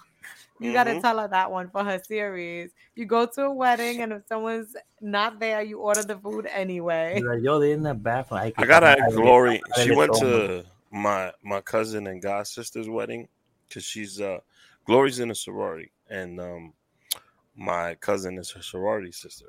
You 0.61 0.73
got 0.73 0.85
to 0.85 1.01
tell 1.01 1.19
her 1.19 1.29
that 1.29 1.51
one 1.51 1.69
for 1.69 1.83
her 1.85 2.01
series. 2.07 2.71
You 2.95 3.07
go 3.07 3.27
to 3.27 3.43
a 3.43 3.53
wedding 3.53 4.01
and 4.01 4.13
if 4.13 4.23
someone's 4.29 4.75
not 5.01 5.41
there, 5.41 5.63
you 5.63 5.81
order 5.81 6.03
the 6.03 6.17
food 6.17 6.47
anyway. 6.47 7.21
Like, 7.23 7.43
yo, 7.43 7.59
they 7.59 7.73
in 7.73 7.83
the 7.83 7.93
bathroom. 7.95 8.41
Ay, 8.41 8.51
que 8.53 8.65
I 8.65 8.67
gotta 8.67 8.87
está 8.87 9.05
ask 9.07 9.17
Glory. 9.17 9.61
She 9.83 9.93
went 9.93 10.15
to 10.15 10.65
my 10.91 11.33
my 11.43 11.61
cousin 11.61 12.07
and 12.07 12.23
god 12.23 12.47
sister's 12.47 12.89
wedding 12.89 13.29
because 13.69 13.85
she's 13.85 14.21
uh 14.21 14.39
Glory's 14.87 15.19
in 15.19 15.31
a 15.31 15.35
sorority 15.35 15.91
and 16.09 16.41
um 16.41 16.73
my 17.57 17.95
cousin 17.97 18.39
is 18.39 18.51
her 18.53 18.63
sorority 18.63 19.13
sister. 19.13 19.47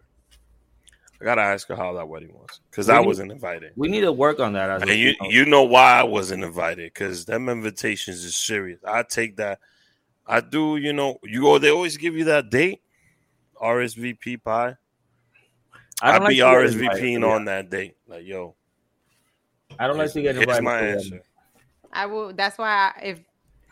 I 1.26 1.28
gotta 1.28 1.42
ask 1.42 1.68
her 1.70 1.76
how 1.76 1.92
that 1.94 2.08
wedding 2.08 2.34
was 2.34 2.62
because 2.70 2.88
I 2.88 3.00
wasn't 3.00 3.32
invited. 3.32 3.72
We 3.76 3.88
need 3.88 4.02
to 4.02 4.12
work 4.12 4.40
on 4.40 4.54
that. 4.54 4.70
As 4.70 4.84
And 4.84 4.92
you 4.92 5.14
people. 5.14 5.32
you 5.32 5.46
know 5.48 5.64
why 5.64 6.00
I 6.00 6.04
wasn't 6.04 6.44
invited 6.44 6.94
because 6.94 7.26
them 7.26 7.50
invitations 7.50 8.24
is 8.24 8.38
serious. 8.38 8.80
I 8.86 9.02
take 9.02 9.38
that. 9.38 9.60
I 10.28 10.42
do. 10.42 10.78
You 10.78 10.94
know 10.94 11.18
you 11.24 11.42
go. 11.42 11.58
They 11.58 11.72
always 11.72 11.98
give 11.98 12.16
you 12.16 12.26
that 12.26 12.52
date. 12.52 12.84
RSVP 13.60 14.44
pie. 14.44 14.76
I 16.00 16.12
don't 16.12 16.28
I'd 16.28 16.30
be 16.30 16.44
like 16.44 16.58
to 16.60 16.70
get 16.70 16.74
invited, 16.74 17.02
RSVPing 17.02 17.22
yeah. 17.22 17.34
on 17.34 17.46
that 17.46 17.72
date. 17.72 17.96
Like 18.08 18.28
yo, 18.28 18.54
I 19.80 19.88
don't 19.88 19.98
like 19.98 20.14
to 20.14 20.22
get 20.22 20.36
here's 20.36 20.60
invited. 20.60 20.64
my 20.64 20.80
answer. 20.80 21.24
I 21.92 22.06
will. 22.06 22.34
That's 22.34 22.60
why 22.60 22.70
I, 22.70 23.02
if 23.02 23.20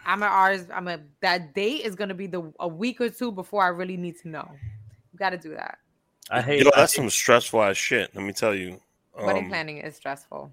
I'm 0.03 0.23
at 0.23 0.31
ours, 0.31 0.65
I'm 0.73 0.88
a 0.88 1.01
that 1.21 1.53
date 1.53 1.85
is 1.85 1.93
gonna 1.93 2.15
be 2.15 2.25
the 2.25 2.51
a 2.59 2.67
week 2.67 2.99
or 2.99 3.11
two 3.11 3.31
before 3.31 3.63
I 3.63 3.67
really 3.67 3.97
need 3.97 4.19
to 4.21 4.27
know. 4.27 4.49
You 5.11 5.19
got 5.19 5.30
to 5.30 5.38
do 5.38 5.53
that. 5.53 5.77
I 6.29 6.41
hate. 6.41 6.61
Yo, 6.63 6.69
I 6.75 6.81
that's 6.81 6.95
some 6.95 7.09
stressful 7.09 7.61
ass 7.61 7.77
shit. 7.77 8.13
Let 8.15 8.23
me 8.23 8.33
tell 8.33 8.55
you. 8.55 8.79
Wedding 9.15 9.43
Um, 9.43 9.49
planning 9.49 9.77
is 9.77 9.95
stressful. 9.95 10.51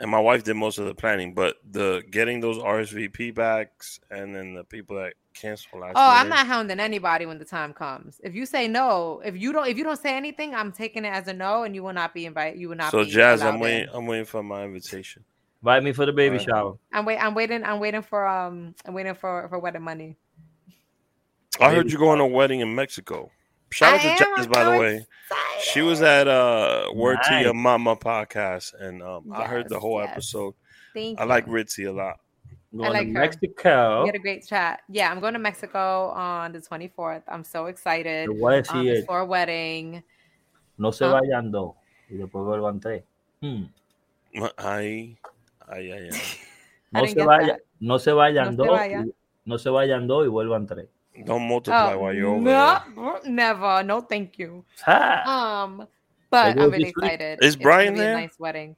and 0.00 0.10
my 0.10 0.20
wife 0.20 0.44
did 0.44 0.54
most 0.54 0.78
of 0.78 0.86
the 0.86 0.94
planning. 0.94 1.32
But 1.34 1.56
the 1.70 2.02
getting 2.10 2.40
those 2.40 2.58
RSVP 2.58 3.34
backs 3.34 4.00
and 4.10 4.34
then 4.34 4.54
the 4.54 4.64
people 4.64 4.96
that 4.96 5.14
cancel 5.34 5.80
last 5.80 5.92
Oh, 5.96 6.10
I'm 6.10 6.28
not 6.28 6.46
hounding 6.46 6.80
anybody 6.80 7.26
when 7.26 7.38
the 7.38 7.44
time 7.44 7.72
comes. 7.72 8.20
If 8.22 8.34
you 8.34 8.44
say 8.44 8.68
no, 8.68 9.22
if 9.24 9.36
you 9.36 9.52
don't, 9.52 9.66
if 9.68 9.78
you 9.78 9.84
don't 9.84 9.98
say 10.00 10.16
anything, 10.16 10.54
I'm 10.54 10.70
taking 10.72 11.04
it 11.04 11.08
as 11.08 11.28
a 11.28 11.32
no, 11.32 11.62
and 11.62 11.74
you 11.74 11.82
will 11.82 11.92
not 11.94 12.12
be 12.12 12.26
invited. 12.26 12.60
You 12.60 12.68
will 12.68 12.76
not. 12.76 12.90
So 12.90 13.04
be 13.04 13.10
Jazz, 13.10 13.42
I'm 13.42 13.58
waiting. 13.60 13.88
in. 13.88 13.94
I'm 13.94 14.06
waiting 14.06 14.26
for 14.26 14.42
my 14.42 14.64
invitation. 14.64 15.24
Invite 15.62 15.82
me 15.82 15.92
for 15.92 16.04
the 16.04 16.12
baby 16.12 16.36
Alright. 16.36 16.46
shower. 16.46 16.74
I'm 16.92 17.06
wait. 17.06 17.16
I'm 17.18 17.34
waiting. 17.34 17.64
I'm 17.64 17.80
waiting 17.80 18.02
for 18.02 18.26
um. 18.26 18.74
I'm 18.84 18.92
waiting 18.92 19.14
for 19.14 19.48
for 19.48 19.58
wedding 19.58 19.82
money. 19.82 20.16
I 21.60 21.70
heard 21.70 21.84
Baby 21.84 21.92
you 21.92 21.98
going 21.98 22.18
to 22.18 22.24
a 22.24 22.28
wedding 22.28 22.60
in 22.60 22.74
Mexico. 22.74 23.30
Shout 23.74 23.94
out 23.94 24.00
I 24.00 24.02
to 24.02 24.08
am, 24.28 24.36
Jazz, 24.36 24.46
by 24.46 24.64
the 24.64 24.70
so 24.76 24.80
way. 24.80 25.06
She 25.62 25.82
was 25.82 26.00
at 26.02 26.28
uh 26.28 26.84
Word 26.94 27.18
to 27.28 27.40
Your 27.40 27.54
Mama 27.54 27.96
podcast, 27.96 28.72
and 28.78 29.02
um, 29.02 29.32
I 29.32 29.46
heard 29.46 29.68
the 29.68 29.80
whole 29.80 30.00
yes. 30.00 30.10
episode. 30.12 30.54
Thank 30.94 31.18
I 31.18 31.24
you. 31.24 31.28
like 31.28 31.46
Ritzy 31.46 31.88
a 31.88 31.92
lot. 31.92 32.20
Going 32.76 32.92
like 32.92 33.06
to 33.08 33.14
her. 33.14 33.20
Mexico. 33.20 34.02
We 34.02 34.08
had 34.08 34.14
a 34.14 34.18
great 34.20 34.46
chat. 34.46 34.82
Yeah, 34.88 35.10
I'm 35.10 35.18
going 35.20 35.32
to 35.34 35.38
Mexico 35.40 36.10
on 36.14 36.52
the 36.52 36.58
24th. 36.60 37.22
I'm 37.28 37.42
so 37.44 37.66
excited. 37.66 38.28
Te 38.28 38.34
voy 38.38 38.58
a 38.58 38.62
Um, 38.72 38.86
it's 38.86 39.06
for 39.06 39.20
a 39.20 39.24
wedding. 39.26 40.02
no 40.78 40.90
se 40.90 41.04
Huh? 41.06 41.12
vayan 41.20 41.50
dos 41.50 41.74
y 42.10 42.16
después 42.16 42.44
vuelvan 42.44 42.80
tres. 42.80 43.02
Hmm. 43.40 43.64
Ay, 44.58 45.16
ay, 45.68 45.92
ay, 45.92 46.08
ay. 46.12 46.20
No 46.94 47.06
se, 47.06 47.24
vaya, 47.24 47.58
no 47.80 47.98
se 47.98 48.12
vayan 48.12 48.44
No 48.44 48.50
se 48.52 48.56
dos. 48.56 48.78
vayan. 48.78 49.08
y- 49.08 49.14
No 49.46 49.58
se 49.58 49.70
vayan 49.70 50.06
dos 50.06 50.26
y 50.26 50.28
vuelvan 50.28 50.66
tres. 50.66 50.86
Don't 51.24 51.46
multiply 51.48 51.92
Oh, 51.94 51.98
while 52.00 52.12
you're 52.14 52.28
over 52.28 52.40
no, 52.40 52.82
there. 52.96 53.20
never. 53.32 53.82
No, 53.84 54.00
thank 54.00 54.38
you. 54.38 54.64
Ah, 54.86 55.62
Um, 55.62 55.86
but 56.30 56.58
I'm 56.58 56.70
really 56.70 56.88
excited. 56.88 57.38
Is 57.42 57.54
Brian 57.56 57.94
gonna 57.94 57.96
be 57.96 58.00
a 58.00 58.04
there? 58.06 58.14
Nice 58.16 58.38
wedding. 58.38 58.76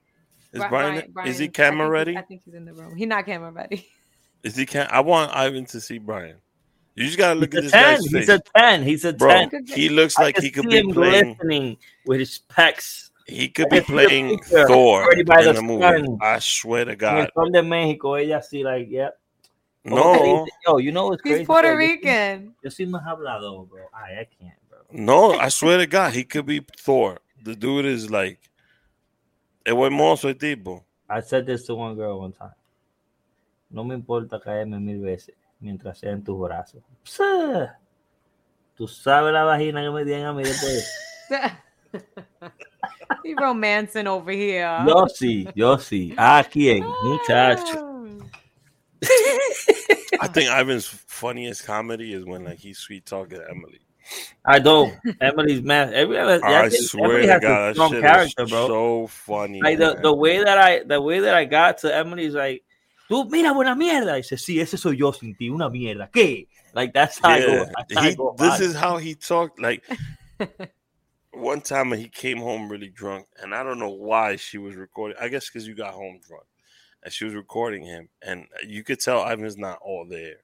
Is 0.53 0.61
Bri- 0.61 0.69
Brian? 0.69 0.95
is 0.97 1.03
he 1.05 1.09
Brian's- 1.13 1.41
I 1.41 1.47
camera 1.49 1.87
think 1.87 1.93
ready? 1.93 2.17
I 2.19 2.23
think 2.23 2.43
he's 2.45 2.55
in 2.55 2.65
the 2.67 2.73
room. 2.75 2.95
He's 2.97 3.09
not 3.09 3.25
camera 3.27 3.51
ready. 3.51 3.87
Is 4.43 4.55
he? 4.57 4.67
Can 4.67 4.87
I 4.91 5.01
want 5.01 5.35
Ivan 5.35 5.65
to 5.67 5.81
see 5.81 5.99
Brian. 5.99 6.37
You 6.95 7.05
just 7.07 7.19
gotta 7.19 7.39
look 7.39 7.53
he's 7.53 7.59
at 7.59 7.65
a 7.65 7.65
this 7.65 7.73
10. 7.73 7.83
guy's 7.83 8.05
He's 8.05 8.29
a 8.29 8.41
10. 8.57 8.83
He's 8.83 9.05
a 9.05 9.13
bro. 9.13 9.31
10. 9.49 9.67
He 9.67 9.89
looks 9.89 10.19
like 10.19 10.35
can 10.37 10.45
he 10.45 10.51
could 10.51 10.65
see 10.65 10.71
be 10.71 10.79
him 10.79 10.93
playing. 10.93 11.35
glistening 11.35 11.77
with 12.07 12.21
his 12.21 12.41
pecs. 12.51 13.11
He 13.27 13.49
could 13.49 13.67
I 13.67 13.69
be 13.69 13.77
can 13.81 13.87
see 13.87 13.93
a 13.93 14.07
playing 14.07 14.39
Thor 14.69 15.13
in 15.13 15.27
the 15.27 15.53
the 15.55 15.63
movie. 15.63 16.19
I 16.23 16.39
swear 16.39 16.85
to 16.85 16.95
God, 16.97 17.29
from 17.35 17.51
de 17.53 17.63
Mexico, 17.63 18.15
ella 18.15 18.39
así, 18.39 18.63
like, 18.63 18.87
yep. 18.89 19.19
No, 19.87 20.47
Yo, 20.67 20.79
you 20.79 20.93
know 20.93 21.09
what's 21.09 21.23
crazy? 21.23 21.39
He's 21.39 21.47
Puerto 21.47 21.69
Yo 21.69 21.75
soy- 21.75 21.79
Rican. 21.79 22.55
Yo 22.63 22.71
soy 22.71 22.87
más 22.87 23.05
hablador, 23.05 23.69
bro. 23.69 23.85
Ay, 23.93 24.21
I 24.21 24.25
can't, 24.25 24.59
bro. 24.69 24.79
no. 24.91 25.33
I 25.33 25.49
swear 25.49 25.79
to 25.79 25.87
God, 25.87 26.13
he 26.13 26.25
could 26.25 26.47
be 26.47 26.61
Thor. 26.79 27.19
The 27.43 27.55
dude 27.55 27.87
is 27.87 28.11
like, 28.11 28.39
es 29.65 29.73
hermoso 29.75 30.29
el 30.29 30.35
tipo. 30.35 30.85
I 31.09 31.21
said 31.21 31.47
this 31.47 31.65
to 31.67 31.75
one 31.75 31.95
girl 31.95 32.21
one 32.21 32.33
time. 32.33 32.55
No 33.71 33.85
me 33.85 33.95
importa 33.95 34.41
caerme 34.41 34.81
mil 34.81 35.01
veces 35.01 35.35
mientras 35.61 35.99
sea 35.99 36.11
en 36.13 36.23
tus 36.23 36.39
brazos. 36.39 36.83
Psa. 37.05 37.79
Tú 38.77 38.87
sabes 38.89 39.33
la 39.33 39.45
vagina 39.45 39.83
que 39.83 39.91
me 39.91 40.05
dieron 40.05 40.27
a 40.27 40.33
mí 40.33 40.43
después. 40.43 40.93
he 43.25 43.35
romancing 43.35 44.07
over 44.07 44.33
here. 44.35 44.85
Yo 44.87 45.07
sí, 45.09 45.49
yo 45.55 45.79
sí. 45.79 46.15
¿A 46.17 46.45
quién? 46.45 46.83
Ah. 46.85 46.95
Muchacho. 47.05 47.83
I 50.21 50.29
think 50.29 50.51
Ivan's 50.51 50.87
funniest 50.87 51.65
comedy 51.65 52.13
is 52.13 52.25
when 52.25 52.45
like 52.45 52.59
he's 52.59 52.79
sweet 52.79 53.07
talking 53.07 53.39
to 53.39 53.49
Emily. 53.49 53.81
I 54.45 54.59
don't. 54.59 54.95
Emily's 55.21 55.63
mad. 55.63 55.93
Every, 55.93 56.19
I, 56.19 56.37
I 56.65 56.69
think 56.69 56.89
swear 56.89 57.05
Emily 57.05 57.27
to 57.27 57.33
has 57.33 57.39
a 57.39 57.41
God, 57.41 57.69
that 57.69 57.75
strong 57.75 57.91
shit 57.93 58.03
character, 58.03 58.43
is 58.45 58.51
bro. 58.51 58.67
so 58.69 59.07
funny. 59.09 59.61
like 59.63 59.79
the, 59.79 59.95
man. 59.95 60.03
the 60.03 60.15
way 60.15 60.45
that 60.45 60.59
I 60.59 60.83
the 60.85 61.01
way 61.01 61.21
that 61.21 61.35
I 61.35 61.45
got 61.45 61.79
to 61.79 61.95
Emily's 61.95 62.35
like, 62.35 62.63
tú 63.11 63.29
mira 63.31 63.53
buena 63.53 63.75
mierda. 63.75 64.17
Dice, 64.17 64.37
sí, 64.37 64.61
ese 64.61 64.79
soy 64.79 64.97
yo 64.97 65.13
sin 65.13 65.35
ti, 65.35 65.49
una 65.51 65.69
mierda. 65.69 66.11
¿Qué? 66.11 66.47
Like 66.75 66.93
that's 66.93 67.19
how 67.19 67.31
I 67.31 67.39
yeah, 67.39 67.47
go. 67.47 67.67
That's 67.77 67.95
how 67.95 68.01
I 68.01 68.11
he, 68.11 68.15
go 68.15 68.35
this 68.39 68.47
about 68.47 68.61
it. 68.61 68.67
is 68.67 68.75
how 68.77 68.97
he 68.99 69.15
talked. 69.15 69.61
Like 69.61 69.83
one 71.33 71.61
time 71.61 71.93
he 71.93 72.09
came 72.09 72.39
home 72.39 72.69
really 72.69 72.89
drunk, 72.91 73.27
and 73.43 73.55
I 73.55 73.63
don't 73.63 73.79
know 73.79 73.91
why 73.91 74.37
she 74.37 74.59
was 74.59 74.77
recording. 74.77 75.17
I 75.21 75.29
guess 75.29 75.49
because 75.49 75.67
you 75.67 75.75
got 75.75 75.95
home 75.95 76.21
drunk, 76.27 76.45
and 77.07 77.13
she 77.13 77.25
was 77.25 77.35
recording 77.35 77.85
him, 77.85 78.09
and 78.21 78.47
you 78.67 78.83
could 78.83 78.99
tell 78.99 79.23
Ivan's 79.23 79.57
not 79.57 79.79
all 79.81 80.05
there. 80.05 80.39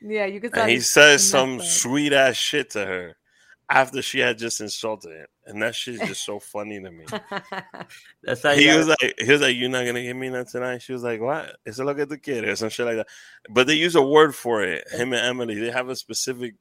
Yeah, 0.00 0.26
you 0.26 0.40
could 0.40 0.52
tell. 0.52 0.62
And 0.62 0.70
he 0.70 0.76
he's 0.76 0.92
says 0.92 1.28
some 1.28 1.60
sweet 1.60 2.12
ass 2.12 2.36
shit 2.36 2.70
to 2.70 2.86
her 2.86 3.16
after 3.68 4.00
she 4.02 4.20
had 4.20 4.38
just 4.38 4.60
insulted 4.60 5.10
him, 5.10 5.26
and 5.46 5.60
that 5.62 5.74
shit's 5.74 5.98
just 6.06 6.24
so 6.24 6.38
funny 6.54 6.80
to 6.80 6.92
me. 6.92 7.06
That's 8.22 8.40
how 8.44 8.52
he 8.52 8.68
you 8.68 8.76
was 8.76 8.86
like, 8.86 9.14
he 9.18 9.32
was 9.32 9.40
like, 9.40 9.56
"You're 9.56 9.68
not 9.68 9.84
gonna 9.84 10.04
give 10.04 10.16
me 10.16 10.28
that 10.28 10.48
tonight." 10.48 10.82
She 10.82 10.92
was 10.92 11.02
like, 11.02 11.20
"What? 11.20 11.56
Eso 11.66 11.82
es 11.82 11.86
lo 11.86 11.94
que 11.94 12.06
tú 12.06 12.22
quieres?" 12.22 12.52
or 12.52 12.56
some 12.56 12.68
shit 12.68 12.86
like 12.86 12.98
that. 12.98 13.08
But 13.50 13.66
they 13.66 13.74
use 13.74 13.96
a 13.96 14.02
word 14.02 14.32
for 14.32 14.62
it. 14.62 14.88
Him 14.92 15.12
and 15.12 15.26
Emily, 15.26 15.56
they 15.56 15.72
have 15.72 15.88
a 15.88 15.96
specific. 15.96 16.54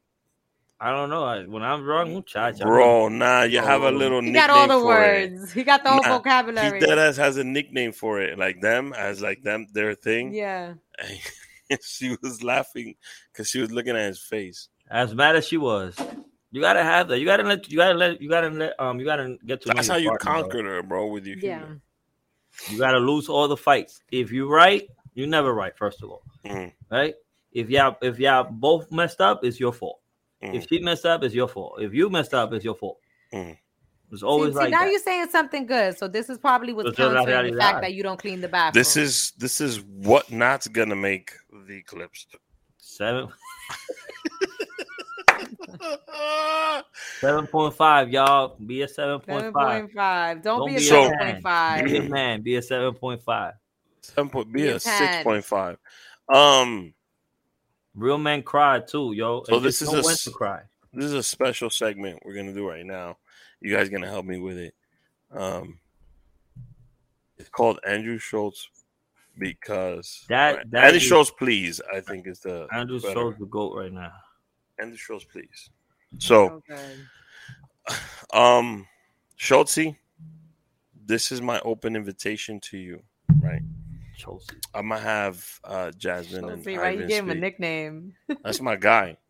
I 0.80 0.92
don't 0.92 1.10
know. 1.10 1.24
I- 1.24 1.46
When 1.46 1.64
I'm 1.64 1.86
wrong, 1.86 2.14
muchacha. 2.14 2.64
Bro, 2.64 3.10
nah, 3.10 3.44
you 3.44 3.60
have 3.60 3.82
a 3.84 3.92
little 3.92 4.22
he 4.22 4.32
nickname 4.32 4.48
got 4.48 4.50
all 4.50 4.68
the 4.68 4.84
for 4.86 5.02
it. 5.04 5.32
words. 5.32 5.54
He 5.54 5.64
got 5.64 5.84
the 5.84 5.90
whole 5.90 6.02
Nah, 6.04 6.18
vocabulary. 6.18 6.80
He 6.80 6.86
dead 6.86 7.00
ass 7.00 7.16
has 7.18 7.38
a 7.38 7.44
nickname 7.44 7.94
for 7.94 8.20
it, 8.22 8.38
like 8.38 8.60
them 8.62 8.94
as 8.94 9.22
like 9.22 9.42
them 9.42 9.68
their 9.74 9.96
thing. 9.96 10.34
Yeah. 10.34 10.74
And 11.70 11.80
she 11.82 12.18
was 12.22 12.44
laughing 12.44 12.96
because 13.32 13.50
she 13.50 13.60
was 13.62 13.72
looking 13.72 13.96
at 13.96 14.06
his 14.08 14.20
face. 14.20 14.68
As 14.92 15.16
mad 15.16 15.36
as 15.36 15.48
she 15.48 15.58
was, 15.58 15.96
you 16.52 16.62
gotta 16.62 16.84
have 16.84 17.08
that. 17.08 17.20
You 17.20 17.26
gotta 17.26 17.44
let. 17.44 17.72
You 17.72 17.78
gotta 17.78 17.96
let. 17.96 18.22
You 18.22 18.30
gotta 18.30 18.50
let. 18.50 18.80
Um. 18.80 19.00
You 19.00 19.06
gotta 19.06 19.38
get 19.46 19.62
to. 19.64 19.70
know 19.70 19.76
That's 19.76 19.88
your 19.88 19.94
how 19.96 20.00
you 20.00 20.10
partner, 20.10 20.26
bro. 20.32 20.42
conquered 20.42 20.66
her, 20.66 20.84
bro, 20.84 21.08
with 21.08 21.26
your 21.26 21.38
Yeah. 21.38 21.60
humor. 21.60 21.82
You 22.70 22.78
gotta 22.78 23.00
lose 23.00 23.30
all 23.30 23.48
the 23.48 23.58
fights. 23.58 24.02
If 24.12 24.32
you 24.32 24.48
right, 24.48 24.88
you 25.14 25.26
never 25.26 25.54
right. 25.54 25.76
First 25.78 26.04
of 26.04 26.10
all, 26.12 26.22
Mhm. 26.46 26.72
right? 26.92 27.16
If 27.52 27.70
y'all 27.70 27.98
if 28.02 28.20
y'all 28.20 28.44
both 28.44 28.92
messed 28.92 29.20
up, 29.22 29.44
it's 29.44 29.60
your 29.60 29.74
fault. 29.74 30.00
If 30.54 30.68
she 30.68 30.80
messed 30.80 31.06
up, 31.06 31.24
it's 31.24 31.34
your 31.34 31.48
fault. 31.48 31.82
If 31.82 31.94
you 31.94 32.10
messed 32.10 32.34
up, 32.34 32.52
it's 32.54 32.66
your 32.66 32.76
fault. 32.76 33.00
Mhm. 33.34 33.58
It's 34.12 34.22
always 34.24 34.54
see, 34.54 34.60
like 34.60 34.70
now 34.70 34.82
that. 34.82 34.92
you're 34.92 35.00
saying 35.00 35.28
something 35.32 35.66
good. 35.66 35.98
So 35.98 36.08
this 36.08 36.30
is 36.30 36.38
probably 36.38 36.74
what's 36.74 36.92
Eso 36.92 37.10
es 37.10 37.16
la 37.16 37.26
countering 37.26 37.56
the 37.56 37.60
fact 37.60 37.82
that 37.82 37.94
you 37.94 38.04
don't 38.04 38.20
clean 38.20 38.40
the 38.40 38.48
bathroom. 38.48 38.80
This 38.80 38.96
is 38.98 39.32
this 39.38 39.60
is 39.60 39.82
what 39.82 40.30
not's 40.32 40.68
gonna 40.68 40.96
make 40.96 41.32
the 41.68 41.82
clips. 41.82 42.28
Seven 42.78 43.28
seven 47.20 47.48
point 47.48 47.74
five, 47.74 48.10
y'all. 48.10 48.56
Be 48.64 48.84
a 48.84 48.88
seven 48.88 49.20
point 49.20 49.52
five. 49.54 49.82
point 49.82 49.92
five. 49.94 50.42
Don't, 50.44 50.60
Don't 50.60 50.70
be 50.70 50.76
a 50.76 50.80
be 50.80 50.90
a 50.90 51.10
man. 51.10 51.42
point. 51.42 51.86
Be 51.86 51.98
a 51.98 52.04
man. 52.04 52.42
Be 52.42 52.56
a 52.56 52.62
seven 52.62 52.94
point 52.94 53.22
five. 53.24 53.54
Seven 54.02 54.30
point 54.30 54.52
be 54.54 54.62
Be 54.64 54.68
a 54.70 54.76
a 54.76 54.80
six 54.80 55.16
10. 55.16 55.24
point 55.24 55.44
five. 55.46 55.78
Um, 56.34 56.94
Real 57.96 58.18
men 58.18 58.44
cry 58.44 58.80
too, 58.80 59.14
yo. 59.14 59.44
So 59.44 59.56
And 59.58 59.66
this 59.66 59.82
is 59.82 59.92
know 59.92 60.00
a 60.00 60.14
to 60.16 60.32
cry. 60.32 60.62
this 60.94 61.06
is 61.06 61.14
a 61.14 61.24
special 61.24 61.70
segment 61.70 62.20
we're 62.26 62.36
gonna 62.36 62.54
do 62.54 62.68
right 62.68 62.86
now. 62.86 63.18
You 63.62 63.76
guys 63.76 63.90
gonna 63.90 64.10
help 64.10 64.26
me 64.26 64.38
with 64.40 64.58
it. 64.58 64.76
Um, 65.32 65.80
it's 67.38 67.50
called 67.50 67.80
Andrew 67.88 68.18
Schulz 68.18 68.70
because 69.38 70.26
That- 70.30 70.58
right, 70.58 70.72
that 70.72 70.84
Andy 70.86 70.98
is- 70.98 71.04
Schulz, 71.04 71.32
please. 71.32 71.82
I 71.94 72.00
think 72.02 72.28
is 72.28 72.40
the 72.42 72.68
Andrew 72.74 73.00
better. 73.00 73.14
shows 73.14 73.36
the 73.38 73.46
goat 73.46 73.76
right 73.76 73.92
now. 73.92 74.14
Andy 74.80 74.98
Schulz, 74.98 75.24
please. 75.24 75.70
So, 76.20 76.62
Okay. 76.70 76.98
um, 78.34 78.88
Schulzy, 79.38 79.98
this 81.06 81.32
is 81.32 81.42
my 81.42 81.60
open 81.62 81.96
invitation 81.96 82.60
to 82.62 82.78
you. 82.78 83.04
Right, 84.26 84.40
Chelsea. 84.40 84.56
I'm 84.74 84.90
gonna 84.90 85.02
have 85.02 85.60
uh, 85.64 85.92
Jasmine 85.92 86.42
So 86.42 86.50
and 86.50 86.64
see, 86.64 86.78
right? 86.78 86.98
You 86.98 87.04
Ivan 87.04 87.08
gave 87.08 87.24
him 87.24 87.32
a 87.32 87.36
nickname. 87.36 88.14
That's 88.44 88.62
my 88.62 88.76
guy. 88.76 89.18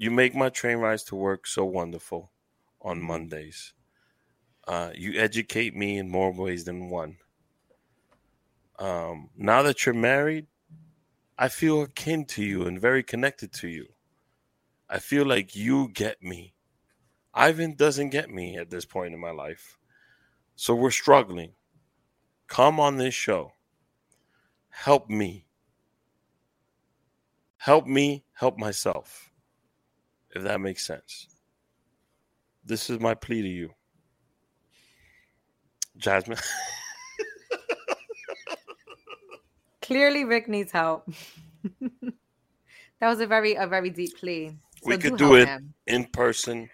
You 0.00 0.12
make 0.12 0.32
my 0.32 0.48
train 0.48 0.78
rides 0.78 1.02
to 1.06 1.16
work 1.16 1.44
so 1.46 1.64
wonderful 1.64 2.30
on 2.80 3.02
Mondays. 3.02 3.72
Uh, 4.66 4.90
you 4.94 5.18
educate 5.18 5.74
me 5.74 5.98
in 5.98 6.08
more 6.08 6.32
ways 6.32 6.64
than 6.64 6.88
one. 6.88 7.16
Um, 8.78 9.30
now 9.36 9.62
that 9.64 9.84
you're 9.84 9.96
married, 9.96 10.46
I 11.36 11.48
feel 11.48 11.82
akin 11.82 12.26
to 12.26 12.44
you 12.44 12.64
and 12.66 12.80
very 12.80 13.02
connected 13.02 13.52
to 13.54 13.68
you. 13.68 13.88
I 14.88 15.00
feel 15.00 15.26
like 15.26 15.56
you 15.56 15.88
get 15.88 16.22
me. 16.22 16.54
Ivan 17.34 17.74
doesn't 17.74 18.10
get 18.10 18.30
me 18.30 18.56
at 18.56 18.70
this 18.70 18.84
point 18.84 19.14
in 19.14 19.20
my 19.20 19.32
life. 19.32 19.78
So 20.54 20.76
we're 20.76 20.92
struggling. 20.92 21.54
Come 22.46 22.78
on 22.80 22.98
this 22.98 23.14
show. 23.14 23.52
Help 24.70 25.08
me 25.10 25.44
help 27.58 27.86
me 27.86 28.24
help 28.34 28.56
myself 28.56 29.30
if 30.30 30.42
that 30.44 30.60
makes 30.60 30.86
sense 30.86 31.26
this 32.64 32.88
is 32.88 33.00
my 33.00 33.14
plea 33.14 33.42
to 33.42 33.48
you 33.48 33.70
jasmine 35.96 36.38
Clearly, 39.80 40.24
Rick 40.26 40.48
needs 40.48 40.70
help. 40.70 41.08
that 41.80 43.08
was 43.08 43.20
a 43.20 43.26
very 43.26 43.54
a 43.54 43.66
very 43.66 43.88
deep 43.88 44.18
plea. 44.18 44.54
We 44.84 44.98
could 44.98 45.16
do 45.16 45.28
do 45.28 45.34
it. 45.34 45.48
him. 45.48 45.72
in 45.86 46.04
person 46.12 46.68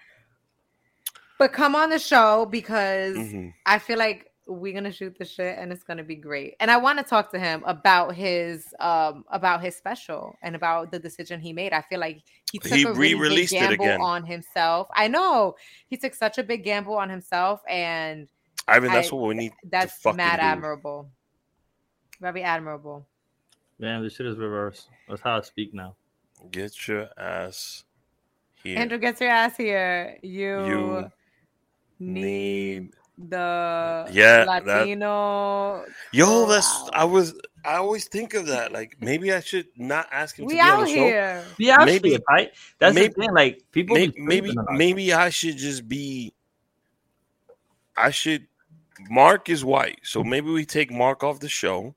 but 1.39 1.53
come 1.53 1.77
on 1.77 1.91
the 1.91 1.99
show 1.99 2.47
because 2.47 3.17
Mhm. 3.17 3.53
I 3.67 3.79
feel 3.79 3.99
like 3.99 4.33
we're 4.47 4.75
gonna 4.75 4.93
shoot 4.93 5.17
the 5.19 5.25
shit 5.25 5.59
and 5.59 5.73
it's 5.73 5.83
gonna 5.85 6.05
be 6.05 6.17
great. 6.17 6.55
And 6.61 6.71
I 6.71 6.77
want 6.77 6.99
to 6.99 7.05
talk 7.05 7.31
to 7.33 7.39
him 7.39 7.63
about 7.67 8.15
his 8.15 8.75
um 8.81 9.25
about 9.31 9.63
his 9.63 9.75
special 9.77 10.37
and 10.43 10.55
about 10.55 10.91
the 10.91 10.99
decision 10.99 11.41
he 11.41 11.53
made. 11.53 11.73
I 11.73 11.81
feel 11.83 11.99
like 12.01 12.23
he 12.53 12.59
took 12.59 12.73
He 12.73 12.83
a 12.83 12.93
really 12.93 13.15
big 13.15 13.21
re-released 13.21 13.53
it 13.55 13.59
gamble 13.61 13.85
again. 13.85 14.01
on 14.01 14.25
himself. 14.25 14.89
I 14.95 15.09
know 15.09 15.55
he 15.89 15.97
took 15.97 16.15
such 16.15 16.39
a 16.39 16.43
big 16.43 16.63
gamble 16.65 16.95
on 16.97 17.09
himself, 17.09 17.63
and 17.69 18.29
Ivan, 18.69 18.93
that's 18.93 19.13
I- 19.13 19.17
what 19.17 19.29
we 19.29 19.35
need 19.35 19.53
that's 19.71 19.95
to 19.97 20.01
fucking 20.03 20.17
mad 20.19 20.37
do. 20.37 20.43
admirable. 20.43 21.09
Very 22.21 22.43
admirable. 22.43 23.07
Man, 23.79 24.03
this 24.03 24.15
shit 24.15 24.27
is 24.27 24.39
reverse. 24.39 24.89
That's 25.09 25.21
how 25.21 25.39
I 25.39 25.41
speak 25.41 25.75
now. 25.75 25.97
Get 26.51 26.87
your 26.87 27.09
ass 27.19 27.85
here. 28.63 28.79
Andrew 28.79 28.99
gets 28.99 29.21
your 29.21 29.31
ass 29.31 29.57
here. 29.57 30.17
You, 30.23 30.67
You 30.67 31.11
need 31.99 32.23
need 32.23 32.91
the 33.17 34.07
Yeah, 34.11 34.45
that- 34.45 34.67
Latino. 34.67 35.85
Yo, 36.13 36.47
that's 36.47 36.67
Wow. 36.67 36.91
I 36.93 37.05
was 37.05 37.35
I 37.65 37.77
always 37.77 38.07
think 38.09 38.35
of 38.35 38.47
that. 38.49 38.73
Like 38.73 38.97
maybe 39.01 39.33
I 39.33 39.41
should 39.41 39.69
not 39.77 40.07
ask 40.13 40.39
him 40.39 40.45
We 40.47 40.53
to 40.53 40.57
be 40.57 40.61
on 40.61 40.69
out 40.71 40.81
the 40.81 40.87
show. 40.89 40.95
here. 40.95 41.45
Yeah, 41.59 41.77
Maybe- 41.85 42.11
maybe, 42.11 42.25
right? 42.29 42.53
That's 42.79 42.95
maybe- 42.95 43.09
the 43.09 43.21
thing. 43.23 43.33
Like 43.33 43.63
people, 43.73 43.97
Maybe 43.97 44.15
maybe, 44.19 44.49
sleeping 44.49 44.59
on 44.59 44.75
us. 44.75 44.79
maybe 44.79 45.13
I 45.15 45.31
should 45.31 45.57
just 45.57 45.89
be 45.89 46.35
I 47.97 48.11
should 48.11 48.47
Mark 49.11 49.49
is 49.49 49.65
white, 49.65 50.01
so 50.03 50.23
maybe 50.25 50.51
we 50.51 50.65
take 50.67 50.91
Mark 50.91 51.23
off 51.25 51.41
the 51.41 51.49
show 51.49 51.95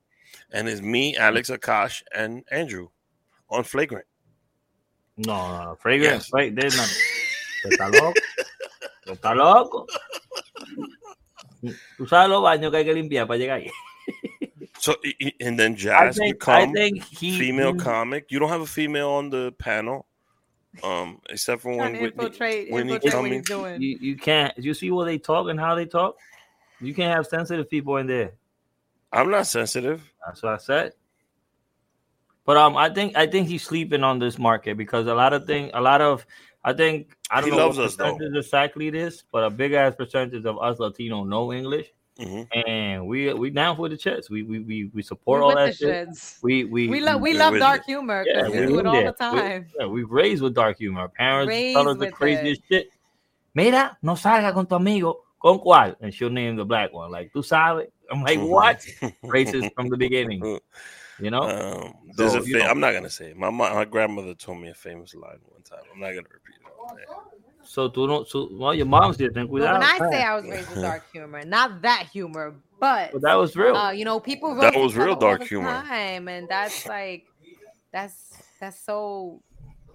and 0.52 0.68
it's 0.68 0.80
me, 0.80 1.16
Alex 1.16 1.48
Akaash, 1.50 2.02
and 2.14 2.42
Andrew 2.50 2.88
on 3.50 3.62
flagrant. 3.64 4.04
No, 5.16 5.34
no, 5.36 5.64
no. 5.64 5.74
Fragrance, 5.76 6.26
Yes. 6.26 6.32
right? 6.32 6.54
There's 6.54 6.76
nothing. 6.76 7.02
¿Tú 7.64 7.68
estás 7.70 7.92
loco? 7.92 8.14
¿Tú 9.06 9.12
estás 9.12 9.36
loco? 9.36 9.86
Tú 11.96 12.06
sabes 12.06 12.28
los 12.28 12.42
baños 12.42 12.70
que 12.70 12.78
hay 12.78 12.84
que 12.84 12.94
limpiar 12.94 13.26
para 13.26 13.38
llegar 13.38 13.58
ahí. 13.58 13.70
So 14.78 14.92
i- 15.02 15.16
i- 15.18 15.44
and 15.44 15.58
then 15.58 15.72
I 15.72 15.76
Jazz 15.76 16.16
think, 16.16 16.48
I 16.48 16.60
become 16.60 16.72
think 16.72 17.04
he 17.04 17.36
female 17.38 17.72
he- 17.72 17.78
comic. 17.80 18.26
You 18.30 18.38
don't 18.38 18.48
have 18.48 18.60
a 18.62 18.66
female 18.66 19.08
on 19.10 19.28
the 19.30 19.52
panel, 19.58 20.06
um, 20.84 21.20
except 21.28 21.62
for 21.62 21.74
Trying 21.74 21.78
when 21.80 21.94
to 21.94 22.00
Whitney, 22.02 22.24
infiltrate, 22.24 22.72
Whitney 22.72 22.94
infiltrate 22.94 23.44
coming. 23.44 23.80
you, 23.80 23.98
you 24.00 24.16
can't. 24.16 24.56
You 24.56 24.74
see 24.74 24.90
what 24.92 25.06
they 25.06 25.18
talk 25.18 25.48
and 25.48 25.58
how 25.58 25.74
they 25.74 25.86
talk. 25.86 26.16
You 26.80 26.94
can't 26.94 27.12
have 27.14 27.26
sensitive 27.26 27.68
people 27.68 27.96
in 27.96 28.06
there. 28.06 28.32
I'm 29.12 29.30
not 29.30 29.46
sensitive. 29.48 30.00
That's 30.24 30.42
what 30.42 30.52
I 30.54 30.58
said. 30.58 30.92
But 32.44 32.56
um, 32.56 32.76
I 32.76 32.88
think 32.88 33.16
I 33.16 33.26
think 33.26 33.48
he's 33.48 33.62
sleeping 33.64 34.04
on 34.04 34.18
this 34.20 34.38
market 34.38 34.76
because 34.76 35.06
a 35.06 35.14
lot 35.14 35.32
of 35.32 35.44
thing, 35.46 35.70
a 35.74 35.80
lot 35.80 36.00
of 36.00 36.24
I 36.68 36.74
think 36.74 37.16
I 37.30 37.40
don't 37.40 37.48
He 37.48 37.56
know 37.56 37.64
loves 37.64 37.78
what 37.78 37.86
us, 37.86 37.96
though. 37.96 38.18
exactly 38.36 38.88
it 38.88 38.94
is, 38.94 39.24
but 39.32 39.42
a 39.42 39.48
big 39.48 39.72
ass 39.72 39.94
percentage 39.96 40.44
of 40.44 40.58
us 40.60 40.78
Latino 40.78 41.24
know 41.24 41.50
English, 41.50 41.86
hmm 42.18 42.42
and 42.52 43.06
we 43.06 43.32
we 43.32 43.48
down 43.48 43.74
for 43.74 43.88
the 43.88 43.96
chits. 43.96 44.28
We 44.28 44.42
we 44.42 44.58
we, 44.58 44.84
we 44.84 44.90
We 44.92 45.02
support 45.02 45.42
all 45.42 45.56
that 45.56 45.74
shit. 45.74 46.08
shits. 46.10 46.36
We 46.42 46.64
we 46.64 46.88
We 46.88 47.00
love 47.00 47.22
we 47.22 47.32
we're 47.32 47.38
love 47.38 47.58
dark 47.58 47.80
it. 47.80 47.86
humor 47.86 48.22
Yeah, 48.26 48.42
because 48.42 48.52
we're 48.52 48.60
we 48.60 48.66
do 48.66 48.78
in 48.80 48.80
it 48.80 48.86
all 48.86 48.94
there. 48.96 49.04
the 49.12 49.16
We- 49.32 49.40
time. 49.40 49.66
yeah, 49.80 49.86
we've 49.86 50.10
raised 50.10 50.42
with 50.42 50.52
dark 50.54 50.76
humor. 50.76 51.00
Our 51.00 51.08
parents 51.08 51.56
tell 51.72 51.88
us 51.88 51.96
the 51.96 52.10
craziest 52.12 52.60
it. 52.68 52.74
shit. 52.84 52.90
Mira, 53.54 53.96
no 54.02 54.12
salga 54.14 54.52
con 54.52 54.66
tu 54.66 54.74
amigo. 54.74 55.24
¿Con 55.40 55.58
cuál? 55.60 55.96
And 56.02 56.12
she'll 56.12 56.28
name 56.28 56.56
the 56.56 56.66
black 56.66 56.92
one. 56.92 57.10
Like, 57.10 57.32
tú 57.32 57.42
sabes. 57.42 57.88
I'm 58.10 58.22
like, 58.22 58.40
what? 58.40 58.84
Racist 59.24 59.72
from 59.74 59.88
the 59.88 59.96
beginning. 59.96 60.42
You 61.20 61.30
know? 61.30 61.42
Um, 61.42 61.94
there's 62.16 62.32
So, 62.32 62.38
a 62.38 62.42
you 62.44 62.52
fa- 62.58 62.64
know- 62.64 62.70
I'm 62.70 62.80
not 62.80 62.92
gonna 62.92 63.10
say 63.10 63.30
it. 63.30 63.36
My 63.36 63.50
mo- 63.50 63.74
my 63.74 63.84
grandmother 63.84 64.34
told 64.34 64.58
me 64.60 64.68
a 64.68 64.74
famous 64.74 65.14
line 65.14 65.38
one 65.46 65.62
time. 65.62 65.80
I'm 65.92 66.00
not 66.00 66.08
gonna 66.10 66.22
repeat 66.32 66.56
it. 66.56 67.08
So 67.64 67.88
do 67.88 68.06
not. 68.06 68.28
so, 68.28 68.48
well, 68.52 68.74
your 68.74 68.86
mom 68.86 69.12
said, 69.12 69.34
ten 69.34 69.44
But 69.44 69.50
cuidado. 69.50 69.74
when 69.74 69.82
I 69.82 69.98
say 70.10 70.22
I 70.22 70.34
was 70.36 70.44
raised 70.44 70.70
with 70.70 70.82
dark 70.82 71.10
humor, 71.12 71.44
not 71.44 71.82
that 71.82 72.06
humor, 72.12 72.54
but 72.80 73.12
But 73.12 73.22
that 73.22 73.34
was 73.34 73.56
real. 73.56 73.76
uh, 73.76 73.90
you 73.90 74.04
know, 74.04 74.20
people 74.20 74.54
That 74.54 74.74
roast 74.74 74.78
was 74.78 74.96
real 74.96 75.16
dark 75.16 75.42
humor. 75.42 75.82
time, 75.82 76.28
and 76.28 76.48
that's 76.48 76.86
like, 76.86 77.26
that's 77.92 78.14
that's 78.60 78.80
so. 78.80 79.42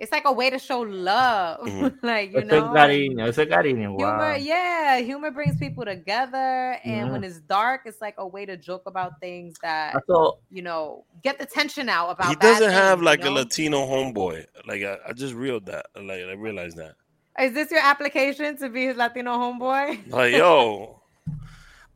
It's 0.04 0.12
like 0.12 0.26
a 0.26 0.32
way 0.34 0.50
to 0.50 0.60
show 0.60 0.82
love, 0.82 1.62
Mhm. 1.66 1.98
like 2.04 2.34
you 2.34 2.40
ese 2.40 2.46
know. 2.48 2.74
cariño, 2.76 3.28
ese 3.30 3.46
cariño. 3.48 3.96
Humor, 3.98 4.36
yeah, 4.38 5.00
humor 5.00 5.32
brings 5.32 5.56
people 5.58 5.86
together, 5.86 6.78
and 6.84 7.08
Yeah. 7.08 7.12
when 7.12 7.24
it's 7.24 7.40
dark, 7.40 7.84
it's 7.86 8.02
like 8.02 8.16
a 8.18 8.28
way 8.28 8.46
to 8.46 8.58
joke 8.58 8.84
about 8.86 9.22
things 9.22 9.56
that 9.62 9.96
thought, 10.06 10.40
you 10.52 10.62
know 10.62 11.06
get 11.24 11.40
the 11.40 11.46
tension 11.46 11.88
out 11.88 12.10
about. 12.10 12.28
He 12.28 12.36
doesn't 12.36 12.72
have 12.72 13.02
like 13.02 13.24
you 13.24 13.30
a? 13.30 13.40
Latino 13.40 13.86
homeboy. 13.88 14.46
Like 14.68 14.84
I, 14.84 14.98
I 15.08 15.14
just 15.14 15.34
reeled 15.34 15.68
that. 15.68 15.86
Like 15.96 16.20
I 16.20 16.34
realized 16.34 16.76
that. 16.78 16.96
Is 17.40 17.54
this 17.54 17.72
your 17.72 17.80
application 17.82 18.58
to 18.58 18.68
be 18.70 18.86
his 18.88 18.98
Latino 18.98 19.38
homeboy? 19.38 20.12
Like 20.12 20.34
yo, 20.34 21.00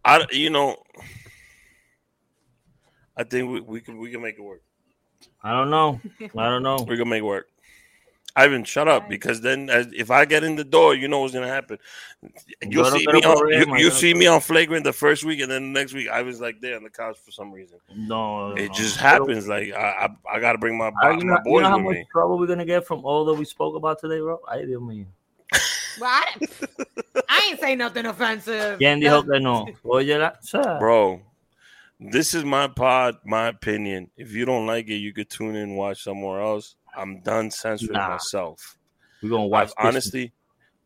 I 0.06 0.26
you 0.32 0.50
know, 0.50 0.78
I 3.18 3.24
think 3.26 3.52
we, 3.52 3.60
we 3.60 3.82
can 3.82 3.98
we 3.98 4.12
can 4.12 4.22
make 4.22 4.38
it 4.40 4.42
work. 4.42 4.62
I 5.44 5.52
don't 5.52 5.70
know. 5.70 6.00
I 6.38 6.46
don't 6.50 6.64
know. 6.64 6.78
We 6.88 6.96
can 6.98 7.10
make 7.10 7.20
it 7.20 7.26
work. 7.26 7.48
Ivan, 8.38 8.64
shut 8.64 8.88
up 8.88 9.10
because 9.10 9.42
then 9.42 9.70
as, 9.70 9.88
if 9.94 10.12
I 10.12 10.24
get 10.26 10.44
in 10.44 10.56
the 10.56 10.64
door, 10.64 10.94
you 10.94 11.08
know 11.08 11.22
what's 11.22 11.34
gonna 11.34 11.48
happen. 11.48 11.80
You'll 12.62 12.84
no 12.84 12.92
see 12.98 13.06
me 13.08 13.24
on 13.24 13.50
you, 13.50 13.78
you 13.86 13.92
see 13.92 14.14
me 14.14 14.28
on 14.28 14.42
flagrant 14.42 14.84
the 14.84 14.94
first 14.94 15.26
week, 15.26 15.40
and 15.42 15.52
then 15.52 15.74
the 15.74 15.80
next 15.80 15.94
week 15.94 16.08
I 16.08 16.22
was 16.22 16.40
like 16.40 16.62
there 16.62 16.76
on 16.78 16.84
the 16.84 16.90
couch 16.92 17.18
for 17.26 17.32
some 17.32 17.52
reason. 17.52 17.80
No, 17.96 18.52
It 18.52 18.68
no. 18.68 18.74
just 18.74 19.00
Pero- 19.00 19.26
happens. 19.26 19.48
Like 19.48 19.74
I 19.74 20.08
I, 20.08 20.36
I 20.36 20.40
got 20.40 20.52
to 20.54 20.60
bring 20.60 20.78
my, 20.78 20.92
Uh, 21.04 21.10
you, 21.10 21.26
my 21.26 21.36
know, 21.36 21.40
you 21.46 21.62
know 21.62 21.70
how 21.70 21.78
much 21.80 21.96
me. 21.96 22.06
trouble 22.12 22.38
we're 22.38 22.48
gonna 22.48 22.64
get 22.66 22.86
from 22.86 23.04
all 23.04 23.26
that 23.26 23.34
we 23.34 23.44
spoke 23.46 23.76
about 23.76 24.00
today, 24.00 24.20
bro? 24.20 24.40
Ay, 24.48 24.66
Dios 24.66 24.82
mío. 24.82 25.06
Well, 26.00 26.10
I, 26.12 26.26
didn't- 26.40 26.70
I 27.28 27.48
ain't 27.50 27.60
say 27.60 27.76
nothing 27.76 28.06
offensive. 28.06 28.78
¿Quién 28.80 29.02
dijo 29.02 29.26
que 29.26 29.40
no? 29.40 29.66
Óyela. 29.84 30.36
Sa- 30.42 30.78
Bro, 30.78 31.22
this 32.00 32.36
is 32.36 32.44
my 32.46 32.68
pod, 32.68 33.18
my 33.26 33.48
opinion. 33.48 34.12
If 34.16 34.32
you 34.34 34.46
don't 34.46 34.68
like 34.68 34.88
it, 34.90 34.98
you 34.98 35.12
could 35.12 35.28
tune 35.32 35.56
in, 35.56 35.76
watch 35.76 36.04
somewhere 36.04 36.40
else. 36.42 36.76
I'm 36.98 37.22
done 37.22 37.52
censoring 37.52 37.94
Nah. 37.94 38.10
myself. 38.10 38.78
We're 39.22 39.30
gonna 39.30 39.48
watch. 39.48 39.70
I've 39.70 39.74
honestly, 39.86 40.34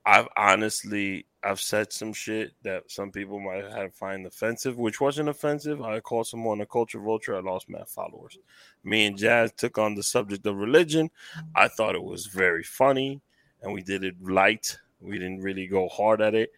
I've 0.05 0.27
honestly, 0.35 1.25
I've 1.43 1.61
said 1.61 1.91
some 1.91 2.13
shit 2.13 2.53
that 2.63 2.89
some 2.91 3.11
people 3.11 3.39
might 3.39 3.63
have 3.63 3.95
find 3.95 4.25
offensive, 4.25 4.77
which 4.77 5.01
wasn't 5.01 5.29
offensive. 5.29 5.81
I 5.81 5.99
called 5.99 6.27
someone 6.27 6.61
a 6.61 6.65
culture 6.65 6.99
vulture. 6.99 7.35
I 7.35 7.39
lost 7.39 7.69
my 7.69 7.83
followers. 7.85 8.38
Me 8.83 9.05
and 9.05 9.17
Jazz 9.17 9.51
took 9.53 9.77
on 9.77 9.95
the 9.95 10.03
subject 10.03 10.45
of 10.45 10.57
religion. 10.57 11.09
I 11.55 11.67
thought 11.67 11.95
it 11.95 12.03
was 12.03 12.27
very 12.27 12.63
funny, 12.63 13.21
and 13.61 13.73
we 13.73 13.81
did 13.81 14.03
it 14.03 14.21
light. 14.21 14.77
We 14.99 15.17
didn't 15.17 15.41
really 15.41 15.67
go 15.67 15.88
hard 15.89 16.21
at 16.21 16.35
it, 16.35 16.51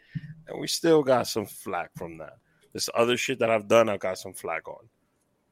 and 0.47 0.59
we 0.59 0.67
still 0.67 1.01
got 1.03 1.27
some 1.27 1.45
flack 1.45 1.91
from 1.95 2.17
that. 2.17 2.37
This 2.73 2.89
other 2.95 3.17
shit 3.17 3.39
that 3.39 3.49
I've 3.51 3.67
done, 3.67 3.87
I 3.87 3.97
got 3.97 4.17
some 4.17 4.33
flack 4.33 4.67
on. 4.67 4.89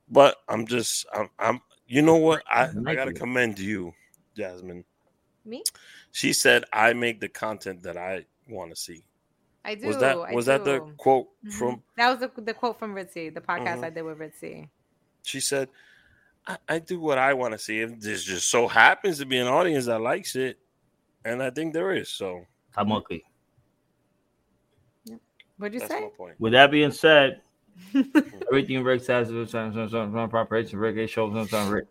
But 0.09 0.35
I'm 0.49 0.65
just, 0.65 1.05
I'm, 1.13 1.29
I'm 1.39 1.61
you 1.91 2.01
know 2.01 2.15
what? 2.15 2.41
I, 2.49 2.69
I 2.87 2.95
gotta 2.95 3.13
commend 3.13 3.59
you, 3.59 3.93
Jasmine. 4.35 4.83
Me? 5.43 5.63
She 6.11 6.33
said, 6.33 6.63
"I 6.71 6.93
make 6.93 7.19
the 7.19 7.27
content 7.29 7.83
that 7.83 7.97
I 7.97 8.25
want 8.47 8.69
to 8.71 8.75
see." 8.75 9.03
I 9.65 9.75
do. 9.75 9.87
was 9.87 9.97
that 9.97 10.17
was 10.33 10.45
that 10.45 10.63
the 10.63 10.79
do. 10.79 10.93
quote 10.97 11.27
Mhm. 11.45 11.53
from? 11.53 11.83
That 11.97 12.09
was 12.11 12.19
the, 12.35 12.41
the 12.41 12.53
quote 12.53 12.79
from 12.79 12.95
Ritzy, 12.95 13.33
the 13.33 13.41
podcast 13.41 13.79
Mhm. 13.79 13.83
I 13.85 13.89
did 13.89 14.01
with 14.03 14.17
Ritzy. 14.19 14.69
She 15.23 15.39
said, 15.39 15.69
I, 16.47 16.57
"I 16.69 16.79
do 16.79 16.99
what 16.99 17.17
I 17.17 17.33
want 17.33 17.51
to 17.53 17.57
see. 17.59 17.79
If 17.81 17.99
there 17.99 18.15
just 18.15 18.49
so 18.49 18.67
happens 18.67 19.19
to 19.19 19.25
be 19.25 19.37
an 19.37 19.47
audience 19.47 19.85
that 19.85 19.99
likes 20.01 20.35
it, 20.35 20.57
and 21.25 21.43
I 21.43 21.49
think 21.51 21.73
there 21.73 21.93
is, 21.93 22.09
so 22.09 22.45
Estamos 22.75 23.03
aquí. 23.03 23.21
What'd 25.57 25.73
you 25.75 25.79
that's 25.81 25.91
my 25.91 25.99
say? 25.99 26.09
point." 26.17 26.39
With 26.39 26.53
that 26.53 26.71
being 26.71 26.91
said, 26.91 27.41
everything 28.51 28.83
Rick 28.83 29.03
says 29.03 29.29
is 29.31 29.51
some 29.51 29.73
some 29.73 29.89
some 29.89 30.13
some 30.13 30.29
preparation. 30.29 30.79
Rick 30.79 30.97
it 30.97 31.07
shows 31.09 31.33
some 31.33 31.47
some 31.47 31.69
Rick. 31.69 31.85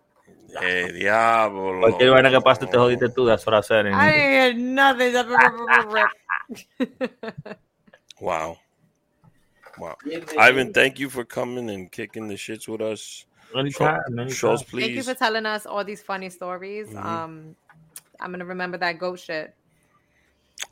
Eh, 0.62 0.88
diablo. 0.92 1.78
Cualquier 1.80 2.10
vaina 2.10 2.30
que 2.30 2.40
pase 2.40 2.66
te 2.66 2.76
jodiste 2.76 3.08
tú. 3.14 3.24
That's 3.26 3.46
what 3.46 3.54
I 3.54 3.60
said. 3.60 3.86
in- 3.86 3.94
I 3.94 4.10
didn't 4.10 4.30
hear 4.32 4.54
nothing. 4.74 5.14
Wow, 8.20 8.58
wow. 9.78 9.96
Ivan, 10.38 10.72
thank 10.74 10.98
you 10.98 11.08
for 11.08 11.24
coming 11.24 11.70
and 11.70 11.90
kicking 11.90 12.28
the 12.28 12.34
shits 12.34 12.68
with 12.68 12.82
us. 12.82 13.24
Anytime, 13.56 14.00
anytime. 14.12 14.28
Shows, 14.28 14.62
Thank 14.62 14.88
you 14.90 14.96
please. 14.96 15.08
for 15.08 15.14
telling 15.14 15.46
us 15.46 15.64
all 15.66 15.84
these 15.84 16.02
funny 16.02 16.28
stories. 16.28 16.88
Mhm. 16.88 17.04
Um, 17.04 17.56
I'm 18.20 18.30
gonna 18.30 18.44
remember 18.44 18.76
that 18.78 18.98
goat 18.98 19.18
shit. 19.20 19.54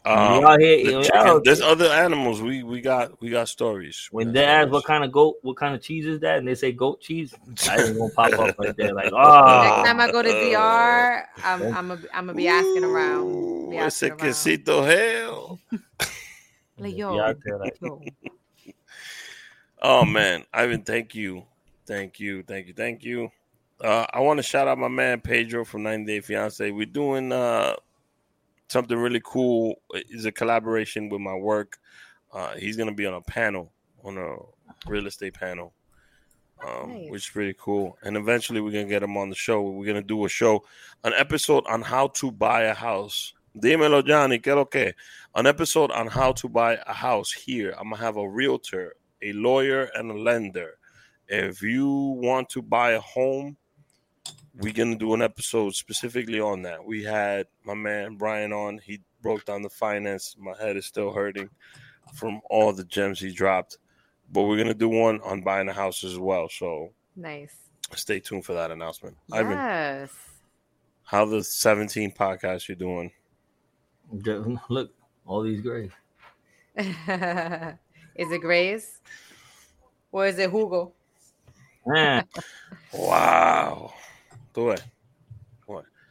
Um, 0.09 0.41
Y'all 0.43 0.59
hear- 0.59 0.85
the 0.85 0.91
yo, 0.93 1.03
chicken- 1.03 1.27
yo. 1.27 1.41
there's 1.41 1.61
other 1.61 1.87
animals. 1.87 2.41
We 2.41 2.63
we 2.63 2.81
got 2.81 3.21
we 3.21 3.29
got 3.29 3.49
stories. 3.49 4.09
When 4.11 4.33
they 4.33 4.45
ask 4.45 4.71
what 4.71 4.85
kind 4.85 5.05
of 5.05 5.13
goat, 5.13 5.37
what 5.43 5.57
kind 5.57 5.75
of 5.75 5.83
cheese 5.83 6.07
is 6.07 6.21
that, 6.21 6.39
and 6.39 6.49
they 6.49 6.55
say 6.55 6.73
goat 6.73 7.01
cheese, 7.01 7.35
I 7.69 7.77
ain't 7.83 7.99
gonna 7.99 8.11
pop 8.15 8.33
up 8.33 8.59
right 8.59 8.75
there. 8.77 8.95
Like, 8.95 9.13
oh. 9.13 9.63
Next 9.77 9.89
time 9.89 10.01
I 10.01 10.11
go 10.11 10.23
to 10.23 10.29
DR, 10.31 11.25
I'm 11.45 11.63
I'm 11.75 11.91
a, 11.91 11.99
I'm 12.15 12.27
gonna 12.27 12.35
be 12.35 12.49
asking 12.49 12.85
around. 12.85 13.27
Ooh, 13.27 13.71
Be 13.71 13.77
ese 13.77 14.03
asking 14.03 14.11
around. 14.13 14.21
quesito 14.21 14.87
hell. 14.87 15.59
Like, 16.81 16.97
yo, 16.97 17.19
out 17.21 17.37
there 17.45 17.59
like- 17.59 17.77
yo. 17.83 18.01
Oh 19.83 20.05
man, 20.05 20.45
Ivan, 20.53 20.83
thank 20.83 21.15
you, 21.15 21.45
thank 21.87 22.19
you, 22.21 22.43
thank 22.43 22.67
you, 22.69 22.73
thank 22.75 23.05
you. 23.05 23.31
Uh, 23.81 24.07
I 24.13 24.21
want 24.21 24.39
to 24.39 24.43
shout 24.43 24.67
out 24.69 24.79
my 24.79 24.89
man 24.89 25.21
Pedro 25.21 25.65
from 25.65 25.85
90 25.85 26.05
Day 26.07 26.21
Fiance. 26.21 26.71
We're 26.71 26.87
doing 26.87 27.31
uh, 27.33 27.75
something 28.69 28.99
really 28.99 29.23
cool. 29.25 29.81
is 29.95 30.25
a 30.27 30.33
collaboration 30.33 31.09
with 31.09 31.21
my 31.21 31.35
work. 31.35 31.79
Uh, 32.33 32.55
he's 32.57 32.77
gonna 32.77 32.93
be 32.95 33.07
on 33.07 33.15
a 33.15 33.21
panel 33.23 33.73
on 34.05 34.19
a 34.19 34.37
real 34.91 35.07
estate 35.07 35.35
panel, 35.35 35.73
um, 36.67 36.91
Nice. 36.93 37.11
which 37.11 37.27
is 37.27 37.31
pretty 37.33 37.55
cool. 37.59 37.97
And 38.03 38.17
eventually, 38.17 38.61
we're 38.61 38.71
gonna 38.73 38.85
get 38.87 39.03
him 39.03 39.17
on 39.17 39.29
the 39.31 39.35
show. 39.37 39.63
We're 39.63 39.87
gonna 39.87 40.03
do 40.03 40.25
a 40.25 40.29
show, 40.29 40.65
an 41.05 41.13
episode 41.15 41.65
on 41.67 41.83
how 41.83 42.09
to 42.09 42.31
buy 42.31 42.63
a 42.65 42.75
house. 42.75 43.33
Dímelo, 43.57 44.07
Johnny, 44.07 44.39
que 44.39 44.55
lo 44.55 44.67
que? 44.67 44.93
An 45.35 45.47
episode 45.47 45.91
on 45.91 46.07
how 46.07 46.33
to 46.33 46.49
buy 46.49 46.79
a 46.87 46.93
house 46.93 47.33
here. 47.33 47.75
I'm 47.79 47.91
gonna 47.91 48.03
have 48.03 48.17
a 48.17 48.29
realtor, 48.29 48.95
a 49.23 49.33
lawyer, 49.33 49.91
and 49.95 50.11
a 50.11 50.15
lender. 50.15 50.79
If 51.27 51.63
you 51.63 51.89
want 52.23 52.49
to 52.51 52.63
buy 52.63 52.93
a 52.93 53.01
home, 53.01 53.57
we're 54.59 54.73
gonna 54.73 54.97
do 54.97 55.15
an 55.15 55.23
episode 55.23 55.75
specifically 55.75 56.41
on 56.41 56.63
that. 56.63 56.85
We 56.85 57.05
had 57.05 57.47
my 57.65 57.75
man 57.75 58.17
Brian 58.17 58.53
on. 58.53 58.79
He 58.79 59.01
broke 59.23 59.45
down 59.45 59.63
the 59.63 59.71
finance. 59.71 60.37
My 60.39 60.55
head 60.59 60.77
is 60.77 60.87
still 60.87 61.13
hurting 61.13 61.51
from 62.15 62.41
all 62.51 62.73
the 62.73 62.85
gems 62.85 63.21
he 63.21 63.33
dropped. 63.33 63.79
But 64.31 64.43
we're 64.43 64.59
gonna 64.59 64.75
do 64.75 64.89
one 64.89 65.21
on 65.23 65.43
buying 65.43 65.69
a 65.69 65.73
house 65.73 66.05
as 66.05 66.19
well. 66.19 66.49
So 66.49 66.93
Nice. 67.17 67.55
stay 67.95 68.21
tuned 68.21 68.45
for 68.45 68.53
that 68.55 68.71
announcement. 68.71 69.17
Ivan, 69.33 69.53
Yes. 69.53 70.11
how 71.05 71.25
the 71.25 71.43
17 71.43 72.13
podcast 72.13 72.69
you 72.69 72.75
doing? 72.75 73.13
Look, 74.69 74.93
all 75.27 75.43
these 75.43 75.61
grays. 75.61 75.91
is 76.77 76.87
it 78.33 78.41
Grays? 78.41 79.01
Or 80.13 80.27
is 80.27 80.39
it 80.39 80.51
Hugo? 80.51 80.93
Wow. 82.93 83.93
Tú 84.59 84.67
ves. 84.67 84.83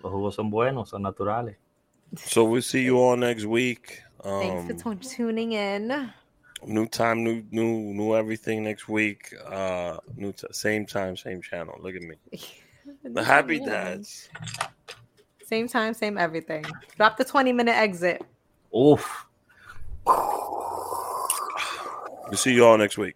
los 0.02 0.12
jugos 0.14 0.36
son 0.36 0.50
buenos, 0.50 0.90
son 0.92 1.02
naturales. 1.02 1.58
So 2.16 2.46
we'll 2.46 2.62
see 2.62 2.82
you 2.84 2.98
all 2.98 3.18
next 3.18 3.44
week. 3.44 4.04
Thanks 4.24 4.82
for 4.84 4.90
Um, 4.90 5.00
tuning 5.00 5.52
in. 5.52 6.10
new 6.66 6.86
time, 6.88 7.26
new 7.26 7.44
new 7.52 7.94
new 7.94 8.16
everything 8.16 8.64
next 8.64 8.88
week. 8.88 9.34
Uh 9.46 9.98
new 10.16 10.32
t- 10.32 10.48
same 10.52 10.86
time, 10.86 11.18
same 11.18 11.42
channel. 11.42 11.76
Look 11.82 11.96
at 11.96 12.02
me. 12.04 12.16
The 13.04 13.22
happy 13.22 13.60
dads. 13.60 14.30
Same 15.46 15.68
time, 15.68 15.94
same 15.94 16.18
everything. 16.18 16.64
Drop 16.96 17.18
the 17.18 17.26
20 17.26 17.52
minute 17.52 17.76
exit. 17.76 18.22
Oof. 18.74 19.26
We'll 22.30 22.38
see 22.38 22.54
you 22.54 22.66
all 22.66 22.78
next 22.78 22.98
week. 22.98 23.16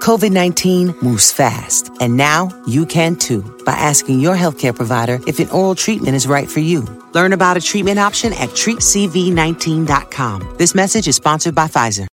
COVID 0.00 0.32
19 0.32 0.94
moves 1.02 1.32
fast, 1.32 1.90
and 2.00 2.16
now 2.16 2.48
you 2.66 2.86
can 2.86 3.16
too 3.16 3.42
by 3.64 3.72
asking 3.72 4.20
your 4.20 4.36
healthcare 4.36 4.74
provider 4.74 5.20
if 5.26 5.38
an 5.38 5.50
oral 5.50 5.74
treatment 5.74 6.16
is 6.16 6.26
right 6.26 6.50
for 6.50 6.60
you. 6.60 6.82
Learn 7.12 7.32
about 7.32 7.56
a 7.56 7.60
treatment 7.60 7.98
option 7.98 8.32
at 8.32 8.50
treatcv19.com. 8.50 10.56
This 10.58 10.74
message 10.74 11.08
is 11.08 11.16
sponsored 11.16 11.54
by 11.54 11.68
Pfizer. 11.68 12.06